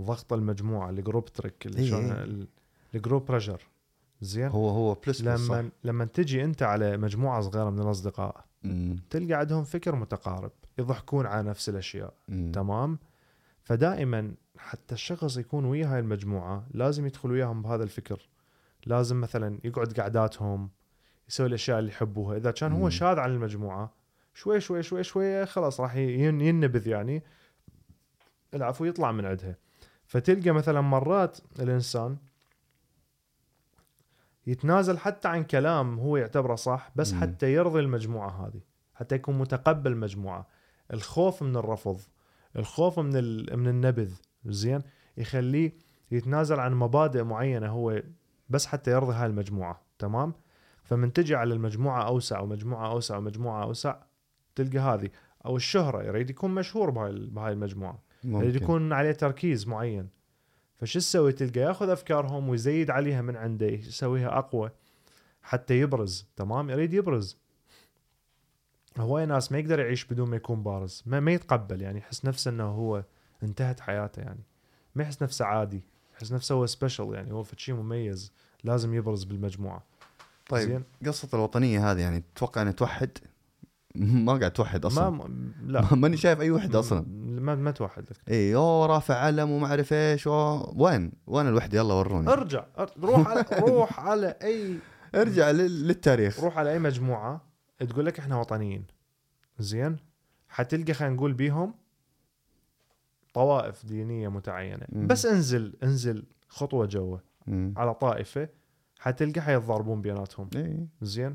ضغط 0.00 0.32
المجموعة 0.32 0.90
ال 0.90 0.96
group 0.96 1.24
trick 1.24 1.66
اللي 1.66 1.78
إيه 1.82 1.88
شلون 1.90 2.04
إيه. 2.12 2.22
ال- 2.24 2.48
ال 2.94 3.00
group 3.00 3.26
pressure 3.26 3.62
زين 4.20 4.48
هو 4.48 4.68
هو 4.68 4.94
plus. 4.94 5.20
لما 5.20 5.70
لما 5.84 6.04
تجي 6.04 6.44
أنت 6.44 6.62
على 6.62 6.96
مجموعة 6.96 7.40
صغيرة 7.40 7.70
من 7.70 7.80
الأصدقاء 7.80 8.44
مم. 8.62 8.96
تلقى 9.10 9.34
عندهم 9.34 9.64
فكر 9.64 9.94
متقارب 9.96 10.50
يضحكون 10.78 11.26
على 11.26 11.48
نفس 11.48 11.68
الأشياء 11.68 12.14
مم. 12.28 12.52
تمام 12.52 12.98
فدائما 13.62 14.34
حتى 14.58 14.94
الشخص 14.94 15.36
يكون 15.36 15.64
ويا 15.64 15.86
هاي 15.94 15.98
المجموعة 16.00 16.66
لازم 16.70 17.06
يدخل 17.06 17.30
وياهم 17.30 17.62
بهذا 17.62 17.82
الفكر 17.84 18.28
لازم 18.86 19.20
مثلا 19.20 19.58
يقعد 19.64 20.00
قعداتهم 20.00 20.70
يسوي 21.28 21.46
الأشياء 21.46 21.78
اللي 21.78 21.90
يحبوها 21.90 22.36
إذا 22.36 22.50
كان 22.50 22.72
هو. 22.72 22.88
شاذ 22.90 23.18
عن 23.18 23.30
المجموعة 23.30 23.92
شوي 24.34 24.60
شوي 24.60 24.82
شوي 24.82 25.04
شوي 25.04 25.46
خلاص 25.46 25.80
راح 25.80 25.96
ين- 25.96 26.40
ينبذ 26.40 26.88
يعني 26.88 27.22
العفو 28.54 28.84
يطلع 28.84 29.12
من 29.12 29.24
عندها 29.24 29.56
فتلقى 30.06 30.50
مثلا 30.50 30.80
مرات 30.80 31.38
الإنسان 31.60 32.16
يتنازل 34.46 34.98
حتى 34.98 35.28
عن 35.28 35.44
كلام 35.44 35.98
هو 35.98 36.16
يعتبره 36.16 36.54
صح 36.54 36.90
بس 36.96 37.12
مم. 37.12 37.20
حتى 37.20 37.52
يرضي 37.52 37.80
المجموعة 37.80 38.46
هذه 38.46 38.60
حتى 38.94 39.14
يكون 39.14 39.38
متقبل 39.38 39.96
مجموعه 39.96 40.46
الخوف 40.92 41.42
من 41.42 41.56
الرفض 41.56 42.00
الخوف 42.56 42.98
من 42.98 43.16
ال... 43.16 43.56
من 43.56 43.68
النبذ 43.68 44.12
زين؟ 44.44 44.82
يخليه 45.16 45.72
يتنازل 46.10 46.60
عن 46.60 46.74
مبادئ 46.74 47.22
معينة 47.22 47.68
هو 47.68 48.02
بس 48.48 48.66
حتى 48.66 48.90
يرضي 48.90 49.14
هاي 49.14 49.26
المجموعة 49.26 49.80
تمام؟ 49.98 50.32
فمن 50.82 51.12
تجي 51.12 51.34
على 51.34 51.54
المجموعة 51.54 52.06
أوسع 52.06 52.40
ومجموعة 52.40 52.90
أوسع 52.92 53.16
ومجموعة 53.16 53.62
أوسع 53.62 53.96
تلقى 54.54 54.78
هذه. 54.78 55.08
أو 55.46 55.56
الشهرة 55.56 56.02
يريد 56.02 56.30
يكون 56.30 56.50
مشهور 56.50 56.90
بهاي 56.90 57.12
بهاي 57.12 57.52
المجموعة. 57.52 57.98
يريد 58.24 58.52
ممكن. 58.52 58.64
يكون 58.64 58.92
عليه 58.92 59.12
تركيز 59.12 59.68
معين. 59.68 60.08
فشو 60.80 60.98
تسوي 60.98 61.32
تلقى 61.32 61.60
ياخذ 61.60 61.88
أفكارهم 61.88 62.48
ويزيد 62.48 62.90
عليها 62.90 63.22
من 63.22 63.36
عنده 63.36 63.66
يسويها 63.66 64.38
أقوى 64.38 64.70
حتى 65.42 65.80
يبرز 65.80 66.26
تمام؟ 66.36 66.70
يريد 66.70 66.94
يبرز. 66.94 67.36
هواي 68.98 69.26
ناس 69.26 69.52
ما 69.52 69.58
يقدر 69.58 69.80
يعيش 69.80 70.04
بدون 70.04 70.30
ما 70.30 70.36
يكون 70.36 70.62
بارز 70.62 71.02
ما, 71.06 71.20
ما 71.20 71.32
يتقبل 71.32 71.82
يعني 71.82 71.98
يحس 71.98 72.24
نفسه 72.24 72.50
إنه 72.50 72.64
هو 72.64 73.04
انتهت 73.42 73.80
حياته 73.80 74.20
يعني. 74.20 74.44
ما 74.94 75.02
يحس 75.02 75.22
نفسه 75.22 75.44
عادي 75.44 75.82
يحس 76.14 76.32
نفسه 76.32 76.54
هو 76.54 76.66
سبيشل 76.66 77.14
يعني 77.14 77.32
هو 77.32 77.42
في 77.42 77.54
شيء 77.58 77.74
مميز 77.74 78.32
لازم 78.64 78.94
يبرز 78.94 79.24
بالمجموعة. 79.24 79.82
طيب 80.48 80.68
زين؟ 80.68 80.84
قصة 81.06 81.28
الوطنية 81.34 81.90
هذه 81.90 82.00
يعني 82.00 82.24
تتوقع 82.34 82.62
إنها 82.62 82.72
توحد؟ 82.72 83.18
ما 84.26 84.32
قاعد 84.38 84.50
توحد 84.52 84.84
أصلا. 84.84 85.10
ما 85.10 85.52
لا. 85.66 85.94
ماني 85.94 86.16
شايف 86.16 86.40
أي 86.40 86.50
وحدة 86.50 86.78
أصلا. 86.78 87.04
ما 87.40 87.54
ما 87.54 87.70
توحد 87.70 88.02
لك 88.02 88.16
اي 88.30 88.54
اوه 88.54 88.86
رافع 88.86 89.14
علم 89.14 89.50
وما 89.50 89.66
أعرف 89.66 89.92
إيش. 89.92 90.26
وين؟ 90.26 91.12
وين 91.26 91.46
الوحدة؟ 91.48 91.78
يلا 91.78 91.94
وروني. 91.94 92.28
ارجع. 92.28 92.64
روح 93.02 93.28
على 93.28 93.44
روح 93.68 94.00
على 94.00 94.36
أي 94.42 94.78
ارجع 95.14 95.50
لل- 95.50 95.88
للتاريخ. 95.88 96.40
روح 96.44 96.58
على 96.58 96.72
أي 96.72 96.78
مجموعة 96.78 97.40
تقول 97.88 98.06
لك 98.06 98.18
إحنا 98.18 98.36
وطنيين. 98.36 98.84
زين؟ 99.58 99.96
حتلقى 100.48 100.94
خلينا 100.94 101.14
نقول 101.14 101.32
بيهم 101.32 101.74
طوائف 103.34 103.86
دينية 103.86 104.28
متعينة. 104.28 104.86
مم. 104.92 105.06
بس 105.06 105.26
انزل 105.26 105.76
انزل 105.82 106.24
خطوة 106.48 106.86
جوا. 106.86 107.18
على 107.76 107.94
طائفة 107.94 108.48
حتلقى 108.98 109.40
حيتضاربون 109.40 110.02
بيناتهم. 110.02 110.50
اي 110.56 110.86
زين؟ 111.02 111.34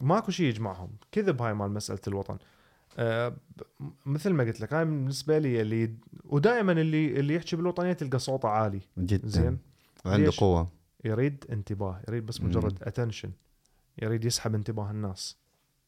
ماكو 0.00 0.30
شيء 0.30 0.46
يجمعهم. 0.46 0.90
كذب 1.12 1.42
هاي 1.42 1.54
مال 1.54 1.70
مسألة 1.70 2.00
الوطن. 2.08 2.38
أه 2.98 3.36
مثل 4.06 4.30
ما 4.30 4.44
قلت 4.44 4.60
لك 4.60 4.74
هاي 4.74 4.84
بالنسبة 4.84 5.38
لي 5.38 5.60
اللي 5.60 5.94
ودائما 6.24 6.72
اللي 6.72 7.20
اللي 7.20 7.34
يحكي 7.34 7.56
بالوطنية 7.56 7.92
تلقى 7.92 8.18
صوته 8.18 8.48
عالي. 8.48 8.80
جدا. 8.98 9.28
زين؟ 9.28 9.58
وعنده 10.04 10.26
ليش؟ 10.26 10.40
قوة. 10.40 10.68
يريد 11.04 11.44
انتباه 11.50 12.02
يريد 12.08 12.26
بس 12.26 12.40
مجرد 12.40 12.82
attention 12.82 13.30
يريد 14.02 14.24
يسحب 14.24 14.54
انتباه 14.54 14.90
الناس. 14.90 15.36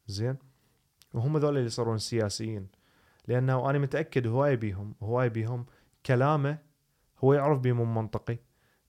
زين؟ 0.07 0.35
وهم 1.13 1.37
ذول 1.37 1.49
اللي 1.49 1.65
يصيرون 1.65 1.97
سياسيين. 1.97 2.67
لأنه 3.27 3.69
أنا 3.69 3.79
متأكد 3.79 4.27
هواي 4.27 4.55
بيهم 4.55 4.95
هواي 5.03 5.29
بيهم 5.29 5.65
كلامه 6.05 6.57
هو 7.23 7.33
يعرف 7.33 7.59
بيه 7.59 7.73
مو 7.73 7.85
منطقي. 7.85 8.37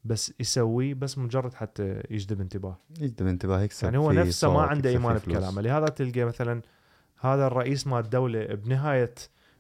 بس 0.04 0.32
يسويه 0.40 0.94
بس 0.94 1.18
مجرد 1.18 1.54
حتى 1.54 2.02
يجذب 2.10 2.40
انتباه. 2.40 2.76
يجذب 3.00 3.26
انتباه 3.26 3.60
يكسب 3.62 3.84
يعني 3.84 3.98
هو 3.98 4.12
نفسه 4.12 4.52
ما 4.52 4.62
عنده 4.62 4.90
إيمان. 4.90 5.16
بكلامه. 5.16 5.62
لهذا 5.62 5.86
تلقى 5.86 6.24
مثلا 6.24 6.62
هذا 7.20 7.46
الرئيس 7.46 7.86
مال 7.86 8.04
الدولة 8.04 8.44
بنهاية 8.46 9.14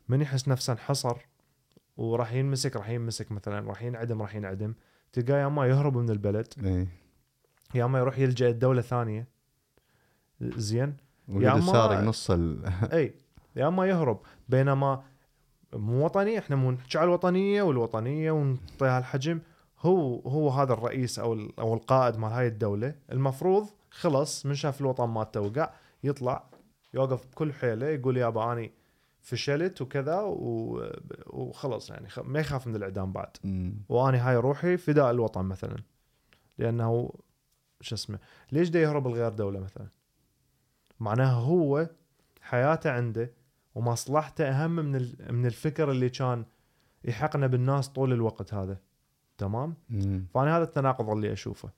من 0.08 0.20
يحس 0.20 0.48
نفسه 0.48 0.72
انحصر 0.72 1.16
وراح 1.96 2.32
ينمسك 2.32 2.76
راح 2.76 2.88
ينمسك 2.88 3.32
مثلا 3.32 3.68
راح 3.68 3.82
ينعدم 3.82 4.22
راح 4.22 4.34
ينعدم. 4.34 4.74
تلقاه 5.12 5.38
يا 5.38 5.46
اما 5.46 5.66
يهرب 5.66 5.96
من 5.96 6.10
البلد. 6.10 6.46
اي 6.64 6.88
يا 7.74 7.84
اما 7.84 7.98
يروح 7.98 8.18
يلجأ 8.18 8.50
لدولة 8.50 8.80
ثانية. 8.82 9.28
زين. 10.40 10.96
ويقعد 11.28 11.62
أما- 11.62 11.64
سارق 11.72 12.00
نص 12.00 12.30
ال... 12.30 12.64
اي 12.92 13.14
يا 13.56 13.68
اما 13.68 13.86
يهرب. 13.86 14.20
بينما 14.48 15.02
مو 15.72 16.04
وطني 16.04 16.38
إحنا 16.38 16.56
مو 16.56 16.70
نحكي 16.70 16.98
على 16.98 17.04
الوطنية 17.04 17.62
والوطنية 17.62 18.30
ونعطيها 18.32 18.98
الحجم. 18.98 19.40
هو 19.84 20.20
هو 20.20 20.48
هذا 20.48 20.72
الرئيس 20.72 21.18
أو 21.18 21.48
أو 21.58 21.74
القائد 21.74 22.16
مال 22.16 22.32
هاي 22.32 22.46
الدولة 22.46 22.94
المفروض 23.12 23.68
خلص 23.90 24.46
من 24.46 24.54
شاف 24.54 24.80
الوطن 24.80 25.08
مالته 25.08 25.40
وقع 25.40 25.70
يطلع 26.04 26.44
يوقف 26.94 27.26
بكل 27.26 27.52
حيله 27.52 27.86
يقول 27.86 28.16
يابا 28.16 28.52
أني 28.52 28.72
فشلت 29.20 29.82
وكذا 29.82 30.20
وخلص 31.26 31.90
يعني 31.90 32.08
ما 32.24 32.40
يخاف 32.40 32.66
من 32.66 32.76
الإعدام 32.76 33.12
بعد. 33.12 33.36
وأني 33.88 34.18
هاي 34.18 34.36
روحي 34.36 34.76
فداء 34.76 35.10
الوطن 35.10 35.44
مثلا. 35.44 35.76
لأنه 36.58 37.12
شو 37.80 37.94
اسمه 37.94 38.18
ليش 38.52 38.68
دا 38.68 38.80
يهرب 38.80 39.08
لغير 39.08 39.28
دولة 39.28 39.60
مثلا؟ 39.60 39.86
معناها 41.00 41.34
هو 41.34 41.88
حياته 42.40 42.90
عنده 42.90 43.30
ومصلحته 43.74 44.44
أهم 44.48 44.70
من 44.70 44.92
من 45.30 45.46
الفكر 45.46 45.90
اللي 45.90 46.10
كان 46.10 46.44
يحقنا 47.04 47.46
بالناس 47.46 47.88
طول 47.88 48.12
الوقت 48.12 48.54
هذا. 48.54 48.78
تمام؟ 49.38 49.74
مم. 49.90 50.26
فأنا 50.34 50.56
هذا 50.56 50.64
التناقض 50.64 51.10
اللي 51.10 51.32
أشوفه. 51.32 51.68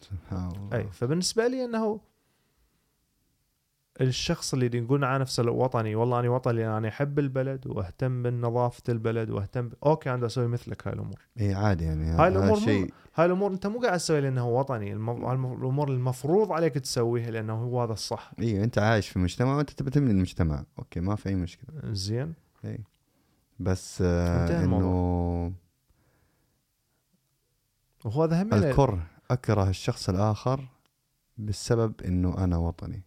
سبحان 0.00 0.48
الله. 0.56 0.76
اي 0.78 0.86
فبالنسبة 0.92 1.46
لي 1.46 1.64
إنه 1.64 2.00
الشخص 4.00 4.54
اللي 4.54 4.78
يقول 4.78 5.04
عن 5.04 5.20
نفسه 5.20 5.50
وطني 5.50 5.94
والله 5.94 6.20
أنا 6.20 6.28
وطني 6.28 6.54
لأن 6.58 6.70
أنا 6.70 6.88
أحب 6.88 7.18
البلد 7.18 7.66
وأهتم 7.66 8.22
بنظافة 8.22 8.82
البلد 8.88 9.30
وأهتم 9.30 9.68
ب... 9.68 9.74
okay 9.86 10.10
أنا 10.14 10.26
أسوي 10.26 10.46
مثلك 10.48 10.86
هاي 10.86 10.94
الأمور. 10.94 11.18
إي 11.40 11.54
عادي 11.54 11.84
يعني 11.84 12.04
هاي 12.04 12.30
مو- 12.30 12.56
شيء. 12.56 12.92
هاي 13.14 13.26
الأمور 13.26 13.52
أنت 13.52 13.66
مو 13.66 13.80
قاعد 13.80 13.98
تسوي 13.98 14.20
لأنه 14.20 14.40
هو 14.42 14.58
وطني. 14.58 14.92
الم- 14.92 15.10
الأمور 15.30 15.88
المفروض 15.88 16.52
عليك 16.52 16.74
تسويها 16.74 17.30
لأنه 17.30 17.52
هو 17.54 17.82
هذا 17.82 17.92
الصح. 17.92 18.32
إي 18.38 18.64
أنت 18.64 18.78
عايش 18.78 19.08
في 19.08 19.18
مجتمع 19.18 19.56
وأنت 19.56 19.70
تبي 19.70 19.90
تبني 19.90 20.10
المجتمع. 20.10 20.64
أوكي 20.78 21.00
ما 21.00 21.16
في 21.16 21.28
أي 21.28 21.34
مشكلة. 21.34 21.92
زين. 21.92 22.34
بس 23.60 24.02
آه 24.06 24.64
إنه 24.64 25.52
وهو 28.04 28.22
هذا 28.22 28.42
هم 28.42 28.54
الكره 28.54 29.06
أكره 29.30 29.68
الشخص 29.68 30.08
الآخر 30.08 30.68
بالسبب 31.38 31.94
إنه 32.02 32.44
أنا 32.44 32.56
وطني. 32.56 33.02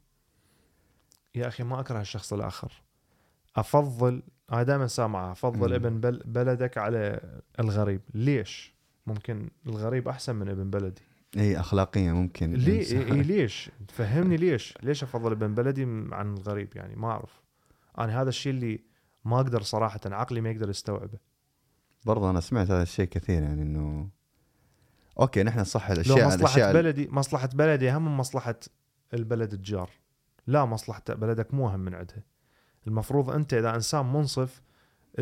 يا 1.36 1.48
أخي 1.48 1.64
ما 1.64 1.80
أكره 1.80 2.02
الشخص 2.02 2.34
الآخر. 2.34 2.82
أفضل 3.56 4.24
أنا 4.52 4.64
دائما 4.64 4.88
سامعه 4.88 5.32
أفضل. 5.32 5.74
ابن 5.74 5.99
بل 5.99 6.22
بلدك 6.26 6.78
على 6.78 7.19
الغريب. 7.60 8.02
ليش؟ 8.14 8.74
ممكن 9.07 9.49
الغريب 9.68 10.07
أحسن 10.07 10.36
من 10.36 10.49
ابن 10.49 10.69
بلدي. 10.69 11.02
إي 11.38 11.60
اخلاقيا 11.60 12.14
ممكن 12.14 12.53
ليه؟ 12.53 12.84
إنسان- 12.84 13.11
إيه 13.11 13.22
ليش؟ 13.32 13.72
فهمني 13.88 14.38
ليش. 14.38 14.74
ليش 14.84 15.03
أفضل 15.03 15.32
ابن 15.32 15.53
بلدي 15.56 15.84
عن 16.11 16.34
الغريب؟ 16.34 16.76
يعني 16.76 16.95
ما 16.95 17.07
أعرف. 17.11 17.41
أنا 17.99 18.22
هذا 18.22 18.30
الشيء 18.30 18.53
اللي 18.53 18.80
ما 19.26 19.36
أقدر 19.36 19.61
صراحة 19.61 19.99
عقلي 20.06 20.41
ما 20.41 20.49
يقدر 20.49 20.69
يستوعبه. 20.69 21.19
برضه 22.06 22.30
أنا 22.30 22.40
سمعت 22.40 22.72
هذا 22.72 22.84
الشيء 22.84 23.06
كثير 23.06 23.44
يعني 23.44 23.61
إنه 23.61 24.10
okay 25.20 25.44
نحن 25.44 25.64
صح 25.64 25.91
لو 25.91 25.95
الاشياء 25.95 26.27
مصلحة 26.27 26.35
الأشياء 26.35 26.73
بلدي 26.73 27.07
مصلحة 27.11 27.49
بلدي 27.53 27.91
اهم 27.91 28.06
من 28.06 28.18
مصلحة 28.18 28.60
البلد 29.14 29.53
الجار. 29.53 29.89
لا 30.48 30.65
مصلحة 30.65 31.03
بلدك 31.10 31.53
مو 31.53 31.68
اهم 31.69 31.80
من 31.80 31.95
عندها. 31.95 32.23
المفروض 32.88 33.30
أنت 33.30 33.53
إذا 33.53 33.76
إنسان 33.76 34.14
منصف 34.14 34.61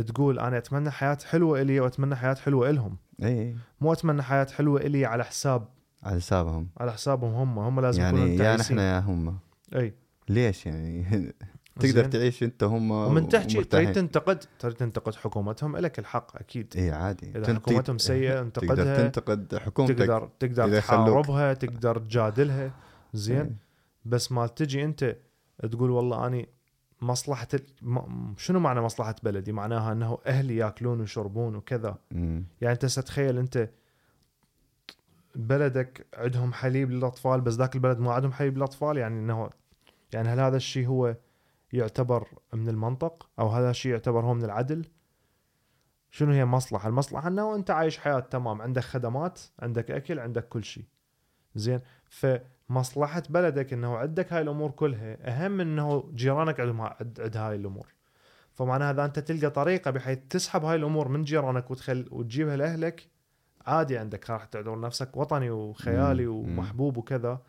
تقول 0.07 0.39
أنا 0.39 0.57
أتمنى 0.57 0.91
حياة 0.91 1.17
حلوة 1.25 1.61
إلي 1.61 1.79
وأتمنى 1.79 2.15
حياة 2.15 2.35
حلوة 2.35 2.69
إلهم. 2.69 2.97
إي 3.23 3.55
مو 3.81 3.93
أتمنى 3.93 4.23
حياة 4.23 4.47
حلوة 4.57 4.81
إلي 4.81 5.05
على 5.05 5.23
حساب 5.23 5.67
على 6.03 6.15
حسابهم. 6.15 6.69
على 6.77 6.93
حسابهم 6.93 7.33
هم. 7.33 7.59
هم 7.59 7.79
لازم 7.79 8.01
يكونوا 8.01 8.19
يعني 8.27 8.37
يا 8.37 8.55
تعيسين. 8.55 8.77
نحن 8.77 8.85
يا 8.85 8.99
هم. 8.99 9.37
إي. 9.75 9.93
ليش 10.29 10.65
يعني؟ 10.65 11.05
تقدر 11.79 12.01
زين. 12.01 12.09
تعيش 12.09 12.43
انت 12.43 12.63
هم 12.63 12.91
ومن 12.91 13.29
تحكي 13.29 13.57
ومرتاحين. 13.57 13.85
تريد 13.93 13.95
تنتقد 13.95 14.39
تريد 14.59 14.73
تنتقد 14.75 15.15
حكومتهم 15.15 15.77
لك 15.77 15.99
الحق 15.99 16.37
أكيد 16.37 16.73
اي 16.77 16.91
عادي 16.91 17.29
إذا 17.29 17.43
تنت- 17.43 17.55
حكومتهم 17.57 17.97
سيئة 17.97 18.41
تقدر 18.49 18.71
انتقدها 18.73 19.03
تنتقد 19.03 19.55
حكومتك 19.55 19.95
تقدر 19.97 20.29
تقدر. 20.39 20.77
تحاربها 20.79 21.53
تقدر 21.53 21.97
تجادلها 21.97 22.71
زين 23.13 23.37
إيه. 23.37 23.55
بس 24.05 24.31
ما 24.31 24.47
تجي 24.47 24.83
أنت 24.83 25.17
تقول 25.71 25.89
والله 25.91 26.27
أني 26.27 26.49
مصلحة 27.01 27.47
شنو 28.37 28.59
معنى 28.59 28.81
مصلحة 28.81 29.15
بلدي؟ 29.23 29.51
معناها 29.51 29.91
إنه 29.91 30.17
أهلي 30.25 30.55
يأكلون 30.55 30.99
ويشربون 30.99 31.55
وكذا 31.55 31.97
مم. 32.11 32.45
يعني 32.61 32.73
أنت 32.73 32.85
ستخيل 32.85 33.37
أنت 33.37 33.69
بلدك 35.35 36.05
عندهم 36.13 36.53
حليب 36.53 36.91
للأطفال 36.91 37.41
بس 37.41 37.53
ذاك 37.53 37.75
البلد 37.75 37.99
ما 37.99 38.13
عندهم 38.13 38.31
حليب 38.31 38.57
للأطفال 38.57 38.97
يعني 38.97 39.19
انه 39.19 39.49
يعني 40.13 40.29
هل 40.29 40.39
هذا 40.39 40.57
الشيء 40.57 40.87
هو 40.87 41.15
يعتبر 41.75 42.27
من 42.53 42.69
المنطق 42.69 43.29
أو 43.39 43.47
هذا 43.47 43.69
الشيء 43.69 43.91
يعتبر 43.91 44.25
هو 44.25 44.33
من 44.33 44.43
العدل؟ 44.43 44.85
شنو 46.11 46.31
هي 46.31 46.45
مصلحة؟ 46.45 46.89
المصلحة 46.89 47.27
أنه 47.27 47.55
أنت 47.55 47.71
عايش 47.71 47.97
حياة 47.97 48.19
تمام 48.19 48.61
عندك 48.61 48.83
خدمات 48.83 49.39
عندك 49.59 49.91
أكل 49.91 50.19
عندك 50.19 50.47
كل 50.47 50.63
شيء 50.63 50.83
زين 51.55 51.79
فمصلحة 52.09 53.23
بلدك 53.29 53.73
إنه 53.73 53.97
عندك 53.97 54.33
هاي 54.33 54.41
الأمور 54.41 54.71
كلها 54.71 55.17
أهم 55.29 55.51
من 55.51 55.61
إنه 55.61 56.11
جيرانك 56.15 56.59
عندهم 56.59 56.81
عند 56.81 57.37
هاي 57.37 57.55
الأمور 57.55 57.93
فمعناها 58.53 58.91
إذا 58.91 59.05
أنت 59.05 59.19
تلقى 59.19 59.49
طريقة 59.49 59.91
بحيث 59.91 60.19
تسحب 60.29 60.65
هاي 60.65 60.75
الأمور 60.75 61.07
من 61.07 61.23
جيرانك 61.23 61.71
وتخل 61.71 62.07
وتجيبها 62.11 62.57
لأهلك 62.57 63.09
عادي 63.65 63.97
عندك 63.97 64.29
راح 64.29 64.45
تعتبر 64.45 64.79
نفسك 64.79 65.17
وطني 65.17 65.49
وخيالي. 65.49 66.27
ومحبوب 66.27 66.97
وكذا 66.97 67.41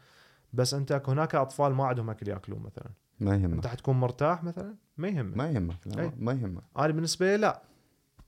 بس 0.53 0.75
أنت 0.75 1.03
هناك 1.09 1.35
أطفال 1.35 1.75
ما 1.75 1.87
عندهم 1.87 2.11
أكل 2.11 2.29
يأكلون 2.29 2.63
مثلا 2.63 2.91
ما 3.21 3.35
أنت 3.35 3.45
يهمك 3.45 3.67
حتكون 3.67 3.97
مرتاح 4.01 4.45
مثلا؟ 4.45 4.75
ما 4.97 5.09
يهمك. 5.09 5.37
ما 5.37 5.51
يهمك 5.51 5.87
لا 5.87 6.03
أي. 6.03 6.13
ما 6.19 6.33
يهمك. 6.33 6.63
أنا 6.79 6.89
بالنسبة 6.89 7.27
لي 7.27 7.37
لا. 7.37 7.63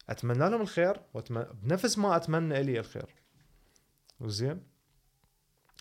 أتمنى 0.09 0.39
لهم 0.39 0.61
الخير 0.61 1.01
وأتمنى 1.15 1.47
بنفس 1.63 1.99
ما 1.99 2.17
أتمنى 2.17 2.63
لي 2.63 2.79
الخير. 2.79 3.15
زين 4.25 4.61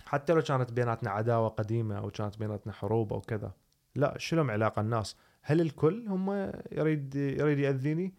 حتى 0.05 0.33
لو 0.33 0.41
كانت 0.41 0.71
بيناتنا 0.71 1.09
عداوة 1.09 1.49
قديمة 1.49 1.97
أو 1.97 2.09
كانت 2.09 2.37
بيناتنا 2.37 2.73
حروب 2.73 3.13
أو 3.13 3.21
كذا 3.21 3.51
لا 3.95 4.17
شو 4.17 4.35
لهم 4.35 4.51
علاقة 4.51 4.79
الناس؟ 4.79 5.15
هل 5.41 5.61
الكل 5.61 6.07
هم 6.07 6.51
يريد 6.71 7.15
يريد 7.15 7.59
يأذيني؟ 7.59 8.13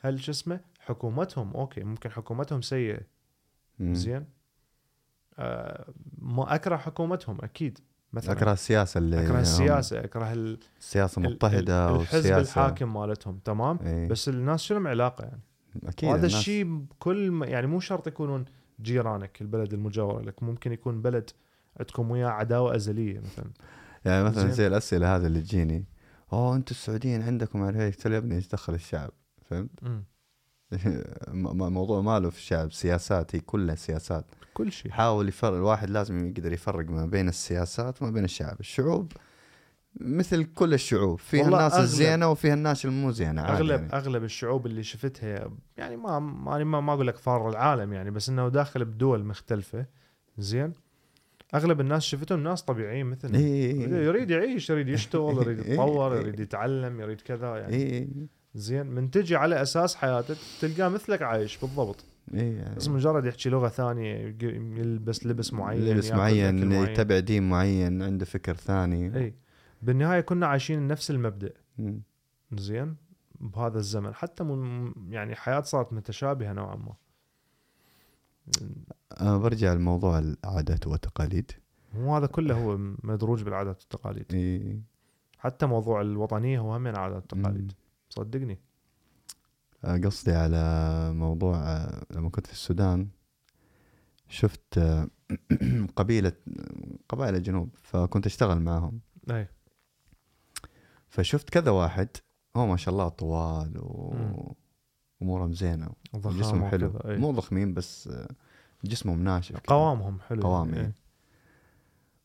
هل 0.00 0.20
شو 0.20 0.32
اسمه؟ 0.32 0.60
حكومتهم 0.80 1.56
أوكي 1.56 1.84
ممكن 1.84 2.10
حكومتهم 2.10 2.62
سيئة. 2.62 3.00
زين؟ 3.80 4.26
آه 5.38 5.92
ما 6.18 6.54
أكره 6.54 6.76
حكومتهم 6.76 7.38
أكيد. 7.42 7.78
مثلا 8.12 8.32
أكره 8.32 8.52
السياسة 8.52 8.98
اللي 8.98 9.26
أكره 9.26 9.40
السياسة 9.40 10.04
أكره 10.04 10.32
ال- 10.32 10.58
السياسة 10.80 11.22
ال- 11.22 11.26
مضطهدة 11.30 11.88
ال- 11.90 11.94
الحزب 12.00 12.14
والسياسة 12.16 12.40
الحاكم 12.40 12.94
مالتهم 12.94 13.38
تمام؟ 13.44 13.78
إيه. 13.82 14.08
بس 14.08 14.28
الناس 14.28 14.72
لهم 14.72 14.86
علاقه 14.86 15.24
يعني؟ 15.24 15.40
أكيد 15.86 16.08
وهذا 16.08 16.26
الشيء 16.26 16.64
بكل 16.64 17.30
م- 17.30 17.44
يعني 17.44 17.66
مو 17.66 17.80
شرط 17.80 18.06
يكونون 18.06 18.44
جيرانك 18.82 19.40
البلد 19.42 19.72
المجاور 19.72 20.22
لك 20.22 20.42
ممكن 20.42 20.72
يكون 20.72 21.02
بلد 21.02 21.30
عندكم 21.80 22.10
وياه 22.10 22.28
عداوة 22.28 22.76
أزلية 22.76 23.18
مثلا. 23.20 23.50
يعني 24.04 24.24
مثلا. 24.24 24.50
زي 24.50 24.66
الأسئلة 24.66 25.16
هذه 25.16 25.26
اللي 25.26 25.40
تجيني 25.40 25.84
أوه 26.32 26.56
أنتم 26.56 26.70
السعوديين 26.70 27.22
عندكم 27.22 27.66
قلت 27.66 28.06
له 28.06 28.12
يا 28.14 28.18
ابني 28.18 28.34
إيش 28.36 28.48
دخل 28.48 28.74
الشعب؟ 28.74 29.10
فهمت؟ 29.42 29.70
م- 29.84 30.02
موضوع 31.78 32.00
ماله 32.00 32.30
في 32.30 32.38
الشعب 32.38 32.72
سياسات 32.72 33.36
هي 33.36 33.40
كلها 33.40 33.74
سياسات 33.74 34.24
كل 34.54 34.72
شيء 34.72 34.90
حاول 34.92 35.28
يفرق 35.28 35.56
الواحد 35.56 35.90
لازم 35.90 36.28
يقدر 36.28 36.52
يفرق 36.52 36.90
ما 36.90 37.06
بين 37.06 37.28
السياسات 37.28 38.02
وما 38.02 38.10
بين 38.10 38.24
الشعب 38.24 38.60
الشعوب 38.60 39.12
مثل 40.00 40.44
كل 40.44 40.74
الشعوب 40.74 41.18
فيها 41.18 41.44
الناس 41.44 41.72
أغلب- 41.72 41.78
الزينة 41.78 42.30
وفيها 42.30 42.54
الناس 42.54 42.84
المو 42.84 43.10
زينة 43.10 43.42
أغلب 43.42 43.80
يعني. 43.80 43.92
أغلب 43.92 44.24
الشعوب 44.24 44.66
اللي 44.66 44.82
شفتها 44.82 45.50
يعني 45.76 45.96
ما 45.96 46.18
ما 46.18 46.64
ما, 46.64 46.80
ما 46.80 46.92
أقول 46.92 47.06
لك 47.06 47.16
فار 47.16 47.48
العالم 47.48 47.92
يعني 47.92 48.10
بس 48.10 48.28
إنه 48.28 48.48
داخل 48.48 48.84
بدول 48.84 49.24
مختلفة 49.24 49.86
زين 50.38 50.72
أغلب 51.54 51.80
الناس 51.80 52.02
شفتهم 52.02 52.42
ناس 52.42 52.62
طبيعيين 52.62 53.06
مثلنا 53.06 53.38
إيه. 53.38 53.88
يريد 53.88 54.30
يعيش 54.30 54.70
يريد 54.70 54.88
يشتغل 54.88 55.36
يريد 55.36 55.58
إيه. 55.60 55.72
يتطور 55.72 56.16
يريد 56.16 56.40
يتعلم 56.40 57.00
يريد 57.00 57.20
كذا 57.20 57.56
يعني 57.56 57.76
اي 57.76 58.08
زين 58.58 58.86
من 58.86 59.10
تجي 59.10 59.36
على 59.36 59.62
أساس 59.62 59.94
حياتك 59.94 60.36
تلقاه 60.60 60.88
مثلك 60.88 61.22
عايش 61.22 61.56
بالضبط. 61.56 62.04
إي 62.34 62.56
يعني 62.56 62.76
بس 62.76 62.88
مجرد 62.88 63.24
يحكي 63.24 63.48
لغة 63.48 63.68
ثانية 63.68 64.36
يلبس 64.42 65.26
لبس 65.26 65.52
معين 65.52 65.96
لبس 65.96 66.12
معين. 66.12 66.72
يتبع 66.72 67.18
دين 67.18 67.48
معين 67.48 68.02
عنده 68.02 68.24
فكر 68.24 68.54
ثاني. 68.54 69.16
إي. 69.16 69.34
بالنهاية 69.82 70.20
كنا 70.20 70.46
عايشين 70.46 70.88
نفس 70.88 71.10
المبدأ. 71.10 71.52
زين؟ 72.52 72.96
بهذا 73.40 73.78
الزمن. 73.78 74.14
حتى 74.14 74.44
من 74.44 74.92
يعني 75.08 75.34
حياة 75.34 75.60
صارت 75.60 75.92
متشابهة 75.92 76.52
نوعا 76.52 76.76
ما. 76.76 76.94
أنا 79.20 79.38
برجع 79.38 79.72
لموضوع 79.72 80.18
العادات 80.18 80.86
والتقاليد. 80.86 81.50
مو 81.94 82.16
هذا 82.16 82.26
كله 82.26 82.54
هو 82.54 82.76
مدروج 83.02 83.42
بالعادات 83.42 83.80
والتقاليد. 83.80 84.34
إيه. 84.34 84.80
حتى 85.38 85.66
موضوع 85.66 86.00
الوطنية 86.00 86.58
هو 86.58 86.74
هم 86.74 86.82
من 86.82 86.96
عادات 86.96 87.32
والتقاليد. 87.32 87.72
صدقني. 88.10 88.58
آه، 89.84 89.96
قصدي 89.96 90.32
على 90.32 90.62
موضوع 91.12 91.56
آه، 91.56 92.04
لما 92.10 92.30
كنت 92.30 92.46
في 92.46 92.52
السودان 92.52 93.08
شفت 94.28 94.78
آه، 94.78 95.08
قبيلة 95.96 96.32
قبائل 97.08 97.34
الجنوب 97.34 97.70
فكنت 97.82 98.26
أشتغل 98.26 98.60
معهم. 98.60 99.00
أي. 99.30 99.48
فشفت 101.08 101.50
كذا 101.50 101.70
واحد 101.70 102.08
هو 102.56 102.66
ما 102.66 102.76
شاء 102.76 102.92
الله 102.92 103.08
طوال 103.08 103.78
و... 103.78 104.14
مم. 104.14 104.54
أمورهم 105.22 105.52
زينة 105.52 105.88
جسمهم 106.14 106.68
حلو. 106.68 106.96
إي. 107.04 107.16
مو 107.16 107.32
ضخمين 107.32 107.74
بس 107.74 108.10
جسمهم 108.84 109.24
ناشف. 109.24 109.56
قوامهم 109.66 110.20
حلو 110.20 110.42
قوام 110.42 110.74
يعني. 110.74 110.94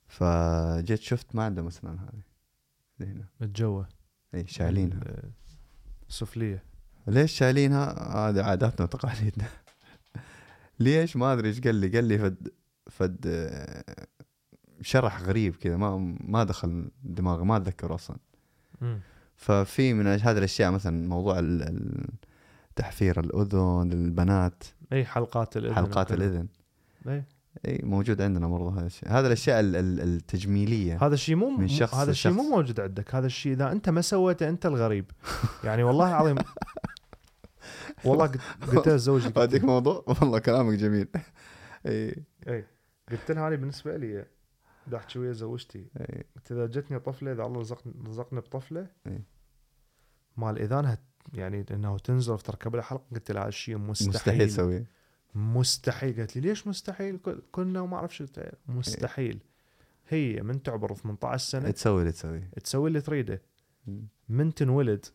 فجيت 0.07 0.99
شفت 0.99 1.35
ما 1.35 1.43
عندهم 1.43 1.67
اسنان 1.67 1.99
هذه. 1.99 2.21
هنا 3.11 3.25
الجوه 3.41 3.87
إي 4.35 4.47
شايلينها. 4.47 5.01
السفليه 6.13 6.63
ليش 7.07 7.31
شايلينها؟ 7.31 7.91
هذه 8.29 8.43
عاداتنا 8.43 8.83
وتقاليدنا. 8.85 9.45
ليش؟ 10.79 11.15
ما 11.15 11.33
أدري 11.33 11.47
إيش 11.49 11.61
قال 11.61 11.75
لي. 11.75 11.87
قال 11.87 12.03
لي 12.03 12.17
فد 12.17 12.47
فد 12.91 13.17
آه، 13.27 13.83
شرح 14.81 15.21
غريب 15.21 15.55
كذا. 15.55 15.77
ما 15.77 16.15
ما 16.19 16.43
دخل 16.43 16.91
دماغي 17.03 17.43
ما 17.45 17.57
أتذكر 17.57 17.95
أصلا. 17.95 18.17
ففي 19.35 19.93
من 19.93 20.07
هذه 20.07 20.37
الأشياء 20.37 20.71
مثلا 20.71 21.07
موضوع 21.07 21.39
ال- 21.39 21.61
ال- 21.63 22.09
تحفير 22.75 23.19
الأذن 23.19 23.89
للبنات. 23.93 24.63
أي 24.93 25.05
حلقات 25.05 25.57
الأذن 25.57 25.75
حلقات. 25.75 26.11
الأذن. 26.11 26.47
اي 27.07 27.23
إي 27.65 27.79
موجود 27.83 28.21
عندنا 28.21 28.47
برضه 28.47 28.79
هذا 28.79 28.85
الشيء. 28.85 29.09
هذا 29.09 29.27
الأشياء 29.27 29.59
ال- 29.59 29.75
ال- 29.75 30.01
التجميلية 30.01 31.05
هذا 31.05 31.13
الشيء 31.13 31.35
مو 31.35 31.49
من 31.49 31.67
شخص 31.67 31.95
هذا 31.95 32.11
الشيء 32.11 32.31
مو. 32.31 32.43
موجود 32.43 32.79
عندك. 32.79 33.15
هذا 33.15 33.25
الشيء 33.25 33.53
إذا 33.53 33.71
أنت 33.71 33.89
ما 33.89 34.01
سويته 34.01 34.49
أنت 34.49 34.65
الغريب. 34.65 35.11
يعني 35.63 35.83
والله 35.83 36.07
العظيم. 36.09 36.35
والله 38.05 38.25
قلت 38.25 38.41
قلت 38.71 38.87
له 38.87 38.95
زوجي 38.97 39.33
هذيك 39.37 39.63
موضوع؟ 39.63 40.03
والله 40.07 40.39
كلامك 40.39 40.77
جميل. 40.77 41.07
إي. 41.85 42.23
إي. 42.47 42.65
قلت 43.11 43.31
لها 43.31 43.47
هذه 43.49 43.55
بالنسبة 43.55 43.97
لي. 43.97 44.25
بدي 44.87 44.97
أحكي 44.97 45.19
ويا 45.19 45.31
زوجتي. 45.33 45.85
إي. 45.99 46.23
قلت 46.35 46.51
إذا 46.51 46.65
جتني 46.65 46.99
طفلة 46.99 47.31
إذا 47.31 47.43
الله 47.43 47.59
رزقني 47.59 47.93
رزقني 48.07 48.39
بطفلة 48.39 48.87
إي. 49.07 49.21
مال 50.37 50.59
اذانها 50.59 50.97
يعني 51.33 51.65
انه 51.71 51.97
تنزل 51.97 52.39
تركب 52.39 52.75
لها 52.75 52.83
حلقة 52.83 53.03
قلت 53.13 53.31
لها 53.31 53.41
هذا 53.41 53.49
الشيء 53.49 53.77
مستحيل. 53.77 54.09
مستحيل 54.09 54.47
تسويه. 54.49 54.85
مستحيل. 55.35 56.15
قالت 56.15 56.35
لي 56.35 56.41
ليش 56.41 56.67
مستحيل؟ 56.67 57.19
كنا 57.51 57.81
وما 57.81 57.97
أعرف 57.97 58.15
شو 58.15 58.25
لها 58.37 58.51
مستحيل. 58.67 59.39
هي 60.07 60.41
من 60.41 60.63
تعبر 60.63 60.95
18 60.95 61.43
سنة 61.49 61.71
تسوي 61.71 62.01
اللي 62.01 62.11
تسويه 62.11 62.49
تسوي 62.63 62.87
اللي 62.87 63.01
تريده. 63.01 63.41
من 64.29 64.53
تنولد 64.53 65.05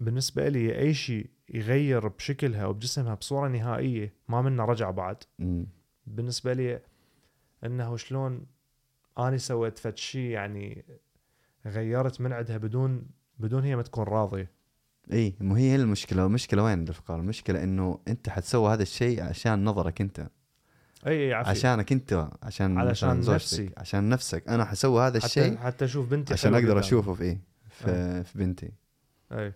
بالنسبة 0.00 0.48
لي 0.48 0.78
أي 0.78 0.94
شيء 0.94 1.30
يغير 1.48 2.08
بشكلها 2.08 2.66
وبجسمها 2.66 3.14
بصورة 3.14 3.48
نهائية 3.48 4.14
ما 4.28 4.42
منه 4.42 4.64
رجع 4.64 4.90
بعد. 4.90 5.16
بالنسبة 6.06 6.52
لي 6.52 6.80
إنه 7.64 7.96
شلون 7.96 8.46
اني 9.18 9.38
سويت 9.38 9.78
فد 9.78 9.96
شيء 9.96 10.30
يعني 10.30 10.84
غيرت 11.66 12.20
من 12.20 12.32
عندها 12.32 12.56
بدون 12.56 13.06
بدون 13.38 13.64
هي 13.64 13.76
ما 13.76 13.82
تكون 13.82 14.04
راضية. 14.04 14.50
إي 15.12 15.34
مو 15.40 15.54
هي 15.54 15.76
المشكلة 15.76 16.26
المشكلة 16.26 16.62
وين 16.62 16.82
الافكار 16.82 17.20
المشكلة 17.20 17.62
إنه 17.62 17.98
أنت 18.08 18.28
حتسوي 18.28 18.72
هذا 18.72 18.82
الشيء 18.82 19.22
عشان 19.22 19.64
نظرك 19.64 20.00
أنت. 20.00 20.28
إي 21.06 21.26
إي 21.26 21.34
عفوا 21.34 21.50
عشانك 21.50 21.92
أنت 21.92 22.28
عشان 22.42 22.78
علشان 22.78 23.22
زوجتك، 23.22 23.34
نفسي. 23.34 23.70
عشان 23.76 24.08
نفسك. 24.08 24.48
أنا 24.48 24.64
حسوي 24.64 25.02
هذا 25.02 25.18
الشيء 25.18 25.56
حتى 25.56 25.84
أشوف 25.84 26.08
بنتي 26.10 26.32
عشان 26.32 26.54
أقدر. 26.54 26.78
أشوفه 26.78 27.14
في 27.14 27.22
إيه 27.22 27.40
في, 27.70 28.24
في 28.24 28.38
بنتي. 28.38 28.72
إي. 29.32 29.52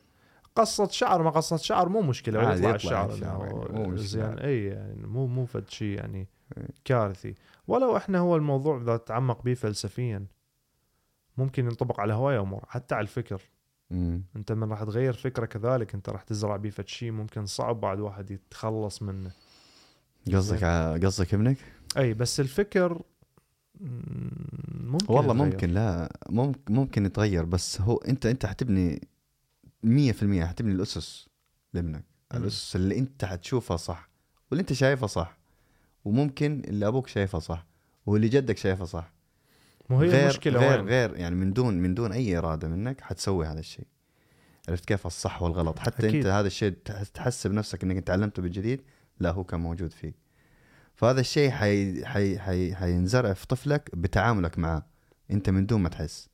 قصة 0.56 0.88
شعر 0.88 1.22
ما 1.22 1.30
قصة 1.30 1.56
شعر 1.56 1.88
مو 1.88 2.02
مشكلة 2.02 2.38
عادي 2.38 2.66
ويطلع 2.66 2.74
يطلع 2.74 3.06
الشعر 3.06 3.22
يعني، 3.22 4.34
مو 4.34 4.38
إي 4.40 4.64
يعني 4.64 5.06
مو 5.06 5.26
مو 5.26 5.44
فد 5.44 5.68
شيء 5.68 5.96
يعني. 5.96 6.28
كارثي. 6.84 7.34
ولو 7.66 7.96
إحنا 7.96 8.18
هو 8.18 8.36
الموضوع 8.36 8.82
اذا 8.82 8.96
تتعمق 8.96 9.42
به 9.42 9.54
فلسفيا 9.54 10.26
ممكن 11.36 11.64
ينطبق 11.64 12.00
على 12.00 12.12
هواية 12.12 12.40
امور 12.40 12.64
حتى 12.68 12.94
على 12.94 13.02
الفكر. 13.02 13.42
مم. 13.90 14.22
انت 14.36 14.52
من 14.52 14.70
راح 14.70 14.82
تغير 14.84 15.12
فكره 15.12 15.46
كذلك 15.46 15.94
انت 15.94 16.08
راح 16.08 16.22
تزرع 16.22 16.56
بيه 16.56 16.70
شيء 16.88 17.10
ممكن 17.10 17.46
صعب 17.46 17.80
بعد 17.80 18.00
واحد 18.00 18.30
يتخلص 18.30 19.02
منه 19.02 19.30
قصدك 20.34 20.64
قصدك 21.04 21.34
ابنك؟ 21.34 21.56
أي 21.96 22.14
بس 22.14 22.40
الفكر 22.40 23.02
مم، 23.80 24.30
ممكن 24.80 25.12
والله 25.14 25.34
يتغير. 25.34 25.52
ممكن 25.52 25.70
لا 25.70 26.18
ممكن 26.28 26.74
ممكن 26.74 27.06
يتغير 27.06 27.44
بس 27.44 27.80
هو 27.80 27.96
أنت 27.96 28.26
أنت 28.26 28.46
حتبني 28.46 29.08
100% 29.86 30.44
حتبني 30.44 30.72
الأسس 30.72 31.28
لابنك. 31.74 32.04
الأسس 32.34 32.76
اللي 32.76 32.98
أنت 32.98 33.24
حتشوفها 33.24 33.76
صح 33.76 34.08
واللي 34.50 34.60
أنت 34.60 34.72
شايفها 34.72 35.06
صح 35.06 35.38
وممكن 36.04 36.62
اللي 36.68 36.88
أبوك 36.88 37.06
شايفها 37.06 37.40
صح 37.40 37.66
واللي 38.06 38.28
جدك 38.28 38.56
شايفها 38.56 38.86
صح 38.86 39.12
مو 39.90 40.00
هي 40.00 40.08
غير 40.08 40.22
المشكلة 40.22 40.60
غير 40.60 40.78
وين؟ 40.78 40.88
غير 40.88 41.16
يعني 41.16 41.34
من 41.34 41.52
دون 41.52 41.74
من 41.78 41.94
دون 41.94 42.12
أي 42.12 42.38
إرادة 42.38 42.68
منك 42.68 43.00
حتسوي 43.00 43.46
هذا 43.46 43.60
الشيء. 43.60 43.86
عرفت 44.68 44.84
كيف 44.84 45.06
الصح 45.06 45.42
والغلط؟ 45.42 45.78
حتى 45.78 46.08
أكيد. 46.08 46.14
انت 46.14 46.26
هذا 46.26 46.46
الشيء 46.46 46.74
تح- 46.84 47.02
تحسب 47.02 47.52
نفسك 47.52 47.82
إنك 47.84 48.04
تعلمته 48.04 48.42
بالجديد 48.42 48.80
لا 49.20 49.30
هو 49.30 49.44
كان 49.44 49.60
موجود 49.60 49.92
فيك. 49.92 50.14
فهذا 50.94 51.20
الشيء 51.20 51.50
حي 51.50 52.04
حي 52.06 52.38
حي 52.38 52.74
حينزرع 52.74 53.32
في 53.32 53.46
طفلك 53.46 53.90
بتعاملك 53.94 54.58
معه. 54.58 54.86
أنت 55.30 55.50
من 55.50 55.66
دون 55.66 55.80
ما 55.82 55.88
تحس. 55.88 56.28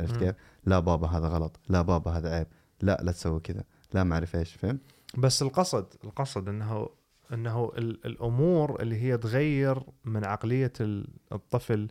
عرفت. 0.00 0.16
كيف؟ 0.16 0.34
لا 0.66 0.78
بابا 0.78 1.06
هذا 1.08 1.26
غلط. 1.28 1.60
لا 1.68 1.82
بابا 1.82 2.10
هذا 2.10 2.34
عيب. 2.34 2.46
لا 2.80 3.00
لا 3.02 3.12
تسوي 3.12 3.40
كذا. 3.40 3.64
لا 3.92 4.04
ما 4.04 4.14
أعرف 4.14 4.36
إيش 4.36 4.52
فهمت؟ 4.54 4.80
بس 5.18 5.42
القصد 5.42 5.86
القصد 6.04 6.48
انه 6.48 6.88
إنه 7.32 7.72
ال- 7.78 8.06
الأمور 8.06 8.82
اللي 8.82 9.02
هي 9.02 9.18
تغير 9.18 9.82
من 10.04 10.24
عقلية 10.24 10.72
ال- 10.80 11.08
الطفل 11.32 11.88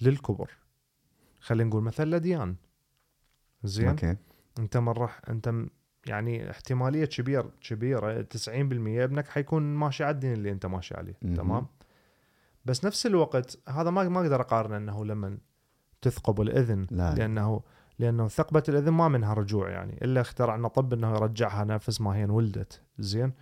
للكبر. 0.00 0.50
خلينا 1.40 1.70
نقول 1.70 1.82
مثلا 1.82 2.06
الاديان 2.06 2.56
زين؟ 3.64 3.88
أوكي. 3.88 4.16
أنت 4.58 4.76
من 4.76 4.88
راح 4.88 5.20
أنت 5.28 5.54
يعني 6.06 6.50
احتمالية 6.50 7.04
كبير 7.04 7.50
كبيرة 7.60 8.22
90% 8.22 8.48
ابنك 8.48 9.28
حيكون 9.28 9.62
ماشي 9.62 10.04
على 10.04 10.14
الدين 10.14 10.32
اللي 10.32 10.50
أنت 10.50 10.66
ماشي 10.66 10.94
عليه. 10.94 11.16
مهم. 11.22 11.34
تمام؟ 11.34 11.66
بس 12.64 12.84
نفس 12.84 13.06
الوقت 13.06 13.58
هذا 13.68 13.90
ما 13.90 14.08
ما 14.08 14.20
أقدر 14.20 14.40
اقارن 14.40 14.72
إنه 14.72 15.04
لما 15.04 15.38
تثقب 16.02 16.40
الإذن. 16.40 16.86
لا. 16.90 17.14
لأنه 17.14 17.62
لأنه 17.98 18.28
ثقبة 18.28 18.62
الإذن 18.68 18.88
ما 18.90 19.08
منها 19.08 19.34
رجوع 19.34 19.70
يعني. 19.70 20.04
إلا 20.04 20.20
اخترعنا 20.20 20.68
طب 20.68 20.92
إنه 20.92 21.14
يرجعها 21.14 21.64
نفس 21.64 22.00
ما 22.00 22.16
هي 22.16 22.24
انولدت. 22.24 22.82
زين؟ 22.98 23.32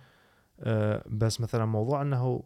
آه 0.59 1.03
بس 1.09 1.41
مثلا 1.41 1.65
موضوع 1.65 2.01
إنه 2.01 2.43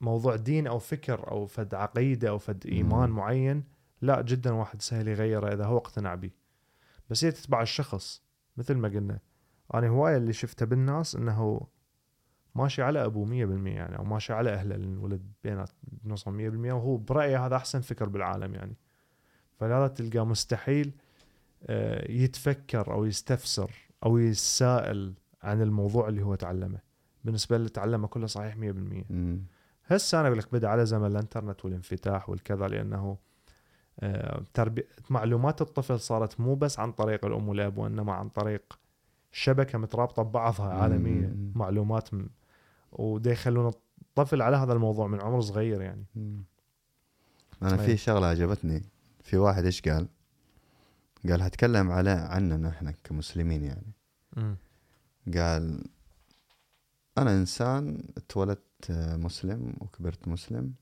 موضوع 0.00 0.36
دين 0.36 0.66
أو 0.66 0.78
فكر 0.78 1.30
أو 1.30 1.46
فد 1.46 1.74
عقيدة 1.74 2.28
أو 2.28 2.38
فد 2.38 2.66
إيمان 2.66 3.10
مم. 3.10 3.16
معين 3.16 3.64
لا 4.02 4.22
جدا 4.22 4.52
واحد 4.52 4.82
سهل 4.82 5.08
يغيره 5.08 5.54
إذا 5.54 5.64
هو 5.64 5.78
اقتنع 5.78 6.14
به 6.14 6.30
بس 7.10 7.24
هي 7.24 7.30
تتبع 7.30 7.62
الشخص 7.62 8.22
مثل 8.56 8.74
ما 8.74 8.88
قلنا. 8.88 9.18
أنا 9.74 9.88
هواية 9.88 10.16
اللي 10.16 10.32
شفته 10.32 10.66
بالناس 10.66 11.16
إنه 11.16 11.60
ماشي 12.54 12.82
على 12.82 13.04
أبوه 13.04 13.26
100% 13.26 13.30
يعني 13.66 13.98
أو 13.98 14.04
ماشي 14.04 14.32
على 14.32 14.50
أهله 14.50 14.74
اللي 14.74 14.86
انولد 14.86 15.32
بينات 15.44 15.70
بنصهم 15.82 16.68
100% 16.68 16.72
وهو 16.72 16.96
برأيه 16.96 17.46
هذا 17.46 17.56
أحسن 17.56 17.80
فكر 17.80 18.08
بالعالم 18.08 18.54
يعني. 18.54 18.76
فلهذا 19.56 19.88
تلقى 19.88 20.26
مستحيل 20.26 20.92
آه، 21.66 22.12
يتفكر 22.12 22.92
أو 22.92 23.04
يستفسر 23.04 23.70
أو 24.04 24.18
يتساءل 24.18 25.14
عن 25.42 25.62
الموضوع 25.62 26.08
اللي 26.08 26.22
هو 26.22 26.34
تعلمه. 26.34 26.78
بالنسبة 27.24 27.56
اللي 27.56 27.68
تعلمه 27.68 28.08
كله 28.08 28.26
صحيح 28.26 28.56
100% 28.56 28.58
مم. 29.10 29.42
هسه 29.88 30.20
أنا 30.20 30.28
أقول 30.28 30.38
لك 30.38 30.52
بدأ 30.52 30.68
على 30.68 30.86
زمن 30.86 31.06
الإنترنت 31.06 31.64
والانفتاح 31.64 32.30
والكذا 32.30 32.68
لأنه 32.68 33.18
آه، 34.00 34.42
تربي... 34.54 34.84
معلومات 35.10 35.62
الطفل 35.62 36.00
صارت 36.00 36.40
مو 36.40 36.54
بس 36.54 36.78
عن 36.78 36.92
طريق 36.92 37.24
الأم 37.24 37.48
والأب 37.48 37.78
وإنما 37.78 38.12
عن 38.12 38.28
طريق 38.28 38.78
شبكة 39.32 39.78
مترابطة 39.78 40.22
ببعضها 40.22 40.74
مم. 40.74 40.80
عالميه 40.80 41.36
معلومات 41.54 42.14
م... 42.14 42.28
ودا 42.92 43.32
يخلون 43.32 43.72
الطفل 44.02 44.42
على 44.42 44.56
هذا 44.56 44.72
الموضوع 44.72 45.06
من 45.06 45.20
عمر 45.20 45.40
صغير 45.40 45.80
يعني 45.80 46.04
مم. 46.14 46.44
أنا. 47.62 47.76
في 47.76 47.96
شغلة 47.96 48.26
عجبتني 48.26 48.82
في 49.22 49.36
واحد 49.36 49.64
إيش 49.64 49.82
قال 49.82 50.08
قال 51.28 51.42
هتكلم 51.42 51.90
على 51.90 52.10
عننا 52.10 52.68
إحنا 52.68 52.94
كمسلمين 53.04 53.64
يعني 53.64 53.94
قال 55.34 55.84
أنا 57.18 57.32
إنسان 57.32 58.02
اتولدت 58.16 58.67
مسلم 58.90 59.74
وكبرت 59.80 60.28
مسلم 60.28 60.74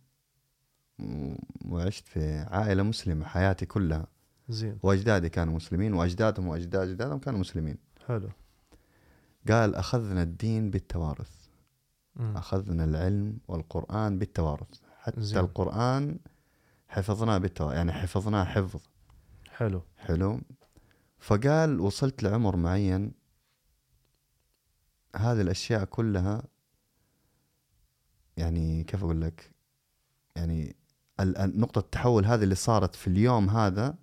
وعشت 1.65 2.09
في 2.09 2.39
عائلة 2.39 2.83
مسلمة 2.83 3.27
حياتي 3.27 3.67
كلها. 3.67 4.07
زين. 4.49 4.79
وأجدادي 4.83 5.29
كانوا 5.29 5.55
مسلمين 5.55 5.95
وأجدادهم 5.95 6.47
وأجداد 6.49 6.89
أجدادهم 6.89 7.19
كانوا 7.19 7.41
مسلمين. 7.41 7.79
حلو. 8.07 8.29
قال 9.51 9.75
أخذنا 9.75 10.23
الدين 10.23 10.71
بالتوارث. 10.71 11.47
مم. 12.17 12.37
أخذنا 12.37 12.85
العلم 12.85 13.39
والقرآن 13.49 14.19
بالتوارث. 14.19 14.81
حتى 14.99 15.21
زين. 15.21 15.39
القرآن 15.39 16.19
حفظناه 16.89 17.39
بالتوارث 17.39 17.77
يعني 17.77 17.93
حفظناه 17.93 18.45
حفظ. 18.45 18.81
حلو. 19.49 19.83
حلو. 19.97 20.41
فقال 21.19 21.81
وصلت 21.81 22.23
لعمر 22.23 22.57
معين. 22.57 23.13
هذه 25.17 25.41
الأشياء 25.41 25.85
كلها 25.85 26.43
يعني 28.37 28.85
كيف 28.85 29.05
أقول 29.05 29.21
لك؟ 29.21 29.51
يعني 30.37 30.77
نقطة 31.41 31.79
التحول 31.79 32.25
هذه 32.25 32.43
اللي 32.43 32.55
صارت 32.55 32.95
في 32.95 33.07
اليوم 33.07 33.51
هذا 33.51 33.95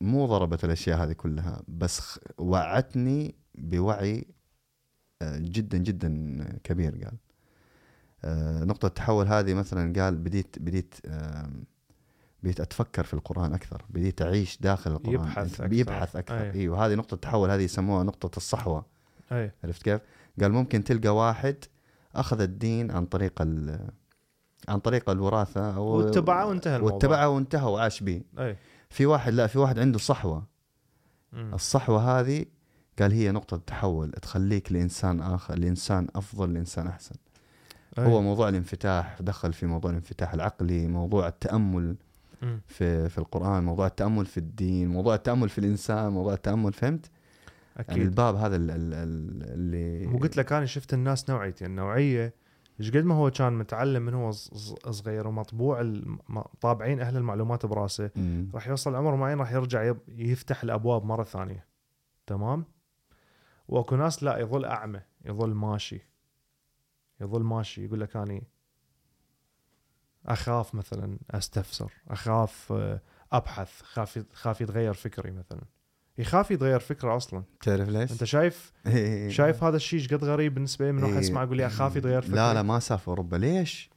مو 0.00 0.26
ضربت 0.26 0.64
الأشياء 0.64 1.04
هذه 1.04 1.12
كلها 1.12 1.62
بس 1.68 2.20
وعتني 2.38 3.34
بوعي 3.54 4.26
آه، 5.22 5.38
جدا 5.38 5.78
جدا 5.78 6.58
كبير 6.64 7.04
قال. 7.04 7.16
آه، 8.24 8.64
نقطة 8.64 8.86
التحول 8.86 9.26
هذه 9.26 9.54
مثلا 9.54 10.02
قال 10.02 10.16
بديت 10.16 10.58
بديت 10.58 10.94
بديت 12.42 12.60
أتفكر 12.60 13.04
في 13.04 13.14
القرآن 13.14 13.52
أكثر 13.52 13.84
بديت 13.90 14.22
أعيش 14.22 14.58
داخل 14.60 14.92
القرآن. 14.92 15.14
يبحث 15.14 15.38
أكثر. 15.38 15.66
بيبحث 15.66 16.16
أكثر. 16.16 16.42
أي. 16.42 16.52
أيوه 16.52 16.86
هذه 16.86 16.94
نقطة 16.94 17.14
التحول 17.14 17.50
هذه 17.50 17.62
يسموها 17.62 18.04
نقطة 18.04 18.36
الصحوة. 18.36 18.86
أي. 19.32 19.52
عرفت 19.64 19.82
كيف؟ 19.82 20.00
قال 20.40 20.52
ممكن 20.52 20.84
تلقى 20.84 21.16
واحد 21.16 21.64
أخذ 22.20 22.40
الدين 22.40 22.90
عن 22.90 23.06
طريق 23.06 23.32
ال 23.40 23.88
عن 24.68 24.78
طريق 24.78 25.10
الوراثة 25.10 25.76
أو 25.76 25.84
واتبعه 25.84 26.46
وانتهى 26.46 26.76
الموضوع. 26.76 26.94
واتبعه 26.94 27.28
وانتهى 27.28 27.70
وعاش 27.72 28.02
به 28.02 28.22
في 28.90 29.06
واحد 29.06 29.32
لا 29.32 29.46
في 29.46 29.58
واحد 29.58 29.78
عنده 29.78 29.98
صحوة 29.98 30.46
مم. 31.32 31.54
الصحوة 31.54 32.20
هذه 32.20 32.44
قال 32.98 33.12
هي 33.12 33.32
نقطة 33.32 33.56
تحول 33.56 34.10
تخليك 34.10 34.72
لإنسان 34.72 35.20
آخر 35.20 35.54
لإنسان 35.54 36.08
أفضل 36.16 36.54
لإنسان 36.54 36.86
أحسن 36.86 37.14
أي. 37.98 38.06
هو 38.06 38.22
موضوع 38.22 38.48
الانفتاح 38.48 39.16
دخل 39.22 39.52
في 39.52 39.66
موضوع 39.66 39.90
الانفتاح 39.90 40.34
العقلي 40.34 40.86
موضوع 40.86 41.28
التأمل. 41.28 41.96
في 42.66 43.08
في 43.08 43.18
القرآن 43.18 43.64
موضوع 43.64 43.86
التأمل 43.86 44.26
في 44.26 44.38
الدين 44.38 44.88
موضوع 44.88 45.14
التأمل 45.14 45.48
في 45.48 45.58
الإنسان 45.58 46.12
موضوع 46.12 46.34
التأمل 46.34 46.72
فهمت 46.72 47.10
يعني 47.76 47.90
أكيد. 47.90 48.02
الباب 48.02 48.34
هذا 48.34 48.56
ال- 48.56 48.70
ال- 48.70 48.94
ال- 48.94 49.42
اللي 49.52 50.06
وقلت 50.16 50.36
لك 50.36 50.52
أنا 50.52 50.66
شفت 50.66 50.94
الناس 50.94 51.30
نوعيتين 51.30 51.66
النوعية 51.68 52.34
إيش 52.80 52.90
قد 52.90 53.04
ما 53.04 53.14
هو 53.14 53.30
كان 53.30 53.52
متعلم 53.52 54.02
من 54.02 54.14
هو 54.14 54.30
صغير 54.90 55.28
ومطبوع 55.28 55.92
طابعين 56.60 57.00
أهل 57.00 57.16
المعلومات 57.16 57.66
براسه. 57.66 58.10
راح 58.54 58.68
يوصل 58.68 58.94
عمر 58.94 59.16
معين 59.16 59.38
راح 59.38 59.52
يرجع 59.52 59.94
يفتح 60.08 60.62
الأبواب 60.62 61.04
مرة 61.04 61.24
ثانية. 61.24 61.66
تمام؟ 62.26 62.64
وأكو 63.68 63.96
ناس 63.96 64.22
لا 64.22 64.38
يظل 64.38 64.64
أعمى 64.64 65.00
يظل 65.24 65.54
ماشي. 65.54 66.00
يظل 67.20 67.42
ماشي 67.42 67.84
يقول 67.84 68.00
لك 68.00 68.16
أني 68.16 68.42
أخاف 70.26 70.74
مثلا 70.74 71.18
أستفسر 71.30 71.92
أخاف 72.08 72.72
آه، 72.72 73.00
أبحث 73.32 73.82
خاف 73.82 74.24
خاف 74.32 74.60
يتغير 74.60 74.92
فكري 74.94 75.30
مثلا. 75.30 75.62
يخاف 76.18 76.50
يتغير 76.50 76.80
فكرة 76.80 77.16
أصلا 77.16 77.42
تعرف 77.60 77.88
ليش؟ 77.88 78.12
أنت 78.12 78.24
شايف 78.24 78.72
إيه. 78.86 79.28
شايف 79.38 79.64
هذا 79.64 79.76
الشيء 79.76 80.00
إيش 80.00 80.14
قد 80.14 80.24
غريب 80.24 80.54
بالنسبة 80.54 80.84
لي 80.86 80.92
من 80.92 81.04
إيه. 81.04 81.18
يسمع 81.18 81.42
يقول 81.42 81.56
لي 81.56 81.66
أخاف 81.66 81.96
يتغير 81.96 82.22
فكري 82.22 82.36
لا 82.36 82.54
لا 82.54 82.62
ما 82.62 82.78
سافر 82.78 83.10
اوروبا 83.10 83.36
ليش؟ 83.36 83.90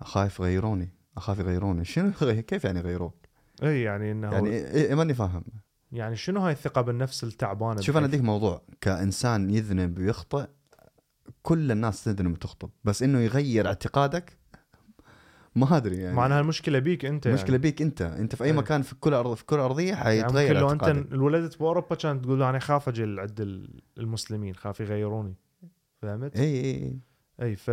أخاف 0.00 0.40
يغيروني 0.40 0.88
أخاف 1.16 1.38
يغيروني 1.38 1.84
شنو 1.84 2.12
كيف 2.48 2.64
يعني 2.64 2.78
يغيروك؟ 2.78 3.14
اي 3.62 3.82
يعني 3.82 4.12
انه 4.12 4.32
يعني 4.32 4.48
إيه 4.48 4.88
إيه 4.88 4.94
ماني 4.94 5.14
فاهم 5.14 5.44
يعني 5.92 6.16
شنو 6.16 6.40
هاي 6.40 6.52
الثقة 6.52 6.80
بالنفس 6.80 7.24
التعبانة 7.24 7.80
شوف 7.80 7.96
أنا 7.96 8.06
أديك 8.06 8.20
موضوع 8.20 8.62
كإنسان 8.80 9.50
يذنب 9.50 9.98
ويخطئ 9.98 10.46
كل 11.42 11.72
الناس 11.72 12.04
تذنب 12.04 12.32
وتخطئ 12.32 12.68
بس 12.84 13.02
إنه 13.02 13.20
يغير 13.20 13.66
اعتقادك 13.66 14.38
ما 15.56 15.76
أدري 15.76 15.96
يعني 15.96 16.16
معناها 16.16 16.40
المشكلة 16.40 16.78
بيك 16.78 17.04
أنت 17.04 17.26
المشكلة 17.26 17.50
يعني. 17.50 17.62
بيك 17.62 17.82
أنت 17.82 18.02
أنت 18.02 18.34
في 18.36 18.44
أي 18.44 18.50
إيه. 18.50 18.56
مكان 18.56 18.82
في 18.82 18.94
كل 18.94 19.14
ارض 19.14 19.34
في 19.34 19.44
كل 19.44 19.56
أرضية 19.58 19.88
يعني 19.92 20.04
حيتغير 20.04 20.54
ممكن 20.54 20.60
لو 20.60 20.70
أنت. 20.70 21.12
انولدت 21.12 21.58
باوروبا 21.58 21.94
كانت 21.94 22.24
تقول 22.24 22.42
أنا 22.42 22.58
خاف 22.58 22.88
أجي 22.88 23.02
عند 23.02 23.40
ال- 23.40 23.80
المسلمين 23.98 24.54
خاف 24.54 24.80
يغيروني 24.80 25.34
فهمت؟ 26.02 26.36
اي 26.36 26.44
اي 26.44 26.74
اي 26.74 26.98
إي 27.42 27.56
ف 27.56 27.70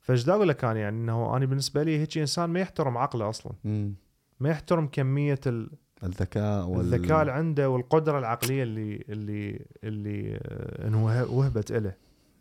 فإيش 0.00 0.24
دا 0.24 0.32
أقول 0.34 0.48
لك 0.48 0.64
أنا 0.64 0.80
يعني 0.80 0.96
إنه 0.96 1.36
أنا 1.36 1.46
بالنسبة 1.46 1.82
لي 1.82 1.98
هيك 1.98 2.18
إنسان 2.18 2.50
ما 2.50 2.60
يحترم 2.60 2.98
عقله 2.98 3.28
أصلا 3.30 3.52
مم. 3.64 3.94
ما 4.40 4.48
يحترم 4.48 4.86
كمية 4.86 5.40
ال... 5.46 5.70
الذكاء 6.02 6.66
وال... 6.66 6.80
الذكاء 6.80 7.20
اللي 7.20 7.32
عنده 7.32 7.70
والقدرة 7.70 8.18
العقلية 8.18 8.62
اللي 8.62 9.04
اللي 9.08 9.66
اللي 9.84 10.34
آه، 10.42 10.88
إنه 10.88 11.04
وه- 11.04 11.30
وهبت 11.32 11.72
له. 11.72 11.92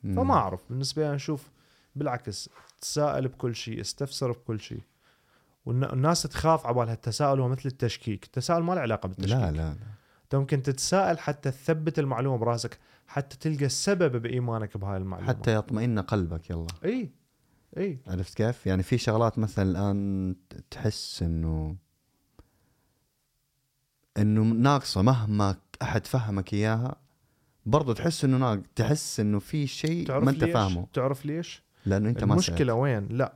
فما 0.03 0.33
أعرف 0.33 0.61
بالنسبة 0.69 1.09
لي 1.09 1.15
أشوف 1.15 1.49
بالعكس 1.95 2.49
تساءل 2.81 3.27
بكل 3.27 3.55
شيء 3.55 3.81
استفسر 3.81 4.31
بكل 4.31 4.59
شيء. 4.59 4.81
والناس 5.65 6.23
تخاف 6.23 6.65
عبال 6.67 6.89
هالتساؤل 6.89 7.39
هو 7.39 7.47
مثل 7.47 7.61
التشكيك. 7.65 8.23
التساؤل 8.23 8.63
ما 8.63 8.73
له 8.73 8.81
علاقة 8.81 9.07
بالتشكيك. 9.07 9.33
لا 9.33 9.51
لا 9.51 9.57
لا. 9.57 9.75
انت 10.23 10.35
ممكن 10.35 10.61
تتساءل 10.61 11.19
حتى 11.19 11.51
تثبت 11.51 11.99
المعلومة 11.99 12.37
براسك 12.37 12.79
حتى 13.07 13.37
تلقى 13.37 13.65
السبب 13.65 14.21
بإيمانك 14.21 14.77
بهاي 14.77 14.97
المعلومة. 14.97 15.27
حتى 15.27 15.55
يطمئن 15.55 15.99
قلبك 15.99 16.49
يلا. 16.49 16.67
إي 16.85 17.11
إي. 17.77 17.99
عرفت 18.07 18.33
كيف؟ 18.33 18.67
يعني 18.67 18.83
في 18.83 18.97
شغلات 18.97 19.39
مثلا 19.39 19.71
الآن 19.71 20.35
تحس 20.71 21.23
إنه 21.23 21.75
إنه 24.17 24.41
ناقصة 24.43 25.01
مهما 25.01 25.55
أحد 25.81 26.07
فهمك 26.07 26.53
إياها 26.53 26.95
برضو 27.65 27.93
تحس 27.93 28.25
إنه 28.25 28.37
ناقص 28.37 28.61
تحس 28.75 29.19
إنه 29.19 29.39
في 29.39 29.67
شيء 29.67 30.19
ما 30.19 30.31
أنت؟ 30.31 30.43
فاهمه. 30.43 30.87
تعرف 30.93 31.25
ليش؟ 31.25 31.62
لأنه 31.85 32.09
أنت 32.09 32.23
ما 32.23 32.33
المشكلة 32.33 32.73
وين؟ 32.73 33.07
لا. 33.11 33.33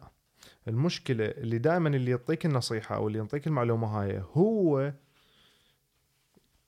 المشكلة 0.68 1.26
اللي 1.26 1.57
دائما 1.57 1.90
اللي 1.90 2.11
يعطيك 2.11 2.45
النصيحة 2.45 2.95
أو 2.95 3.07
اللي 3.07 3.19
يعطيك 3.19 3.48
المعلومة 3.48 3.88
هاي 3.88 4.24
هو 4.34 4.94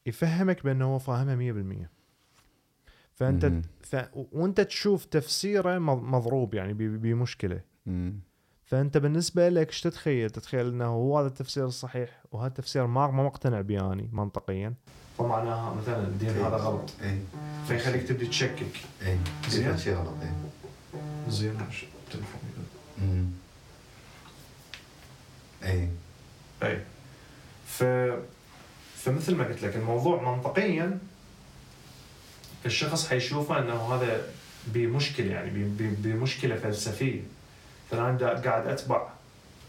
يفهمك 0.05 0.63
بأنه 0.63 0.85
هو 0.85 0.99
فاهمها 0.99 1.35
100% 1.85 1.87
فأنت. 3.13 3.51
ف... 3.81 3.95
وأنت 4.31 4.61
تشوف 4.61 5.05
تفسيره 5.05 5.77
مض- 5.79 6.03
مضروب 6.03 6.53
يعني 6.53 6.73
ب- 6.73 7.01
بمشكلة. 7.01 7.61
مم. 7.85 8.19
فأنت 8.65 8.97
بالنسبة 8.97 9.49
لك 9.49 9.67
إيش 9.67 9.81
تتخيل؟ 9.81 10.29
تتخيل 10.29 10.67
إنه 10.67 10.85
هو 10.85 11.19
هذا 11.19 11.27
التفسير 11.27 11.65
الصحيح 11.65 12.23
وهذا 12.31 12.47
التفسير 12.47 12.87
ما 12.87 13.07
ما 13.11 13.23
مقتنع 13.23 13.61
به 13.61 13.93
اني 13.93 14.09
منطقيا. 14.13 14.73
فمعناها 15.17 15.75
مثلا 15.75 16.07
الدين 16.07 16.29
هذا 16.29 16.55
غلط. 16.55 16.89
اي 17.03 17.19
فيخليك 17.67 18.03
تبدي 18.07 18.25
تشكك. 18.27 18.71
اي. 19.05 19.17
شيء 19.77 19.95
غلط 19.95 20.13
اي 20.21 20.29
زين 21.29 21.57
تليفون 22.11 22.41
مم. 23.01 23.25
اي 25.63 25.89
اي 26.63 26.81
ف 27.67 27.83
فمثل 28.97 29.35
ما 29.35 29.43
قلت 29.43 29.61
لك 29.63 29.75
الموضوع 29.75 30.33
منطقيا 30.35 30.99
الشخص 32.65 33.07
حيشوفه 33.07 33.59
إنه 33.59 33.93
هذا 33.93 34.27
بمشكلة 34.67 35.31
يعني 35.31 35.49
بمشكلة 35.79 36.55
فلسفية 36.55 37.21
فأنا 37.91 38.41
قاعد 38.45 38.67
أتبع 38.67 39.07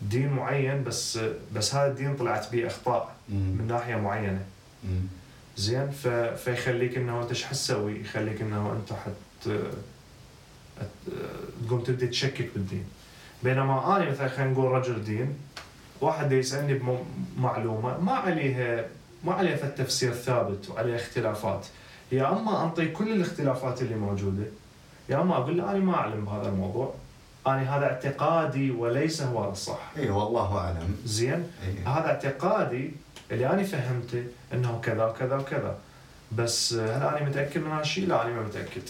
دين 0.02 0.28
معين 0.28 0.84
بس 0.84 1.18
بس 1.54 1.74
هذا 1.74 1.90
الدين 1.90 2.16
طلعت 2.16 2.52
به 2.52 2.66
أخطاء 2.66 3.14
من 3.28 3.66
ناحية 3.68 3.96
معينة. 3.96 4.44
زين. 5.56 5.90
فيخليك 6.36 6.96
إنه 6.96 7.22
أنت 7.22 7.28
إيش 7.30 7.44
حتسوي؟ 7.44 8.00
يخليك 8.00 8.40
إنه 8.40 8.72
أنت 8.72 8.92
حت 8.92 9.50
تقوم 11.66 11.80
تبدي 11.80 12.06
تشكك 12.06 12.50
بالدين. 12.54 12.84
بينما 13.42 13.96
أنا 13.96 14.10
مثلا 14.10 14.28
خلينا 14.28 14.50
نقول 14.50 14.70
رجل 14.70 15.04
دين 15.04 15.34
واحد 16.00 16.32
يسالني 16.32 16.80
بمعلومه 17.38 18.00
ما 18.00 18.12
عليها 18.12 18.84
ما 19.24 19.32
عليها 19.32 19.56
فد 19.56 19.74
تفسير 19.74 20.12
ثابت 20.12 20.70
وعليها 20.70 20.96
اختلافات. 20.96 21.66
يا 22.12 22.32
أما 22.32 22.64
أنطي 22.64 22.88
كل 22.88 23.12
الاختلافات 23.12 23.82
اللي 23.82 23.94
موجودة 23.94 24.44
يا 25.08 25.20
أما 25.20 25.36
أقول 25.36 25.58
له 25.58 25.70
أنا 25.70 25.78
ما 25.78 25.94
أعلم 25.94 26.24
بهذا 26.24 26.48
الموضوع 26.48 26.94
أنا 27.46 27.76
هذا 27.76 27.84
اعتقادي 27.84 28.70
وليس 28.70 29.22
هو 29.22 29.50
الصح. 29.50 29.92
إي 29.96 30.10
والله 30.10 30.58
أعلم. 30.58 30.96
زين؟ 31.04 31.46
إي. 31.66 31.84
هذا 31.84 32.06
اعتقادي 32.06 32.92
اللي 33.30 33.50
أنا 33.50 33.62
فهمته 33.62 34.24
إنه 34.52 34.80
كذا 34.84 35.04
وكذا 35.04 35.36
وكذا. 35.36 35.78
بس 36.32 36.74
هل 36.74 37.02
أنا 37.02 37.28
متأكد 37.28 37.60
من 37.60 37.70
هالشيء؟ 37.70 38.08
لا 38.08 38.26
أنا 38.26 38.32
ما 38.32 38.42
متأكد. 38.42 38.82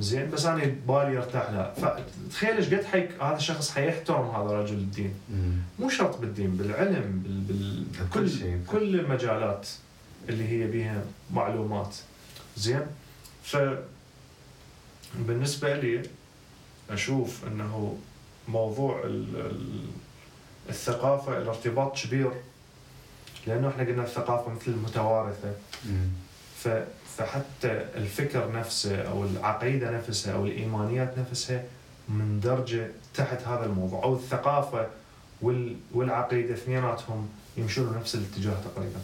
زين 0.00 0.30
بس 0.30 0.46
أنا 0.46 0.64
بالي 0.88 1.14
يرتاح 1.14 1.50
لا 1.50 1.74
فتخيل 1.74 2.56
إيش 2.56 2.74
قد 2.74 2.84
حيك 2.84 3.22
هذا 3.22 3.36
الشخص 3.36 3.70
حيحترم 3.70 4.30
هذا 4.30 4.60
رجل 4.60 4.74
الدين 4.74 5.14
مم. 5.30 5.52
مو 5.78 5.88
شرط 5.88 6.18
بالدين 6.18 6.56
بالعلم 6.56 7.22
بال... 7.24 7.40
بال... 7.40 7.86
كل 8.10 8.30
شيء. 8.30 8.60
كل 8.66 9.00
المجالات 9.00 9.68
اللي 10.28 10.48
هي 10.48 10.66
بيها 10.66 11.02
معلومات 11.34 11.96
زين 12.56 12.86
ف 13.44 13.56
بالنسبة 15.18 15.74
لي 15.76 16.02
أشوف 16.90 17.44
إنه 17.46 17.98
موضوع 18.48 19.02
ال... 19.04 19.36
ال... 19.36 19.84
الثقافة 20.68 21.38
الارتباط 21.38 21.98
كبير 21.98 22.30
لأنه 23.46 23.68
إحنا 23.68 23.84
قلنا 23.84 24.02
الثقافة 24.02 24.52
مثل 24.52 24.70
المتوارثة 24.70 25.52
مم. 25.86 26.08
ف... 26.58 26.68
فحتى 27.20 27.84
الفكر 27.96 28.52
نفسه 28.52 29.02
أو 29.02 29.24
العقيدة 29.24 29.90
نفسها 29.90 30.34
أو 30.34 30.46
الإيمانيات 30.46 31.18
نفسها 31.18 31.62
مندرجه 32.08 32.88
تحت 33.14 33.42
هذا 33.42 33.66
الموضوع. 33.66 34.02
أو 34.02 34.14
الثقافة 34.14 34.86
وال... 35.42 35.76
والعقيدة 35.94 36.54
اثنيناتهم 36.54 37.28
يمشون 37.56 37.86
بنفس 37.86 38.14
الاتجاه 38.14 38.54
تقريبا. 38.64 39.00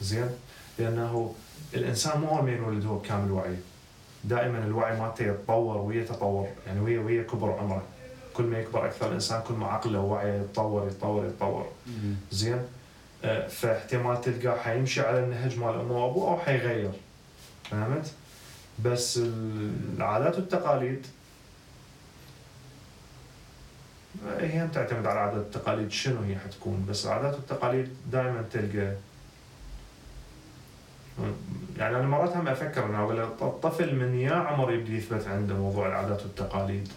زين؟ 0.00 0.28
لأنه 0.78 1.34
الإنسان 1.74 2.20
مو 2.20 2.28
اول 2.28 2.44
ما 2.44 2.50
ينولد 2.52 2.86
هو 2.86 2.98
بكامل 2.98 3.30
وعي. 3.30 3.56
دائما 4.24 4.58
الوعي 4.58 5.00
مالته 5.00 5.24
يتطور 5.24 5.76
ويتطور 5.76 6.48
يعني 6.66 6.80
ويا 6.80 7.00
ويا 7.00 7.22
كبر 7.22 7.52
عمره. 7.52 7.82
كل 8.34 8.44
ما 8.44 8.58
يكبر 8.58 8.86
أكثر 8.86 9.08
الإنسان 9.08 9.42
كل 9.42 9.54
ما 9.54 9.66
عقله 9.66 10.00
ووعيه 10.00 10.40
يتطور 10.40 10.86
يتطور 10.86 11.26
يتطور. 11.26 11.66
زين؟ 12.32 12.62
آه، 13.24 13.48
فاحتمال 13.48 14.20
تلقاه 14.20 14.58
حيمشي 14.58 15.00
على 15.00 15.24
النهج 15.24 15.58
مال 15.58 15.74
أمه 15.74 16.04
وأبوه 16.04 16.30
أو 16.30 16.38
حيغير. 16.38 16.90
فهمت؟ 17.70 18.12
بس 18.84 19.20
العادات 19.96 20.36
والتقاليد. 20.36 21.06
هي 24.38 24.68
تعتمد 24.74 25.06
على 25.06 25.12
العادات 25.12 25.44
والتقاليد 25.44 25.90
شنو 25.90 26.22
هي 26.22 26.38
حتكون؟ 26.38 26.86
بس 26.88 27.06
العادات 27.06 27.34
والتقاليد 27.34 27.88
دائما 28.12 28.44
تلقى. 28.52 28.96
يعني 31.78 31.96
أنا 31.96 32.06
مرات 32.06 32.36
هم 32.36 32.48
أفكر 32.48 32.86
إنه 32.86 33.24
الطفل 33.42 33.94
من 33.94 34.18
يا 34.18 34.34
عمر 34.34 34.72
يبدي 34.72 34.96
يثبت 34.96 35.26
عنده 35.26 35.54
موضوع 35.54 35.88
العادات 35.88 36.22
والتقاليد؟ 36.22 36.88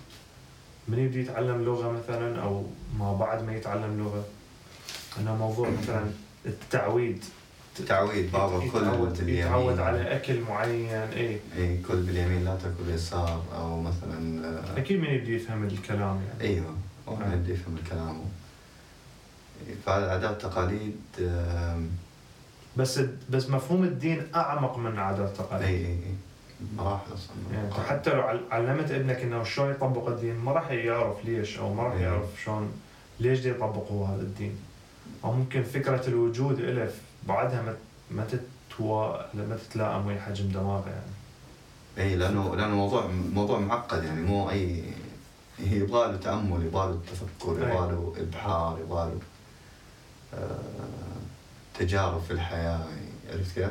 من 0.87 0.99
يبدي 0.99 1.21
يتعلم 1.21 1.63
لغة 1.63 1.91
مثلا 1.91 2.41
أو 2.41 2.65
ما 2.99 3.13
بعد 3.13 3.43
ما 3.43 3.55
يتعلم 3.55 3.99
لغة؟ 3.99 4.25
إنه 5.19 5.35
موضوع 5.35 5.69
مثلا 5.69 6.05
التعويد. 6.45 7.23
تعويد 7.87 8.31
بابا 8.31 8.59
كل 8.59 8.79
باليمين. 8.79 9.37
يتعود 9.37 9.79
على 9.79 10.15
أكل 10.15 10.39
معين 10.41 10.89
اي 10.89 11.39
اي 11.57 11.77
كل 11.87 11.95
باليمين 12.01 12.45
لا 12.45 12.55
تأكل 12.55 12.83
باليسار 12.85 13.41
أو 13.55 13.81
مثلا 13.81 14.45
آه، 14.47 14.77
أكيد 14.77 14.99
من 14.99 15.05
يبدي 15.09 15.35
يفهم 15.35 15.63
الكلام 15.63 16.21
يعني. 16.27 16.41
إيوه 16.53 16.75
هو 17.07 17.15
آه. 17.15 17.33
يبدا 17.33 17.53
يفهم 17.53 17.75
الكلام. 17.83 18.21
فالعادات 19.85 20.29
والتقاليد 20.43 20.95
بس 22.77 22.99
بس 23.29 23.49
مفهوم 23.49 23.83
الدين 23.83 24.21
أعمق 24.35 24.77
من 24.77 24.99
عادات 24.99 25.25
اي 25.27 25.31
التقاليد 25.31 25.67
اي 25.67 25.85
اي 25.85 25.97
مراحل 26.77 27.13
أصلا. 27.13 27.35
يعني 27.53 27.73
حتى 27.73 28.09
لو 28.13 28.21
عل- 28.21 28.43
علمت 28.51 28.91
ابنك 28.91 29.17
إنه 29.21 29.43
شلون 29.43 29.71
يطبق 29.71 30.07
الدين 30.07 30.35
ما 30.35 30.51
راح 30.51 30.71
يعرف 30.71 31.25
ليش 31.25 31.57
أو 31.59 31.73
ما 31.73 31.83
راح 31.83 31.93
إيه. 31.93 32.01
يعرف 32.01 32.25
شلون 32.45 32.71
ليش 33.19 33.39
دي 33.39 33.49
يطبق 33.49 33.91
هو 33.91 34.05
هذا 34.05 34.21
الدين. 34.21 34.55
أو 35.23 35.31
ممكن 35.33 35.63
فكرة 35.63 36.07
الوجود 36.07 36.59
له 36.61 36.91
بعدها 37.27 37.61
ما 37.61 37.75
ما 38.11 38.25
تتوا 38.25 39.17
ما 39.33 39.57
تتلائم 39.69 40.05
ويا 40.07 40.21
حجم 40.21 40.47
دماغه 40.49 40.89
يعني 40.89 41.11
اي 42.09 42.15
لأنه 42.15 42.55
لأنه 42.55 42.65
الموضوع 42.73 43.07
موضوع 43.33 43.59
معقد 43.59 44.03
يعني 44.03 44.21
مو 44.21 44.49
أي 44.49 44.83
يبغى 45.59 46.11
له 46.11 46.17
تأمل 46.17 46.65
يبغى 46.65 46.87
له 46.87 46.99
تفكر. 47.11 47.51
يبغى 47.53 47.91
له 47.91 48.13
إبحار 48.17 48.79
يبغى 48.79 49.05
له 49.11 49.19
آه، 50.33 50.59
تجارب 51.79 52.21
في 52.27 52.31
الحياة 52.33 52.79
يعني 52.79 53.09
عرفت 53.33 53.55
كيف؟ 53.55 53.69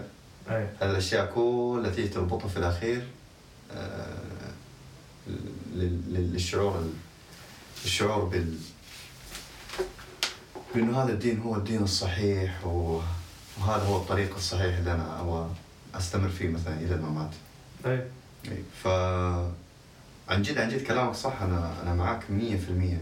أي 0.51 0.69
الاشياء 0.83 1.33
كلها 1.35 1.91
تيجي 1.91 2.09
تربطها 2.09 2.49
في 2.49 2.57
الأخير 2.57 3.07
آه، 3.73 4.17
لل- 5.27 6.01
لل- 6.15 6.33
للشعور 6.33 6.79
ال- 6.79 6.93
الشعور 7.85 8.25
بال 8.25 8.59
بأنه 10.75 11.03
هذا 11.03 11.13
الدين 11.13 11.41
هو 11.41 11.57
الدين 11.57 11.83
الصحيح 11.83 12.67
و- 12.67 13.01
وهذا 13.61 13.83
هو 13.85 13.97
الطريق 13.97 14.35
الصحيح 14.35 14.77
اللي 14.77 14.93
أنا 14.93 15.21
أبغى 15.21 15.51
أستمر 15.95 16.29
فيه 16.29 16.49
مثلا 16.49 16.75
إلى 16.75 16.95
الممات. 16.95 17.31
أي. 17.87 18.05
إي، 18.49 18.63
ف 18.83 18.87
عن 20.29 20.43
جد 20.43 20.59
عن 20.59 20.69
جد 20.69 20.83
كلامك 20.87 21.15
صح. 21.15 21.43
أنا 21.43 21.83
أنا 21.83 21.95
معك 21.95 22.23
100% 22.31 22.99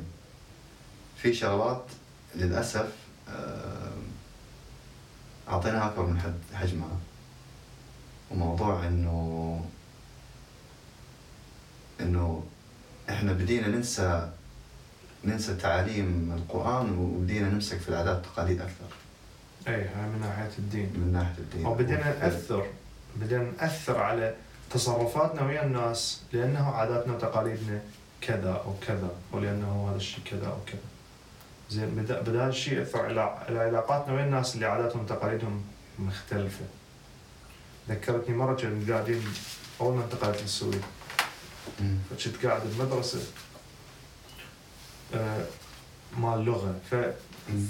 في 1.23 1.35
شغلات 1.35 1.85
للأسف 2.37 2.93
آه، 3.29 3.93
أعطيناها 5.49 5.87
أكبر 5.87 6.07
من 6.07 6.21
حد 6.21 6.35
حجمها. 6.55 6.97
وموضوع 8.31 8.87
انه 8.87 9.65
إنه 12.01 12.45
إحنا 13.11 13.33
بدينا 13.33 13.69
ننسى 13.69 14.31
ننسى 15.25 15.55
تعاليم 15.55 16.33
القرآن 16.37 16.99
وبدينا 16.99 17.49
نمسك 17.49 17.79
في 17.79 17.89
العادات 17.89 18.17
والتقاليد 18.17 18.61
أكثر. 18.61 18.91
اي 19.69 19.75
هاي 19.75 20.09
من 20.13 20.21
ناحية 20.21 20.59
الدين. 20.59 20.93
من 20.95 21.13
ناحية 21.13 21.39
الدين. 21.39 21.67
أو 21.67 21.75
بدينا 21.75 22.19
ناثر 22.19 22.67
بدينا 23.17 23.53
نأثر 23.61 23.99
على 23.99 24.35
تصرفاتنا 24.71 25.43
ويا 25.43 25.65
الناس 25.65 26.23
لأنه 26.33 26.71
عاداتنا 26.71 27.15
وتقاليدنا 27.15 27.81
كذا 28.21 28.53
أو 28.53 28.75
كذا 28.87 29.11
ولأنه 29.33 29.89
هذا 29.91 29.97
الشيء 29.97 30.25
كذا 30.25 30.47
أو 30.47 30.59
كذا. 30.67 30.81
زين 31.71 31.91
بدا 31.91 32.21
بدأ 32.21 32.49
الشيء 32.49 32.79
يأثر 32.79 33.01
على 33.01 33.21
على 33.21 33.59
علاقاتنا 33.59 34.15
ويا 34.15 34.25
الناس 34.25 34.55
اللي 34.55 34.67
عاداتهم 34.67 35.03
وتقاليدهم 35.03 35.63
مختلفة. 35.99 36.65
ذكرتني 37.89 38.37
مرة 38.37 38.55
كنا 38.55 38.95
قاعدين 38.95 39.25
أول 39.81 39.95
ما 39.95 40.05
انتقلت 40.05 40.43
للسويد. 40.43 40.83
فكنت 42.11 42.47
قاعد 42.47 42.63
بمدرسة. 42.65 43.21
مال 46.19 46.45
لغة. 46.45 46.75
ف 46.91 46.95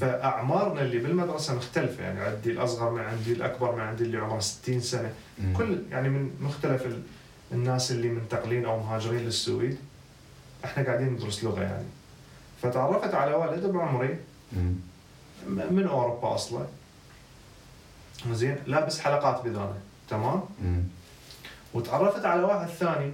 فأعمارنا 0.00 0.80
اللي 0.82 0.98
بالمدرسة 0.98 1.54
مختلفة. 1.56 2.02
يعني 2.04 2.20
عندي 2.20 2.50
الأصغر 2.50 2.90
من 2.90 3.00
عندي 3.00 3.32
الأكبر 3.32 3.74
من 3.74 3.80
عندي 3.80 4.04
اللي 4.04 4.18
عمره 4.18 4.40
60 4.40 4.80
سنة. 4.80 5.12
مم. 5.38 5.56
كل 5.56 5.82
يعني 5.90 6.08
من 6.08 6.30
مختلف 6.40 6.86
ال- 6.86 7.02
الناس 7.52 7.90
اللي 7.90 8.08
منتقلين 8.08 8.64
أو 8.64 8.80
مهاجرين 8.80 9.20
للسويد 9.20 9.78
إحنا 10.64 10.82
قاعدين 10.84 11.08
ندرس 11.08 11.44
لغة 11.44 11.62
يعني. 11.62 11.84
فتعرفت 12.62 13.14
على 13.14 13.34
ولد 13.34 13.66
بعمري 13.66 14.16
من 15.48 15.86
أوروبا 15.90 16.34
أصلا. 16.34 16.66
زين 18.32 18.56
لابس 18.66 19.00
حلقات 19.00 19.44
بذانه 19.44 19.78
تمام؟ 20.08 20.42
مم. 20.62 20.82
وتعرفت 21.74 22.24
على 22.24 22.42
واحد 22.42 22.68
ثاني 22.68 23.12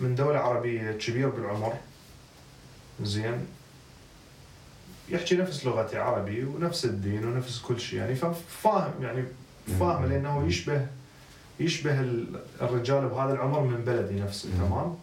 من 0.00 0.14
دولة 0.14 0.38
عربية 0.38 0.92
كبير 0.92 1.28
بالعمر. 1.28 1.74
زين 3.02 3.46
يحكي 5.12 5.34
نفس 5.36 5.66
لغتي 5.66 5.98
عربي 5.98 6.44
ونفس 6.44 6.84
الدين 6.84 7.24
ونفس 7.26 7.58
كل 7.60 7.80
شيء 7.80 7.98
يعني 7.98 8.14
فاهم 8.62 8.90
يعني 9.00 9.24
فاهم 9.80 10.04
لأنه 10.06 10.46
يشبه 10.46 10.86
يشبه 11.60 12.00
ال- 12.00 12.40
الرجال 12.62 13.08
بهذا 13.08 13.32
العمر 13.32 13.60
من 13.60 13.84
بلدي 13.84 14.20
نفسه. 14.20 14.48
تمام؟ 14.58 14.96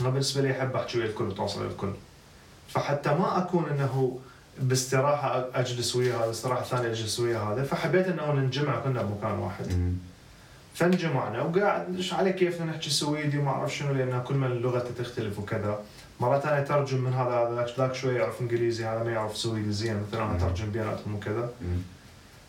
أنا 0.00 0.10
بالنسبة 0.10 0.42
لي 0.42 0.50
أحب 0.58 0.76
أحكي 0.76 0.98
ويا 0.98 1.06
الكل 1.06 1.24
وتواصل 1.24 1.60
ويا 1.62 1.70
الكل. 1.70 1.92
فحتى 2.68 3.08
ما 3.14 3.38
أكون 3.38 3.68
إنه 3.68 4.18
باستراحة 4.60 5.46
أجلس 5.54 5.96
ويا 5.96 6.16
هذا 6.16 6.30
استراحة 6.30 6.62
ثانية 6.62 6.88
أجلس 6.90 7.20
ويا 7.20 7.38
هذا 7.38 7.64
فحبيت 7.64 8.06
إنه 8.06 8.32
ننجمع 8.32 8.80
كنا 8.80 9.02
بمكان 9.02 9.38
واحد. 9.38 9.96
فانجمعنا 10.74 11.42
وقاعد 11.42 11.90
مش 11.90 12.12
على 12.12 12.32
كيفنا 12.32 12.66
نحكي 12.66 12.90
سويدي 12.90 13.38
وما 13.38 13.50
أعرف 13.50 13.74
شنو 13.76 13.92
لأن 13.94 14.22
كل 14.22 14.34
ما 14.34 14.46
اللغة 14.46 14.86
تختلف 14.98 15.38
وكذا. 15.38 15.78
مرات 16.20 16.46
أنا 16.46 16.62
اترجم 16.62 17.00
من 17.00 17.12
هذا 17.12 17.30
هذا 17.30 17.66
ذاك 17.78 17.94
شوي 17.94 18.14
يعرف 18.14 18.40
إنجليزي 18.40 18.84
هذا 18.84 19.04
ما 19.04 19.12
يعرف 19.12 19.36
سويدي 19.36 19.72
زين 19.72 20.02
مثلا 20.08 20.24
أنا. 20.24 20.36
اترجم 20.36 20.70
بيناتهم 20.70 21.14
وكذا. 21.14 21.50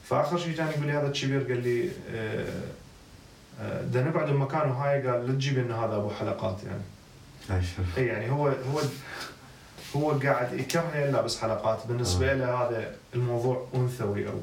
فآخر 0.03 0.37
شيء 0.37 0.55
جاني 0.55 0.69
يقول 0.69 0.87
لي 0.87 0.93
هذا 0.93 1.07
الكبير 1.07 1.43
قال 1.43 1.63
لي 1.63 1.89
آه، 2.11 2.45
آه، 3.61 3.81
بدنا 3.81 4.09
نقعد 4.09 4.29
بمكان 4.29 4.69
وهاي 4.69 5.07
قال 5.07 5.27
لا 5.27 5.33
تجيب 5.33 5.57
لنا 5.57 5.85
هذا 5.85 5.95
أبو 5.95 6.09
حلقات 6.09 6.57
يعني. 6.63 6.83
اي 7.97 8.05
يعني 8.05 8.31
هو 8.31 8.47
هو 8.47 8.81
هو 9.95 10.11
قاعد 10.11 10.53
يكرهني 10.53 11.11
لابس 11.11 11.39
حلقات 11.39 11.87
بالنسبة 11.87 12.31
آه. 12.31 12.35
له 12.35 12.53
هذا 12.55 12.95
الموضوع 13.15 13.67
أنثوي 13.75 14.27
أو 14.27 14.39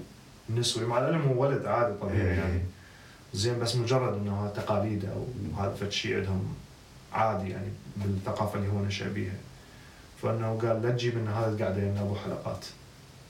نسوي 0.51 0.87
مع 0.87 0.99
العلم 0.99 1.23
هو 1.23 1.43
ولد 1.43 1.67
عادي 1.67 1.95
طبيعي 1.95 2.37
يعني 2.37 2.61
زين 3.35 3.59
بس 3.59 3.77
مجرد 3.77 4.15
إنه 4.15 4.45
هذا 4.45 4.53
تقاليده 4.63 5.09
أو 5.09 5.27
هذا 5.63 5.75
فد 5.75 5.91
شيء 5.91 6.17
عندهم 6.17 6.55
عادي 7.13 7.51
يعني 7.51 7.69
بالثقافة 7.97 8.59
اللي 8.59 8.73
هو 8.73 8.85
نشأ 8.85 9.09
بيها. 9.09 9.35
فأنه 10.23 10.59
قال 10.63 10.83
لا 10.83 10.91
تجيب 10.91 11.19
لنا 11.19 11.41
هذا 11.41 11.65
قاعد 11.65 11.79
لنا 11.79 12.01
أبو 12.01 12.15
حلقات. 12.15 12.67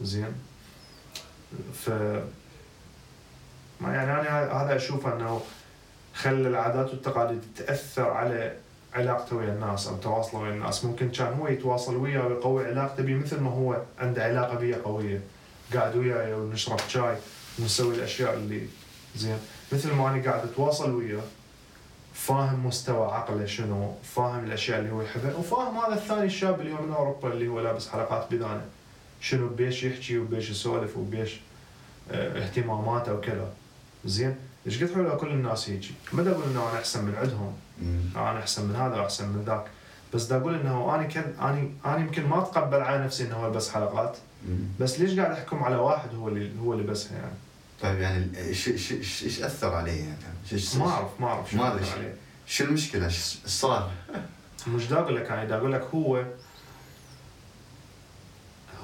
زين؟ 0.01 0.35
ف 1.75 1.91
ما 3.81 3.95
يعني 3.95 4.13
أنا 4.13 4.63
هذا 4.63 4.77
أشوف 4.77 5.07
أنه 5.07 5.41
خلى 6.15 6.49
العادات 6.49 6.91
والتقاليد 6.91 7.43
تأثر 7.57 8.11
على 8.11 8.57
علاقته 8.95 9.37
ويا 9.37 9.53
الناس 9.53 9.89
أو 9.89 9.97
تواصله 9.97 10.41
ويا 10.41 10.53
الناس. 10.53 10.85
ممكن 10.85 11.11
كان 11.11 11.33
هو 11.33 11.49
يتواصل 11.49 11.97
وياه 11.97 12.27
ويقوي 12.27 12.67
علاقته 12.67 13.03
بي 13.03 13.15
مثل 13.15 13.41
ما 13.41 13.51
هو 13.51 13.83
عنده 13.99 14.25
علاقة 14.25 14.55
بي 14.55 14.75
قوية. 14.75 15.21
قاعد 15.75 15.97
وياي 15.97 16.33
ونشرب 16.35 16.81
شاي 16.89 17.17
ونسوي 17.59 17.95
الأشياء 17.95 18.35
اللي 18.35 18.67
زين؟ 19.17 19.39
مثل 19.73 19.93
ما 19.93 20.11
أنا 20.11 20.31
قاعد 20.31 20.49
أتواصل 20.49 20.95
وياه 20.95 21.23
فاهم 22.17 22.67
مستوى 22.67 23.07
عقله 23.13 23.47
شنو 23.47 23.95
فاهم 24.15 24.45
الأشياء 24.45 24.79
اللي 24.81 24.93
هو 24.93 25.03
يحبها 25.03 25.35
وفاهم 25.35 25.79
هذا 25.79 25.95
الثاني 25.95 26.25
الشاب 26.25 26.61
اللي 26.61 26.73
هو 26.73 26.83
من 26.83 26.93
أوروبا 26.93 27.33
اللي 27.33 27.49
هو 27.49 27.61
لابس 27.61 27.89
حلقات 27.89 28.35
بدانة. 28.35 28.65
شنو 29.21 29.49
بيش 29.49 29.85
يحكي 29.85 30.19
وبيش 30.19 30.51
يسولف 30.51 30.97
وبيش 30.97 31.41
آه 32.11 32.45
اهتماماته 32.45 33.15
وكذا. 33.15 33.49
زين؟ 34.05 34.37
إيش 34.67 34.83
قد 34.83 34.95
حلو 34.95 35.17
كل 35.17 35.29
الناس 35.29 35.71
هيجي؟ 35.71 35.95
ما 36.13 36.23
دا 36.23 36.31
أقول 36.31 36.45
إنه 36.45 36.71
أنا 36.71 36.79
أحسن 36.79 37.05
من 37.05 37.15
عندهم. 37.15 37.53
أنا 38.17 38.39
أحسن 38.39 38.69
من 38.69 38.77
هذا 38.77 38.97
وأحسن 38.97 39.29
من 39.29 39.45
ذاك. 39.47 39.65
بس 40.15 40.25
دا 40.25 40.37
أقول 40.37 40.55
إنه 40.55 40.95
أنا 40.95 41.03
كان 41.03 41.35
أنا 41.41 41.69
أنا 41.87 41.99
يمكن 41.99 42.27
ما 42.27 42.39
أتقبل 42.43 42.81
على 42.81 43.05
نفسي 43.05 43.25
إنه 43.25 43.37
هو 43.37 43.47
ألبس 43.47 43.71
حلقات. 43.71 44.17
بس 44.81 45.01
ليش 45.01 45.19
قاعد 45.19 45.31
أحكم 45.31 45.65
على 45.65 45.77
واحد 45.77 46.15
هو 46.15 46.29
اللي 46.29 46.51
هو 46.61 46.73
اللي 46.73 46.85
بسها 46.85 47.19
يعني؟ 47.19 47.35
طيب 47.83 48.01
يعني 48.01 48.39
إيش 48.39 48.69
إيش 48.69 48.93
إيش 48.93 49.25
إيش 49.25 49.43
أثر 49.43 49.75
عليه 49.75 50.01
يعني؟ 50.01 50.63
ما 50.79 50.89
اعرف 50.89 51.21
ما 51.21 51.27
أعرف 51.27 51.51
شو 51.51 51.57
ما 51.57 51.67
أدري 51.67 51.81
أقول 51.81 51.87
شو. 51.87 51.99
عليه. 51.99 52.15
شو 52.47 52.65
المشكلة؟ 52.65 53.05
إيش 53.05 53.37
صار؟ 53.47 53.91
مش 54.75 54.87
دا 54.87 54.99
أقول 54.99 55.17
لك 55.17 55.29
يعني 55.31 55.49
دا 55.49 55.57
أقول 55.57 55.73
لك 55.73 55.83
هو 55.95 56.25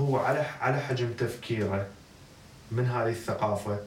هو 0.00 0.16
على 0.18 0.38
على 0.60 0.80
حجم 0.80 1.12
تفكيره 1.12 1.86
من 2.70 2.86
هذه 2.86 3.10
الثقافة 3.10 3.78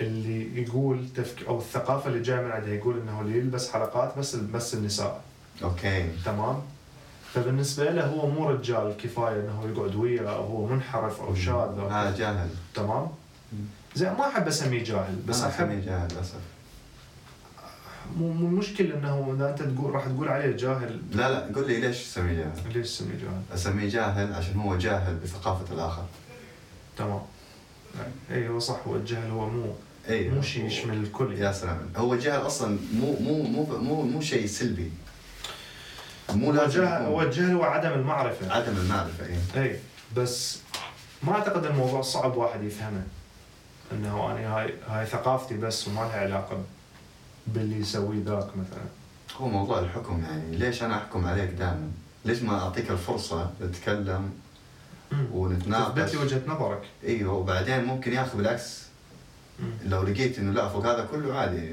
اللي 0.00 0.62
يقول 0.62 1.08
تفك 1.16 1.46
أو 1.46 1.58
الثقافة 1.58 2.08
اللي 2.10 2.22
جاية 2.22 2.40
من 2.40 2.50
عندها 2.50 2.74
يقول 2.74 3.00
إنه 3.00 3.20
اللي 3.20 3.38
يلبس 3.38 3.70
حلقات 3.70 4.18
بس 4.18 4.34
بس 4.34 4.74
النساء 4.74 5.22
أوكي 5.62 6.10
تمام 6.24 6.62
فبالنسبة 7.34 7.90
له 7.90 8.06
هو 8.06 8.26
مو 8.30 8.50
رجال 8.50 8.96
كفاية 8.96 9.40
إنه 9.40 9.72
يقعد 9.72 9.94
وياه 9.94 10.36
أو 10.36 10.44
هو 10.44 10.66
منحرف 10.66 11.20
أو 11.20 11.34
شاذ 11.34 11.78
أو 11.78 11.88
هذا 11.88 12.16
جاهل 12.16 12.48
تمام. 12.74 13.08
زين 13.96 14.12
ما 14.12 14.28
أحب 14.28 14.48
أسميه 14.48 14.84
جاهل 14.84 15.16
بس 15.28 15.42
أحب 15.42 15.84
جاهل 15.86 16.08
للأسف. 16.12 16.40
مو 18.16 18.32
مو 18.32 18.46
المشكلة 18.46 18.94
إنه 18.94 19.34
إذا 19.36 19.50
أنت 19.50 19.62
تقول 19.62 19.94
راح 19.94 20.06
تقول 20.06 20.28
عليه 20.28 20.56
جاهل. 20.56 21.00
لا 21.12 21.32
لا 21.32 21.54
قول 21.54 21.68
لي 21.68 21.80
ليش 21.80 22.02
اسميه 22.02 22.32
جاهل؟ 22.32 22.72
ليش 22.74 22.88
تسميه 22.88 23.14
جاهل؟ 23.14 23.42
أسميه 23.54 23.88
جاهل 23.88 24.34
عشان 24.34 24.56
هو 24.56 24.76
جاهل 24.76 25.14
بثقافة 25.14 25.74
الآخر. 25.74 26.04
تمام. 26.98 27.20
اي 28.30 28.48
هو 28.48 28.58
صح 28.58 28.76
هو 28.86 28.96
الجهل 28.96 29.30
هو 29.30 29.48
مو 29.48 29.74
اي 30.08 30.28
مو 30.28 30.42
شيء 30.42 30.64
يشمل 30.64 30.96
الكل. 30.96 31.38
يا 31.38 31.52
سلام. 31.52 31.78
هو 31.96 32.14
الجهل 32.14 32.46
أصلا 32.46 32.78
مو 32.94 33.16
مو 33.20 33.42
مو 33.42 33.78
مو 33.78 34.02
مو 34.02 34.20
شيء 34.20 34.46
سلبي. 34.46 34.90
مو 36.30 36.52
لازم 36.52 36.84
هو 36.84 37.22
الجهل 37.22 37.54
هو 37.54 37.62
عدم 37.62 37.92
المعرفة. 37.92 38.52
عدم 38.52 38.76
المعرفة 38.76 39.26
اي 39.26 39.62
اي 39.62 39.78
بس 40.16 40.58
ما 41.22 41.32
أعتقد 41.32 41.64
الموضوع 41.64 42.02
صعب 42.02 42.36
واحد 42.36 42.62
يفهمه. 42.64 43.02
إنه 43.92 44.32
أنا 44.32 44.56
هاي 44.56 44.74
هاي 44.88 45.06
ثقافتي 45.06 45.56
بس 45.56 45.88
وما 45.88 46.00
لها 46.00 46.20
علاقة 46.20 46.58
باللي 47.46 47.80
يسويه 47.80 48.22
ذاك 48.24 48.46
مثلا. 48.56 48.84
هو 49.40 49.48
موضوع 49.48 49.78
الحكم 49.78 50.22
يعني 50.24 50.56
ليش 50.56 50.82
أنا 50.82 50.96
أحكم 50.96 51.26
عليك 51.26 51.50
دائما؟ 51.50 51.90
ليش 52.24 52.42
ما 52.42 52.58
أعطيك 52.62 52.90
الفرصة 52.90 53.50
نتكلم 53.62 54.30
تثبت 55.10 55.28
ونتناقش؟ 55.32 56.14
لي 56.14 56.20
وجهة 56.22 56.40
نظرك. 56.46 56.82
أيوه 57.04 57.32
وبعدين 57.34 57.84
ممكن 57.84 58.12
ياخذ 58.12 58.36
بالعكس. 58.36 58.86
لو 59.84 60.02
لقيت 60.02 60.38
إنه 60.38 60.52
لا 60.52 60.68
فوق 60.68 60.86
هذا 60.86 61.08
كله 61.12 61.34
عادي. 61.34 61.72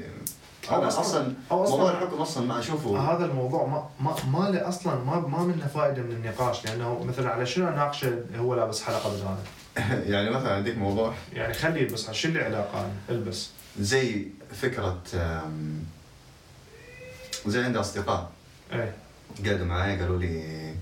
أو 0.70 0.82
أنا 0.82 0.90
أصلاً- 0.90 0.98
أصلا 0.98 1.32
أو 1.50 1.66
أصلاً- 1.66 1.70
موضوع 1.70 1.90
الحكم 1.90 2.16
أصلا 2.16 2.46
ما 2.46 2.58
أشوفه. 2.58 2.98
هذا 3.14 3.24
الموضوع 3.24 3.66
ما 3.66 3.88
ما 4.00 4.16
ما 4.38 4.50
له 4.50 4.68
أصلا 4.68 4.94
ما 5.04 5.16
ما 5.20 5.38
منه 5.38 5.66
فائدة 5.66 6.02
من 6.02 6.10
النقاش 6.10 6.64
لأنه 6.64 7.04
مثلا 7.04 7.30
على 7.30 7.46
شنو 7.46 7.68
أناقشه؟ 7.68 8.18
هو 8.36 8.54
لابس 8.54 8.82
حلقة 8.82 9.14
بدانه 9.16 9.38
يعني 10.12 10.30
مثلا 10.30 10.54
عندك 10.54 10.78
موضوع 10.78 11.14
يعني 11.32 11.54
خليه 11.54 11.80
يلبس 11.80 12.10
شو 12.10 12.28
اللي 12.28 12.42
علاقة؟ 12.42 12.90
البس 13.10 13.50
زي 13.80 14.26
فكرة 14.62 15.02
زي 17.46 17.64
عندي 17.64 17.80
أصدقاء 17.80 18.30
إيه 18.72 18.94
قعدوا 19.46 19.66
معي 19.66 20.00
قالوا 20.00 20.18
لي 20.18 20.74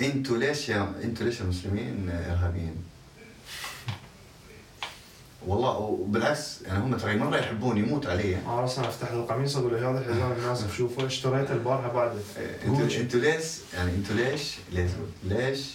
أنتوا 0.00 0.36
ليش 0.36 0.68
يا 0.68 0.92
أنتوا 1.04 1.26
ليش 1.26 1.40
المسلمين 1.40 2.10
إرهابيين؟ 2.10 2.76
والله 5.46 5.78
وبالعكس 5.78 6.62
يعني 6.62 6.84
هم 6.84 6.96
ترى 6.96 7.16
مرة 7.16 7.36
يحبون 7.36 7.78
يموت 7.78 8.06
علي 8.06 8.36
أنا 8.36 8.64
أصلا 8.64 8.88
أفتح 8.88 9.10
القميص 9.10 9.56
أقول 9.56 9.72
له 9.72 9.90
هذا 9.90 9.98
الحزام 9.98 10.32
الناس 10.32 10.66
تشوفه 10.66 11.06
اشتريته 11.06 11.54
البارحة 11.54 11.92
بعد 11.92 12.22
أنتوا 12.64 12.78
جوتشي. 12.78 13.00
أنتوا 13.00 13.20
ليش 13.20 13.44
يعني 13.74 13.90
أنتوا 13.90 14.16
ليش 14.16 14.56
ليش 14.72 14.90
ليش 15.24 15.70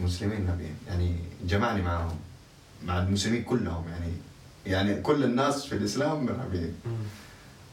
مسلمين 0.00 0.46
إرهابيين 0.46 0.76
يعني 0.88 1.16
جمعني 1.44 1.82
معهم 1.82 2.18
مع 2.84 2.98
المسلمين 2.98 3.44
كلهم. 3.44 3.84
يعني 3.88 4.12
يعني 4.66 5.00
كل 5.02 5.24
الناس 5.24 5.66
في 5.66 5.74
الإسلام 5.74 6.24
إرهابيين 6.24 6.74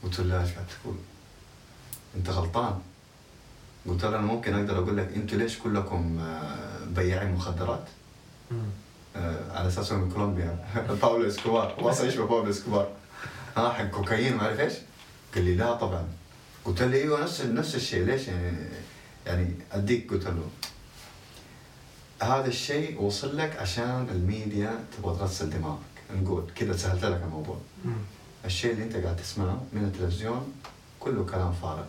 قلت 0.03 0.19
له 0.19 0.41
إيش 0.41 0.51
قاعد 0.51 0.65
تقول؟ 0.67 0.95
أنت 2.17 2.29
غلطان. 2.29 2.79
قلت 3.87 4.03
له 4.03 4.09
أنا 4.09 4.25
ممكن 4.25 4.53
أقدر 4.53 4.77
أقول 4.77 4.97
لك 4.97 5.09
أنتوا 5.15 5.37
ليش 5.37 5.57
كلكم 5.59 6.19
آه، 6.19 6.85
بياعين 6.85 7.31
مخدرات؟ 7.31 7.87
آه، 9.15 9.57
على 9.57 9.67
أساس 9.67 9.91
من 9.91 10.11
كولومبيا. 10.11 10.65
بابلو 11.01 11.27
إسكوبار. 11.27 11.75
وأصلا 11.81 12.05
إيش 12.05 12.15
بابلو 12.15 12.49
إسكوبار؟ 12.49 12.91
ها 13.57 13.69
حق 13.73 13.85
كوكايين 13.85 14.35
ما 14.35 14.43
أعرف 14.43 14.59
إيش. 14.59 14.73
قال 15.35 15.43
لي 15.45 15.55
لا 15.55 15.73
طبعا. 15.73 16.07
قلت 16.65 16.81
له 16.81 16.97
إيوه 16.97 17.21
نفس 17.23 17.41
نفس 17.41 17.75
الشيء. 17.75 18.05
ليش؟ 18.05 18.27
يعني 18.27 18.57
يعني 19.25 19.53
أديك 19.71 20.11
قلت 20.13 20.25
له 20.25 20.47
هذا 22.23 22.47
الشيء 22.47 23.01
وصل 23.01 23.37
لك 23.37 23.57
عشان 23.57 24.07
الميديا 24.11 24.85
تبغى 24.97 25.17
تغسل 25.17 25.49
دماغك. 25.49 25.79
نقول 26.15 26.43
كذا 26.55 26.77
سهلت 26.77 27.05
لك 27.05 27.21
الموضوع. 27.23 27.57
الشيء 28.45 28.71
اللي 28.71 28.83
انت 28.83 28.95
قاعد 28.95 29.15
تسمعه 29.15 29.63
من 29.73 29.83
التلفزيون 29.83 30.53
كله 30.99 31.25
كلام 31.25 31.53
فارغ. 31.53 31.85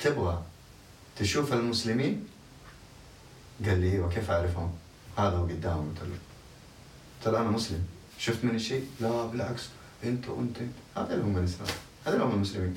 تبغى 0.00 0.42
تشوف 1.16 1.52
المسلمين؟ 1.52 2.26
قال 3.66 3.80
لي 3.80 3.92
أيوه 3.92 4.08
كيف 4.08 4.30
أعرفهم؟ 4.30 4.70
هذا 5.18 5.36
هو 5.36 5.44
قدامي 5.44 5.90
قلت 5.90 6.02
له 7.26 7.32
له 7.32 7.40
أنا 7.40 7.50
مسلم. 7.50 7.84
شفت 8.18 8.44
مني 8.44 8.58
شيء؟ 8.58 8.86
لا 9.00 9.26
بالعكس. 9.26 9.68
أنت 10.04 10.28
وأنت. 10.28 10.56
هذا 10.96 11.14
اللي 11.14 11.24
هم 11.24 11.38
الإسلام. 11.38 11.68
هذا 12.06 12.14
اللي 12.14 12.24
هم 12.24 12.34
المسلمين. 12.34 12.74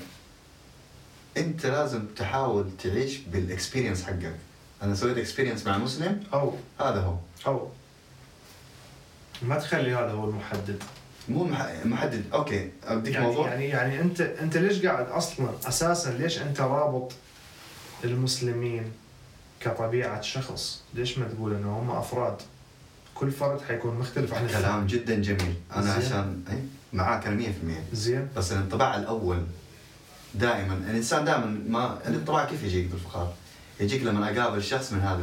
أنت 1.36 1.66
لازم 1.66 2.06
تحاول 2.16 2.70
تعيش 2.82 3.16
بال 3.16 3.30
experience 3.30 4.02
حقك. 4.02 4.36
أنا 4.82 4.94
سويت 4.94 5.18
experience 5.18 5.66
مع 5.66 5.78
مسلم 5.78 6.22
أو 6.32 6.54
هذا 6.80 7.00
هو 7.00 7.16
أو 7.46 7.68
ما 9.42 9.58
تخلي 9.58 9.94
هذا 9.94 10.10
هو 10.12 10.24
المحدد 10.30 10.82
مو 11.28 11.44
مح- 11.44 11.72
محدد 11.84 12.24
أوكي 12.32 12.70
أديك 12.84 13.14
يعني 13.14 13.26
موضوع 13.26 13.48
يعني 13.48 13.68
يعني 13.68 14.00
أنت 14.00 14.20
أنت 14.20 14.56
ليش 14.56 14.86
قاعد 14.86 15.06
أصلا 15.08 15.48
أساسا 15.64 16.10
ليش 16.10 16.38
أنت 16.38 16.60
رابط 16.60 17.12
المسلمين 18.04 18.92
كطبيعة 19.60 20.20
شخص؟ 20.20 20.82
ليش 20.94 21.18
ما 21.18 21.28
تقول 21.28 21.54
إنه 21.54 21.78
هم 21.78 21.90
أفراد؟ 21.90 22.36
كل 23.14 23.30
فرد 23.30 23.60
حيكون 23.60 23.94
مختلف 23.94 24.34
عن 24.34 24.44
الثاني 24.44 24.62
كلام 24.64 24.86
جدا 24.86 25.14
جميل 25.14 25.54
أنا 25.76 25.82
زين. 25.82 25.92
عشان 26.06 26.42
معاك 26.92 27.26
أنا 27.26 27.42
100% 27.92 27.94
زين؟ 27.94 28.28
بس 28.36 28.52
الانطباع 28.52 28.96
الأول 28.96 29.42
دائما 30.34 30.74
الإنسان 30.74 31.24
دائما 31.24 31.60
ما 31.68 31.98
الانطباع 32.08 32.44
كيف 32.44 32.62
يجيك 32.62 32.86
بالفقار؟ 32.90 33.32
يجيك 33.80 34.02
لما 34.02 34.30
أقابل 34.38 34.62
شخص 34.62 34.92
من 34.92 35.00
هذا 35.00 35.16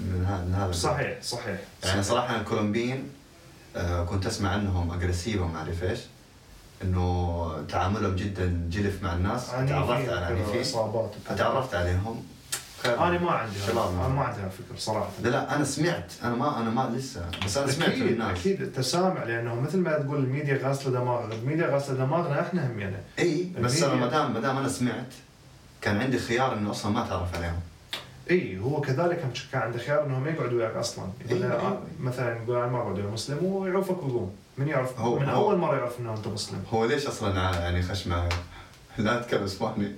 من 0.00 0.24
هذا 0.28 0.44
من 0.44 0.54
هذا 0.54 0.72
صحيح 0.72 1.22
صحيح 1.22 1.46
يعني 1.46 1.58
صحيح. 1.82 2.00
صراحة 2.00 2.36
الكولومبيين 2.40 3.08
آه، 3.76 4.04
كنت 4.04 4.26
أسمع 4.26 4.50
عنهم 4.50 4.90
اجريسيف 4.92 5.40
وما 5.40 5.58
اعرف 5.58 5.82
إيش 5.84 5.98
إنه 6.82 7.64
تعاملهم 7.68 8.16
جدا 8.16 8.68
جلف 8.70 9.02
مع 9.02 9.12
الناس 9.14 9.46
تعرفت 9.50 10.08
على 10.08 10.26
عنيفين 10.26 10.60
إصابات. 10.60 11.12
تعرفت 11.38 11.74
عليهم. 11.74 12.24
أنا 12.84 13.18
ما 13.18 13.30
عندي. 13.30 13.54
شباب 13.66 13.94
أنا 13.94 14.08
ما 14.08 14.22
عندي 14.22 14.38
فكر 14.40 14.78
صراحة 14.78 15.10
لا 15.22 15.28
لا 15.28 15.56
أنا 15.56 15.64
سمعت 15.64 16.12
أنا 16.24 16.34
ما 16.34 16.60
أنا 16.60 16.70
ما 16.70 16.92
لسه 16.96 17.24
بس 17.44 17.58
أنا 17.58 17.72
سمعت 17.72 17.88
من 17.88 17.94
أكيد 17.94 18.12
الناس 18.12 18.38
أكيد 18.38 18.62
أنت 18.62 18.80
سامع 18.80 19.24
لأنه 19.24 19.60
مثل 19.60 19.78
ما 19.78 19.98
تقول 19.98 20.18
الميديا 20.18 20.60
غاسله 20.62 20.92
دماغنا، 20.92 21.34
الميديا 21.34 21.66
غاسله 21.66 21.96
دماغنا 21.96 22.40
إحنا 22.40 22.66
هم 22.66 22.78
يعني 22.80 22.96
إي 23.18 23.52
بس 23.60 23.82
أنا 23.82 23.94
ما 23.94 24.06
دام 24.06 24.32
ما 24.34 24.40
دام 24.40 24.56
أنا 24.56 24.68
سمعت 24.68 25.12
كان 25.82 26.00
عندي 26.00 26.18
خيار 26.18 26.52
إنه 26.54 26.70
أصلا 26.70 26.92
ما 26.92 27.04
أتعرف 27.06 27.34
عليهم. 27.36 27.60
إي 28.30 28.58
هو 28.58 28.80
كذلك 28.80 29.24
كان 29.52 29.62
عنده 29.62 29.78
خيار 29.78 30.06
انه 30.06 30.18
ما 30.18 30.30
يقعد 30.30 30.52
وياك 30.52 30.74
أصلا. 30.76 31.04
يقول 31.26 31.42
إيه، 31.42 31.52
إيه. 31.52 31.78
مثلا 32.00 32.36
يقول 32.42 32.56
أنا 32.56 32.66
ما 32.66 32.78
أقعد 32.78 32.98
ويا 32.98 33.06
مسلم 33.10 33.44
ويعوفك 33.44 34.02
ويقوم. 34.02 34.34
من 34.58 34.68
يعرف؟ 34.68 35.00
هو- 35.00 35.18
من 35.18 35.28
هو- 35.28 35.44
أول 35.50 35.58
مرة 35.58 35.76
يعرف 35.76 36.00
إنه 36.00 36.14
أنت 36.14 36.26
مسلم. 36.28 36.62
هو 36.72 36.84
ليش 36.84 37.06
أصلا 37.06 37.34
يعني 37.60 37.82
خش 37.82 38.06
معي 38.06 38.28
لا 38.98 39.20
أتكلم 39.20 39.42
اسباني 39.44 39.92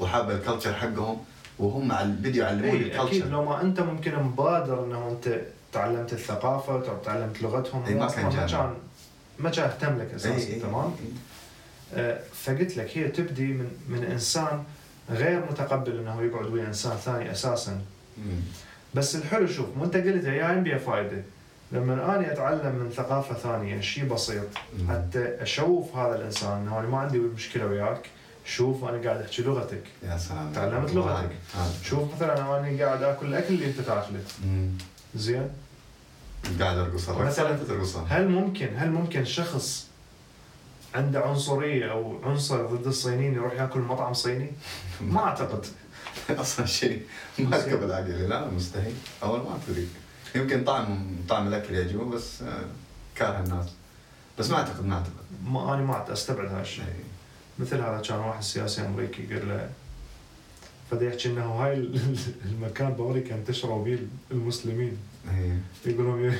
وحاب 0.00 0.30
ال 0.30 0.36
culture 0.36 0.74
حقهم 0.74 1.18
وهم 1.58 1.92
على 1.92 2.08
الفيديو 2.08 2.44
علموني 2.46 2.70
إي 2.70 2.76
أكيد 2.86 3.00
ال 3.00 3.03
culture 3.03 3.28
لو 3.30 3.44
ما 3.44 3.62
أنت 3.62 3.80
ممكن 3.80 4.14
مبادر 4.22 4.84
إنه 4.84 5.08
أنت 5.10 5.40
تعلمت 5.72 6.12
الثقافة 6.12 6.74
وتعلمت 6.76 7.42
لغتهم. 7.42 7.84
إي، 7.84 7.94
ما 7.94 8.06
كان 8.08 8.24
ما. 8.24 8.46
كان 8.46 8.74
ما 9.38 9.50
كان 9.50 9.64
أهتم 9.64 9.98
لك 9.98 10.14
أساسا 10.14 10.58
تمام؟ 10.58 10.84
إي. 11.00 11.08
آه، 11.94 12.20
فقلت 12.34 12.76
لك 12.76 12.98
هي 12.98 13.08
تبدي 13.08 13.46
من 13.46 13.70
من 13.88 14.04
إنسان 14.04 14.64
غير 15.10 15.44
متقبل 15.50 15.98
إنه 15.98 16.22
يقعد 16.22 16.46
ويا 16.46 16.66
إنسان 16.66 16.96
ثاني 16.96 17.30
أساسا. 17.32 17.80
مم. 18.18 18.40
بس 18.94 19.16
الحلو 19.16 19.46
شوف 19.46 19.66
مو 19.76 19.84
أنت 19.84 19.96
قلت 19.96 20.24
يا 20.24 20.54
بيها 20.54 20.78
فايدة. 20.78 21.22
لما 21.72 22.16
اني 22.16 22.32
أتعلم 22.32 22.74
من 22.76 22.90
ثقافة 22.96 23.34
ثانية 23.34 23.80
شيء 23.80 24.04
بسيط. 24.04 24.46
مم. 24.78 24.90
حتى 24.92 25.42
أشوف 25.42 25.96
هذا 25.96 26.16
الإنسان 26.16 26.52
انه 26.52 26.78
أنا 26.80 26.88
ما 26.88 26.98
عندي 26.98 27.18
مشكلة 27.18 27.66
وياك. 27.66 28.08
شوف 28.44 28.84
أنا 28.84 29.08
قاعد 29.08 29.20
أحكي 29.20 29.42
لغتك. 29.42 29.82
يا 30.02 30.18
سلام. 30.18 30.52
تعلمت 30.52 30.94
لغتك. 30.94 31.30
شوف 31.84 32.14
مثلا 32.14 32.58
أنا 32.58 32.84
قاعد 32.84 33.02
آكل 33.02 33.26
الأكل 33.26 33.54
اللي 33.54 33.66
أنت 33.66 33.80
تاكله. 33.80 34.20
زين؟ 35.14 35.48
قاعد 36.60 36.78
أرقص 36.78 37.08
مثلاً- 37.10 37.68
ترقصها 37.68 38.06
هل 38.08 38.28
ممكن 38.28 38.68
هل 38.76 38.90
ممكن 38.90 39.24
شخص 39.24 39.87
عنده 40.94 41.20
عنصريه 41.20 41.90
أو 41.92 42.18
عنصر 42.24 42.66
ضد 42.66 42.86
الصينيين 42.86 43.34
يروح 43.34 43.52
ياكل 43.52 43.80
مطعم 43.80 44.14
صيني؟ 44.14 44.50
ما 45.00 45.20
أعتقد. 45.20 45.66
أصلا 46.30 46.66
شيء 46.66 47.02
ما 47.38 47.56
اركب 47.56 47.82
العقل 47.82 48.28
لا 48.28 48.50
مستحيل. 48.50 48.94
أول 49.22 49.38
ما 49.40 49.58
تدري 49.66 49.88
يمكن 50.34 50.64
طعم 50.64 51.16
طعم 51.28 51.48
الأكل 51.48 51.74
يعجبه 51.74 52.04
بس 52.04 52.42
آه، 52.42 52.64
كاره 53.14 53.44
الناس. 53.44 53.66
بس 54.38 54.50
ما 54.50 54.56
أعتقد 54.56 54.84
ما 54.86 54.94
أعتقد. 54.94 55.12
ما 55.46 55.74
أنا 55.74 55.82
ما 55.82 56.12
أستبعد 56.12 56.46
هذا 56.48 56.60
الشيء. 56.60 56.84
إي. 56.84 57.04
مثل 57.58 57.76
هذا 57.80 58.02
كان 58.08 58.18
واحد 58.18 58.42
سياسي 58.42 58.86
أمريكي 58.86 59.26
قال 59.26 59.48
له 59.48 59.70
فدا 60.90 61.06
يحكي 61.08 61.28
إنه 61.28 61.44
هاي 61.44 61.74
ال- 61.74 62.18
المكان 62.44 62.90
بامريكا 62.92 63.34
انتشروا 63.34 63.84
به 63.84 63.98
المسلمين. 64.30 64.98
إي. 65.30 65.58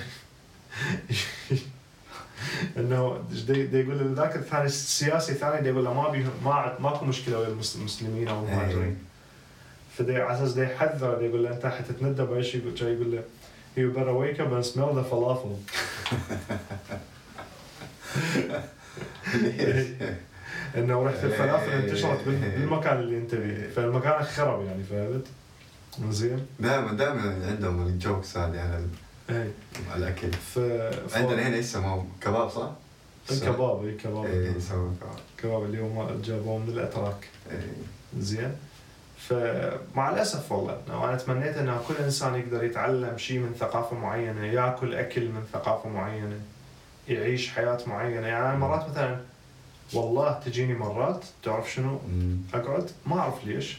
انه 2.78 3.24
دا 3.48 3.78
يقول 3.80 3.98
له 3.98 4.22
ذاك 4.22 4.36
الثاني 4.36 4.64
السياسي 4.66 5.32
الثاني 5.32 5.60
دا 5.60 5.68
يقول 5.68 5.84
له 5.84 5.94
ما 5.94 6.08
بيهم 6.08 6.30
ما 6.44 6.76
ماكو 6.80 7.04
مشكلة 7.04 7.38
ويا 7.38 7.48
المس- 7.48 7.76
المسلمين 7.76 8.28
أو. 8.28 8.38
المهاجرين 8.44 8.96
فدا 9.98 10.22
على 10.24 10.34
أساس 10.38 10.52
دا 10.52 10.62
يحذره 10.72 11.18
دا 11.18 11.26
يقول 11.26 11.44
له 11.44 11.52
أنت 11.54 11.66
حتتندى 11.66 12.22
بأي 12.22 12.42
شيء 12.42 12.60
يقول 12.66 12.92
يقول 12.92 13.12
له 13.12 13.22
You 13.76 13.92
better 13.92 14.12
wake 14.22 14.40
up 14.40 14.50
and 14.52 14.64
smell 14.66 14.92
the 14.92 15.04
falafel. 15.04 15.54
إنه 20.76 21.02
ريحه 21.06 21.22
الفلافل 21.22 21.70
إيه. 21.70 21.78
انتشرت 21.78 22.24
بال- 22.26 22.50
بالمكان 22.50 22.98
اللي 22.98 23.18
أنت 23.18 23.34
فيه 23.34 23.68
فالمكان 23.76 24.22
خرب 24.24 24.64
يعني 24.66 24.82
فهمت؟ 24.84 25.26
زين؟ 26.12 26.46
دائما 26.60 26.92
دائما 26.92 27.46
عندهم 27.46 27.86
ال 27.86 27.94
jokes 27.94 28.36
هذه 28.36 28.60
على 28.60 28.84
ال- 29.30 29.34
اي 29.36 29.50
على 29.90 29.98
الاكل 30.08 30.32
ف 30.32 30.58
ف- 30.58 31.16
عندنا 31.16 31.48
هنا 31.48 31.56
يسموه 31.56 32.06
كباب 32.20 32.50
صح؟ 32.50 32.70
الكباب 33.30 33.84
اي 33.84 33.92
كباب 33.94 34.24
اي 34.24 34.46
يسموه 34.56 34.94
كباب. 35.00 35.16
كباب 35.38 35.62
اللي 35.64 35.80
هم 35.82 36.20
جابوه 36.22 36.58
من 36.58 36.68
الأتراك. 36.68 37.28
إي. 37.50 37.56
زين. 38.18 38.56
فمع 39.18 40.10
الأسف 40.10 40.52
والله 40.52 40.80
أنا 40.90 41.16
تمنيت 41.16 41.56
ان 41.56 41.80
كل 41.88 41.94
إنسان 42.04 42.34
يقدر 42.34 42.64
يتعلم 42.64 43.18
شيء 43.18 43.38
من 43.38 43.54
ثقافة 43.60 43.96
معينة 43.96 44.44
يأكل 44.44 44.94
أكل 44.94 45.28
من 45.28 45.44
ثقافة 45.52 45.88
معينة 45.88 46.40
يعيش 47.08 47.50
حياة 47.50 47.78
معينة. 47.86 48.26
يعني 48.26 48.58
مرات 48.58 48.90
مثلا 48.90 49.20
والله 49.92 50.32
تجيني 50.44 50.74
مرات 50.74 51.24
تعرف 51.44 51.72
شنو. 51.72 51.98
أقعد 52.54 52.90
ما 53.06 53.18
أعرف 53.18 53.44
ليش 53.44 53.78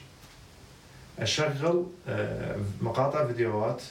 أشغل 1.20 1.86
آه، 2.08 2.56
مقاطع 2.82 3.28
فيديوهات 3.28 3.82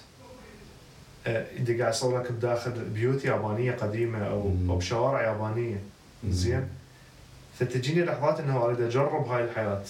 آه، 1.29 1.47
إذا 1.59 1.79
قاعد 1.79 1.93
اصور 1.93 2.21
لك 2.23 2.33
بداخل 2.33 2.71
بيوت 2.71 3.25
يابانية 3.25 3.73
قديمة 3.73 4.27
أو. 4.27 4.53
أو 4.69 4.77
بشوارع 4.77 5.23
يابانية 5.23 5.77
زين 6.29 6.69
فتجيني 7.59 8.05
لحظات 8.05 8.41
إنه 8.41 8.65
أريد 8.65 8.81
أجرب 8.81 9.27
هاي 9.29 9.45
الحياة 9.45 9.83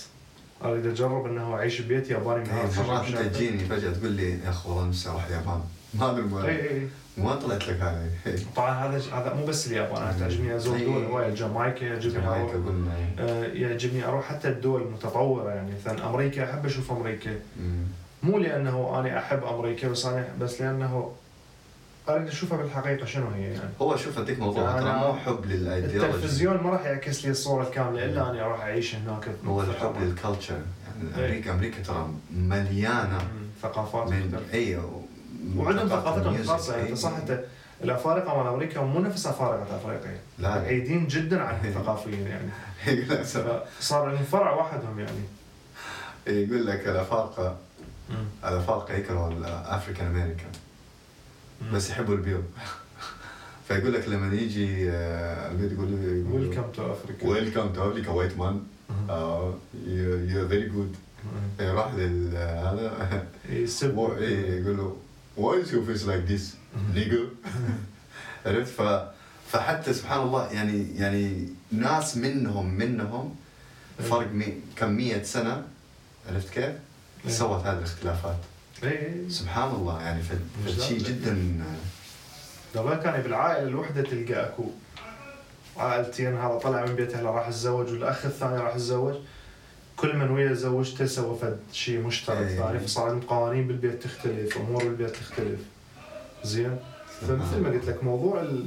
أريد 0.65 0.86
أجرب 0.86 1.27
إنه 1.27 1.55
أعيش 1.55 1.81
ببيت 1.81 2.10
ياباني 2.10 2.40
من 2.44 2.51
هذا 2.51 2.60
إي، 2.62 2.66
الشكل 2.69 2.86
مرات 2.86 3.06
انت. 3.15 3.35
تجيني 3.36 3.59
فجأة 3.65 3.93
تقول 3.93 4.12
لي 4.12 4.31
يا 4.31 4.51
أخي 4.51 4.69
والله 4.69 4.89
نفسي 4.89 5.09
أروح 5.09 5.27
اليابان 5.27 5.60
ما 5.98 6.10
أدري 6.10 6.23
ما- 6.23 6.48
اي 6.48 6.89
ما 7.19 7.35
طلعت 7.36 7.69
لك 7.69 7.82
إي. 8.27 8.36
طبعا 8.56 8.70
هذا 8.86 9.02
هذا 9.15 9.35
مو 9.35 9.47
بس 9.47 9.66
اليابان 9.66 10.02
أنا 10.02 10.12
تعجبني 10.20 10.56
ازور. 10.56 10.78
دول 10.78 11.05
هواية 11.05 11.35
جامايكا 11.35 11.85
يعجبني 11.85 12.28
إي. 12.35 12.44
آه، 13.19 13.44
يعجبني 13.44 14.05
أروح 14.05 14.24
حتى 14.28 14.48
الدول 14.48 14.82
المتطورة 14.82 15.51
يعني 15.51 15.70
مثلا 15.81 16.06
أمريكا 16.10 16.51
أحب 16.51 16.66
أشوف 16.66 16.93
أمريكا 16.93 17.31
مم. 17.60 17.85
مو 18.23 18.39
لأنه 18.39 19.01
أنا 19.01 19.19
أحب 19.19 19.44
أمريكا 19.44 19.89
بس 19.89 20.06
أنا 20.06 20.28
بس 20.40 20.60
لأنه 20.60 21.12
اريد 22.09 22.29
اشوفها 22.29 22.59
بالحقيقة 22.59 23.07
شنو 23.07 23.29
هي 23.31 23.43
يعني. 23.43 23.61
هو 23.83 23.97
شوف 23.97 24.19
أديك 24.19 24.39
موضوع 24.39 24.77
أنا- 24.79 24.83
ترى 24.83 24.93
مو 24.93 25.15
حب 25.15 25.45
للأيديولوجي. 25.47 26.07
التلفزيون 26.07 26.57
ما 26.57 26.71
راح 26.71 26.85
يعكس 26.85 27.25
لي 27.25 27.31
الصورة 27.31 27.63
الكاملة 27.63 28.05
إلا 28.05 28.31
اني 28.31 28.41
أروح 28.41 28.61
أعيش 28.61 28.95
هناك 28.95 29.29
هو 29.47 29.63
الحب 29.63 29.95
لل 30.03 30.14
culture 30.14 30.55
يعني 30.55 31.17
إيه. 31.19 31.25
أمريكا 31.27 31.53
أمريكا 31.53 31.83
ترى 31.83 32.09
مليانة 32.31 33.19
ثقافات 33.63 34.11
من 34.11 34.27
مختلفة. 34.27 34.55
اي 34.55 34.81
وعندهم 35.57 35.89
ثقافتهم. 35.89 36.35
الخاصه 36.35 36.77
يعني 36.77 36.89
إيه. 36.89 36.95
صح 36.95 37.17
أنت 37.17 37.41
الأفارقة 37.85 38.39
مال 38.39 38.47
أمريكا 38.53 38.81
مو 38.81 39.01
نفس 39.01 39.27
أفارقة 39.27 39.77
أفريقيا. 39.77 40.19
لا. 40.39 40.59
بعيدين 40.59 41.07
جدا 41.07 41.41
عن 41.43 41.57
ثقافيا 41.75 42.19
يعني. 42.19 42.51
صار 43.81 44.11
لهم 44.11 44.25
فرع 44.25 44.55
وحدهم 44.55 44.99
يعني. 44.99 45.21
يقول 46.27 46.67
لك 46.67 46.89
الافارقه 46.89 47.57
الأفارقة 48.45 48.95
يكرهوا 48.95 49.31
ال 49.33 49.42
African 49.42 50.07
American 50.07 50.51
بس 51.73 51.91
يحبوا 51.91 52.15
البيض 52.15 52.45
فيقول 53.69 53.93
لك 53.95 54.09
لما 54.09 54.35
يجي 54.35 54.91
آه، 54.91 55.51
البيض 55.51 55.73
يقول 55.73 55.89
له 55.93 56.33
welcome 56.37 56.62
to 56.77 56.93
Africa 56.93 57.29
welcome 57.29 57.73
to 57.73 57.91
Africa 57.91 58.11
white 58.11 58.39
man 58.39 58.62
you 59.87 60.49
very 60.49 60.69
good 60.69 60.97
يروح 61.61 61.95
لل 61.95 62.37
هذا. 62.37 63.27
يسب 63.49 63.95
هو 63.95 64.17
إيه 64.17 64.61
يقول 64.63 64.77
له 64.77 64.97
why 65.39 65.65
is 65.65 65.69
your 65.71 65.85
face 65.91 66.05
like 66.07 66.31
this 66.33 66.45
nigga 66.95 67.21
عرفت؟ 68.47 68.81
ف 68.83 68.83
فحتى 69.53 69.93
سبحان 69.93 70.21
الله 70.21 70.53
يعني 70.53 70.97
يعني 70.97 71.49
ناس 71.73 72.17
منهم 72.17 72.75
منهم 72.75 73.37
فرق 73.99 74.29
كم 74.77 74.93
مية 74.93 75.23
سنة 75.23 75.65
عرفت 76.29 76.51
كيف؟ 76.51 76.65
إيه. 77.25 77.31
سوت 77.31 77.67
هذه 77.67 77.79
الاختلافات. 77.79 78.37
سبحان 79.29 79.75
الله 79.75 80.03
يعني 80.03 80.23
فشيء. 80.67 80.99
جدا. 80.99 81.37
قبل 82.77 82.95
كان 82.95 83.23
بالعائلة 83.23 83.69
الوحدة 83.69 84.03
تلقى 84.03 84.47
أكو. 84.47 84.65
عائلتين 85.77 86.37
هذا 86.37 86.59
طلع 86.59 86.85
من 86.87 86.95
بيت 86.95 87.15
اهله 87.15 87.31
راح 87.31 87.49
يتزوج 87.49 87.93
والأخ 87.93 88.27
الثاني 88.27 88.59
راح 88.59 88.75
يتزوج 88.75 89.15
كل 89.97 90.17
من 90.17 90.31
ويا 90.31 90.55
زوجته 90.55 91.07
سوى 91.07 91.39
فد 91.39 91.59
شيء 91.73 92.01
مشترك. 92.01 92.37
إيه. 92.37 92.57
ثاني 92.57 92.79
فصار 92.79 93.05
عندهم 93.05 93.29
قوانين 93.29 93.67
بالبيت 93.69 94.03
تختلف 94.03 94.57
أمور 94.57 94.85
بالبيت 94.85 95.17
تختلف. 95.17 95.61
زين؟ 96.45 96.77
فمثل 97.21 97.61
ما 97.61 97.69
قلت 97.69 97.85
لك 97.85 98.05
موضوع 98.05 98.41
ال... 98.41 98.67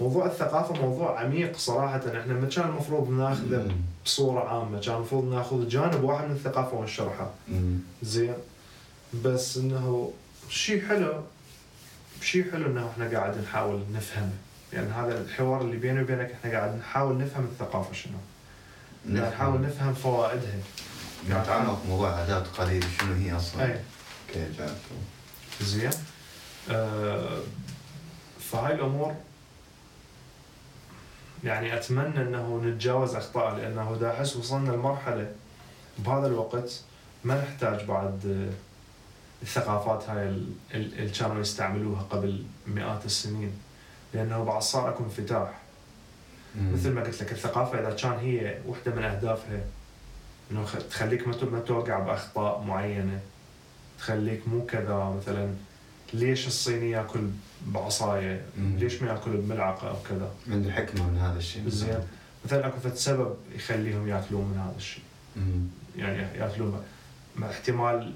موضوع 0.00 0.26
الثقافة 0.26 0.82
موضوع 0.82 1.20
عميق 1.20 1.56
صراحة. 1.56 2.02
إحنا 2.20 2.34
ما 2.34 2.48
كان 2.48 2.68
المفروض 2.68 3.10
ناخذه. 3.10 3.70
بصورة 4.04 4.40
عامة 4.40 4.80
كان 4.80 4.94
المفروض 4.94 5.34
ناخذ 5.34 5.68
جانب 5.68 6.04
واحد 6.04 6.24
من 6.24 6.34
الثقافة 6.34 6.76
ونشرحه. 6.76 7.30
زين؟ 8.02 8.34
بس 9.14 9.56
إنه 9.56 10.12
شيء 10.48 10.88
حلو 10.88 11.22
شيء 12.22 12.52
حلو 12.52 12.66
إنه 12.66 12.90
إحنا 12.90 13.18
قاعد 13.18 13.38
نحاول 13.42 13.82
نفهمه 13.92 14.32
يعني 14.72 14.88
هذا 14.90 15.20
الحوار 15.20 15.60
اللي 15.60 15.76
بيني 15.76 16.02
وبينك 16.02 16.30
إحنا 16.30 16.58
قاعد 16.58 16.78
نحاول 16.78 17.18
نفهم 17.18 17.44
الثقافة 17.44 17.92
شنو. 17.92 18.18
نحاول 19.06 19.62
نفهم 19.62 19.94
فوائدها. 19.94 20.58
نتعمق 21.30 21.86
موضوع 21.88 22.10
عادات 22.10 22.46
وتقاليد 22.48 22.84
شنو 23.00 23.14
هي 23.14 23.36
أصلا. 23.36 23.64
أي. 23.64 23.80
كيف 24.34 24.62
زين. 25.60 25.90
آه 26.70 27.40
فهاي 28.40 28.74
الأمور 28.74 29.14
يعني 31.44 31.76
أتمنى 31.76 32.22
إنه 32.22 32.62
نتجاوز 32.64 33.14
أخطاء 33.14 33.56
لأنه 33.56 33.96
دا 34.00 34.10
أحس 34.12 34.36
وصلنا 34.36 34.70
لمرحلة 34.70 35.32
بهذا 35.98 36.26
الوقت 36.26 36.80
ما 37.24 37.42
نحتاج 37.42 37.84
بعد 37.84 38.52
الثقافات 39.42 40.08
هاي 40.08 40.28
ال- 40.28 40.52
ال- 40.74 40.98
اللي 40.98 41.10
كانوا 41.10 41.40
يستعملوها 41.40 42.02
قبل 42.02 42.42
مئات 42.66 43.04
السنين. 43.04 43.52
لأنه 44.14 44.44
بعد 44.44 44.62
صار 44.62 44.88
اكو 44.88 45.04
انفتاح 45.04 45.58
مثل 46.72 46.92
ما 46.92 47.02
قلت 47.02 47.22
لك 47.22 47.32
الثقافة 47.32 47.80
إذا 47.80 47.90
كان 47.96 48.12
هي 48.12 48.58
وحدة 48.66 48.94
من 48.94 49.02
أهدافها 49.04 49.60
إنه 50.50 50.64
تخليك 50.90 51.28
ما 51.28 51.60
توقع 51.60 51.98
بأخطاء 51.98 52.62
معينة. 52.62 53.20
تخليك 53.98 54.48
مو 54.48 54.66
كذا 54.66 55.14
مثلا 55.22 55.54
ليش 56.14 56.46
الصيني 56.46 56.90
يأكل 56.90 57.20
بعصاية؟ 57.66 58.42
ليش 58.56 59.02
ما 59.02 59.08
يأكل 59.08 59.30
بملعقة 59.36 59.88
أو 59.90 59.96
كذا؟ 60.08 60.30
عنده 60.50 60.72
حكمة 60.72 61.10
من 61.10 61.18
هذا 61.18 61.38
الشيء. 61.38 61.68
زين 61.68 61.98
مثلا 62.44 62.66
أكو 62.66 62.80
فد 62.80 62.94
سبب 62.94 63.34
يخليهم 63.54 64.08
يأكلون 64.08 64.44
من 64.44 64.58
هذا 64.58 64.74
الشيء. 64.76 65.02
يعني 65.96 66.38
يأكلون 66.38 66.82
ما 67.36 67.50
احتمال 67.50 68.14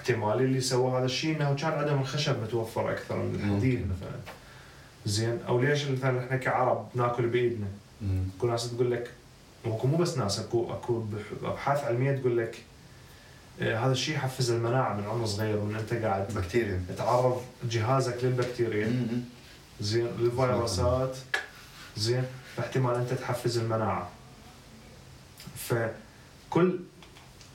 احتمال 0.00 0.40
اللي 0.40 0.60
سوى 0.60 0.98
هذا 0.98 1.04
الشيء 1.04 1.36
إنه 1.36 1.54
كان 1.54 1.72
عندهم 1.72 2.00
الخشب 2.00 2.42
متوفر 2.42 2.92
أكثر 2.92 3.16
من 3.16 3.34
الحديد. 3.34 3.78
مثلا. 3.80 4.16
زين. 5.06 5.38
أو 5.48 5.60
ليش 5.60 5.84
مثلا 5.88 6.24
إحنا 6.24 6.36
كعرب 6.36 6.88
ناكل 6.94 7.26
بايدنا. 7.26 7.66
اكو 8.38 8.46
ناس 8.46 8.70
تقول 8.70 8.90
لك 8.90 9.10
اكو 9.66 9.86
مو 9.86 9.96
بس 9.96 10.18
ناس 10.18 10.38
اكو 10.38 10.72
أكو 10.72 11.00
بح- 11.00 11.48
أبحاث 11.50 11.84
علمية 11.84 12.12
تقول 12.16 12.38
لك 12.38 12.58
آه، 13.62 13.78
هذا 13.78 13.92
الشيء 13.92 14.14
يحفز 14.14 14.50
المناعة 14.50 14.94
من 14.96 15.04
عمر 15.04 15.26
صغير 15.26 15.60
من 15.60 15.76
أنت 15.76 15.94
قاعد 16.04 16.34
بكتيريا. 16.34 16.82
تعرض 16.98 17.42
جهازك 17.70 18.16
للبكتيريا. 18.24 18.92
زين. 19.80 20.06
للفيروسات. 20.18 21.16
زين. 21.96 22.24
فاحتمال 22.56 22.94
أنت 22.94 23.14
تحفز 23.14 23.58
المناعة. 23.58 24.08
فكل 25.56 26.78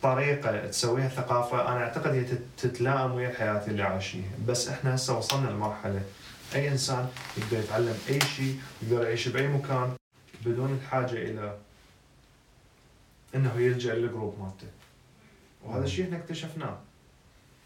طريقة 0.01 0.67
تسويها 0.67 1.07
ثقافة 1.09 1.61
أنا 1.61 1.83
أعتقد 1.83 2.11
هي 2.11 2.23
تت- 2.23 2.41
تتلائم 2.57 3.11
ويا 3.11 3.29
الحياة 3.29 3.67
اللي 3.67 3.83
عايشيها 3.83 4.31
بس 4.47 4.67
إحنا 4.69 4.95
هسه 4.95 5.17
وصلنا 5.17 5.49
لمرحلة 5.49 6.01
أي 6.55 6.69
إنسان 6.71 7.07
يقدر 7.37 7.57
يتعلم 7.59 7.97
أي 8.09 8.19
شيء 8.21 8.59
يقدر 8.83 9.03
يعيش 9.03 9.27
بأي 9.27 9.47
مكان 9.47 9.93
بدون 10.45 10.73
الحاجة 10.81 11.11
إلى 11.13 11.57
إنه 13.35 13.55
يلجأ 13.57 13.93
لل 13.95 14.08
group 14.08 14.39
مالته. 14.39 14.67
وهذا 15.63 15.83
الشيء 15.83 16.05
إحنا 16.05 16.17
اكتشفناه. 16.17 16.77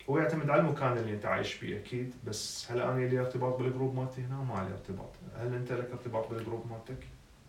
هو 0.09 0.17
يعتمد 0.17 0.49
على 0.49 0.61
المكان 0.61 0.97
اللي 0.97 1.13
أنت 1.13 1.25
عايش 1.25 1.53
فيه 1.53 1.77
أكيد 1.79 2.13
بس 2.27 2.71
هل 2.71 2.81
أنا 2.81 2.99
لي 3.05 3.19
ارتباط 3.19 3.55
بال 3.57 3.68
group 3.68 3.95
مالتي 3.95 4.21
هنا؟ 4.21 4.35
ما 4.35 4.53
لي 4.67 4.73
ارتباط. 4.73 5.09
هل 5.39 5.53
أنت 5.53 5.71
لك 5.71 5.91
ارتباط 5.91 6.29
بال 6.29 6.39
group 6.39 6.65
مالتك؟ 6.71 7.03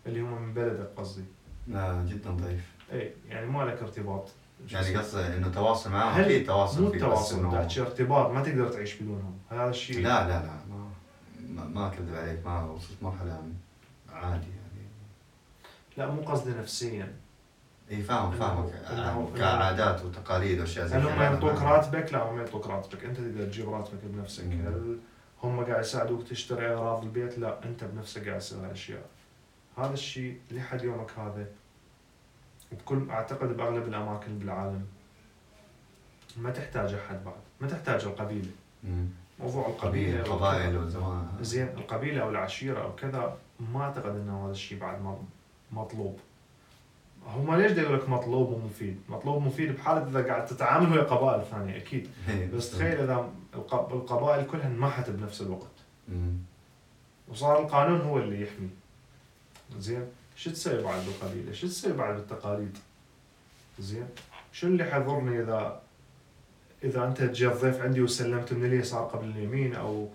اللي 0.05 0.21
هم 0.21 0.41
من 0.41 0.53
بلدك 0.53 0.89
قصدي. 0.97 1.23
لا 1.67 2.05
جدا 2.09 2.29
ضعيف. 2.31 2.61
اي 2.93 3.11
يعني 3.29 3.45
ما 3.45 3.63
لك 3.63 3.81
ارتباط. 3.81 4.29
يعني 4.69 4.95
قصدي 4.95 5.27
انه 5.27 5.47
تواصل 5.49 5.91
معاهم 5.91 6.13
هل- 6.13 6.23
أكيد 6.25 6.47
تواصل 6.47 6.81
مو 6.81 6.93
التواصل 6.93 7.49
إنه- 7.51 7.53
تحكي 7.53 7.81
ارتباط 7.81 8.31
ما 8.31 8.43
تقدر 8.43 8.67
تعيش 8.69 8.95
بدونهم 8.95 9.37
هذا 9.49 9.69
الشيء 9.69 9.95
لا 9.97 10.27
لا 10.27 10.45
لا 10.45 10.51
ما 11.49 11.67
ما, 11.67 11.87
اكذب 11.87 12.15
عليك 12.15 12.45
ما 12.45 12.63
وصلت 12.63 13.03
مرحله 13.03 13.43
عادي 14.13 14.47
يعني 14.47 14.87
لا 15.97 16.09
مو 16.11 16.21
قصدي 16.21 16.51
نفسيا 16.51 17.13
اي 17.91 18.01
فاهم 18.01 18.31
فاهمك 18.31 18.73
كعادات 19.37 20.05
وتقاليد 20.05 20.59
واشياء 20.59 20.85
زي 20.87 20.95
هل 20.95 21.01
كذا 21.01 21.09
هم 21.13 21.19
أنا 21.19 21.23
يعطوك 21.23 21.61
راتبك؟ 21.61 22.13
لا 22.13 22.23
هم 22.23 22.37
يعطوك 22.39 22.67
راتبك، 22.67 23.05
انت 23.05 23.17
تقدر 23.17 23.45
تجيب 23.45 23.69
راتبك 23.69 23.99
بنفسك،. 24.03 24.43
هل 24.43 24.97
هم 25.43 25.63
قاعد 25.65 25.81
يساعدوك 25.81 26.27
تشتري 26.27 26.73
اغراض 26.73 27.03
البيت؟ 27.03 27.39
لا 27.39 27.63
انت 27.65 27.83
بنفسك 27.83 28.27
قاعد 28.27 28.39
تسوي 28.39 28.65
هالاشياء. 28.65 29.05
هذا 29.77 29.93
الشيء 29.93 30.39
لحد 30.51 30.83
يومك 30.83 31.11
هذا 31.19 31.47
بكل 32.71 33.09
أعتقد 33.09 33.57
بأغلب 33.57 33.87
الأماكن 33.87 34.39
بالعالم 34.39 34.85
ما 36.37 36.51
تحتاج 36.51 36.93
أحد 36.93 37.23
بعد، 37.25 37.33
ما 37.61 37.67
تحتاج 37.67 38.03
القبيلة، 38.03 38.49
مم. 38.83 39.05
موضوع 39.39 39.63
قبيل 39.67 40.15
القبيله 40.15 40.35
قبائل 40.35 40.77
وزمان 40.77 41.27
زين 41.41 41.67
القبيلة 41.67 42.21
أو 42.21 42.29
العشيرة 42.29 42.81
أو 42.83 42.95
كذا 42.95 43.37
ما 43.73 43.81
أعتقد 43.81 44.15
إنه 44.15 44.45
هذا 44.45 44.51
الشيء 44.51 44.79
بعد 44.79 45.15
مطلوب. 45.71 46.19
هم 47.27 47.55
ليش 47.55 47.71
يقول 47.71 47.97
لك 47.97 48.09
مطلوب 48.09 48.49
ومفيد؟ 48.51 48.99
مطلوب 49.09 49.35
ومفيد 49.35 49.75
بحالة 49.75 50.07
إذا 50.07 50.27
قاعد 50.27 50.45
تتعامل 50.45 50.91
ويا 50.91 51.03
قبائل 51.03 51.45
ثانية 51.45 51.77
أكيد. 51.77 52.09
إيه، 52.29 52.51
بس 52.51 52.71
تخيل 52.71 52.99
إذا 53.01 53.29
الق- 53.55 53.91
القبائل 53.93 54.45
كلها 54.47 54.67
انمحت 54.67 55.09
بنفس 55.09 55.41
الوقت 55.41 55.71
مم. 56.09 56.37
وصار 57.27 57.59
القانون 57.61 58.01
هو 58.01 58.17
اللي 58.17 58.41
يحمي 58.41 58.69
زين 59.79 60.07
شو 60.41 60.51
تسوي 60.51 60.83
بعد 60.83 61.05
بالقبيله 61.05 61.53
شو 61.53 61.67
تسوي 61.67 61.93
بعد 61.93 62.15
بالتقاليد 62.15 62.77
زين. 63.79 64.07
شنو 64.53 64.71
اللي 64.71 64.83
حيضرني 64.83 65.41
اذا 65.41 65.81
إذا 66.83 67.07
أنت 67.07 67.21
جاء 67.21 67.53
الضيف 67.53 67.81
عندي 67.81 68.01
وسلمت 68.01 68.53
من 68.53 68.65
اليسار 68.65 69.03
قبل 69.03 69.25
اليمين 69.25 69.75
أو 69.75 70.09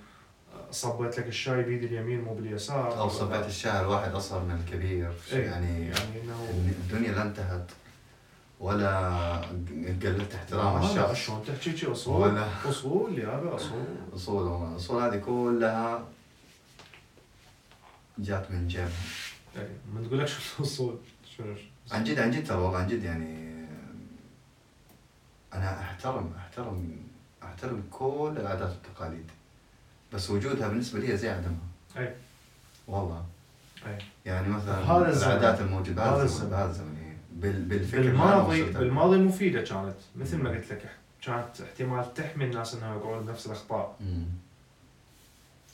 صبيت 0.70 1.19
لك 1.19 1.27
الشاي 1.27 1.62
بيد 1.62 1.82
اليمين 1.85 2.20
مو 2.20 2.35
باليسار؟ 2.35 2.98
أو 2.98 3.09
صبيت 3.09 3.47
الشاي 3.47 3.81
الواحد 3.81 4.15
أصغر 4.15 4.44
من 4.44 4.65
الكبير. 4.65 5.12
إيه، 5.32 5.44
يعني 5.44 5.86
يعني 5.86 6.23
انه 6.23 6.48
الدنيا 6.53 7.12
لا 7.12 7.23
انتهت 7.23 7.70
ولا 8.61 9.36
قللت 10.03 10.35
احترام 10.35 10.82
الشخص. 10.82 11.15
شلون 11.15 11.44
تحكي 11.47 11.77
شي؟ 11.77 11.93
أصول. 11.93 12.23
ولا 12.23 12.47
أصول 12.69 13.19
يا 13.19 13.55
أصول. 13.55 13.85
أصول 14.15 14.73
الاصول 14.73 15.03
هذه 15.03 15.19
كلها 15.19 16.05
جات 18.19 18.51
من 18.51 18.69
جيبهم 18.69 18.90
يعني 19.57 19.69
من 19.95 20.07
تقول 20.07 20.19
لك 20.19 20.27
شو 20.27 20.39
الاصول 20.59 20.99
شنو 21.37 21.55
عن 21.93 22.05
جد 22.05 22.19
عن 22.19 22.31
جد 22.31 22.47
ترى 22.47 22.57
والله 22.59 22.78
عن 22.78 22.87
جد 22.89 23.03
يعني 23.03 23.47
أنا 25.55 25.81
احترم 25.81 26.33
احترم 26.39 26.97
أحترم 27.43 27.83
كل 27.91 28.35
العادات 28.37 28.69
والتقاليد 28.70 29.31
بس 30.12 30.31
وجودها 30.31 30.69
بالنسبة 30.69 30.99
لي 31.01 31.16
زي 31.16 31.28
عدمها 31.31 31.59
أي. 31.97 32.15
والله 32.89 33.24
أي. 33.87 33.99
يعني 34.27 34.49
مثلا 34.49 35.09
الزمن. 35.09 35.31
العادات 35.33 35.61
الموجودة 35.61 36.05
بهذا 36.11 36.23
الزمن. 36.23 36.51
بهذا 36.51 36.70
الزمن 36.70 37.16
بال- 37.33 37.65
بالفكر 37.65 38.03
بالماضي. 38.03 38.62
بالماضي 38.62 39.19
مفيدة 39.19 39.62
كانت 39.62 39.95
مثل 40.16 40.37
ما 40.37 40.51
قلت 40.51 40.73
لك 40.73 40.91
كانت 41.23 41.61
احتمال 41.61 42.15
تحمي 42.15 42.45
الناس 42.45 42.74
إنهم 42.74 42.97
يقعون 42.99 43.27
بنفس 43.27 43.47
الأخطاء. 43.47 43.97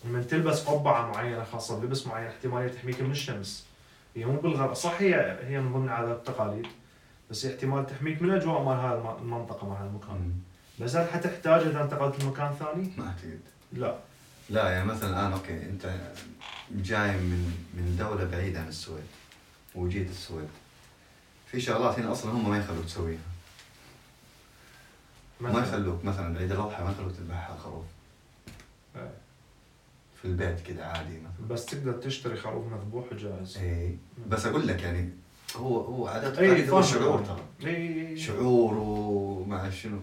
لما 0.05 0.23
تلبس 0.23 0.65
قبعة 0.65 1.11
معينة 1.13 1.45
خاصة 1.45 1.81
بلبس 1.81 2.07
معين 2.07 2.27
احتماليه 2.27 2.69
تحميك 2.69 3.01
من 3.03 3.11
الشمس 3.11 3.67
هي 4.17 4.25
مو 4.25 4.41
بالغرب 4.41 4.75
صح 4.75 5.01
هي 5.01 5.39
هي 5.43 5.61
من 5.61 5.73
ضمن 5.73 5.85
العادات 5.85 6.17
والتقاليد 6.17 6.67
بس 7.31 7.47
هي 7.47 7.55
احتمال 7.55 7.87
تحميك 7.87 8.23
من 8.23 8.31
اجواء 8.31 8.63
مال 8.63 8.75
الم- 8.99 9.17
المنطقة 9.23 9.69
مال 9.69 9.87
المكان. 9.87 10.33
بس 10.81 10.97
هل 10.97 11.09
حتحتاج 11.11 11.61
إذا 11.67 11.83
انتقلت 11.83 12.25
لمكان 12.25 12.53
ثاني؟ 12.55 12.93
ما 12.99 13.07
اعتقد 13.07 13.41
لا 13.73 13.97
لا 14.51 14.71
يعني 14.71 14.85
مثلا 14.85 15.11
الآن 15.11 15.33
أوكي 15.33 15.63
أنت 15.63 15.95
جاي 16.71 17.11
من 17.17 17.57
من 17.75 17.97
دولة 17.99 18.25
بعيدة 18.25 18.61
عن 18.61 18.69
السويد 18.69 19.07
وجيت 19.75 20.11
السويد 20.11 20.49
في 21.47 21.61
شغلات 21.61 21.99
هنا 21.99 22.13
أصلا 22.13 22.33
هم 22.33 22.51
ما 22.51 22.59
يخلوك 22.59 22.85
تسويها 22.85 23.19
ما. 25.41 25.61
يخلوك 25.61 26.05
مثلا 26.05 26.39
عيد 26.39 26.53
الأضحى 26.53 26.85
ما 26.85 26.91
يخلوك 26.91 27.13
تذبح 27.13 27.51
خروف. 27.65 27.85
في 30.23 30.29
البيت 30.29 30.61
كذا 30.61 30.85
عادي 30.85 31.19
مثلا 31.19 31.49
بس 31.49 31.67
تقدر 31.67 31.93
تشتري 31.93 32.37
خروف 32.37 32.73
مذبوح 32.73 33.13
وجاهز. 33.13 33.59
اي 33.59 33.97
بس 34.29 34.47
أقول 34.47 34.69
لك 34.69 34.83
يعني 34.83 35.11
هو 35.57 35.81
هو 35.81 36.07
عادات 36.07 36.39
أي 36.39 36.71
هو 36.71 36.83
شعور 36.83 37.19
ترى. 37.19 37.43
إي 37.67 38.17
شعور 38.17 38.75
ومع 38.75 39.71
شنو. 39.71 39.99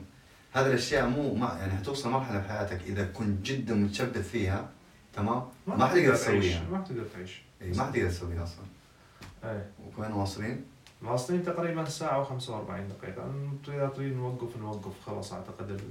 هذه 0.53 0.67
الأشياء 0.67 1.09
مو 1.09 1.35
ما 1.35 1.57
يعني 1.59 1.71
حتوصل 1.71 2.09
مرحلة 2.09 2.41
في 2.41 2.49
حياتك 2.49 2.81
إذا 2.81 3.05
كنت 3.05 3.45
جدا 3.45 3.75
متشبث 3.75 4.29
فيها 4.29 4.69
تمام؟ 5.13 5.43
ما 5.67 5.87
حتقدر 5.87 6.15
تسويها. 6.15 6.69
ما 6.71 6.81
تقدر 6.81 7.05
تعيش. 7.13 7.41
إي 7.61 7.71
ما 7.71 7.83
حتقدر 7.83 8.09
تسويها 8.09 8.43
أصلا. 8.43 8.65
إي. 9.43 9.61
وين 9.97 10.11
واصلين؟ 10.11 10.65
واصلين 11.03 11.43
تقريبا 11.43 11.85
ساعة 11.85 12.23
و45 12.25 12.71
دقيقة. 12.71 13.33
إذا 13.67 13.87
تريد 13.87 14.13
نوقف 14.13 14.57
نوقف 14.57 14.91
خلاص 15.05 15.33
أعتقد 15.33 15.81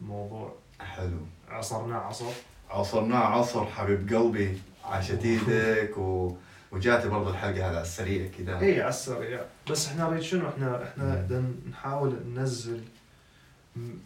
الموضوع 0.00 0.54
حلو. 0.80 1.18
عصرناه 1.48 1.96
عصر. 1.96 2.32
عصرناه 2.70 3.18
عصر 3.18 3.64
حبيب 3.64 4.14
قلبي 4.14 4.58
عاشت 4.84 5.24
إيدك 5.24 5.98
و... 5.98 6.36
وجات 6.72 7.06
برضه 7.06 7.30
الحلقة 7.30 7.56
هذا 7.56 7.66
على 7.66 7.82
السريع 7.82 8.30
كذا 8.38 8.60
اي 8.60 8.80
على 8.80 8.88
السريع. 8.88 9.40
بس 9.70 9.88
إحنا 9.88 10.08
نريد 10.08 10.22
شنو؟ 10.22 10.48
إحنا 10.48 10.84
إحنا. 10.84 11.14
بدنا 11.14 11.52
نحاول 11.70 12.16
ننزل 12.26 12.80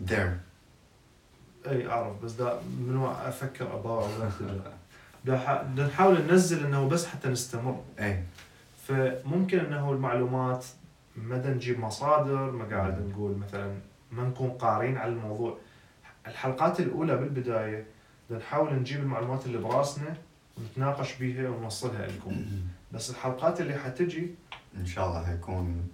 دير 0.01 0.37
اي 1.69 1.89
أعرف 1.89 2.24
بس 2.24 2.32
دا 2.32 2.61
من 2.78 3.15
أفكر 3.27 3.74
اباوع 3.74 4.09
بدنا 5.24 5.87
نحاول 5.87 6.23
ننزل 6.23 6.66
إنه 6.66 6.89
بس 6.89 7.07
حتى 7.07 7.28
نستمر. 7.28 7.81
اي 8.01 8.23
فممكن 8.89 9.59
إنه 9.59 9.93
المعلومات 9.93 10.65
ما 11.16 11.51
نجيب 11.51 11.81
مصادر 11.81 12.51
ما 12.51 12.77
قاعد 12.77 13.09
نقول 13.09 13.37
مثلا 13.37 13.74
ما 14.12 14.23
نكون 14.23 14.51
قارين 14.51 14.99
على 14.99 15.12
الموضوع. 15.12 15.59
الحلقات 16.27 16.81
الأولى 16.81 17.16
بالبداية 17.16 17.85
بدنا 18.31 18.43
نحاول 18.43 18.74
نجيب 18.74 19.01
المعلومات 19.01 19.47
اللي 19.47 19.59
براسنا 19.59 20.16
ونتناقش 20.59 21.15
بيها 21.15 21.48
ونوصلها 21.48 22.07
لكم. 22.07 22.47
بس 22.93 23.11
الحلقات 23.11 23.61
اللي 23.61 23.74
حتجي 23.74 24.35
إن 24.77 24.86
شاء 24.86 25.09
الله 25.09 25.27
حيكون 25.27 25.89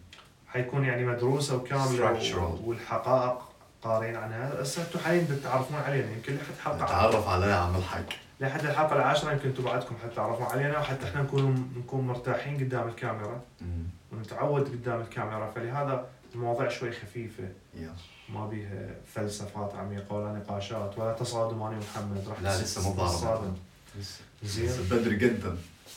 حيكون 0.48 0.84
يعني 0.84 1.04
مدروسة 1.04 1.56
وكاملة 1.56 2.60
والحقائق 2.64 3.38
قارين 3.82 4.16
عنها. 4.16 4.62
هسه 4.62 4.82
أنتم 4.82 4.98
حاليا 4.98 5.24
تتعرفون 5.24 5.76
علينا 5.76 6.12
يمكن 6.12 6.34
لحد 6.34 6.54
حلقة 6.64 6.84
نتعرف 6.84 7.28
على 7.28 7.52
عم 7.52 7.76
الحق 7.76 8.08
لحد 8.40 8.64
الحلقة 8.64 8.96
العاشرة 8.96 9.32
يمكن 9.32 9.48
أنتم 9.48 9.64
بعدكم 9.64 9.94
حتعرفون 10.04 10.46
علينا 10.46 10.78
وحتى 10.78 11.08
إحنا 11.08 11.22
نكون 11.22 11.72
نكون 11.76 12.06
مرتاحين 12.06 12.56
قدام 12.56 12.88
الكاميرا. 12.88 13.40
ونتعود 14.12 14.68
قدام 14.68 15.00
الكاميرا. 15.00 15.50
فلهذا 15.50 16.06
المواضيع 16.34 16.68
شوي 16.68 16.92
خفيفة. 16.92 17.48
يس 17.74 17.90
ما 18.28 18.46
بيها 18.46 18.94
فلسفات 19.14 19.74
عميقة 19.74 20.14
ولا 20.14 20.32
نقاشات 20.38 20.98
ولا 20.98 21.12
تصادم 21.12 21.62
أنا 21.62 21.76
ومحمد. 21.76 22.28
راح 22.28 22.40
لا 22.42 22.62
لسه 22.62 22.82
مو 22.88 22.94
ضارب 22.94 23.08
تصادم 23.10 23.54
لسه. 23.98 24.20
زين. 24.42 24.70
بدري 24.90 25.16
جدا. 25.16 25.56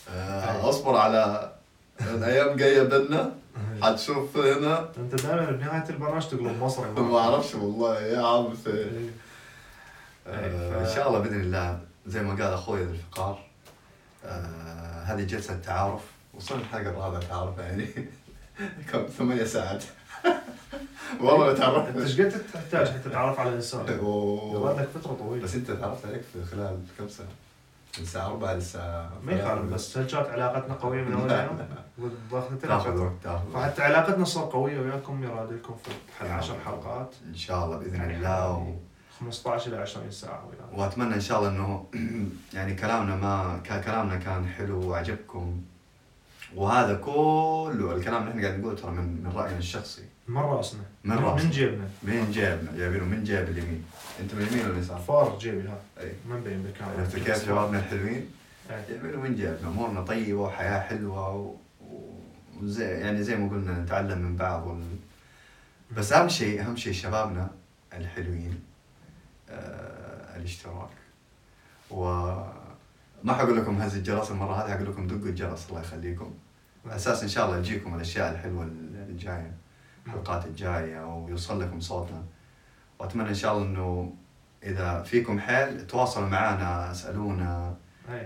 آه،. 0.09 0.69
أصبر 0.69 0.95
على 0.97 1.53
الأيام 2.01 2.55
جاية 2.55 2.83
بدنا. 2.83 3.35
حتشوف 3.81 4.37
هنا. 4.37 4.89
أنت 4.97 5.15
دائما 5.15 5.51
بنهاية 5.51 5.89
البرنامج 5.89 6.27
تقلب 6.27 6.63
مصري 6.63 6.91
ما 7.01 7.17
أعرفش 7.17 7.55
والله 7.55 8.01
يا 8.01 8.21
عم. 8.27 8.53
آه، 10.27 10.89
إن 10.89 10.95
شاء 10.95 11.07
الله 11.07 11.19
بإذن 11.19 11.41
الله 11.41 11.79
زي 12.07 12.21
ما 12.23 12.29
قال 12.43 12.53
أخوي 12.53 12.83
ذو 12.83 12.91
الفقار 12.91 13.39
آه، 14.25 15.03
هذه 15.03 15.23
جلسة 15.23 15.59
تعارف. 15.59 16.01
وصلنا 16.33 16.61
الحلقة 16.61 16.89
الرابعه 16.89 17.19
تعارف 17.19 17.57
يعني. 17.57 17.87
كم؟ 18.91 19.05
ثمانية 19.17 19.43
ساعات. 19.43 19.83
والله 21.21 21.51
أنت 21.51 21.57
تعرفنا 21.57 22.03
إيش 22.03 22.21
قد 22.21 22.41
تحتاج 22.53 22.87
حتى 22.87 23.09
تتعرف 23.09 23.39
على 23.39 23.49
الإنسان؟ 23.49 23.99
و- 23.99 24.51
يظل 24.55 24.77
لك 24.81 24.89
فترة 24.95 25.13
طويلة. 25.13 25.43
بس 25.43 25.55
أنت 25.55 25.71
تعرفت 25.71 26.05
عليك 26.05 26.21
في 26.33 26.43
خلال 26.45 26.79
كم 26.97 27.07
سنه؟ 27.07 27.27
من 27.97 28.03
الساعة 28.03 28.27
4 28.27 28.53
للساعة 28.53 29.09
ما 29.23 29.31
يخالف 29.31 29.73
بس 29.73 29.97
هل 29.97 30.07
كانت 30.07 30.27
علاقتنا 30.29 30.73
قوية 30.73 31.01
من 31.03 31.13
أول 31.13 31.29
لا، 31.29 31.43
يوم؟ 31.45 31.57
تاخذ 32.61 32.97
وقت 32.97 33.13
تاخذ 33.23 33.45
وقت. 33.45 33.53
فحتى 33.53 33.81
علاقتنا 33.81 34.23
تصير 34.23 34.41
قوية 34.43 34.79
وياكم 34.79 35.23
يراد 35.23 35.53
لكم 35.53 35.75
في 35.85 35.91
حل 36.19 36.27
10 36.27 36.55
حلقات. 36.65 37.13
إن 37.29 37.35
شاء 37.35 37.65
الله 37.65 37.77
بإذن 37.77 37.95
يعني 37.95 38.15
الله 38.17 38.51
و... 38.51 38.55
حوالي 38.55 38.75
15 39.19 39.67
إلى 39.73 39.77
20 39.81 40.11
ساعة 40.11 40.43
وياكم 40.47 40.79
وأتمنى 40.79 41.15
إن 41.15 41.21
شاء 41.21 41.39
الله 41.39 41.49
إنه 41.49 41.85
يعني 42.53 42.75
كلامنا 42.75 43.15
ما 43.15 43.61
كلامنا 43.85 44.15
كان 44.15 44.47
حلو 44.47 44.89
وعجبكم 44.89 45.61
وهذا 46.55 46.93
كله 46.95 47.95
الكلام 47.95 48.21
اللي 48.21 48.31
إحنا 48.31 48.41
قاعد 48.47 48.59
نقوله 48.59 48.75
ترى 48.75 48.91
من 48.91 49.23
من 49.23 49.31
رأينا 49.35 49.57
الشخصي. 49.57 50.03
من 50.29 50.37
راسنا. 50.41 50.81
من 51.03 51.17
راسنا. 51.17 51.43
من 51.45 51.51
جيبنا. 51.51 51.87
من 52.03 52.31
جيبنا. 52.31 52.71
جايبينه 52.77 53.05
من 53.05 53.23
جيب 53.23 53.49
اليمين؟ 53.49 53.83
انت 54.19 54.33
من 54.35 54.41
اليمين 54.41 54.65
ولا 54.65 54.73
اليسار؟ 54.77 54.99
فار 54.99 55.37
جيبي 55.39 55.67
ها. 55.67 55.77
اي 55.99 56.11
ما 56.29 56.35
مبين 56.37 56.63
بالكاميرا 56.63 56.99
عرفت 56.99 57.15
كيف 57.19 57.45
شبابنا 57.45 57.79
الحلوين؟ 57.79 58.25
جايبينه 58.89 59.17
من 59.17 59.35
جيبنا. 59.35 59.67
أمورنا 59.67 60.01
طيبة 60.01 60.39
وحياة 60.41 60.79
حلوة 60.79 61.35
و... 61.35 61.55
و- 61.81 62.19
وزي 62.61 62.85
يعني 62.85 63.23
زي 63.23 63.35
ما 63.35 63.49
قلنا 63.49 63.79
نتعلم 63.79 64.19
من 64.19 64.35
بعض 64.35 64.67
وال... 64.67 64.83
بس 65.97 66.13
أهم 66.13 66.29
شيء 66.29 66.61
أهم 66.61 66.75
شيء 66.75 66.93
شبابنا 66.93 67.49
الحلوين 67.93 68.59
آه 69.49 70.37
الاشتراك. 70.37 70.89
وما 71.91 72.53
حقول 73.33 73.57
لكم 73.57 73.81
هز 73.81 73.95
الجرس 73.95 74.31
المرة 74.31 74.53
هذه 74.53 74.71
حقول 74.75 74.87
لكم 74.89 75.07
دقوا 75.07 75.29
الجرس 75.29 75.69
الله 75.69 75.81
يخليكم. 75.81 76.33
على 76.85 76.95
أساس 76.95 77.23
إن 77.23 77.29
شاء 77.29 77.45
الله 77.45 77.59
تجيكم 77.59 77.95
الأشياء 77.95 78.31
الحلوة 78.31 78.63
الجاية. 79.09 79.51
الحلقات 80.05 80.45
الجاية 80.45 81.05
ويوصل 81.15 81.61
لكم 81.61 81.79
صوتنا. 81.79 82.23
وأتمنى 82.99 83.29
إن 83.29 83.33
شاء 83.35 83.53
الله 83.57 83.65
إنه 83.65 84.13
إذا 84.63 85.03
فيكم 85.03 85.39
حيل 85.39 85.87
تواصلوا 85.87 86.27
معنا 86.27 86.91
اسألونا. 86.91 87.75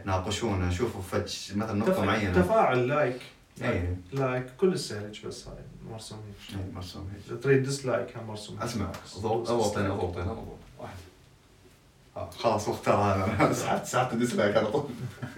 ناقشونا 0.06 0.72
شوفوا 0.72 1.02
فتش 1.02 1.54
مثلا 1.54 1.74
نقطة 1.80 1.91
تف- 1.94 2.00
معينة. 2.00 2.34
تفاعل 2.41 2.88
like 2.88 3.22
أي. 3.62 3.95
like 4.14 4.45
كل 4.60 4.74
السهلج 4.74 5.26
بس 5.26 5.48
هاي 5.48 5.56
مرسوم 5.91 6.20
هيك. 6.50 6.60
أي 6.60 6.72
مرسوم 6.76 7.10
هيك. 7.30 7.41
تريد 7.44 7.64
dislike 7.64 8.18
هم 8.18 8.28
مرسوم 8.28 8.56
هيك. 8.56 8.64
أسمع. 8.66 8.91
ضغط 9.22 9.50
اضغطين 9.52 9.86
اضغطين 9.86 10.22
اضغط 10.24 10.58
واحد. 10.80 10.94
آه، 12.18 12.30
خلاص 12.30 12.68
واختار 12.68 13.26
هذا 13.40 13.54
سحبت 13.54 13.86
سحبت 13.86 14.14
dislike 14.14 14.57
على 14.58 14.68
طول. 14.72 14.86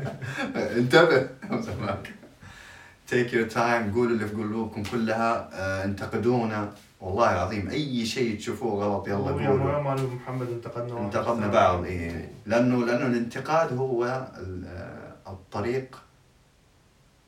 انتبه. 0.56 1.30
سامعك 1.62 2.14
take 3.08 3.34
your 3.34 3.48
time 3.48 3.94
قولوا 3.94 4.12
اللي 4.12 4.28
في 4.28 4.36
قلوبكم 4.36 4.84
كلها 4.84 5.50
آه، 5.54 5.86
انتقدونا 5.86 6.74
والله 7.02 7.34
العظيم 7.34 7.70
أي 7.70 8.06
شيء 8.06 8.38
تشوفوه 8.38 8.84
غلط 8.86 9.08
يلا 9.08 9.18
قولوا 9.18 9.42
يوم 9.42 9.88
أنا 9.88 10.02
ومحمد 10.02 10.48
انتقدنا 10.50 11.00
انتقدنا. 11.00 11.48
بعض 11.48 11.84
إيه. 11.84 12.30
لأنه 12.46 12.86
لأنه 12.86 13.06
الانتقاد 13.08 13.78
هو 13.78 14.06
آه، 14.06 15.14
الطريق 15.32 16.02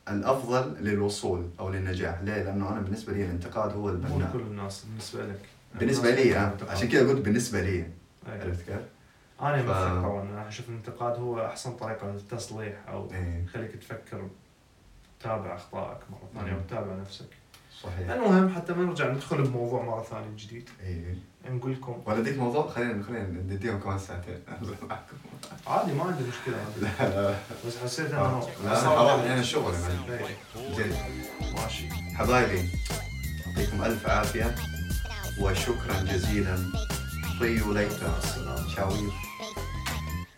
الأفضل 0.09 0.75
للوصول 0.83 1.45
أو 1.59 1.69
للنجاح 1.69 2.21
ليه 2.21 2.43
لأنه 2.43 2.69
أنا 2.69 2.79
بالنسبة 2.81 3.13
لي 3.13 3.25
الانتقاد 3.25 3.71
هو 3.73 3.81
مو 3.81 3.89
البناء 3.89 4.29
لكل 4.29 4.39
الناس 4.39 4.85
بالنسبة 4.85 5.25
لك 5.25 5.39
بالنسبة 5.79 6.11
لي 6.11 6.37
آه،. 6.37 6.53
عشان 6.69 6.89
كذا 6.89 7.09
قلت 7.09 7.21
بالنسبة 7.25 7.61
لي 7.61 7.69
إيه. 7.69 7.91
عرفت 8.27 8.65
كيف؟ 8.65 8.79
أنا 9.41 9.63
ف- 9.63 10.03
طبعا 10.03 10.21
أنا 10.23 10.47
أشوف 10.47 10.69
الانتقاد 10.69 11.19
هو 11.19 11.45
أحسن 11.45 11.71
طريقة 11.71 12.07
للتصليح 12.11 12.73
أو 12.89 13.09
يخليك 13.45 13.71
تفكر 13.71 14.27
تتابع 15.19 15.55
أخطائك 15.55 15.97
مرة 16.11 16.29
ثانية 16.39 16.51
مم. 16.53 16.57
وتتابع 16.59 16.95
نفسك. 16.95 17.25
صحيح. 17.83 18.09
المهم 18.09 18.55
حتى 18.55 18.73
ما 18.73 18.83
نرجع 18.85 19.11
ندخل 19.11 19.41
بموضوع 19.43 19.83
مرة 19.83 20.03
ثانية 20.03 20.35
جديد. 20.37 20.69
إيه 20.83 21.17
نقول 21.49 21.73
لكم. 21.73 22.01
ولا 22.05 22.17
اديك 22.19 22.37
موضوع 22.37 22.67
خلينا 22.67 23.03
خلينا 23.03 23.23
نديهم 23.25 23.79
كمان 23.79 23.99
ساعتين. 23.99 24.39
عادي 25.67 25.93
ما 25.93 26.03
عندي 26.03 26.23
مشكلة. 26.23 26.57
عادي. 26.57 26.79
لا 27.15 27.21
لا. 27.31 27.35
بس 27.67 27.77
حسيت 27.83 28.11
آه. 28.13 28.29
انه 28.63 28.69
لا 28.71 28.79
حرام 28.79 29.19
يعني 29.19 29.39
الشغل. 29.39 29.73
إيه. 30.09 30.37
زين 30.75 30.93
ماشي. 31.55 31.89
حبايبي 31.89 32.69
يعطيكم 33.47 33.83
ألف 33.83 34.07
عافية 34.09 34.55
وشكرا 35.41 36.01
جزيلا. 36.03 36.57
طيو 37.39 37.73
ليتا. 37.73 38.17
السلام. 38.17 38.69
شاوير. 38.69 39.11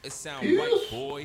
It 0.07 0.11
sound 0.13 0.43
right, 0.43 0.91
boy. 0.91 1.23